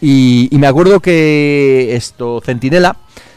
Y, 0.00 0.48
me 0.52 0.66
acuerdo 0.66 1.00
que 1.00 1.94
esto, 1.94 2.42
Centinela, 2.44 2.96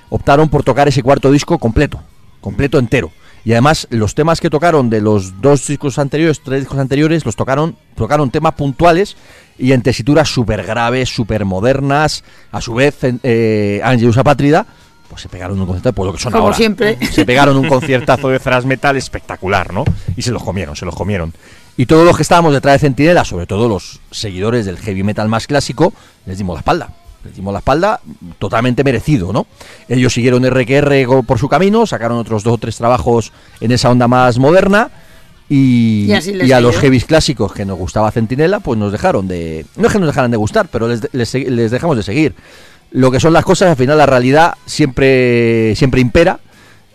optaron 0.09 0.49
por 0.49 0.63
tocar 0.63 0.87
ese 0.87 1.03
cuarto 1.03 1.31
disco 1.31 1.57
completo, 1.59 2.01
completo 2.41 2.79
entero. 2.79 3.11
Y 3.45 3.53
además 3.53 3.87
los 3.89 4.15
temas 4.15 4.41
que 4.41 4.49
tocaron 4.49 4.89
de 4.89 4.99
los 4.99 5.41
dos 5.41 5.65
discos 5.67 5.99
anteriores, 5.99 6.41
tres 6.41 6.61
discos 6.61 6.79
anteriores, 6.79 7.25
los 7.25 7.37
tocaron, 7.37 7.77
tocaron 7.95 8.31
temas 8.31 8.55
puntuales 8.55 9.15
y 9.57 9.71
en 9.71 9.81
tesituras 9.81 10.27
súper 10.27 10.63
graves, 10.63 11.07
súper 11.07 11.45
modernas. 11.45 12.25
A 12.51 12.59
su 12.59 12.73
vez, 12.73 12.97
eh, 13.01 13.79
Angelus 13.83 14.17
Apátrida, 14.17 14.65
pues 15.09 15.21
se 15.21 15.29
pegaron 15.29 15.59
un 15.59 15.65
concierto, 15.65 15.93
pues 15.93 16.07
lo 16.07 16.13
que 16.13 16.19
son 16.19 16.31
Como 16.31 16.45
ahora. 16.45 16.57
siempre. 16.57 16.97
Se 17.11 17.25
pegaron 17.25 17.57
un 17.57 17.67
conciertazo 17.67 18.29
de 18.29 18.39
thrash 18.39 18.65
metal 18.65 18.97
espectacular, 18.97 19.73
¿no? 19.73 19.85
Y 20.15 20.21
se 20.21 20.31
los 20.31 20.43
comieron, 20.43 20.75
se 20.75 20.85
los 20.85 20.95
comieron. 20.95 21.33
Y 21.77 21.85
todos 21.85 22.05
los 22.05 22.15
que 22.15 22.23
estábamos 22.23 22.53
detrás 22.53 22.73
de 22.75 22.79
Centinela, 22.87 23.23
sobre 23.23 23.45
todo 23.45 23.69
los 23.69 23.99
seguidores 24.11 24.65
del 24.65 24.77
heavy 24.77 25.03
metal 25.03 25.27
más 25.29 25.47
clásico, 25.47 25.93
les 26.25 26.37
dimos 26.37 26.55
la 26.55 26.59
espalda. 26.59 26.89
Les 27.23 27.35
dimos 27.35 27.53
la 27.53 27.59
espalda 27.59 28.01
totalmente 28.39 28.83
merecido, 28.83 29.31
¿no? 29.31 29.47
Ellos 29.87 30.13
siguieron 30.13 30.43
RQR 30.43 31.23
por 31.25 31.39
su 31.39 31.47
camino, 31.47 31.85
sacaron 31.85 32.17
otros 32.17 32.43
dos 32.43 32.55
o 32.55 32.57
tres 32.57 32.77
trabajos 32.77 33.31
en 33.61 33.71
esa 33.71 33.89
onda 33.91 34.07
más 34.07 34.39
moderna. 34.39 34.89
Y, 35.49 36.11
a 36.11 36.59
los 36.59 36.75
heavies 36.77 37.05
clásicos 37.05 37.53
que 37.53 37.63
nos 37.63 37.77
gustaba 37.77 38.11
Centinela, 38.11 38.59
pues 38.59 38.77
nos 38.77 38.91
dejaron 38.91 39.27
de. 39.27 39.65
No 39.77 39.87
es 39.87 39.93
que 39.93 39.99
nos 39.99 40.07
dejaran 40.07 40.31
de 40.31 40.37
gustar, 40.37 40.67
pero 40.67 40.87
les, 40.89 41.33
les 41.33 41.71
dejamos 41.71 41.95
de 41.95 42.03
seguir. 42.03 42.35
Lo 42.97 43.11
que 43.11 43.19
son 43.19 43.33
las 43.33 43.45
cosas, 43.45 43.69
al 43.69 43.75
final 43.77 43.97
la 43.97 44.05
realidad 44.05 44.55
siempre, 44.65 45.75
siempre 45.75 46.01
impera. 46.01 46.39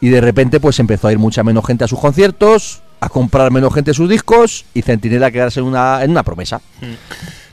Y 0.00 0.08
de 0.08 0.20
repente, 0.20 0.58
pues 0.58 0.78
empezó 0.80 1.06
a 1.08 1.12
ir 1.12 1.18
mucha 1.18 1.44
menos 1.44 1.64
gente 1.64 1.84
a 1.84 1.88
sus 1.88 2.00
conciertos, 2.00 2.82
a 3.00 3.08
comprar 3.08 3.52
menos 3.52 3.72
gente 3.72 3.94
sus 3.94 4.08
discos 4.08 4.64
y 4.74 4.82
Centinela 4.82 5.26
a 5.28 5.30
quedarse 5.30 5.60
en 5.60 5.66
una, 5.66 6.02
en 6.02 6.10
una 6.10 6.24
promesa. 6.24 6.60
Por 6.80 6.88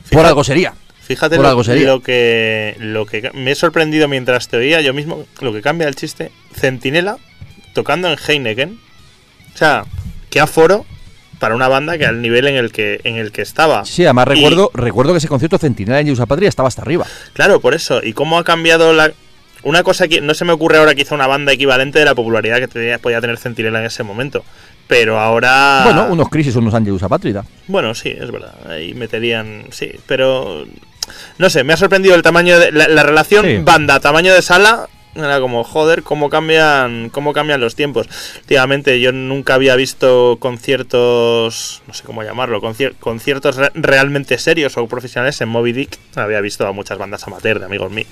Fíjate- 0.06 0.28
algo 0.28 0.44
sería. 0.44 0.74
Fíjate 1.02 1.36
Por 1.38 1.44
lo, 1.44 1.50
algo 1.50 1.64
sería. 1.64 1.88
lo 1.88 2.02
que 2.02 2.76
lo 2.80 3.06
que 3.08 3.32
me 3.34 3.52
he 3.52 3.56
sorprendido 3.56 4.08
mientras 4.08 4.48
te 4.48 4.58
oía 4.58 4.80
yo 4.82 4.94
mismo, 4.94 5.26
lo 5.42 5.52
que 5.54 5.62
cambia 5.62 5.88
el 5.88 5.96
chiste, 5.96 6.32
Centinela 6.56 7.18
tocando 7.74 8.12
en 8.12 8.18
Heineken. 8.18 8.80
O 9.54 9.58
sea, 9.58 9.86
qué 10.30 10.40
aforo 10.40 10.86
para 11.40 11.56
una 11.56 11.68
banda 11.68 11.98
que 11.98 12.06
al 12.06 12.22
nivel 12.22 12.48
en 12.48 12.56
el 12.56 12.72
que 12.72 13.00
en 13.04 13.16
el 13.16 13.32
que 13.32 13.42
estaba. 13.42 13.86
Sí, 13.86 14.04
además 14.04 14.28
Y- 14.28 14.30
recuerdo, 14.36 14.72
recuerdo 14.74 15.14
que 15.14 15.18
ese 15.20 15.28
concierto 15.28 15.58
Centinela 15.58 16.00
en 16.02 16.16
Patria 16.28 16.50
estaba 16.50 16.68
hasta 16.68 16.82
arriba. 16.82 17.06
Claro, 17.34 17.60
por 17.60 17.74
eso. 17.74 18.02
¿Y 18.04 18.14
cómo 18.14 18.38
ha 18.38 18.44
cambiado 18.44 18.94
la 18.94 19.12
una 19.64 19.84
cosa 19.84 20.08
que 20.08 20.22
no 20.22 20.34
se 20.34 20.46
me 20.46 20.54
ocurre 20.54 20.78
ahora 20.78 20.96
quizá 20.96 21.16
una 21.16 21.28
banda 21.28 21.52
equivalente 21.52 22.00
de 22.00 22.06
la 22.06 22.16
popularidad 22.16 22.60
que 22.60 22.68
tenía- 22.70 22.98
podía 23.00 23.20
tener 23.20 23.38
Centinela 23.38 23.80
en 23.80 23.86
ese 23.88 24.04
momento. 24.04 24.44
Pero 24.88 25.20
ahora 25.20 25.82
Bueno, 25.86 26.08
unos 26.10 26.30
crisis, 26.30 26.56
unos 26.56 26.74
Angelus 26.74 27.04
Apátrida. 27.04 27.44
Bueno, 27.68 27.94
sí, 27.94 28.10
es 28.10 28.32
verdad. 28.32 28.54
Ahí 28.70 28.94
meterían. 28.94 29.66
Sí, 29.72 29.92
pero. 30.08 30.66
No 31.38 31.50
sé, 31.50 31.64
me 31.64 31.74
ha 31.74 31.78
sorprendido 31.78 32.16
el 32.16 32.22
tamaño 32.22 32.58
de. 32.60 32.72
La, 32.72 32.88
la 32.88 33.04
relación 33.04 33.46
Sí. 33.46 33.58
banda-tamaño 33.64 34.34
de 34.34 34.42
sala. 34.42 34.88
Era 35.16 35.40
como, 35.42 35.64
joder, 35.64 36.04
cómo 36.04 36.30
cambian, 36.30 37.10
cómo 37.10 37.34
cambian 37.34 37.60
los 37.60 37.76
tiempos. 37.76 38.08
Últimamente 38.42 39.00
yo 39.02 39.12
nunca 39.12 39.56
había 39.56 39.76
visto 39.76 40.38
conciertos, 40.40 41.82
no 41.88 41.94
sé 41.94 42.04
cómo 42.04 42.24
llamarlo, 42.24 42.62
concier- 42.62 42.94
conciertos 43.00 43.56
re- 43.58 43.72
realmente 43.74 44.38
serios 44.38 44.78
o 44.78 44.88
profesionales 44.88 45.40
en 45.42 45.50
Moby 45.50 45.72
Dick. 45.74 45.98
Había 46.16 46.42
visto 46.42 46.66
a 46.68 46.72
muchas 46.74 46.98
bandas 46.98 47.26
amateur 47.28 47.60
de 47.60 47.66
amigos 47.66 47.92
míos 47.92 48.08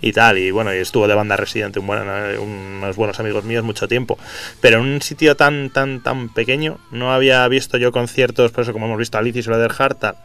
y 0.00 0.12
tal. 0.12 0.38
Y 0.38 0.50
bueno, 0.50 0.72
y 0.74 0.78
estuvo 0.78 1.08
de 1.08 1.14
banda 1.14 1.36
residente 1.36 1.78
un 1.80 1.86
buen- 1.88 2.06
unos 2.38 2.96
buenos 2.96 3.18
amigos 3.20 3.44
míos 3.44 3.64
mucho 3.64 3.88
tiempo. 3.88 4.18
Pero 4.60 4.78
en 4.80 4.86
un 4.86 5.02
sitio 5.02 5.36
tan, 5.36 5.70
tan, 5.70 6.02
tan 6.02 6.28
pequeño, 6.28 6.78
no 6.90 7.12
había 7.12 7.46
visto 7.48 7.76
yo 7.76 7.92
conciertos, 7.92 8.52
por 8.52 8.62
eso 8.62 8.72
como 8.72 8.86
hemos 8.86 8.98
visto 8.98 9.18
Alice 9.18 9.38
y 9.38 9.42
Heart, 9.42 9.98
tal, 9.98 10.16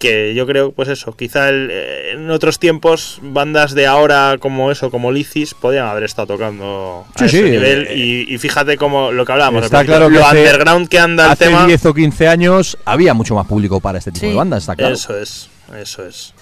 que 0.00 0.34
yo 0.34 0.46
creo, 0.46 0.72
pues 0.72 0.88
eso, 0.88 1.12
quizá 1.14 1.50
el- 1.50 1.68
eh, 1.70 2.12
en 2.14 2.28
otros 2.30 2.58
tiempos, 2.58 3.20
bandas 3.22 3.74
de 3.74 3.86
ahora 3.86 4.36
como 4.40 4.72
eso, 4.72 4.90
como 4.90 5.12
Licis, 5.12 5.54
podían 5.54 5.86
haber 5.86 6.02
estado 6.04 6.26
tocando 6.34 7.06
a 7.14 7.18
Sí, 7.18 7.24
ese 7.26 7.36
sí, 7.44 7.50
nivel. 7.50 7.86
eh, 7.86 7.94
y, 7.96 8.34
y 8.34 8.38
fíjate 8.38 8.76
como 8.78 9.12
lo 9.12 9.24
que 9.26 9.32
hablábamos, 9.32 9.64
Está 9.66 9.84
claro 9.84 10.08
que 10.08 10.14
lo 10.16 10.26
hace- 10.26 10.38
underground 10.38 10.88
que 10.88 10.98
anda 10.98 11.26
el 11.26 11.30
Hace 11.32 11.44
tema. 11.44 11.66
10 11.66 11.84
o 11.86 11.94
15 11.94 12.26
años 12.28 12.78
había 12.84 13.14
mucho 13.14 13.34
más 13.34 13.46
público 13.46 13.78
para 13.80 13.98
este 13.98 14.10
tipo 14.10 14.24
Sí. 14.26 14.30
de 14.30 14.34
bandas, 14.36 14.62
está 14.64 14.74
claro. 14.74 14.94
Eso 14.94 15.16
es, 15.16 15.48
eso 15.78 16.04
es. 16.06 16.34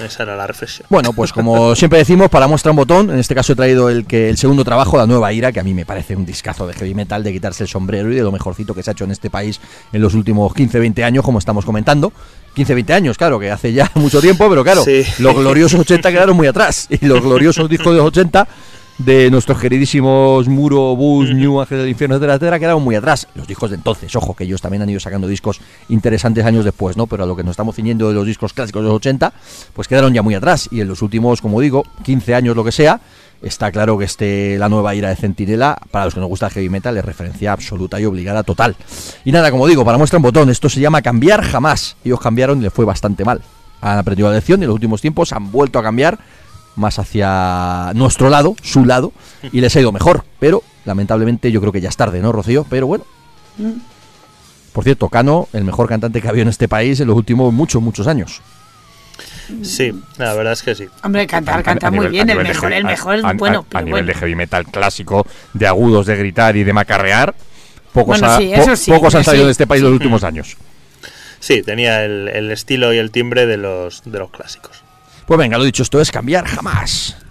Esa 0.00 0.24
era 0.24 0.36
la 0.36 0.46
reflexión. 0.46 0.86
Bueno, 0.90 1.12
pues 1.12 1.32
como 1.32 1.74
siempre 1.76 1.98
decimos, 2.00 2.28
para 2.28 2.46
muestra 2.48 2.70
un 2.72 2.76
botón, 2.76 3.10
en 3.10 3.18
este 3.18 3.34
caso 3.34 3.52
he 3.52 3.56
traído 3.56 3.88
el 3.90 4.06
que 4.06 4.28
el 4.28 4.36
segundo 4.36 4.64
trabajo, 4.64 4.96
La 4.96 5.06
Nueva 5.06 5.32
Ira, 5.32 5.52
que 5.52 5.60
a 5.60 5.62
mí 5.62 5.72
me 5.74 5.86
parece 5.86 6.16
un 6.16 6.26
discazo 6.26 6.66
de 6.66 6.74
heavy 6.74 6.94
metal, 6.94 7.22
de 7.22 7.32
quitarse 7.32 7.62
el 7.64 7.68
sombrero 7.68 8.10
y 8.12 8.16
de 8.16 8.22
lo 8.22 8.32
mejorcito 8.32 8.74
que 8.74 8.82
se 8.82 8.90
ha 8.90 8.92
hecho 8.92 9.04
en 9.04 9.12
este 9.12 9.30
país 9.30 9.60
en 9.92 10.00
los 10.02 10.14
últimos 10.14 10.52
15-20 10.52 11.02
años, 11.04 11.24
como 11.24 11.38
estamos 11.38 11.64
comentando. 11.64 12.12
15-20 12.56 12.90
años, 12.92 13.18
claro, 13.18 13.38
que 13.40 13.50
hace 13.50 13.72
ya 13.72 13.90
mucho 13.96 14.20
tiempo, 14.20 14.48
pero 14.48 14.62
claro, 14.62 14.84
Sí. 14.84 15.02
los 15.18 15.34
gloriosos 15.34 15.80
80 15.80 16.10
quedaron 16.10 16.36
muy 16.36 16.46
atrás. 16.46 16.86
Y 16.90 17.04
los 17.06 17.20
gloriosos 17.20 17.68
discos 17.68 17.92
de 17.92 17.98
los 17.98 18.06
80 18.08 18.46
de 18.98 19.28
nuestros 19.30 19.58
queridísimos 19.58 20.46
Muro, 20.46 20.94
Bus, 20.94 21.34
New 21.34 21.60
Ángel 21.60 21.78
del 21.78 21.88
Infierno, 21.88 22.14
etcétera, 22.14 22.34
etcétera, 22.34 22.58
quedaron 22.58 22.82
muy 22.82 22.94
atrás. 22.94 23.26
Los 23.34 23.46
discos 23.46 23.70
de 23.70 23.76
entonces, 23.76 24.14
ojo, 24.14 24.34
que 24.34 24.44
ellos 24.44 24.60
también 24.60 24.82
han 24.82 24.90
ido 24.90 25.00
sacando 25.00 25.26
discos 25.26 25.60
interesantes 25.88 26.44
años 26.44 26.64
después, 26.64 26.96
¿no? 26.96 27.06
Pero 27.06 27.24
a 27.24 27.26
lo 27.26 27.34
que 27.34 27.42
nos 27.42 27.52
estamos 27.52 27.74
ciñendo 27.74 28.08
de 28.08 28.14
los 28.14 28.26
discos 28.26 28.52
clásicos 28.52 28.82
de 28.82 28.88
los 28.88 28.96
80, 28.96 29.32
pues 29.72 29.88
quedaron 29.88 30.14
ya 30.14 30.22
muy 30.22 30.34
atrás. 30.34 30.68
Y 30.70 30.80
en 30.80 30.88
los 30.88 31.02
últimos, 31.02 31.40
como 31.40 31.60
digo, 31.60 31.82
15 32.04 32.34
años, 32.34 32.54
lo 32.54 32.62
que 32.62 32.72
sea, 32.72 33.00
está 33.42 33.72
claro 33.72 33.98
que 33.98 34.04
este 34.04 34.58
la 34.58 34.68
nueva 34.68 34.94
ira 34.94 35.08
de 35.08 35.16
Centinela, 35.16 35.76
para 35.90 36.04
los 36.04 36.14
que 36.14 36.20
nos 36.20 36.28
gusta 36.28 36.46
el 36.46 36.52
heavy 36.52 36.68
metal, 36.68 36.96
es 36.96 37.04
referencia 37.04 37.52
absoluta 37.52 38.00
y 38.00 38.04
obligada 38.04 38.44
total. 38.44 38.76
Y 39.24 39.32
nada, 39.32 39.50
como 39.50 39.66
digo, 39.66 39.84
para 39.84 39.98
muestra 39.98 40.18
un 40.18 40.22
botón, 40.22 40.50
esto 40.50 40.68
se 40.68 40.80
llama 40.80 41.02
cambiar 41.02 41.42
jamás. 41.42 41.96
Ellos 42.04 42.20
cambiaron 42.20 42.60
y 42.60 42.62
les 42.62 42.72
fue 42.72 42.84
bastante 42.84 43.24
mal. 43.24 43.42
Han 43.80 43.98
aprendido 43.98 44.28
la 44.28 44.36
lección 44.36 44.60
y 44.60 44.64
en 44.64 44.68
los 44.68 44.74
últimos 44.74 45.00
tiempos 45.00 45.32
han 45.32 45.50
vuelto 45.50 45.78
a 45.78 45.82
cambiar 45.82 46.18
más 46.76 46.98
hacia 46.98 47.92
nuestro 47.94 48.30
lado, 48.30 48.56
su 48.62 48.84
lado, 48.84 49.12
y 49.52 49.60
les 49.60 49.74
ha 49.76 49.80
ido 49.80 49.92
mejor. 49.92 50.24
Pero 50.40 50.62
lamentablemente 50.84 51.50
yo 51.52 51.60
creo 51.60 51.72
que 51.72 51.80
ya 51.80 51.88
es 51.88 51.96
tarde, 51.96 52.20
¿no, 52.20 52.32
Rocío? 52.32 52.66
Pero 52.68 52.86
bueno. 52.86 53.04
Por 54.72 54.82
cierto, 54.84 55.08
Cano, 55.08 55.48
el 55.52 55.62
mejor 55.64 55.88
cantante 55.88 56.20
que 56.20 56.26
ha 56.26 56.30
habido 56.30 56.42
en 56.42 56.48
este 56.48 56.66
país 56.68 56.98
en 57.00 57.06
los 57.06 57.16
últimos 57.16 57.52
muchos, 57.52 57.80
muchos 57.80 58.06
años. 58.06 58.40
Sí, 59.62 59.92
la 60.16 60.34
verdad 60.34 60.54
es 60.54 60.62
que 60.62 60.74
sí. 60.74 60.86
Hombre, 61.04 61.26
cantar, 61.26 61.62
canta 61.62 61.90
muy 61.90 62.06
nivel- 62.06 62.10
bien. 62.10 62.30
El 62.30 62.38
mejor, 62.38 62.70
heavy- 62.72 62.78
el 62.78 62.84
mejor 62.84 63.14
es 63.16 63.24
a- 63.24 63.28
a- 63.28 63.32
bueno. 63.34 63.66
A, 63.72 63.78
nivel 63.82 63.90
bueno. 63.90 64.06
de 64.08 64.14
heavy 64.14 64.34
metal 64.34 64.64
clásico, 64.66 65.26
de 65.52 65.66
agudos, 65.66 66.06
de 66.06 66.16
gritar 66.16 66.56
y 66.56 66.64
de 66.64 66.72
macarrear, 66.72 67.34
pocos, 67.92 68.18
Bueno, 68.20 68.34
ha- 68.34 68.38
sí, 68.38 68.50
po- 68.54 68.62
eso 68.62 68.76
sí, 68.76 68.90
pocos 68.90 69.14
han 69.14 69.22
sí, 69.22 69.26
salido 69.26 69.44
de 69.46 69.52
este 69.52 69.66
país 69.66 69.82
los 69.82 69.92
últimos 69.92 70.24
años. 70.24 70.56
Sí, 71.38 71.62
tenía 71.62 72.04
el, 72.04 72.28
el 72.28 72.50
estilo 72.50 72.92
y 72.94 72.98
el 72.98 73.10
timbre 73.10 73.46
de 73.46 73.58
los, 73.58 74.02
de 74.06 74.18
los 74.18 74.30
clásicos. 74.30 74.82
Pues 75.26 75.38
venga, 75.38 75.58
lo 75.58 75.64
dicho, 75.64 75.82
esto 75.82 76.00
es 76.00 76.10
cambiar 76.10 76.46
jamás. 76.46 77.23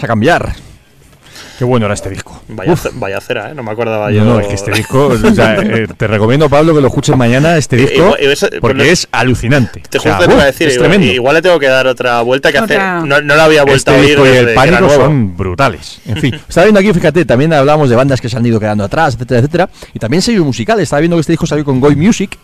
Vas 0.00 0.04
a 0.04 0.06
cambiar. 0.08 0.52
Qué 1.58 1.64
bueno 1.66 1.84
era 1.84 1.94
este 1.94 2.08
disco. 2.08 2.42
Vaya, 2.48 2.74
ce- 2.74 2.88
vaya 2.94 3.20
cera, 3.20 3.50
¿eh? 3.50 3.54
No 3.54 3.62
me 3.62 3.70
acordaba 3.70 4.08
No, 4.10 4.16
yo. 4.16 4.24
no, 4.24 4.40
es 4.40 4.46
que 4.46 4.54
este 4.54 4.70
disco, 4.72 5.08
o 5.08 5.34
sea, 5.34 5.56
eh, 5.62 5.86
te 5.94 6.06
recomiendo, 6.06 6.48
Pablo, 6.48 6.74
que 6.74 6.80
lo 6.80 6.88
escuches 6.88 7.14
mañana, 7.18 7.58
este 7.58 7.76
Eh, 7.76 7.80
disco, 7.80 8.16
igual- 8.16 8.20
eso- 8.20 8.48
porque 8.62 8.78
pues, 8.78 8.88
es 8.92 9.08
alucinante. 9.12 9.82
Te 9.90 9.98
O 9.98 10.00
sea, 10.00 10.14
justo 10.14 10.26
te 10.28 10.34
iba 10.34 10.42
a 10.42 10.46
uf, 10.46 10.52
decir, 10.52 10.68
es 10.68 10.74
igual, 10.76 10.88
tremendo. 10.90 11.12
igual 11.14 11.34
le 11.34 11.42
tengo 11.42 11.58
que 11.58 11.66
dar 11.68 11.86
otra 11.86 12.22
vuelta 12.22 12.50
que 12.50 12.58
hacer. 12.58 12.78
No, 12.80 13.04
no 13.20 13.20
la 13.36 13.44
había 13.44 13.62
vuelto 13.64 13.76
Este 13.76 13.90
a 13.90 13.94
oír 13.94 14.06
disco 14.08 14.26
y 14.26 14.30
el 14.30 14.54
pánico 14.54 14.88
son 14.88 15.36
brutales. 15.36 16.00
En 16.06 16.16
fin, 16.16 16.34
estaba 16.48 16.64
viendo 16.64 16.80
aquí, 16.80 16.94
fíjate, 16.94 17.26
también 17.26 17.52
hablamos 17.52 17.90
de 17.90 17.96
bandas 17.96 18.22
que 18.22 18.30
se 18.30 18.38
han 18.38 18.46
ido 18.46 18.58
quedando 18.58 18.82
atrás, 18.84 19.14
etcétera, 19.16 19.40
etcétera. 19.40 19.68
Y 19.92 19.98
también 19.98 20.22
sellos 20.22 20.44
musicales. 20.46 20.84
Estaba 20.84 21.00
viendo 21.00 21.16
que 21.18 21.20
este 21.20 21.32
disco 21.34 21.46
salió 21.46 21.64
con 21.66 21.78
Goy 21.78 21.94
Music. 21.94 22.38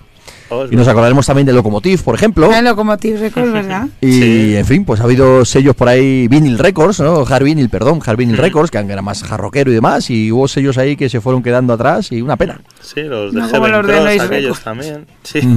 Oh, 0.49 0.65
Y 0.71 0.77
nos 0.77 0.87
acordaremos 0.87 1.27
también 1.27 1.47
de 1.47 1.53
Locomotive, 1.53 2.03
por 2.03 2.15
ejemplo. 2.15 2.53
En 2.53 2.65
Locomotive 2.65 3.19
Records, 3.19 3.53
¿verdad? 3.53 3.89
Y 4.01 4.13
Sí. 4.13 4.57
en 4.57 4.65
fin, 4.67 4.85
pues 4.85 5.01
ha 5.01 5.05
habido 5.05 5.45
sellos 5.45 5.75
por 5.75 5.89
ahí, 5.89 6.29
Vinyl 6.29 6.59
Records, 6.59 7.01
¿no? 7.01 7.25
Hard 7.27 7.45
Vinyl, 7.45 7.69
perdón, 7.69 8.01
Hard 8.05 8.17
Vinyl 8.17 8.37
Records, 8.37 8.71
que 8.71 8.79
era 8.79 9.03
más 9.03 9.23
jarroquero 9.25 9.71
y 9.71 9.75
demás. 9.75 10.09
Y 10.11 10.31
hubo 10.31 10.47
sellos 10.49 10.79
ahí 10.79 10.97
que 10.97 11.09
se 11.09 11.21
fueron 11.21 11.43
quedando 11.43 11.73
atrás 11.73 12.13
y 12.13 12.23
una 12.23 12.37
pena. 12.37 12.61
Sí, 12.81 13.03
los 13.03 13.33
de 13.35 13.41
No 13.41 13.49
Heaven 13.49 13.73
los 13.73 13.87
de 13.87 13.93
Cross, 13.93 14.21
aquellos 14.21 14.61
también. 14.61 15.07
Sí. 15.23 15.41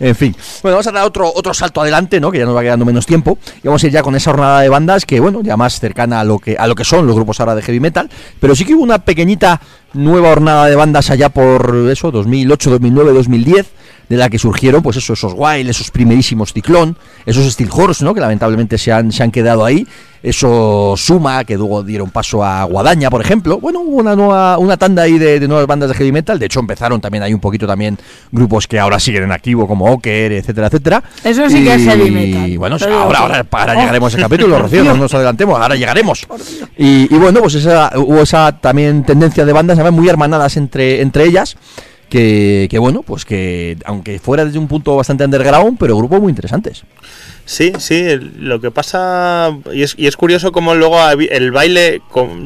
En 0.00 0.14
fin. 0.14 0.32
Bueno, 0.62 0.76
vamos 0.76 0.86
a 0.86 0.92
dar 0.92 1.04
otro, 1.04 1.28
otro 1.34 1.52
salto 1.52 1.80
adelante, 1.80 2.20
¿no? 2.20 2.30
Que 2.30 2.38
ya 2.38 2.44
nos 2.44 2.54
va 2.54 2.62
quedando 2.62 2.84
menos 2.84 3.04
tiempo. 3.04 3.36
Y 3.64 3.66
vamos 3.66 3.82
a 3.82 3.86
ir 3.88 3.92
ya 3.92 4.00
con 4.00 4.14
esa 4.14 4.30
jornada 4.30 4.60
de 4.60 4.68
bandas 4.68 5.04
que, 5.04 5.18
bueno, 5.18 5.40
ya 5.42 5.56
más 5.56 5.80
cercana 5.80 6.20
a 6.20 6.24
lo 6.24 6.38
que, 6.38 6.56
a 6.56 6.68
lo 6.68 6.76
que 6.76 6.84
son 6.84 7.04
los 7.04 7.16
grupos 7.16 7.40
ahora 7.40 7.56
de 7.56 7.62
heavy 7.62 7.80
metal. 7.80 8.08
Pero 8.38 8.54
sí 8.54 8.64
que 8.64 8.76
hubo 8.76 8.84
una 8.84 9.00
pequeñita 9.00 9.60
nueva 9.94 10.28
jornada 10.28 10.66
de 10.66 10.76
bandas 10.76 11.10
allá 11.10 11.30
por 11.30 11.74
eso, 11.90 12.12
2008, 12.12 12.70
2009, 12.70 13.12
2010 13.12 13.66
de 14.08 14.16
la 14.16 14.28
que 14.30 14.38
surgieron 14.38 14.82
pues 14.82 14.96
eso, 14.96 15.12
esos 15.12 15.34
Wild, 15.36 15.68
esos 15.68 15.90
primerísimos 15.90 16.52
Ciclón, 16.52 16.96
esos 17.26 17.50
Steel 17.52 17.68
Horse, 17.72 18.04
¿no? 18.04 18.14
que 18.14 18.20
lamentablemente 18.20 18.78
se 18.78 18.90
han, 18.92 19.12
se 19.12 19.22
han 19.22 19.30
quedado 19.30 19.64
ahí, 19.64 19.86
esos 20.22 21.00
Suma, 21.00 21.44
que 21.44 21.56
luego 21.56 21.82
dieron 21.82 22.10
paso 22.10 22.42
a 22.44 22.64
Guadaña, 22.64 23.08
por 23.08 23.20
ejemplo. 23.20 23.58
Bueno, 23.60 23.80
hubo 23.80 23.98
una 23.98 24.16
nueva, 24.16 24.58
una 24.58 24.76
tanda 24.76 25.02
ahí 25.02 25.16
de, 25.18 25.38
de 25.38 25.46
nuevas 25.46 25.66
bandas 25.66 25.90
de 25.90 25.94
heavy 25.94 26.10
metal, 26.12 26.38
de 26.38 26.46
hecho 26.46 26.58
empezaron 26.60 27.00
también 27.00 27.22
hay 27.22 27.32
un 27.34 27.40
poquito 27.40 27.66
también 27.66 27.96
grupos 28.32 28.66
que 28.66 28.78
ahora 28.78 28.98
siguen 28.98 29.22
en 29.24 29.32
activo, 29.32 29.66
como 29.68 29.84
Oker, 29.92 30.32
etcétera, 30.32 30.66
etcétera. 30.66 31.02
Eso 31.22 31.48
sí 31.48 31.62
que 31.62 31.74
es 31.74 31.84
heavy 31.84 32.10
metal. 32.10 32.48
Y 32.48 32.56
bueno, 32.56 32.76
ahora, 32.90 33.18
ahora, 33.20 33.44
para 33.44 33.74
Oh. 33.74 33.80
llegaremos 33.80 34.14
al 34.14 34.20
capítulo, 34.20 34.58
Rocío, 34.62 34.82
no 34.84 34.96
nos 34.96 35.14
adelantemos, 35.14 35.60
ahora 35.60 35.76
llegaremos. 35.76 36.26
Y, 36.76 37.14
y 37.14 37.18
bueno, 37.18 37.40
pues 37.40 37.54
esa, 37.54 37.92
hubo 37.96 38.22
esa 38.22 38.58
también 38.60 39.04
tendencia 39.04 39.44
de 39.44 39.52
bandas 39.52 39.78
además, 39.78 39.92
muy 40.00 40.08
hermanadas 40.08 40.56
entre, 40.56 41.00
entre 41.00 41.24
ellas. 41.26 41.56
Que, 42.08 42.68
que 42.70 42.78
bueno, 42.78 43.02
pues 43.02 43.24
que 43.26 43.76
aunque 43.84 44.18
fuera 44.18 44.44
desde 44.46 44.58
un 44.58 44.66
punto 44.66 44.96
bastante 44.96 45.24
underground, 45.24 45.76
pero 45.78 45.94
grupos 45.96 46.20
muy 46.20 46.30
interesantes. 46.30 46.84
Sí, 47.44 47.72
sí, 47.78 48.04
lo 48.38 48.60
que 48.60 48.70
pasa, 48.70 49.50
y 49.72 49.82
es, 49.82 49.94
y 49.98 50.06
es 50.06 50.16
curioso 50.16 50.52
como 50.52 50.74
luego 50.74 50.98
el 51.10 51.50
baile 51.50 52.00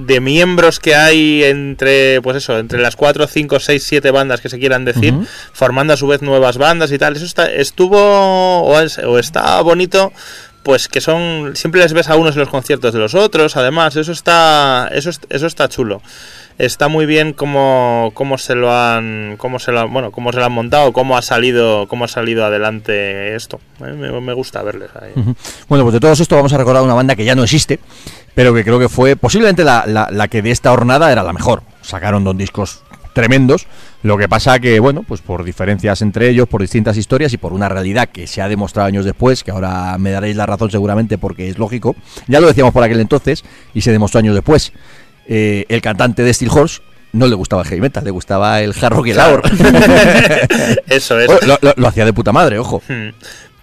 de 0.07 0.21
miembros 0.21 0.79
que 0.81 0.95
hay 0.95 1.43
entre, 1.45 2.21
pues 2.23 2.37
eso, 2.37 2.59
entre 2.59 2.81
las 2.81 2.95
4, 2.97 3.27
5, 3.27 3.59
6, 3.61 3.83
7 3.85 4.11
bandas 4.13 4.41
que 4.41 4.49
se 4.49 4.59
quieran 4.61 4.85
decir, 4.85 5.13
formando 5.53 5.93
a 5.93 5.97
su 5.97 6.07
vez 6.07 6.23
nuevas 6.23 6.57
bandas 6.59 6.91
y 6.93 6.99
tal, 6.99 7.17
eso 7.17 7.25
está, 7.25 7.47
estuvo 7.51 7.99
o, 8.63 8.81
es- 8.81 8.99
o 8.99 9.19
está 9.19 9.61
bonito, 9.63 10.13
pues 10.63 10.87
que 10.87 11.01
son, 11.01 11.57
siempre 11.57 11.81
les 11.81 11.93
ves 11.93 12.09
a 12.09 12.15
unos 12.15 12.35
en 12.37 12.41
los 12.41 12.49
conciertos 12.49 12.93
de 12.95 13.01
los 13.01 13.15
otros, 13.17 13.57
además, 13.57 13.97
eso 13.97 14.13
está, 14.13 14.89
eso, 14.93 15.11
es- 15.11 15.21
eso 15.31 15.47
está 15.47 15.69
chulo. 15.69 16.01
Está 16.59 16.89
muy 16.89 17.07
bien 17.07 17.33
cómo, 17.33 18.11
cómo 18.15 18.39
se 18.39 18.55
lo 18.55 18.73
han, 18.73 19.37
cómo 19.39 19.59
se 19.59 19.73
lo 19.73 19.89
bueno, 19.89 20.13
cómo 20.13 20.33
se 20.33 20.39
lo 20.39 20.45
han 20.45 20.53
montado, 20.53 20.93
cómo 20.93 21.17
ha 21.17 21.23
salido, 21.23 21.89
cómo 21.89 22.05
ha 22.05 22.09
salido 22.09 22.45
adelante 22.45 23.35
esto. 23.35 23.61
Eh, 23.85 23.93
Me, 24.21 24.33
gusta 24.35 24.63
verles 24.63 24.91
ahí. 25.01 25.13
Bueno, 25.69 25.85
pues 25.85 25.95
de 25.95 26.01
todos 26.01 26.21
esto 26.21 26.37
vamos 26.37 26.53
a 26.53 26.59
recordar 26.59 26.83
una 26.83 26.95
banda 26.95 27.17
que 27.17 27.25
ya 27.25 27.35
no 27.35 27.43
existe, 27.43 27.81
pero 28.35 28.55
que 28.55 28.63
creo 28.65 28.79
que 28.79 28.89
fue 28.89 29.17
posiblemente 29.17 29.65
la, 29.65 29.85
la- 29.87 30.09
la 30.11 30.29
que 30.29 30.43
de 30.43 30.51
esta 30.51 30.71
jornada 30.71 31.11
era 31.11 31.23
la 31.23 31.33
mejor. 31.33 31.63
Sacaron 31.81 32.23
dos 32.25 32.37
discos 32.37 32.83
tremendos, 33.15 33.67
lo 34.03 34.17
que 34.17 34.27
pasa 34.27 34.59
que, 34.59 34.81
bueno, 34.81 35.03
pues 35.07 35.21
por 35.21 35.45
diferencias 35.45 36.01
entre 36.01 36.31
ellos, 36.31 36.49
por 36.49 36.63
distintas 36.63 36.97
historias 36.97 37.33
y 37.35 37.37
por 37.37 37.53
una 37.53 37.69
realidad 37.69 38.09
que 38.09 38.27
se 38.27 38.41
ha 38.41 38.49
demostrado 38.49 38.89
años 38.89 39.05
después, 39.05 39.45
que 39.45 39.51
ahora 39.51 39.99
me 39.99 40.11
daréis 40.13 40.35
la 40.35 40.47
razón 40.47 40.71
seguramente 40.71 41.19
porque 41.19 41.49
es 41.51 41.59
lógico, 41.59 41.95
ya 42.27 42.41
lo 42.41 42.47
decíamos 42.47 42.73
por 42.73 42.83
aquel 42.83 43.01
entonces 43.01 43.45
y 43.75 43.83
se 43.83 43.93
demostró 43.93 44.21
años 44.21 44.35
después. 44.35 44.73
Eh, 45.29 45.65
el 45.69 45.81
cantante 45.81 46.23
de 46.23 46.33
Steel 46.35 46.51
Horse 46.53 46.81
no 47.13 47.27
le 47.27 47.35
gustaba 47.35 47.63
el 47.63 47.69
heavy 47.69 47.81
metal, 47.81 48.05
le 48.05 48.11
gustaba 48.11 48.61
el 48.61 48.73
hard 48.81 48.93
rock 48.95 49.07
y 49.07 49.11
el 49.11 49.17
Claro. 49.17 49.43
Eso 50.89 51.19
es. 51.21 51.27
Bueno, 51.27 51.41
lo, 51.47 51.59
lo- 51.61 51.75
lo 51.77 51.89
hacía 51.89 52.05
de 52.05 52.13
puta 52.13 52.33
madre, 52.33 52.59
ojo. 52.59 52.83
Hmm. 52.89 53.11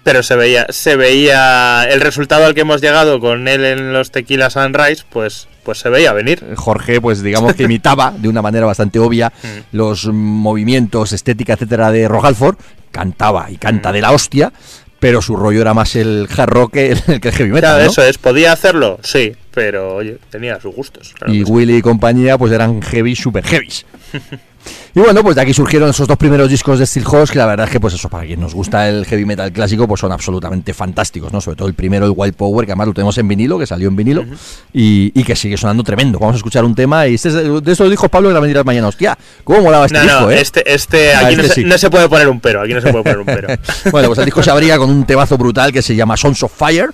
Pero 0.03 0.23
se 0.23 0.35
veía, 0.35 0.65
se 0.69 0.95
veía 0.95 1.83
el 1.89 1.99
resultado 2.01 2.45
al 2.45 2.55
que 2.55 2.61
hemos 2.61 2.81
llegado 2.81 3.19
con 3.19 3.47
él 3.47 3.65
en 3.65 3.91
los 3.93 4.11
Tequila 4.11 4.49
Sunrise, 4.49 5.03
pues, 5.09 5.47
pues 5.63 5.77
se 5.79 5.89
veía 5.89 6.13
venir. 6.13 6.43
Jorge, 6.55 7.01
pues 7.01 7.21
digamos 7.21 7.53
que 7.53 7.63
imitaba 7.63 8.13
de 8.17 8.29
una 8.29 8.41
manera 8.41 8.65
bastante 8.65 8.97
obvia 8.99 9.31
Mm. 9.43 9.75
los 9.77 10.05
movimientos, 10.07 11.11
estética, 11.11 11.53
etcétera, 11.53 11.91
de 11.91 12.07
Rojalford, 12.07 12.55
cantaba 12.91 13.51
y 13.51 13.57
canta 13.57 13.89
Mm. 13.89 13.93
de 13.93 14.01
la 14.01 14.11
hostia, 14.11 14.53
pero 14.99 15.21
su 15.21 15.35
rollo 15.35 15.61
era 15.61 15.73
más 15.73 15.95
el 15.95 16.27
hard 16.35 16.49
rock 16.49 16.73
que 16.73 16.91
el, 16.93 17.19
que 17.21 17.27
el 17.29 17.35
heavy 17.35 17.51
metal. 17.51 17.71
Claro, 17.75 17.83
¿no? 17.85 17.91
eso 17.91 18.03
es, 18.03 18.17
podía 18.17 18.53
hacerlo, 18.53 18.99
sí, 19.03 19.33
pero 19.59 19.95
oye, 19.95 20.17
tenía 20.29 20.57
sus 20.61 20.73
gustos. 20.73 21.13
claro 21.17 21.33
y 21.33 21.43
sí. 21.43 21.51
Willy 21.51 21.75
y 21.75 21.81
compañía 21.81 22.37
pues 22.37 22.53
eran 22.53 22.81
heavy, 22.81 23.13
super 23.13 23.43
heavies. 23.45 23.85
Y 24.93 24.99
bueno, 24.99 25.23
pues 25.23 25.35
de 25.35 25.41
aquí 25.41 25.53
surgieron 25.53 25.89
esos 25.89 26.05
dos 26.07 26.17
primeros 26.17 26.49
discos 26.49 26.79
de 26.79 26.85
Steel 26.85 27.05
Horse, 27.07 27.31
que 27.31 27.39
la 27.39 27.45
verdad 27.45 27.67
es 27.67 27.71
que, 27.71 27.79
pues 27.79 27.93
eso, 27.93 28.09
para 28.09 28.25
quien 28.25 28.41
nos 28.41 28.53
gusta 28.53 28.89
el 28.89 29.05
heavy 29.05 29.23
metal 29.23 29.51
clásico, 29.53 29.87
pues 29.87 30.01
son 30.01 30.11
absolutamente 30.11 30.73
fantásticos, 30.73 31.31
¿no? 31.31 31.39
Sobre 31.39 31.55
todo 31.55 31.67
el 31.69 31.75
primero, 31.75 32.05
el 32.05 32.13
Wild 32.15 32.33
Power, 32.35 32.65
que 32.65 32.73
además 32.73 32.87
lo 32.87 32.93
tenemos 32.93 33.17
en 33.17 33.27
vinilo, 33.27 33.57
que 33.57 33.65
salió 33.65 33.87
en 33.87 33.95
vinilo, 33.95 34.25
y, 34.73 35.11
y 35.15 35.23
que 35.23 35.35
sigue 35.35 35.55
sonando 35.55 35.83
tremendo. 35.83 36.19
Vamos 36.19 36.33
a 36.33 36.37
escuchar 36.37 36.65
un 36.65 36.75
tema, 36.75 37.07
y 37.07 37.15
este 37.15 37.29
es 37.29 37.35
de, 37.35 37.61
de 37.61 37.71
estos 37.71 37.89
discos, 37.89 38.09
Pablo, 38.09 38.29
que 38.29 38.33
la 38.39 38.45
dirás 38.45 38.65
mañana, 38.65 38.89
hostia, 38.89 39.17
¿cómo 39.45 39.61
molaba 39.61 39.85
este 39.85 39.97
No, 39.99 40.03
disco, 40.03 40.21
no, 40.21 40.31
eh? 40.31 40.41
este, 40.41 40.73
este, 40.73 41.13
Ah, 41.13 41.29
este 41.29 41.37
no, 41.37 41.43
se, 41.47 41.53
sí. 41.53 41.63
no 41.63 41.77
se 41.77 41.89
puede 41.89 42.09
poner 42.09 42.27
un 42.27 42.39
pero, 42.41 42.61
aquí 42.61 42.73
no 42.73 42.81
se 42.81 42.91
puede 42.91 43.03
poner 43.03 43.19
un 43.19 43.25
pero. 43.25 43.47
bueno, 43.91 44.07
pues 44.09 44.19
el 44.19 44.25
disco 44.25 44.43
se 44.43 44.51
abría 44.51 44.77
con 44.77 44.89
un 44.89 45.05
temazo 45.05 45.37
brutal 45.37 45.71
que 45.71 45.81
se 45.81 45.95
llama 45.95 46.17
Sons 46.17 46.43
of 46.43 46.51
Fire. 46.53 46.89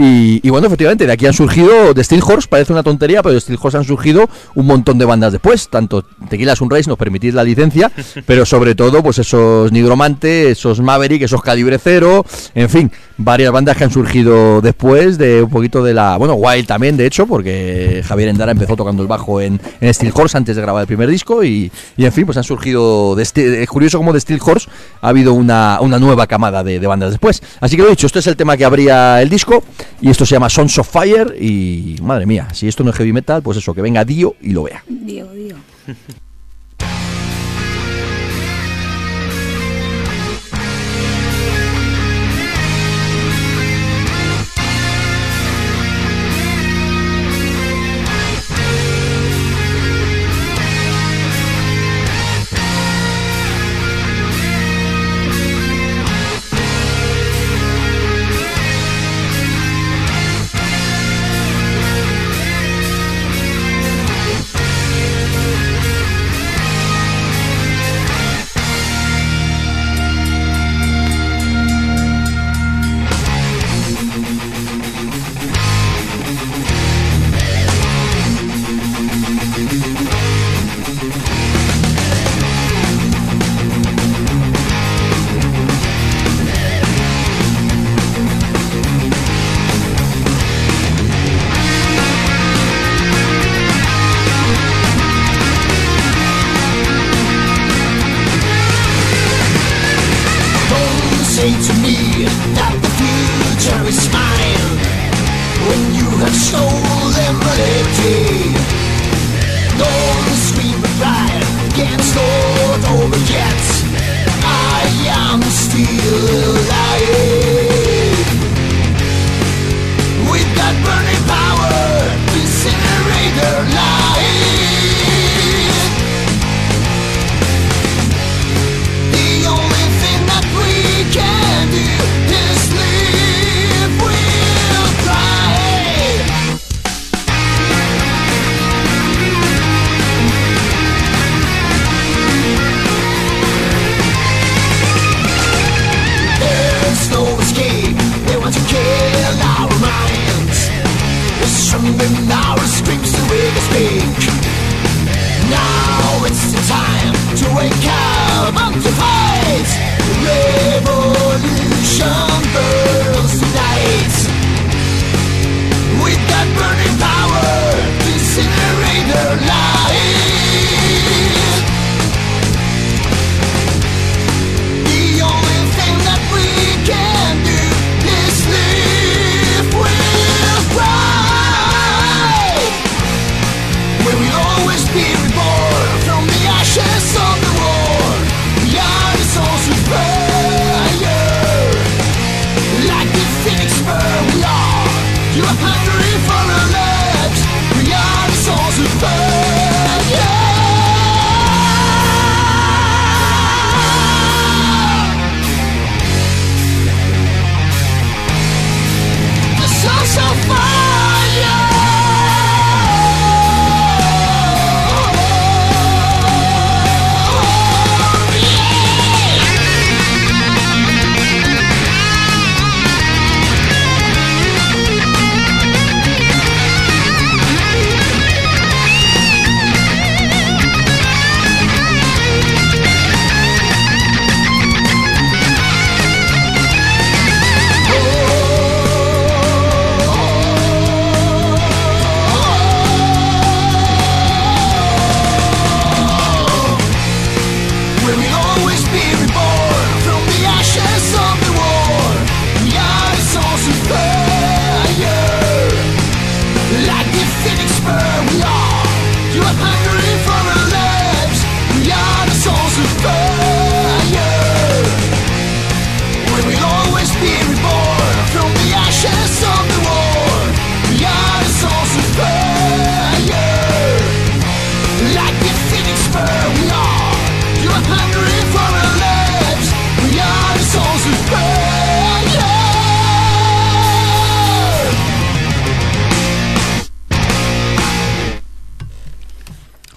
Y, 0.00 0.38
y 0.46 0.50
bueno, 0.50 0.68
efectivamente, 0.68 1.08
de 1.08 1.12
aquí 1.12 1.26
han 1.26 1.32
surgido, 1.32 1.92
de 1.92 2.04
Steel 2.04 2.22
Horse, 2.24 2.46
parece 2.48 2.72
una 2.72 2.84
tontería, 2.84 3.20
pero 3.20 3.34
de 3.34 3.40
Steel 3.40 3.58
Horse 3.60 3.78
han 3.78 3.84
surgido 3.84 4.30
un 4.54 4.64
montón 4.64 4.96
de 4.96 5.04
bandas 5.04 5.32
después. 5.32 5.68
Tanto 5.68 6.04
Tequila 6.30 6.54
Sunrise, 6.54 6.88
nos 6.88 6.96
permitís 6.96 7.34
la 7.34 7.42
licencia, 7.42 7.90
pero 8.26 8.46
sobre 8.46 8.76
todo, 8.76 9.02
pues 9.02 9.18
esos 9.18 9.72
Nigromante, 9.72 10.52
esos 10.52 10.80
Maverick, 10.80 11.22
esos 11.22 11.42
Calibre 11.42 11.80
Cero, 11.82 12.24
en 12.54 12.68
fin, 12.68 12.92
varias 13.16 13.50
bandas 13.50 13.76
que 13.76 13.82
han 13.82 13.90
surgido 13.90 14.60
después 14.60 15.18
de 15.18 15.42
un 15.42 15.50
poquito 15.50 15.82
de 15.82 15.94
la. 15.94 16.16
Bueno, 16.16 16.34
Wild 16.34 16.68
también, 16.68 16.96
de 16.96 17.04
hecho, 17.04 17.26
porque 17.26 18.02
Javier 18.06 18.28
Endara 18.28 18.52
empezó 18.52 18.76
tocando 18.76 19.02
el 19.02 19.08
bajo 19.08 19.40
en, 19.40 19.60
en 19.80 19.92
Steel 19.92 20.12
Horse 20.14 20.36
antes 20.36 20.54
de 20.54 20.62
grabar 20.62 20.82
el 20.82 20.86
primer 20.86 21.08
disco. 21.08 21.42
Y, 21.42 21.72
y 21.96 22.04
en 22.04 22.12
fin, 22.12 22.24
pues 22.24 22.38
han 22.38 22.44
surgido. 22.44 23.16
De 23.16 23.24
este, 23.24 23.64
es 23.64 23.68
curioso 23.68 23.98
como 23.98 24.12
de 24.12 24.20
Steel 24.20 24.40
Horse 24.44 24.70
ha 25.00 25.08
habido 25.08 25.32
una, 25.32 25.78
una 25.80 25.98
nueva 25.98 26.28
camada 26.28 26.62
de, 26.62 26.78
de 26.78 26.86
bandas 26.86 27.10
después. 27.10 27.42
Así 27.60 27.76
que 27.76 27.82
lo 27.82 27.90
dicho, 27.90 28.06
este 28.06 28.20
es 28.20 28.26
el 28.28 28.36
tema 28.36 28.56
que 28.56 28.64
abría 28.64 29.20
el 29.20 29.28
disco. 29.28 29.64
Y 30.00 30.10
esto 30.10 30.24
se 30.24 30.34
llama 30.34 30.48
Sons 30.48 30.78
of 30.78 30.88
Fire. 30.88 31.36
Y 31.40 31.96
madre 32.02 32.26
mía, 32.26 32.48
si 32.52 32.68
esto 32.68 32.84
no 32.84 32.90
es 32.90 32.96
heavy 32.96 33.12
metal, 33.12 33.42
pues 33.42 33.58
eso, 33.58 33.74
que 33.74 33.82
venga 33.82 34.04
Dio 34.04 34.36
y 34.40 34.52
lo 34.52 34.64
vea. 34.64 34.84
Dios, 34.88 35.32
Dios. 35.34 35.58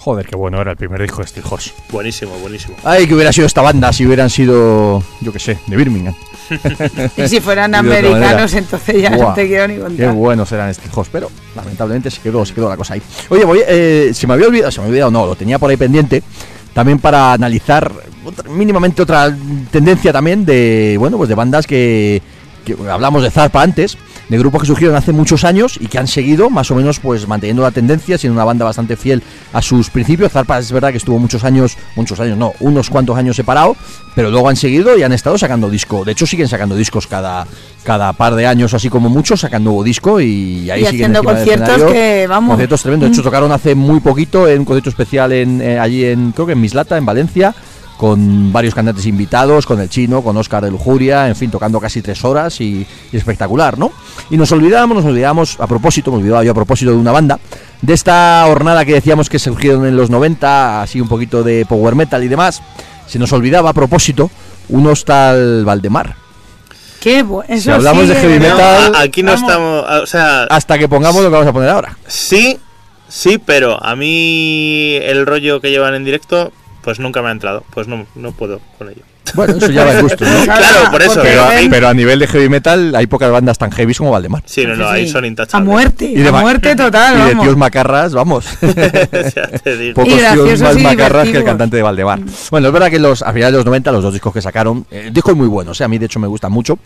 Joder, 0.04 0.26
qué 0.26 0.36
bueno 0.36 0.60
era 0.60 0.72
el 0.72 0.78
primer 0.78 1.00
disco 1.00 1.22
de 1.22 1.28
Steel 1.28 1.46
Horse. 1.48 1.72
Buenísimo, 1.92 2.32
buenísimo. 2.40 2.76
Ay, 2.84 3.06
que 3.08 3.14
hubiera 3.14 3.32
sido 3.32 3.46
esta 3.46 3.62
banda 3.62 3.94
si 3.94 4.04
hubieran 4.06 4.32
sido, 4.32 5.04
yo 5.22 5.32
qué 5.32 5.38
sé, 5.40 5.60
de 5.68 5.76
Birmingham. 5.76 6.16
Y 7.18 7.28
si 7.28 7.40
fueran 7.40 7.72
Y 7.72 7.76
americanos, 7.76 8.52
entonces 8.56 9.00
ya 9.02 9.12
Buah, 9.12 9.28
no 9.30 9.34
te 9.36 9.48
quiero 9.48 9.68
ni 9.68 9.76
Qué 9.76 9.80
contar. 9.82 10.14
buenos 10.14 10.52
eran 10.52 10.74
Steel 10.74 10.90
Horse, 10.94 11.10
pero 11.14 11.30
lamentablemente 11.56 12.10
se 12.10 12.20
quedó, 12.20 12.44
se 12.46 12.54
quedó 12.56 12.68
la 12.68 12.78
cosa 12.78 12.96
ahí. 12.96 13.02
Oye, 13.30 13.46
voy, 13.46 13.62
eh, 13.68 14.12
se 14.14 14.26
me 14.26 14.34
había 14.34 14.48
olvidado, 14.48 14.72
se 14.72 14.80
me 14.80 14.86
había 14.88 15.06
olvidado, 15.06 15.12
no, 15.12 15.26
lo 15.28 15.36
tenía 15.36 15.60
por 15.60 15.70
ahí 15.70 15.78
pendiente. 15.78 16.24
También 16.74 16.98
para 17.00 17.34
analizar 17.34 17.92
otra- 18.26 18.50
mínimamente 18.50 19.02
otra 19.04 19.34
tendencia 19.72 20.12
también 20.12 20.46
de, 20.46 20.96
bueno, 20.98 21.18
pues 21.18 21.30
de 21.30 21.36
bandas 21.36 21.68
que, 21.68 22.22
que 22.66 22.76
hablamos 22.90 23.22
de 23.24 23.30
Zarpa 23.30 23.62
antes, 23.62 23.98
de 24.32 24.38
grupos 24.38 24.62
que 24.62 24.68
surgieron 24.68 24.96
hace 24.96 25.12
muchos 25.12 25.44
años 25.44 25.78
y 25.78 25.88
que 25.88 26.00
han 26.00 26.08
seguido 26.08 26.50
más 26.50 26.72
o 26.72 26.76
menos 26.76 27.02
pues 27.02 27.28
manteniendo 27.28 27.64
la 27.64 27.72
tendencia, 27.72 28.18
siendo 28.18 28.36
una 28.36 28.46
banda 28.46 28.64
bastante 28.64 28.96
fiel 28.96 29.22
a 29.52 29.62
sus 29.62 29.90
principios. 29.90 30.32
Zarpa 30.32 30.58
es 30.58 30.72
verdad 30.72 30.92
que 30.92 30.98
estuvo 30.98 31.20
muchos 31.20 31.44
años, 31.44 31.78
muchos 31.98 32.18
años 32.22 32.38
no, 32.38 32.54
unos 32.62 32.90
cuantos 32.90 33.18
años 33.18 33.36
separado, 33.36 33.76
pero 34.16 34.32
luego 34.32 34.48
han 34.48 34.56
seguido 34.56 34.98
y 34.98 35.04
han 35.04 35.12
estado 35.12 35.38
sacando 35.38 35.70
disco. 35.70 36.06
De 36.06 36.14
hecho 36.14 36.26
siguen 36.26 36.48
sacando 36.48 36.78
discos 36.78 37.08
cada, 37.08 37.46
cada 37.84 38.14
par 38.14 38.36
de 38.36 38.48
años, 38.48 38.74
así 38.74 38.88
como 38.90 39.10
muchos, 39.10 39.42
sacan 39.42 39.66
nuevo 39.66 39.84
disco 39.84 40.22
y 40.22 40.72
ahí 40.72 40.84
Y 40.84 40.86
siguen 40.86 41.14
haciendo 41.18 41.24
conciertos 41.26 41.92
que, 41.92 42.26
vamos. 42.30 42.52
Conciertos 42.52 42.82
tremendos. 42.84 43.10
De 43.10 43.14
hecho 43.14 43.22
Mm. 43.22 43.26
tocaron 43.26 43.52
hace 43.52 43.76
muy 43.76 44.00
poquito 44.00 44.48
en 44.48 44.60
un 44.60 44.66
concierto 44.66 44.92
especial 44.92 45.34
en, 45.34 45.62
eh, 45.62 45.78
allí 45.78 46.06
en, 46.06 46.32
creo 46.32 46.46
que 46.46 46.54
en 46.54 46.62
Mislata, 46.62 46.98
en 46.98 47.06
Valencia 47.06 47.54
con 48.02 48.52
varios 48.52 48.74
cantantes 48.74 49.06
invitados, 49.06 49.68
con 49.68 49.80
el 49.80 49.88
chino, 49.88 50.24
con 50.24 50.36
Oscar 50.36 50.64
de 50.64 50.72
Lujuria, 50.72 51.28
en 51.28 51.36
fin, 51.36 51.52
tocando 51.52 51.80
casi 51.80 52.02
tres 52.02 52.26
horas 52.26 52.60
y, 52.60 52.84
y 53.12 53.16
espectacular, 53.16 53.78
¿no? 53.78 53.92
Y 54.32 54.38
nos 54.38 54.52
olvidamos, 54.52 54.98
nos 54.98 55.06
olvidamos, 55.06 55.60
a 55.60 55.68
propósito, 55.68 56.10
me 56.10 56.18
olvidaba 56.18 56.44
yo 56.44 56.50
a 56.50 56.56
propósito 56.56 56.90
de 56.90 56.98
una 56.98 57.12
banda, 57.12 57.40
de 57.80 57.94
esta 57.94 58.44
hornada 58.48 58.86
que 58.86 58.94
decíamos 58.96 59.30
que 59.30 59.38
surgieron 59.38 59.86
en 59.86 59.96
los 59.96 60.10
90, 60.10 60.82
así 60.82 61.00
un 61.00 61.08
poquito 61.08 61.44
de 61.44 61.64
power 61.68 61.94
metal 61.94 62.24
y 62.24 62.28
demás, 62.28 62.64
se 63.06 63.20
nos 63.20 63.32
olvidaba 63.34 63.70
a 63.70 63.74
propósito 63.74 64.32
unos 64.70 65.06
tal 65.06 65.64
Valdemar. 65.64 66.16
Qué 67.02 67.22
bueno. 67.22 67.56
Si 67.56 67.70
hablamos 67.70 68.08
de 68.08 68.16
heavy 68.16 68.40
metal, 68.40 68.96
aquí 68.96 69.22
no 69.22 69.34
Vamos. 69.34 69.48
estamos. 69.48 69.86
O 70.02 70.08
sea, 70.08 70.46
hasta 70.46 70.80
que 70.80 70.90
pongamos 70.90 71.22
lo 71.22 71.30
que 71.30 71.34
vamos 71.34 71.48
a 71.48 71.54
poner 71.54 71.70
ahora. 71.70 71.96
sí, 72.08 72.58
sí, 73.08 73.38
pero 73.38 73.78
a 73.80 73.96
mí 73.96 74.96
el 75.04 75.28
rollo 75.28 75.62
que 75.62 75.70
llevan 75.70 75.94
en 75.94 76.04
directo, 76.04 76.52
pues 76.84 77.00
nunca 77.00 77.22
me 77.22 77.30
ha 77.30 77.32
entrado. 77.32 77.64
Pues 77.74 77.88
no, 77.88 78.06
no 78.16 78.32
puedo 78.32 78.60
con 78.78 78.90
ello. 78.90 79.02
Bueno, 79.34 79.56
eso 79.56 79.70
ya 79.70 79.86
va 79.86 79.94
en 79.94 80.02
gusto, 80.02 80.26
¿no? 80.26 80.44
Claro, 80.44 80.92
por 80.92 81.02
eso. 81.02 81.22
Pero, 81.22 81.48
ven 81.48 81.70
pero 81.70 81.88
a 81.88 81.94
nivel 81.94 82.20
de 82.20 82.28
heavy 82.28 82.50
metal 82.50 82.94
hay 82.96 83.08
pocas 83.08 83.32
bandas 83.32 83.58
tan 83.58 83.72
heavy 83.72 83.94
como 83.94 84.12
Valdemar. 84.12 84.44
Sí, 84.46 84.66
no, 84.66 84.76
no, 84.76 84.90
ahí 84.90 85.08
son 85.08 85.24
A 85.24 85.28
intachables. 85.28 85.70
muerte, 85.70 86.06
Y 86.06 86.16
de 86.16 86.30
a 86.30 86.32
muerte 86.34 86.76
total, 86.76 87.20
y 87.28 87.36
de 87.36 87.42
tíos 87.42 87.56
macarras, 87.56 88.14
vamos. 88.14 88.46
Ya 88.62 89.48
te 89.48 89.78
digo. 89.78 89.96
Pocos 89.96 90.14
Y 90.14 90.34
tíos 90.34 90.62
más 90.62 90.78
y 90.78 90.82
macarras 90.84 91.30
que 91.30 91.38
el 91.38 91.44
cantante 91.44 91.78
de 91.78 91.84
Valdemar. 91.84 92.20
Bueno, 92.50 92.68
es 92.68 92.74
verdad 92.74 92.90
que 92.90 93.00
los, 93.00 93.22
a 93.22 93.32
finales 93.32 93.54
de 93.54 93.58
los 93.60 93.66
90, 93.66 93.92
los 93.92 94.04
dos 94.04 94.14
discos 94.14 94.34
que 94.34 94.42
sacaron, 94.42 94.86
eh, 94.92 95.10
discos 95.14 95.36
muy 95.36 95.48
buenos, 95.48 95.80
eh, 95.80 95.84
a 95.84 95.88
mí 95.88 95.98
de 95.98 96.08
hecho 96.08 96.20
me 96.20 96.28
gustan 96.28 96.52
mucho. 96.52 96.78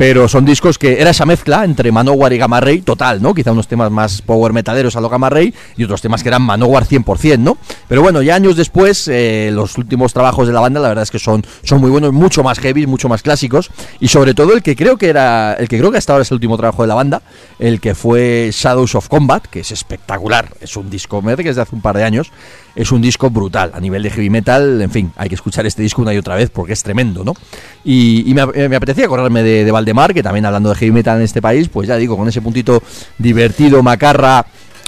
Pero 0.00 0.28
son 0.28 0.46
discos 0.46 0.78
que 0.78 0.98
era 0.98 1.10
esa 1.10 1.26
mezcla 1.26 1.62
entre 1.62 1.92
Manowar 1.92 2.32
y 2.32 2.38
Gamma 2.38 2.58
Ray 2.58 2.80
total, 2.80 3.20
¿no? 3.20 3.34
Quizá 3.34 3.52
unos 3.52 3.68
temas 3.68 3.90
más 3.90 4.22
power 4.22 4.54
metaleros 4.54 4.96
a 4.96 5.00
lo 5.02 5.10
Gamma 5.10 5.28
Ray 5.28 5.52
y 5.76 5.84
otros 5.84 6.00
temas 6.00 6.22
que 6.22 6.30
eran 6.30 6.40
Manowar 6.40 6.86
100%, 6.86 7.38
¿no? 7.40 7.58
Pero 7.86 8.00
bueno, 8.00 8.22
ya 8.22 8.34
años 8.34 8.56
después, 8.56 9.08
eh, 9.08 9.50
los 9.52 9.76
últimos 9.76 10.14
trabajos 10.14 10.46
de 10.46 10.54
la 10.54 10.60
banda, 10.60 10.80
la 10.80 10.88
verdad 10.88 11.02
es 11.02 11.10
que 11.10 11.18
son, 11.18 11.44
son 11.62 11.82
muy 11.82 11.90
buenos, 11.90 12.14
mucho 12.14 12.42
más 12.42 12.58
heavy, 12.60 12.86
mucho 12.86 13.10
más 13.10 13.20
clásicos. 13.20 13.70
Y 14.00 14.08
sobre 14.08 14.32
todo 14.32 14.54
el 14.54 14.62
que 14.62 14.74
creo 14.74 14.96
que 14.96 15.10
era, 15.10 15.52
el 15.52 15.68
que 15.68 15.76
creo 15.76 15.92
que 15.92 15.98
hasta 15.98 16.14
ahora 16.14 16.22
es 16.22 16.30
el 16.30 16.36
último 16.36 16.56
trabajo 16.56 16.80
de 16.80 16.88
la 16.88 16.94
banda, 16.94 17.20
el 17.58 17.78
que 17.78 17.94
fue 17.94 18.48
Shadows 18.54 18.94
of 18.94 19.06
Combat, 19.08 19.46
que 19.48 19.60
es 19.60 19.70
espectacular. 19.70 20.48
Es 20.62 20.78
un 20.78 20.88
disco, 20.88 21.20
me 21.20 21.36
que 21.36 21.50
es 21.50 21.56
de 21.56 21.60
hace 21.62 21.74
un 21.74 21.82
par 21.82 21.98
de 21.98 22.04
años. 22.04 22.32
Es 22.74 22.92
un 22.92 23.02
disco 23.02 23.30
brutal. 23.30 23.72
A 23.74 23.80
nivel 23.80 24.02
de 24.02 24.10
heavy 24.10 24.30
metal, 24.30 24.80
en 24.80 24.90
fin, 24.90 25.12
hay 25.16 25.28
que 25.28 25.34
escuchar 25.34 25.66
este 25.66 25.82
disco 25.82 26.02
una 26.02 26.14
y 26.14 26.18
otra 26.18 26.36
vez 26.36 26.50
porque 26.50 26.72
es 26.72 26.82
tremendo, 26.82 27.24
¿no? 27.24 27.34
Y, 27.84 28.30
y 28.30 28.34
me, 28.34 28.42
eh, 28.54 28.68
me 28.68 28.76
apetecía 28.76 29.04
acordarme 29.06 29.42
de, 29.42 29.64
de 29.64 29.70
Valdemar, 29.70 30.14
que 30.14 30.22
también 30.22 30.46
hablando 30.46 30.68
de 30.68 30.76
heavy 30.76 30.92
metal 30.92 31.18
en 31.18 31.24
este 31.24 31.42
país, 31.42 31.68
pues 31.68 31.88
ya 31.88 31.96
digo, 31.96 32.16
con 32.16 32.28
ese 32.28 32.40
puntito 32.40 32.82
divertido, 33.18 33.82
macarra. 33.82 34.46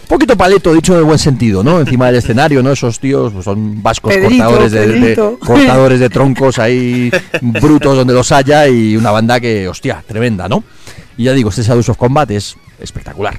Poquito 0.09 0.37
paleto, 0.37 0.75
dicho 0.75 0.93
en 0.93 0.99
el 0.99 1.05
buen 1.05 1.19
sentido, 1.19 1.63
¿no? 1.63 1.81
Encima 1.81 2.07
del 2.07 2.17
escenario, 2.17 2.63
¿no? 2.63 2.73
Esos 2.73 3.01
tíos 3.01 3.33
pues, 3.33 3.45
son 3.45 3.83
vascos 3.83 4.13
Pedrito, 4.13 4.45
cortadores 4.45 4.73
de, 4.73 5.37
cortadores 5.39 6.01
de 6.01 6.11
troncos 6.11 6.59
ahí 6.59 7.11
brutos 7.41 7.97
donde 7.97 8.13
los 8.13 8.31
haya 8.33 8.69
y 8.69 8.97
una 8.97 9.11
banda 9.11 9.41
que, 9.41 9.69
hostia, 9.69 10.05
tremenda, 10.07 10.49
¿no? 10.49 10.65
Y 11.17 11.25
ya 11.25 11.33
digo, 11.33 11.51
este 11.51 11.63
Shadows 11.63 11.89
of 11.89 11.97
Combat 11.97 12.31
es 12.31 12.57
espectacular. 12.79 13.39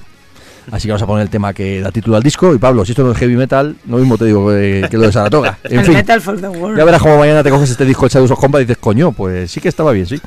Así 0.72 0.88
que 0.88 0.91
vamos 0.91 1.02
a 1.02 1.07
poner 1.07 1.23
el 1.23 1.30
tema 1.30 1.53
que 1.53 1.81
da 1.81 1.91
título 1.91 2.18
al 2.18 2.23
disco. 2.23 2.53
Y 2.53 2.57
Pablo, 2.57 2.85
si 2.85 2.91
esto 2.91 3.03
no 3.03 3.11
es 3.11 3.18
heavy 3.18 3.35
metal, 3.35 3.76
lo 3.88 3.98
mismo 3.98 4.18
te 4.18 4.26
digo 4.26 4.48
que, 4.49 4.88
que 4.90 4.98
lo 4.98 5.03
de 5.03 5.11
Saratoga. 5.11 5.57
En 5.64 5.84
fin, 5.84 5.94
Metal 5.95 6.22
for 6.22 6.40
the 6.40 6.48
World. 6.48 6.77
ya 6.77 6.85
verás 6.85 7.02
cómo 7.02 7.18
mañana 7.18 7.44
te 7.44 7.49
coges 7.49 7.69
este 7.69 7.85
disco, 7.85 8.06
el 8.06 8.11
Shadows 8.11 8.31
of 8.31 8.40
Combat, 8.40 8.61
y 8.61 8.65
dices, 8.65 8.77
coño, 8.80 9.11
pues 9.11 9.52
sí 9.52 9.60
que 9.60 9.69
estaba 9.69 9.91
bien, 9.91 10.06
sí. 10.07 10.19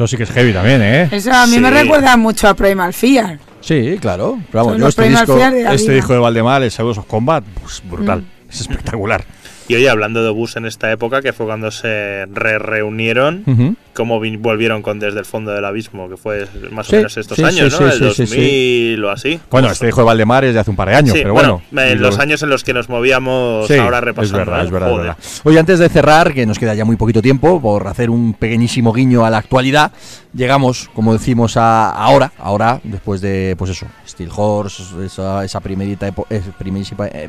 Eso 0.00 0.06
sí 0.06 0.16
que 0.16 0.22
es 0.22 0.30
heavy 0.30 0.54
también, 0.54 0.80
¿eh? 0.80 1.08
Eso 1.12 1.30
a 1.30 1.46
mí 1.46 1.58
me 1.58 1.70
recuerda 1.70 2.16
mucho 2.16 2.48
a 2.48 2.54
Primal 2.54 2.94
Fear. 2.94 3.38
Sí, 3.60 3.98
claro. 4.00 4.38
Pero 4.50 4.64
vamos, 4.64 4.80
yo 4.80 4.88
este 4.88 5.02
Primal 5.02 5.26
disco, 5.26 5.38
de 5.38 5.74
Este 5.74 5.92
disco 5.92 6.14
de 6.14 6.18
Valdemar, 6.20 6.62
el 6.62 6.70
Shadows 6.70 6.96
of 6.96 7.04
Combat, 7.04 7.44
pues 7.60 7.82
brutal. 7.84 8.22
Mm. 8.22 8.50
Es 8.50 8.62
espectacular. 8.62 9.26
Y 9.68 9.74
oye, 9.74 9.90
hablando 9.90 10.22
de 10.22 10.30
Obús 10.30 10.56
en 10.56 10.64
esta 10.64 10.90
época, 10.90 11.20
que 11.20 11.34
fue 11.34 11.44
cuando 11.44 11.70
se 11.70 12.24
re 12.32 12.58
reunieron, 12.58 13.42
Ujú. 13.46 13.76
Cómo 13.94 14.20
vi- 14.20 14.36
volvieron 14.36 14.82
con 14.82 14.98
Desde 14.98 15.18
el 15.18 15.24
Fondo 15.24 15.50
del 15.52 15.64
Abismo, 15.64 16.08
que 16.08 16.16
fue 16.16 16.46
más 16.70 16.86
Sí, 16.86 16.94
o 16.94 16.98
menos 16.98 17.16
estos 17.16 17.36
sí, 17.36 17.44
años, 17.44 17.72
sí, 17.74 17.82
¿no? 17.84 17.90
sí, 17.92 18.04
el 18.04 18.10
sí, 18.14 18.26
sí, 18.26 18.34
2000 18.36 19.04
o 19.04 19.10
así. 19.10 19.40
Bueno, 19.50 19.70
este 19.70 19.88
hijo 19.88 20.00
de 20.00 20.06
Valdemar 20.06 20.44
es 20.44 20.54
de 20.54 20.60
hace 20.60 20.70
un 20.70 20.76
par 20.76 20.88
de 20.88 20.94
años, 20.96 21.12
Sí, 21.14 21.20
pero 21.22 21.34
bueno, 21.34 21.62
bueno. 21.70 21.90
en 21.90 22.00
los 22.00 22.16
lo- 22.16 22.22
años 22.22 22.42
en 22.42 22.50
los 22.50 22.64
que 22.64 22.72
nos 22.74 22.88
movíamos 22.88 23.66
Sí, 23.66 23.74
ahora 23.74 23.98
es 23.98 24.04
repasando. 24.04 24.38
verdad, 24.38 24.60
¿eh? 24.60 24.64
es 24.64 24.70
verdad, 24.70 24.88
es 24.88 24.92
Joder. 24.94 25.06
verdad. 25.08 25.24
Oye, 25.44 25.58
antes 25.58 25.78
de 25.78 25.88
cerrar, 25.88 26.32
que 26.34 26.46
nos 26.46 26.58
queda 26.58 26.74
ya 26.74 26.84
muy 26.84 26.96
poquito 26.96 27.20
tiempo, 27.22 27.60
por 27.60 27.86
hacer 27.88 28.10
un 28.10 28.34
pequeñísimo 28.34 28.92
guiño 28.92 29.24
a 29.24 29.30
la 29.30 29.38
actualidad, 29.38 29.92
llegamos, 30.34 30.88
como 30.94 31.12
decimos, 31.12 31.56
a 31.56 31.90
ahora, 31.90 32.32
ahora, 32.38 32.80
después 32.84 33.20
de, 33.20 33.54
pues 33.58 33.70
eso, 33.72 33.86
Steel 34.06 34.30
Horse, 34.34 34.82
esa, 35.04 35.44
esa 35.44 35.60
primerita 35.60 36.06
eh, 36.08 36.40
primerísima, 36.58 37.06
eh, 37.08 37.28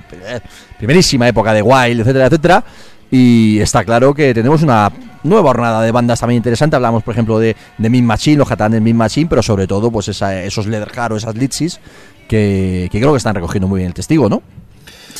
primerísima 0.78 1.28
época 1.28 1.54
de 1.54 1.62
Wild, 1.62 2.02
etcétera, 2.02 2.26
etcétera. 2.28 2.64
Y 3.12 3.60
está 3.60 3.84
claro 3.84 4.14
que 4.14 4.34
tenemos 4.34 4.64
una 4.64 4.90
nueva 5.24 5.50
jornada 5.50 5.82
de 5.82 5.92
bandas 5.92 6.20
también 6.22 6.38
interesante. 6.38 6.78
Hablamos, 6.78 7.04
por 7.04 7.14
ejemplo, 7.14 7.38
de, 7.40 7.56
de 7.78 7.90
Min 7.90 8.06
Machine, 8.06 8.38
los 8.38 8.48
de 8.48 8.80
Min 8.82 8.96
Machine, 8.96 9.28
pero 9.30 9.44
sobre 9.44 9.68
todo, 9.68 9.92
pues 9.92 10.08
esa- 10.08 10.42
esos 10.44 10.66
Leatherheart 10.66 11.12
o 11.14 11.18
esas 11.18 11.36
Litsis 11.36 11.80
que 12.28 12.88
creo 12.90 13.12
que 13.12 13.18
están 13.18 13.36
recogiendo 13.36 13.68
muy 13.68 13.80
bien 13.80 13.88
el 13.90 13.94
testigo, 13.94 14.30
¿no? 14.30 14.42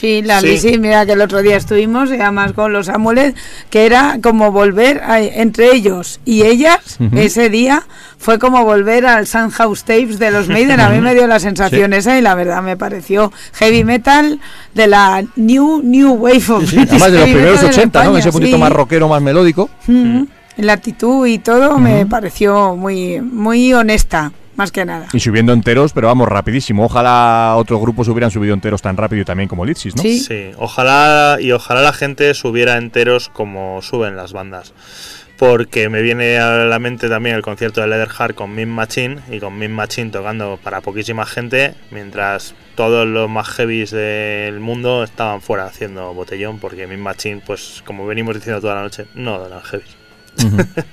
Sí, 0.02 0.24
la 0.24 0.42
Sí. 0.42 0.48
Lisi, 0.48 0.78
mira 0.80 1.06
que 1.06 1.12
el 1.12 1.22
otro 1.22 1.44
día 1.44 1.58
estuvimos, 1.58 2.10
y 2.10 2.16
además 2.16 2.54
con 2.54 2.74
los 2.74 2.90
Amulet, 2.90 3.36
que 3.70 3.86
era 3.86 4.18
como 4.22 4.52
volver 4.52 5.00
a- 5.04 5.22
entre 5.22 5.76
ellos 5.76 6.20
y 6.26 6.42
ellas, 6.42 6.98
ese 7.16 7.50
día 7.52 7.84
fue 8.18 8.40
como 8.40 8.64
volver 8.66 9.06
al 9.06 9.28
Sunhouse 9.28 9.84
Tapes 9.84 10.18
de 10.18 10.32
los 10.32 10.48
Maiden. 10.48 10.80
A 10.80 10.90
mí 10.90 11.00
me 11.02 11.14
dio 11.14 11.28
la 11.28 11.40
sensación 11.40 11.94
esa 11.94 12.18
y 12.18 12.22
la 12.22 12.34
verdad 12.34 12.64
me 12.64 12.76
pareció 12.78 13.32
heavy 13.54 13.84
metal 13.84 14.40
de 14.74 14.88
la 14.88 15.24
New 15.36 15.82
New 15.84 16.14
Wave 16.16 16.44
of 16.50 16.68
Sí, 16.70 16.78
además 16.80 17.12
de 17.12 17.18
los 17.20 17.30
primeros 17.30 17.52
metal 17.62 17.66
en 17.66 17.72
80, 17.72 18.04
¿no? 18.06 18.18
Ese 18.18 18.32
puntito 18.32 18.56
sí. 18.58 18.60
más 18.60 18.72
rockero, 18.72 19.08
más 19.08 19.22
melódico. 19.22 19.70
Mm. 19.86 20.24
La 20.58 20.74
actitud 20.74 21.26
y 21.28 21.38
todo 21.38 21.78
me 21.78 22.06
pareció 22.08 22.76
muy, 22.76 23.22
muy 23.22 23.72
honesta, 23.74 24.32
más 24.62 24.72
que 24.72 24.86
nada. 24.86 25.08
Y 25.12 25.20
subiendo 25.20 25.54
enteros, 25.54 25.92
pero 25.92 26.08
vamos, 26.08 26.30
rapidísimo. 26.30 26.86
Ojalá 26.86 27.56
otros 27.58 27.82
grupos 27.82 28.08
hubieran 28.08 28.30
subido 28.30 28.54
enteros 28.54 28.82
tan 28.82 28.96
rápido 28.96 29.24
y 29.24 29.26
también 29.26 29.50
como 29.50 29.66
Litsis, 29.66 29.96
¿no? 29.96 30.04
Sí. 30.04 30.20
Sí, 30.20 30.52
ojalá 30.58 31.38
y 31.42 31.52
ojalá 31.52 31.82
la 31.82 31.94
gente 31.94 32.32
subiera 32.36 32.78
enteros 32.78 33.30
como 33.30 33.82
suben 33.82 34.16
las 34.16 34.34
bandas. 34.34 34.74
Porque 35.40 35.90
me 35.90 36.04
viene 36.04 36.38
a 36.38 36.66
la 36.66 36.78
mente 36.78 37.10
también 37.10 37.36
el 37.36 37.42
concierto 37.42 37.82
de 37.82 37.88
Leatherheart 37.88 38.36
con 38.36 38.54
Min 38.54 38.70
Machine 38.70 39.22
y 39.32 39.40
con 39.40 39.58
Min 39.58 39.72
Machine 39.72 40.12
tocando 40.12 40.60
para 40.64 40.82
poquísima 40.82 41.26
gente, 41.26 41.74
mientras 41.90 42.54
todos 42.76 43.08
los 43.08 43.28
más 43.28 43.48
heavies 43.50 43.90
del 43.90 44.60
mundo 44.60 45.04
estaban 45.04 45.42
fuera 45.42 45.66
haciendo 45.66 46.14
botellón, 46.14 46.60
porque 46.60 46.86
Min 46.86 47.02
Machine, 47.02 47.42
pues 47.44 47.82
como 47.84 48.06
venimos 48.06 48.36
diciendo 48.36 48.62
toda 48.62 48.76
la 48.76 48.84
noche, 48.84 49.08
no 49.16 49.44
eran 49.44 49.62
heavies. 49.64 49.96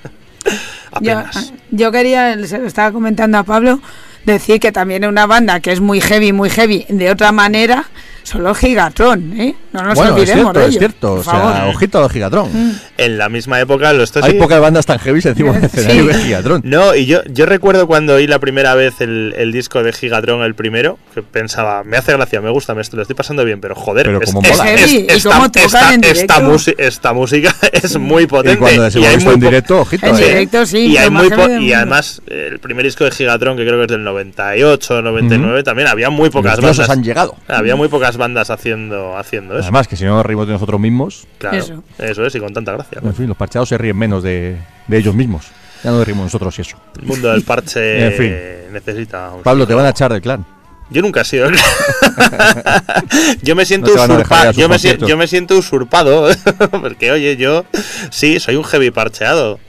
Apenas. 0.99 1.53
yo 1.71 1.91
quería, 1.91 2.45
se 2.45 2.59
lo 2.59 2.67
estaba 2.67 2.91
comentando 2.91 3.37
a 3.37 3.43
Pablo, 3.43 3.81
decir 4.25 4.59
que 4.59 4.71
también 4.71 5.03
es 5.03 5.09
una 5.09 5.25
banda 5.25 5.59
que 5.59 5.71
es 5.71 5.79
muy 5.79 6.01
heavy, 6.01 6.33
muy 6.33 6.49
heavy, 6.49 6.85
de 6.89 7.09
otra 7.09 7.31
manera, 7.31 7.85
son 8.23 8.43
los 8.43 8.57
Gigatron, 8.57 9.39
¿eh? 9.39 9.55
No 9.73 9.83
nos 9.83 9.95
bueno, 9.95 10.11
es 10.17 10.21
olvidemos 10.21 10.41
cierto, 10.43 10.59
de 10.59 10.65
es 10.65 10.69
ellos, 10.69 10.79
cierto. 10.79 11.13
O 11.13 11.23
sea. 11.23 11.65
Mm. 11.65 11.69
ojito 11.69 12.03
al 12.03 12.09
Gigatron. 12.09 12.79
En 12.97 13.17
la 13.17 13.29
misma 13.29 13.59
época, 13.59 13.93
lo 13.93 14.03
estoy 14.03 14.21
Hay 14.23 14.33
pocas 14.33 14.59
bandas 14.59 14.85
tan 14.85 14.99
heavy 14.99 15.21
encima 15.23 15.53
del 15.53 15.63
escenario 15.65 16.07
que 16.07 16.13
Gigatron. 16.15 16.61
No, 16.63 16.95
y 16.95 17.05
yo, 17.05 17.21
yo 17.25 17.45
recuerdo 17.45 17.87
cuando 17.87 18.15
oí 18.15 18.27
la 18.27 18.39
primera 18.39 18.75
vez 18.75 19.01
el, 19.01 19.33
el 19.37 19.51
disco 19.51 19.83
de 19.83 19.93
Gigatron, 19.93 20.41
el 20.43 20.55
primero, 20.55 20.97
que 21.13 21.21
pensaba, 21.21 21.83
me 21.83 21.97
hace 21.97 22.11
gracia, 22.13 22.41
me 22.41 22.49
gusta, 22.49 22.73
me 22.75 22.81
lo 22.91 23.01
estoy 23.01 23.15
pasando 23.15 23.43
bien, 23.45 23.61
pero 23.61 23.75
joder, 23.75 24.05
Pero 24.07 24.21
como 24.21 24.41
mola. 24.41 24.71
Es 24.73 24.81
heavy, 24.81 25.05
y 25.09 25.11
esta, 25.11 25.45
esta- 25.55 25.93
en 25.93 26.03
esta 26.03 26.39
esta 26.77 27.13
música 27.13 27.55
es 27.71 27.97
muy 27.97 28.23
Y 28.23 28.27
potente. 28.27 28.57
cuando 28.59 28.89
se 28.89 28.99
hay 29.05 29.17
muy 29.17 29.33
en 29.35 29.39
po- 29.39 29.45
directo, 29.45 29.79
ojito. 29.81 30.05
En 30.05 30.15
eh. 30.15 30.17
directo, 30.19 30.65
sí. 30.65 30.77
y, 30.87 30.97
hay 30.97 31.09
muy 31.09 31.29
y 31.61 31.73
además, 31.73 32.21
el 32.27 32.59
primer 32.59 32.85
disco 32.85 33.03
de 33.03 33.11
Gigatron, 33.11 33.57
que 33.57 33.65
creo 33.65 33.77
que 33.77 33.83
es 33.83 33.87
del 33.89 34.03
98, 34.03 35.01
99, 35.01 35.63
también 35.63 35.87
había 35.87 36.09
muy 36.09 36.29
pocas 36.29 36.57
Los 36.57 36.77
bandas. 36.77 36.89
han 36.89 37.03
llegado. 37.03 37.35
Había 37.47 37.75
muy 37.75 37.87
pocas 37.87 38.08
bandas 38.17 38.49
haciendo, 38.49 39.17
haciendo 39.17 39.55
eso. 39.55 39.63
Además, 39.63 39.87
que 39.87 39.95
si 39.95 40.03
no 40.05 40.15
nos 40.15 40.25
reímos 40.25 40.47
de 40.47 40.53
nosotros 40.53 40.79
mismos, 40.79 41.27
claro, 41.37 41.57
Eso. 41.57 41.83
eso. 41.97 42.25
es, 42.25 42.35
y 42.35 42.39
con 42.39 42.53
tanta 42.53 42.71
gracia. 42.73 42.99
En 43.03 43.13
fin, 43.15 43.27
los 43.27 43.37
parcheados 43.37 43.69
se 43.69 43.77
ríen 43.77 43.97
menos 43.97 44.23
de, 44.23 44.57
de 44.87 44.97
ellos 44.97 45.15
mismos. 45.15 45.47
Ya 45.83 45.91
no 45.91 45.97
nos 45.97 46.05
reímos 46.05 46.25
nosotros 46.25 46.57
y 46.59 46.61
eso. 46.61 46.77
El 46.99 47.05
mundo 47.05 47.31
del 47.31 47.43
parche 47.43 48.05
En 48.07 48.13
fin. 48.13 48.35
necesita. 48.73 49.31
un 49.31 49.43
Pablo, 49.43 49.65
te 49.65 49.73
van 49.73 49.85
a 49.85 49.89
echar 49.89 50.11
del 50.11 50.21
clan. 50.21 50.45
Yo 50.91 51.01
nunca 51.03 51.21
he 51.21 51.25
sido. 51.25 51.49
yo 53.43 53.55
me 53.55 53.65
siento 53.65 53.93
No 53.95 54.03
usurpado. 54.03 54.51
Yo, 54.51 54.67
me 54.69 54.79
si- 54.79 54.87
conciertos. 54.87 55.09
yo 55.09 55.17
me 55.17 55.27
siento 55.27 55.57
usurpado. 55.57 56.29
Porque, 56.71 57.11
oye, 57.11 57.37
yo 57.37 57.65
sí, 58.09 58.39
soy 58.39 58.55
un 58.55 58.63
heavy 58.63 58.91
parcheado. 58.91 59.59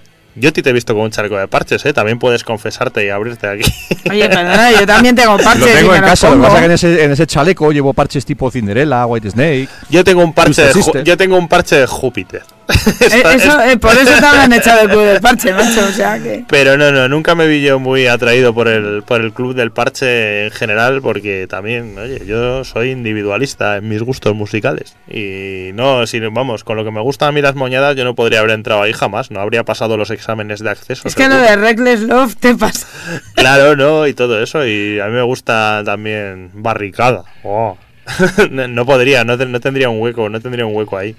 Yo 0.41 0.49
a 0.49 0.53
ti 0.53 0.63
te 0.63 0.71
he 0.71 0.73
visto 0.73 0.95
con 0.95 1.05
un 1.05 1.11
charco 1.11 1.37
de 1.37 1.47
parches, 1.49 1.85
¿eh? 1.85 1.93
También 1.93 2.19
puedes 2.19 2.45
confesarte 2.45 3.05
y 3.05 3.11
abrirte 3.11 3.47
aquí. 3.47 3.71
Oye, 4.11 4.29
perdona, 4.29 4.73
yo 4.73 4.87
también 4.87 5.15
tengo 5.15 5.37
parches. 5.37 5.61
Lo 5.61 5.67
tengo 5.67 5.95
en 5.95 6.03
casa, 6.03 6.29
lo 6.29 6.37
que 6.37 6.41
pongo. 6.41 6.49
pasa 6.49 6.57
es 6.57 6.61
que 6.61 6.65
en 6.65 6.73
ese, 6.73 7.05
en 7.05 7.13
ese 7.13 7.27
chaleco 7.27 7.71
llevo 7.73 7.93
parches 7.93 8.25
tipo 8.25 8.51
Cinderella, 8.51 9.05
White 9.07 9.31
Snake. 9.31 9.69
Yo 9.91 10.03
tengo 10.03 10.25
un 10.25 10.33
parche, 10.33 10.63
de, 10.63 11.05
yo 11.05 11.17
tengo 11.17 11.37
un 11.37 11.47
parche 11.47 11.77
de 11.77 11.87
Júpiter. 11.87 12.43
Eh, 13.01 13.23
eso, 13.35 13.61
eh, 13.63 13.77
por 13.77 13.93
eso 13.93 14.13
te 14.19 14.25
habrán 14.25 14.53
echado 14.53 14.83
el 14.83 14.89
club 14.89 15.05
del 15.05 15.21
parche, 15.21 15.53
macho. 15.53 15.85
O 15.89 15.93
sea 15.93 16.19
que. 16.19 16.45
Pero 16.49 16.77
no, 16.77 16.93
no, 16.93 17.09
nunca 17.09 17.35
me 17.35 17.47
vi 17.47 17.61
yo 17.63 17.79
muy 17.79 18.07
atraído 18.07 18.55
por 18.55 18.69
el, 18.69 19.03
por 19.03 19.21
el 19.21 19.33
club 19.33 19.55
del 19.55 19.73
parche 19.73 20.47
en 20.47 20.51
general, 20.53 21.01
porque 21.03 21.47
también, 21.49 21.99
oye, 21.99 22.25
yo 22.27 22.63
soy 22.65 22.91
individualista 22.91 23.79
en 23.79 23.89
mis 23.89 24.03
gustos 24.03 24.35
musicales. 24.35 24.95
Y 25.09 25.71
no, 25.75 26.07
si 26.07 26.21
vamos, 26.21 26.65
con 26.65 26.77
lo 26.77 26.85
que 26.85 26.91
me 26.91 27.01
gustan 27.01 27.31
a 27.31 27.33
mí 27.33 27.41
las 27.41 27.55
moñadas, 27.55 27.97
yo 27.97 28.05
no 28.05 28.15
podría 28.15 28.41
haber 28.41 28.53
entrado 28.53 28.83
ahí 28.83 28.93
jamás, 28.93 29.31
no 29.31 29.41
habría 29.41 29.65
pasado 29.65 29.97
los 29.97 30.11
exámenes 30.11 30.61
de 30.61 30.71
acceso. 30.71 31.09
Es 31.09 31.15
que 31.15 31.29
lo 31.29 31.37
de 31.37 31.57
Reckless 31.57 32.01
Love 32.01 32.37
te 32.37 32.55
pasa. 32.55 32.87
Claro, 33.35 33.75
no, 33.75 34.07
y 34.07 34.13
todo 34.13 34.43
eso, 34.43 34.67
y 34.67 35.01
a 35.01 35.07
mí 35.07 35.13
me 35.13 35.23
gusta 35.23 35.83
también 35.85 36.51
Barricada. 36.53 37.25
Oh. 37.43 37.77
no, 38.51 38.87
podría, 38.87 39.25
no, 39.25 39.37
no 39.37 39.61
tendría 39.61 39.89
un 39.89 40.01
hueco, 40.01 40.29
no 40.29 40.41
tendría 40.41 40.67
un 40.67 40.75
hueco 40.75 40.99
ahí. 40.99 41.17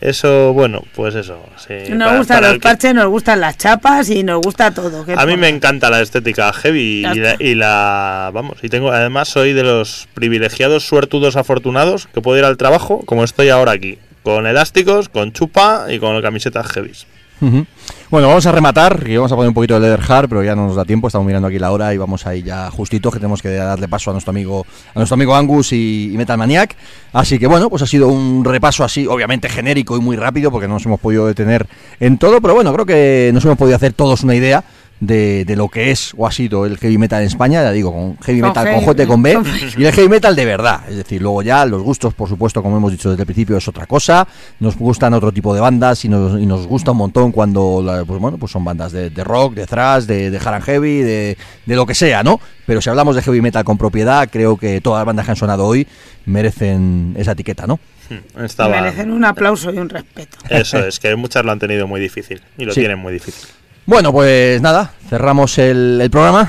Eso, 0.00 0.52
bueno, 0.54 0.82
pues 0.94 1.14
eso. 1.14 1.38
sí, 1.58 1.74
Nos 1.90 1.98
para- 2.06 2.18
gustan 2.18 2.36
para 2.36 2.48
los 2.48 2.54
que- 2.56 2.60
parches, 2.60 2.94
nos 2.94 3.06
gustan 3.08 3.40
las 3.40 3.58
chapas 3.58 4.08
y 4.08 4.22
nos 4.22 4.40
gusta 4.40 4.70
todo. 4.72 5.04
¿qué 5.04 5.14
A 5.16 5.26
mí 5.26 5.36
me 5.36 5.48
encanta 5.48 5.90
la 5.90 6.00
estética 6.00 6.52
heavy 6.54 7.04
y 7.12 7.18
la, 7.20 7.36
y 7.38 7.54
la- 7.54 8.30
vamos 8.32 8.56
y 8.62 8.68
tengo 8.70 8.90
además 8.92 9.28
soy 9.28 9.52
de 9.52 9.62
los 9.62 10.08
privilegiados 10.14 10.84
suertudos 10.86 11.36
afortunados 11.36 12.08
que 12.14 12.22
puedo 12.22 12.38
ir 12.38 12.44
al 12.44 12.56
trabajo 12.56 13.02
como 13.04 13.24
estoy 13.24 13.50
ahora 13.50 13.72
aquí 13.72 13.98
con 14.22 14.46
elásticos, 14.46 15.08
con 15.10 15.32
chupa 15.32 15.86
y 15.90 15.98
con 15.98 16.20
camisetas 16.22 16.66
heavies. 16.72 17.06
Ujú. 17.42 17.66
Bueno, 18.10 18.26
vamos 18.26 18.44
a 18.44 18.50
rematar 18.50 19.04
y 19.06 19.14
vamos 19.14 19.30
a 19.30 19.36
poner 19.36 19.50
un 19.50 19.54
poquito 19.54 19.74
de 19.74 19.86
Leatherheart, 19.86 20.28
pero 20.28 20.42
ya 20.42 20.56
no 20.56 20.66
nos 20.66 20.74
da 20.74 20.84
tiempo, 20.84 21.06
estamos 21.06 21.24
mirando 21.24 21.46
aquí 21.46 21.60
la 21.60 21.70
hora 21.70 21.94
y 21.94 21.96
vamos 21.96 22.26
ahí 22.26 22.42
ya 22.42 22.68
justito, 22.68 23.08
que 23.08 23.20
tenemos 23.20 23.40
que 23.40 23.50
darle 23.50 23.86
paso 23.86 24.10
a 24.10 24.14
nuestro 24.14 24.30
amigo, 24.30 24.66
a 24.92 24.98
nuestro 24.98 25.14
amigo 25.14 25.32
Angus 25.36 25.72
y, 25.72 26.10
y 26.12 26.16
Metal 26.16 26.36
Maniac. 26.36 26.74
Así 27.12 27.38
que 27.38 27.46
bueno, 27.46 27.70
pues 27.70 27.82
ha 27.82 27.86
sido 27.86 28.08
un 28.08 28.44
repaso 28.44 28.82
así, 28.82 29.06
obviamente 29.06 29.48
genérico 29.48 29.96
y 29.96 30.00
muy 30.00 30.16
rápido, 30.16 30.50
porque 30.50 30.66
no 30.66 30.74
nos 30.74 30.86
hemos 30.86 30.98
podido 30.98 31.24
detener 31.24 31.68
en 32.00 32.18
todo, 32.18 32.40
pero 32.40 32.52
bueno, 32.52 32.72
creo 32.72 32.84
que 32.84 33.30
nos 33.32 33.44
hemos 33.44 33.56
podido 33.56 33.76
hacer 33.76 33.92
todos 33.92 34.24
una 34.24 34.34
idea. 34.34 34.64
De, 35.02 35.46
de 35.46 35.56
lo 35.56 35.68
que 35.70 35.90
es 35.90 36.12
o 36.14 36.26
ha 36.26 36.30
sido 36.30 36.66
el 36.66 36.76
heavy 36.76 36.98
metal 36.98 37.22
en 37.22 37.26
España, 37.28 37.62
ya 37.62 37.72
digo, 37.72 37.90
con 37.90 38.18
heavy 38.18 38.40
Con 38.40 38.50
metal 38.50 38.66
heavy- 38.66 38.74
con 38.74 38.84
J 38.84 39.06
con 39.06 39.22
B, 39.22 39.32
con- 39.34 39.46
y 39.78 39.84
el 39.86 39.92
heavy 39.94 40.08
metal 40.10 40.36
de 40.36 40.44
verdad. 40.44 40.80
Es 40.90 40.96
decir, 40.96 41.22
luego 41.22 41.40
ya 41.40 41.64
los 41.64 41.80
gustos, 41.82 42.12
por 42.12 42.28
supuesto, 42.28 42.62
como 42.62 42.76
hemos 42.76 42.92
dicho 42.92 43.08
desde 43.08 43.22
el 43.22 43.26
principio, 43.26 43.56
es 43.56 43.66
otra 43.66 43.86
cosa. 43.86 44.28
Nos 44.58 44.76
gustan 44.76 45.14
otro 45.14 45.32
tipo 45.32 45.54
de 45.54 45.60
bandas 45.62 46.04
y 46.04 46.10
nos, 46.10 46.38
y 46.38 46.44
nos 46.44 46.66
gusta 46.66 46.90
un 46.90 46.98
montón 46.98 47.32
cuando, 47.32 47.82
pues 48.06 48.20
bueno, 48.20 48.36
pues 48.36 48.52
son 48.52 48.62
bandas 48.62 48.92
de, 48.92 49.08
de 49.08 49.24
rock, 49.24 49.54
de 49.54 49.66
thrash, 49.66 50.04
de, 50.04 50.30
de 50.30 50.36
hard 50.36 50.54
and 50.56 50.64
heavy, 50.64 50.98
de, 51.00 51.38
de 51.64 51.76
lo 51.76 51.86
que 51.86 51.94
sea, 51.94 52.22
¿no? 52.22 52.38
Pero 52.66 52.82
si 52.82 52.90
hablamos 52.90 53.16
de 53.16 53.22
heavy 53.22 53.40
metal 53.40 53.64
con 53.64 53.78
propiedad, 53.78 54.28
creo 54.30 54.58
que 54.58 54.82
todas 54.82 55.00
las 55.00 55.06
bandas 55.06 55.24
que 55.24 55.30
han 55.30 55.36
sonado 55.36 55.64
hoy 55.64 55.86
merecen 56.26 57.14
esa 57.16 57.32
etiqueta, 57.32 57.66
¿no? 57.66 57.80
Estaba 58.44 58.80
Merecen 58.80 59.12
un 59.12 59.24
aplauso 59.24 59.72
y 59.72 59.78
un 59.78 59.88
respeto. 59.88 60.36
Eso 60.48 60.78
es 60.78 60.98
que 60.98 61.14
muchas 61.16 61.44
lo 61.44 61.52
han 61.52 61.58
tenido 61.58 61.86
muy 61.86 62.00
difícil 62.00 62.42
y 62.58 62.64
lo 62.64 62.74
Sí. 62.74 62.80
tienen 62.80 62.98
muy 62.98 63.12
difícil. 63.14 63.48
Bueno, 63.90 64.12
pues 64.12 64.62
nada, 64.62 64.92
cerramos 65.08 65.58
el, 65.58 66.08
programa. 66.12 66.48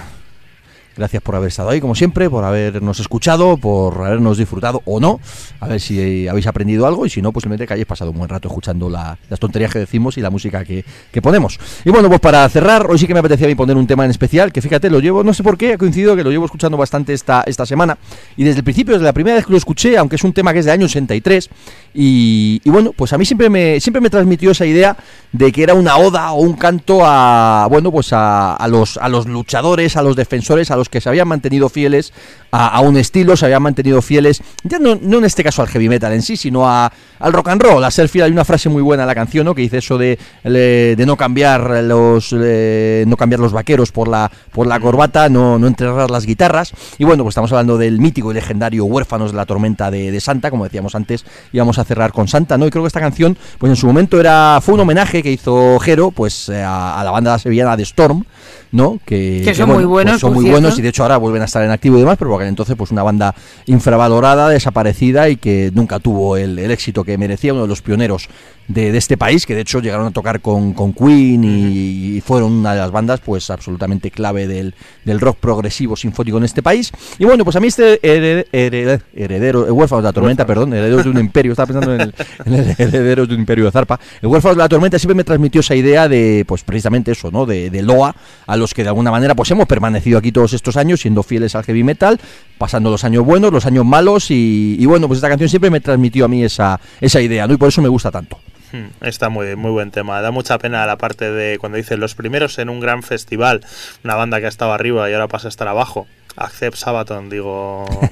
Gracias 0.98 1.24
por 1.24 1.36
haber 1.36 1.48
estado 1.48 1.70
ahí, 1.70 1.80
como 1.80 1.96
siempre, 1.96 2.30
por 2.30 2.44
habernos 2.44 3.00
escuchado, 3.00 3.56
por 3.58 4.06
habernos 4.06 4.38
disfrutado 4.38 4.82
o 4.86 5.00
no. 5.00 5.20
A 5.62 5.68
ver 5.68 5.80
si 5.80 6.28
habéis 6.28 6.48
aprendido 6.48 6.86
algo 6.86 7.06
y 7.06 7.10
si 7.10 7.22
no, 7.22 7.32
pues 7.32 7.46
que 7.46 7.74
hayáis 7.74 7.86
pasado 7.86 8.12
un 8.12 8.18
buen 8.18 8.30
rato 8.30 8.48
escuchando 8.50 8.90
la- 8.90 9.18
las 9.30 9.40
tonterías 9.40 9.72
que 9.72 9.80
decimos 9.80 10.18
y 10.18 10.22
la 10.22 10.30
música 10.30 10.66
que, 10.66 10.84
que 11.12 11.22
ponemos. 11.22 11.60
Y 11.86 11.92
bueno, 11.92 12.10
pues 12.10 12.20
para 12.20 12.48
cerrar, 12.50 12.88
hoy 12.90 12.98
sí 12.98 13.08
que 13.08 13.14
me 13.14 13.20
apetecía 13.20 13.48
a 13.48 13.50
mí 13.50 13.56
poner 13.56 13.78
un 13.78 13.88
tema 13.88 14.04
en 14.04 14.12
especial, 14.12 14.52
que 14.52 14.62
fíjate, 14.62 14.90
lo 14.90 15.00
llevo, 15.00 15.24
no 15.24 15.34
sé 15.34 15.44
por 15.44 15.58
qué, 15.58 15.74
ha 15.74 15.78
coincidido 15.78 16.16
que 16.16 16.24
lo 16.24 16.32
llevo 16.32 16.46
escuchando 16.46 16.76
bastante 16.78 17.14
esta, 17.14 17.44
esta 17.46 17.66
semana. 17.66 17.98
Y 18.36 18.44
desde 18.44 18.60
el 18.60 18.64
principio, 18.64 18.94
desde 18.94 19.06
la 19.06 19.14
primera 19.14 19.36
vez 19.36 19.46
que 19.46 19.52
lo 19.52 19.58
escuché, 19.58 19.98
aunque 19.98 20.18
es 20.18 20.24
un 20.24 20.34
tema 20.34 20.52
que 20.54 20.60
es 20.60 20.66
de 20.66 20.72
año 20.72 20.88
63, 20.88 21.50
y, 21.94 22.62
y 22.64 22.70
bueno, 22.70 22.92
pues 22.96 23.14
a 23.14 23.18
mí 23.18 23.26
siempre 23.26 23.50
me, 23.50 23.80
siempre 23.80 24.02
me 24.02 24.10
transmitió 24.10 24.52
esa 24.52 24.66
idea 24.66 24.96
de 25.32 25.52
que 25.52 25.64
era 25.64 25.74
una 25.74 25.98
oda 25.98 26.32
o 26.32 26.42
un 26.42 26.54
canto 26.54 27.02
a, 27.04 27.68
bueno, 27.70 27.92
pues 27.92 28.12
a, 28.14 28.56
a 28.56 28.68
los, 28.68 28.98
a 28.98 29.08
los 29.10 29.28
luchadores, 29.28 29.96
a 29.98 30.02
los 30.02 30.16
defensores, 30.16 30.72
a 30.72 30.76
los 30.76 30.81
los 30.82 30.90
que 30.90 31.00
se 31.00 31.10
habían 31.10 31.28
mantenido 31.28 31.70
fieles 31.70 32.12
a, 32.52 32.82
un 32.82 32.98
estilo, 32.98 33.38
se 33.38 33.46
habían 33.46 33.62
mantenido 33.62 34.02
fieles, 34.02 34.42
ya 34.64 34.80
no, 34.80 34.94
en 34.94 35.26
este 35.26 35.44
caso 35.44 35.62
al 35.62 35.68
heavy 35.70 35.88
metal 35.88 36.12
en 36.12 36.22
sí, 36.22 36.36
sino 36.36 36.68
a, 36.68 36.92
al 37.20 37.34
rock 37.34 37.50
and 37.50 37.62
roll, 37.62 37.84
a 37.84 37.92
ser 37.92 38.10
fiel. 38.10 38.26
Hay 38.26 38.32
una 38.32 38.44
frase 38.44 38.68
muy 38.68 38.82
buena 38.82 39.04
en 39.04 39.08
la 39.08 39.16
canción, 39.16 39.46
¿no? 39.46 39.56
Que 39.56 39.62
dice 39.62 39.78
eso 39.78 39.98
de, 39.98 40.18
de 40.44 41.04
no 41.06 41.16
cambiar 41.16 41.70
los 41.84 42.34
no 42.34 43.18
cambiar 43.18 43.40
los 43.40 43.54
vaqueros 43.54 43.92
por 43.92 44.08
la 44.08 44.30
por 44.52 44.68
la 44.68 44.80
corbata, 44.80 45.30
no, 45.30 45.56
enterrar 45.66 46.12
las 46.12 46.26
guitarras. 46.26 46.74
Y 46.98 47.06
bueno, 47.06 47.24
pues 47.24 47.34
estamos 47.34 47.52
hablando 47.52 47.78
del 47.78 48.00
mítico 48.00 48.32
y 48.32 48.34
legendario 48.34 48.86
Huérfanos 48.86 49.32
de 49.32 49.38
la 49.38 49.46
Tormenta 49.46 49.92
de, 49.92 50.12
de 50.12 50.20
Santa, 50.20 50.50
como 50.50 50.64
decíamos 50.66 50.96
antes, 50.96 51.24
íbamos 51.54 51.78
a 51.78 51.84
cerrar 51.84 52.12
con 52.12 52.28
Santa, 52.28 52.58
¿no? 52.58 52.68
Y 52.68 52.70
creo 52.72 52.84
que 52.84 52.88
esta 52.88 53.00
canción, 53.00 53.38
pues 53.60 53.70
en 53.70 53.76
su 53.76 53.88
momento 53.88 54.20
era 54.20 54.60
fue 54.62 54.74
un 54.74 54.82
homenaje 54.82 55.24
que 55.24 55.32
hizo 55.32 55.80
Jero, 55.80 56.12
pues 56.12 56.50
eh, 56.50 56.62
a, 56.62 57.00
a 57.00 57.04
la 57.04 57.12
banda 57.12 57.38
sevillana 57.40 57.78
de 57.78 57.84
Storm, 57.84 58.26
¿no? 58.72 59.00
Que, 59.06 59.42
Que 59.44 59.54
son 59.54 59.70
muy 59.70 59.84
buenos, 59.86 60.14
pues 60.14 60.22
son 60.22 60.30
por 60.30 60.36
muy 60.36 60.46
cierto. 60.46 60.62
buenos 60.62 60.80
y 60.80 60.82
de 60.82 60.90
hecho 60.90 61.04
ahora 61.04 61.18
vuelven 61.18 61.42
a 61.42 61.46
estar 61.46 61.64
en 61.64 61.72
activo 61.72 61.98
y 61.98 62.00
demás, 62.00 62.18
pero 62.18 62.32
por 62.32 62.40
aquel 62.40 62.50
entonces 62.50 62.76
pues 62.78 62.92
una 62.92 63.04
banda 63.04 63.36
infravalorada, 63.66 64.50
desaparecida 64.50 65.30
y 65.30 65.36
que 65.38 65.72
nunca 65.74 66.00
tuvo 66.00 66.38
el, 66.38 66.58
el 66.58 66.72
éxito 66.72 67.04
que 67.04 67.18
merecía, 67.18 67.54
uno 67.54 67.64
de 67.64 67.68
los 67.68 67.82
pioneros 67.82 68.30
de, 68.74 68.92
de 68.92 68.98
este 68.98 69.18
país, 69.18 69.46
que 69.46 69.56
de 69.56 69.62
hecho 69.62 69.80
llegaron 69.80 70.08
a 70.08 70.12
tocar 70.12 70.42
con, 70.42 70.74
con 70.74 70.94
Queen 70.94 71.44
y, 71.44 72.18
y 72.18 72.22
fueron 72.22 72.52
una 72.54 72.74
de 72.74 72.80
las 72.80 72.92
bandas 72.92 73.20
pues 73.22 73.50
absolutamente 73.50 74.12
clave 74.12 74.48
del, 74.48 74.74
del 75.06 75.20
rock 75.20 75.38
progresivo 75.40 75.96
sinfónico 75.96 76.38
en 76.38 76.44
este 76.44 76.62
país. 76.64 76.92
Y 77.20 77.26
bueno, 77.26 77.44
pues 77.44 77.56
a 77.56 77.60
mí 77.60 77.68
este 77.68 78.00
hered- 78.02 78.46
hered- 78.52 79.02
heredero, 79.16 79.66
el 79.66 79.72
huérfano 79.72 80.02
de 80.02 80.08
la 80.08 80.14
tormenta, 80.14 80.46
perdón, 80.46 80.74
herederos 80.74 81.04
de 81.04 81.10
un 81.10 81.18
imperio, 81.20 81.52
estaba 81.54 81.68
pensando 81.68 81.94
en 81.96 82.02
el, 82.02 82.14
en 82.46 82.54
el 82.54 82.76
herederos 82.78 83.28
de 83.28 83.34
un 83.36 83.42
imperio 83.42 83.66
de 83.66 83.72
zarpa, 83.72 84.00
el 84.22 84.28
huérfano 84.28 84.56
de 84.56 84.60
la 84.60 84.70
tormenta 84.70 84.98
siempre 85.00 85.16
me 85.16 85.24
transmitió 85.24 85.62
esa 85.62 85.76
idea 85.76 86.08
de 86.08 86.44
pues 86.48 86.64
precisamente 86.64 87.12
eso, 87.12 87.32
¿no? 87.32 87.46
De, 87.46 87.70
de 87.70 87.82
Loa, 87.82 88.16
a 88.48 88.58
los 88.58 88.74
que 88.74 88.84
de 88.84 88.90
alguna 88.90 89.12
manera 89.12 89.36
pues 89.36 89.50
hemos 89.52 89.68
permanecido 89.68 90.18
aquí 90.18 90.32
todos 90.32 90.54
estos 90.54 90.78
años 90.78 91.02
siendo 91.02 91.24
fieles 91.24 91.56
al 91.56 91.64
heavy 91.64 91.84
metal, 91.84 92.20
pasando 92.58 92.90
los 92.90 93.04
años 93.04 93.26
buenos, 93.26 93.52
los 93.52 93.66
años 93.66 93.86
malos 93.86 94.32
y, 94.32 94.76
y 94.80 94.86
bueno, 94.86 95.08
pues 95.08 95.18
esta 95.18 95.30
canción 95.30 95.50
siempre 95.50 95.70
me 95.70 95.80
transmitió 95.82 96.26
a 96.26 96.28
mí 96.28 96.44
esa, 96.44 96.80
esa 97.00 97.22
idea, 97.22 97.48
¿no? 97.48 97.54
Y 97.54 97.58
por 97.58 97.68
eso 97.70 97.82
me 97.82 97.90
gusta 97.90 98.12
tanto. 98.12 98.40
Hmm, 98.72 98.88
Está 99.06 99.30
muy, 99.30 99.56
muy 99.56 99.72
buen 99.72 99.92
tema. 99.92 100.22
Da 100.22 100.32
mucha 100.32 100.58
pena 100.58 100.86
la 100.86 100.98
parte 100.98 101.32
de 101.32 101.58
cuando 101.60 101.78
dicen 101.78 102.00
los 102.00 102.16
primeros 102.16 102.58
en 102.60 102.70
un 102.70 102.80
gran 102.80 103.04
festival, 103.04 103.66
una 104.04 104.16
banda 104.16 104.40
que 104.40 104.46
ha 104.46 104.50
estado 104.50 104.74
arriba 104.74 105.10
y 105.10 105.14
ahora 105.14 105.28
pasa 105.28 105.48
a 105.48 105.50
estar 105.50 105.68
abajo. 105.68 106.08
Accept 106.38 106.78
Sabaton, 106.78 107.30
digo. 107.30 107.86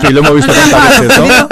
Sí, 0.00 0.12
lo 0.12 0.20
hemos 0.20 0.34
visto 0.34 0.52
tantas 0.52 1.00
veces, 1.00 1.18
¿no? 1.18 1.48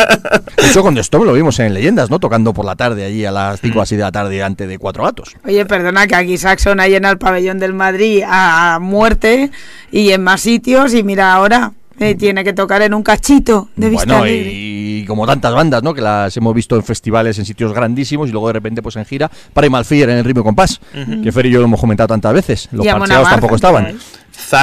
De 0.56 0.68
hecho, 0.68 0.82
con 0.82 0.96
Storm 0.98 1.24
lo 1.24 1.32
vimos 1.32 1.58
en 1.60 1.74
Leyendas, 1.74 2.10
¿no? 2.10 2.18
Tocando 2.18 2.52
por 2.52 2.64
la 2.64 2.76
tarde 2.76 3.04
allí 3.04 3.24
a 3.24 3.30
las 3.30 3.60
5 3.60 3.78
o 3.78 3.82
así 3.82 3.96
de 3.96 4.02
la 4.02 4.12
tarde 4.12 4.34
delante 4.34 4.66
de 4.66 4.78
cuatro 4.78 5.04
gatos. 5.04 5.34
Oye, 5.44 5.64
perdona 5.66 6.06
que 6.06 6.14
aquí 6.14 6.36
Saxon 6.38 6.80
ha 6.80 6.88
llenado 6.88 7.12
el 7.12 7.18
pabellón 7.18 7.58
del 7.58 7.72
Madrid 7.74 8.22
a 8.26 8.78
muerte 8.80 9.50
y 9.90 10.10
en 10.10 10.22
más 10.22 10.40
sitios 10.40 10.94
y 10.94 11.02
mira 11.02 11.32
ahora 11.32 11.72
eh, 11.98 12.14
tiene 12.14 12.42
que 12.44 12.52
tocar 12.52 12.82
en 12.82 12.94
un 12.94 13.02
cachito 13.02 13.68
de 13.76 13.88
vista 13.90 14.06
Bueno, 14.18 14.24
libre. 14.24 14.50
y, 14.52 15.04
como 15.06 15.26
tantas 15.26 15.52
bandas, 15.54 15.82
¿no? 15.82 15.94
Que 15.94 16.00
las 16.00 16.36
hemos 16.36 16.54
visto 16.54 16.76
en 16.76 16.82
festivales 16.84 17.38
en 17.38 17.44
sitios 17.44 17.72
grandísimos 17.72 18.28
y 18.28 18.32
luego 18.32 18.46
de 18.48 18.52
repente 18.54 18.82
pues 18.82 18.96
en 18.96 19.04
gira 19.04 19.30
para 19.52 19.68
Malfier 19.70 20.08
en 20.10 20.18
el 20.18 20.24
ritmo 20.24 20.40
y 20.42 20.44
compás. 20.44 20.80
Que 21.22 21.32
Fer 21.32 21.46
y 21.46 21.50
yo 21.50 21.58
lo 21.60 21.64
hemos 21.66 21.80
comentado 21.80 22.08
tantas 22.08 22.32
veces. 22.34 22.68
Los 22.72 22.86
parcheados 22.86 23.28
tampoco 23.28 23.56
estaban. 23.56 23.96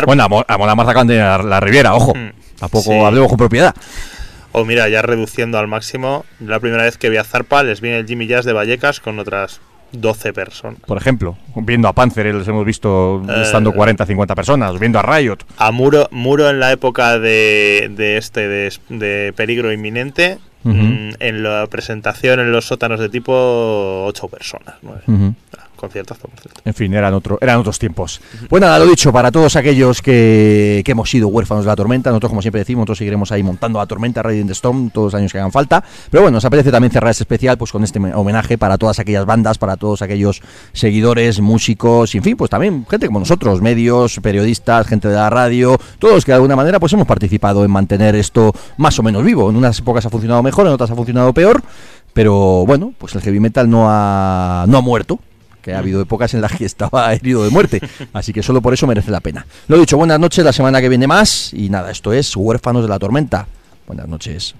Bueno, 0.05 0.23
a 0.23 0.27
Mo- 0.27 0.45
a 0.47 0.57
Mona 0.57 0.75
Marta 0.75 0.91
acaban 0.91 1.07
de 1.07 1.17
la, 1.17 1.37
la 1.39 1.59
Riviera, 1.59 1.93
ojo. 1.95 2.13
Mm. 2.15 2.31
Tampoco 2.59 2.91
Sí. 2.91 2.99
hablemos 2.99 3.29
con 3.29 3.37
propiedad. 3.37 3.73
O 4.51 4.65
mira, 4.65 4.89
ya 4.89 5.01
reduciendo 5.03 5.59
al 5.59 5.67
máximo, 5.67 6.25
la 6.39 6.59
primera 6.59 6.83
vez 6.83 6.97
que 6.97 7.09
vi 7.09 7.17
a 7.17 7.23
Zarpa 7.23 7.61
les 7.63 7.81
vi 7.81 7.89
en 7.89 7.95
el 7.95 8.05
Jimmy 8.07 8.25
Jazz 8.27 8.45
de 8.45 8.53
Vallecas 8.53 8.99
con 8.99 9.19
otras 9.19 9.61
12 9.91 10.33
personas. 10.33 10.79
Por 10.85 10.97
ejemplo, 10.97 11.37
viendo 11.55 11.87
a 11.87 11.93
Panzer, 11.93 12.33
les 12.33 12.47
hemos 12.47 12.65
visto 12.65 13.21
Eh. 13.27 13.41
estando 13.43 13.71
40, 13.73 14.05
50 14.05 14.35
personas, 14.35 14.79
viendo 14.79 14.99
a 14.99 15.01
Riot. 15.03 15.37
A 15.57 15.71
Muro, 15.71 16.07
Muro 16.11 16.49
en 16.49 16.59
la 16.59 16.71
época 16.71 17.17
de, 17.19 17.91
de 17.95 18.17
este 18.17 18.47
de, 18.47 18.73
de 18.89 19.33
peligro 19.35 19.71
inminente, 19.73 20.37
mm, 20.63 21.09
en 21.19 21.43
la 21.43 21.65
presentación 21.67 22.39
en 22.39 22.51
los 22.51 22.65
sótanos 22.65 22.99
de 22.99 23.09
tipo 23.09 23.33
8 24.05 24.27
personas. 24.27 24.75
Conciertazo, 25.79 26.27
por 26.27 26.39
cierto. 26.39 26.61
En 26.65 26.73
fin, 26.73 26.93
eran, 26.93 27.13
otro, 27.13 27.37
eran 27.39 27.57
otros 27.57 27.79
tiempos. 27.79 28.19
Pues 28.49 28.61
nada, 28.61 28.77
lo 28.79 28.85
dicho, 28.85 29.13
para 29.13 29.31
todos 29.31 29.55
aquellos 29.55 30.01
que, 30.01 30.81
que 30.83 30.91
hemos 30.91 31.09
sido 31.09 31.29
huérfanos 31.29 31.63
de 31.63 31.69
la 31.69 31.75
tormenta, 31.77 32.09
nosotros, 32.09 32.29
como 32.31 32.41
siempre 32.41 32.59
decimos, 32.59 32.81
nosotros 32.81 32.97
seguiremos 32.97 33.31
ahí 33.31 33.43
montando 33.43 33.79
la 33.79 33.85
tormenta, 33.85 34.21
Riding 34.21 34.47
the 34.47 34.53
Storm, 34.53 34.89
todos 34.89 35.13
los 35.13 35.19
años 35.19 35.31
que 35.31 35.39
hagan 35.39 35.53
falta. 35.53 35.81
Pero 36.11 36.23
bueno, 36.23 36.35
nos 36.35 36.43
apetece 36.43 36.69
también 36.69 36.91
cerrar 36.91 37.11
este 37.11 37.23
especial 37.23 37.57
pues 37.57 37.71
con 37.71 37.83
este 37.85 37.97
homenaje 37.97 38.57
para 38.57 38.77
todas 38.77 38.99
aquellas 38.99 39.25
bandas, 39.25 39.57
para 39.57 39.77
todos 39.77 40.01
aquellos 40.01 40.41
seguidores, 40.73 41.39
músicos, 41.39 42.13
en 42.13 42.23
fin, 42.23 42.35
pues 42.35 42.49
también 42.49 42.85
gente 42.89 43.07
como 43.07 43.19
nosotros, 43.19 43.61
medios, 43.61 44.19
periodistas, 44.21 44.85
gente 44.85 45.07
de 45.07 45.15
la 45.15 45.29
radio, 45.29 45.79
todos 45.97 46.25
que 46.25 46.31
de 46.31 46.35
alguna 46.35 46.57
manera 46.57 46.79
pues 46.79 46.91
hemos 46.91 47.07
participado 47.07 47.63
en 47.63 47.71
mantener 47.71 48.15
esto 48.15 48.51
más 48.75 48.99
o 48.99 49.03
menos 49.03 49.23
vivo. 49.23 49.49
En 49.49 49.55
unas 49.55 49.79
épocas 49.79 50.05
ha 50.05 50.09
funcionado 50.09 50.43
mejor, 50.43 50.67
en 50.67 50.73
otras 50.73 50.91
ha 50.91 50.95
funcionado 50.95 51.33
peor. 51.33 51.63
Pero 52.13 52.65
bueno, 52.65 52.93
pues 52.97 53.13
el 53.15 53.21
heavy 53.21 53.39
metal 53.39 53.69
no 53.69 53.85
ha, 53.87 54.65
no 54.67 54.77
ha 54.79 54.81
muerto 54.81 55.19
ha 55.73 55.79
habido 55.79 56.01
épocas 56.01 56.33
en 56.33 56.41
las 56.41 56.51
que 56.55 56.65
estaba 56.65 57.13
herido 57.13 57.43
de 57.43 57.49
muerte. 57.49 57.81
Así 58.13 58.33
que 58.33 58.43
solo 58.43 58.61
por 58.61 58.73
eso 58.73 58.87
merece 58.87 59.11
la 59.11 59.19
pena. 59.19 59.45
Lo 59.67 59.77
dicho, 59.77 59.97
buenas 59.97 60.19
noches, 60.19 60.43
la 60.43 60.53
semana 60.53 60.81
que 60.81 60.89
viene 60.89 61.07
más. 61.07 61.53
Y 61.53 61.69
nada, 61.69 61.91
esto 61.91 62.13
es 62.13 62.35
Huérfanos 62.35 62.83
de 62.83 62.89
la 62.89 62.99
Tormenta. 62.99 63.47
Buenas 63.87 64.07
noches. 64.07 64.55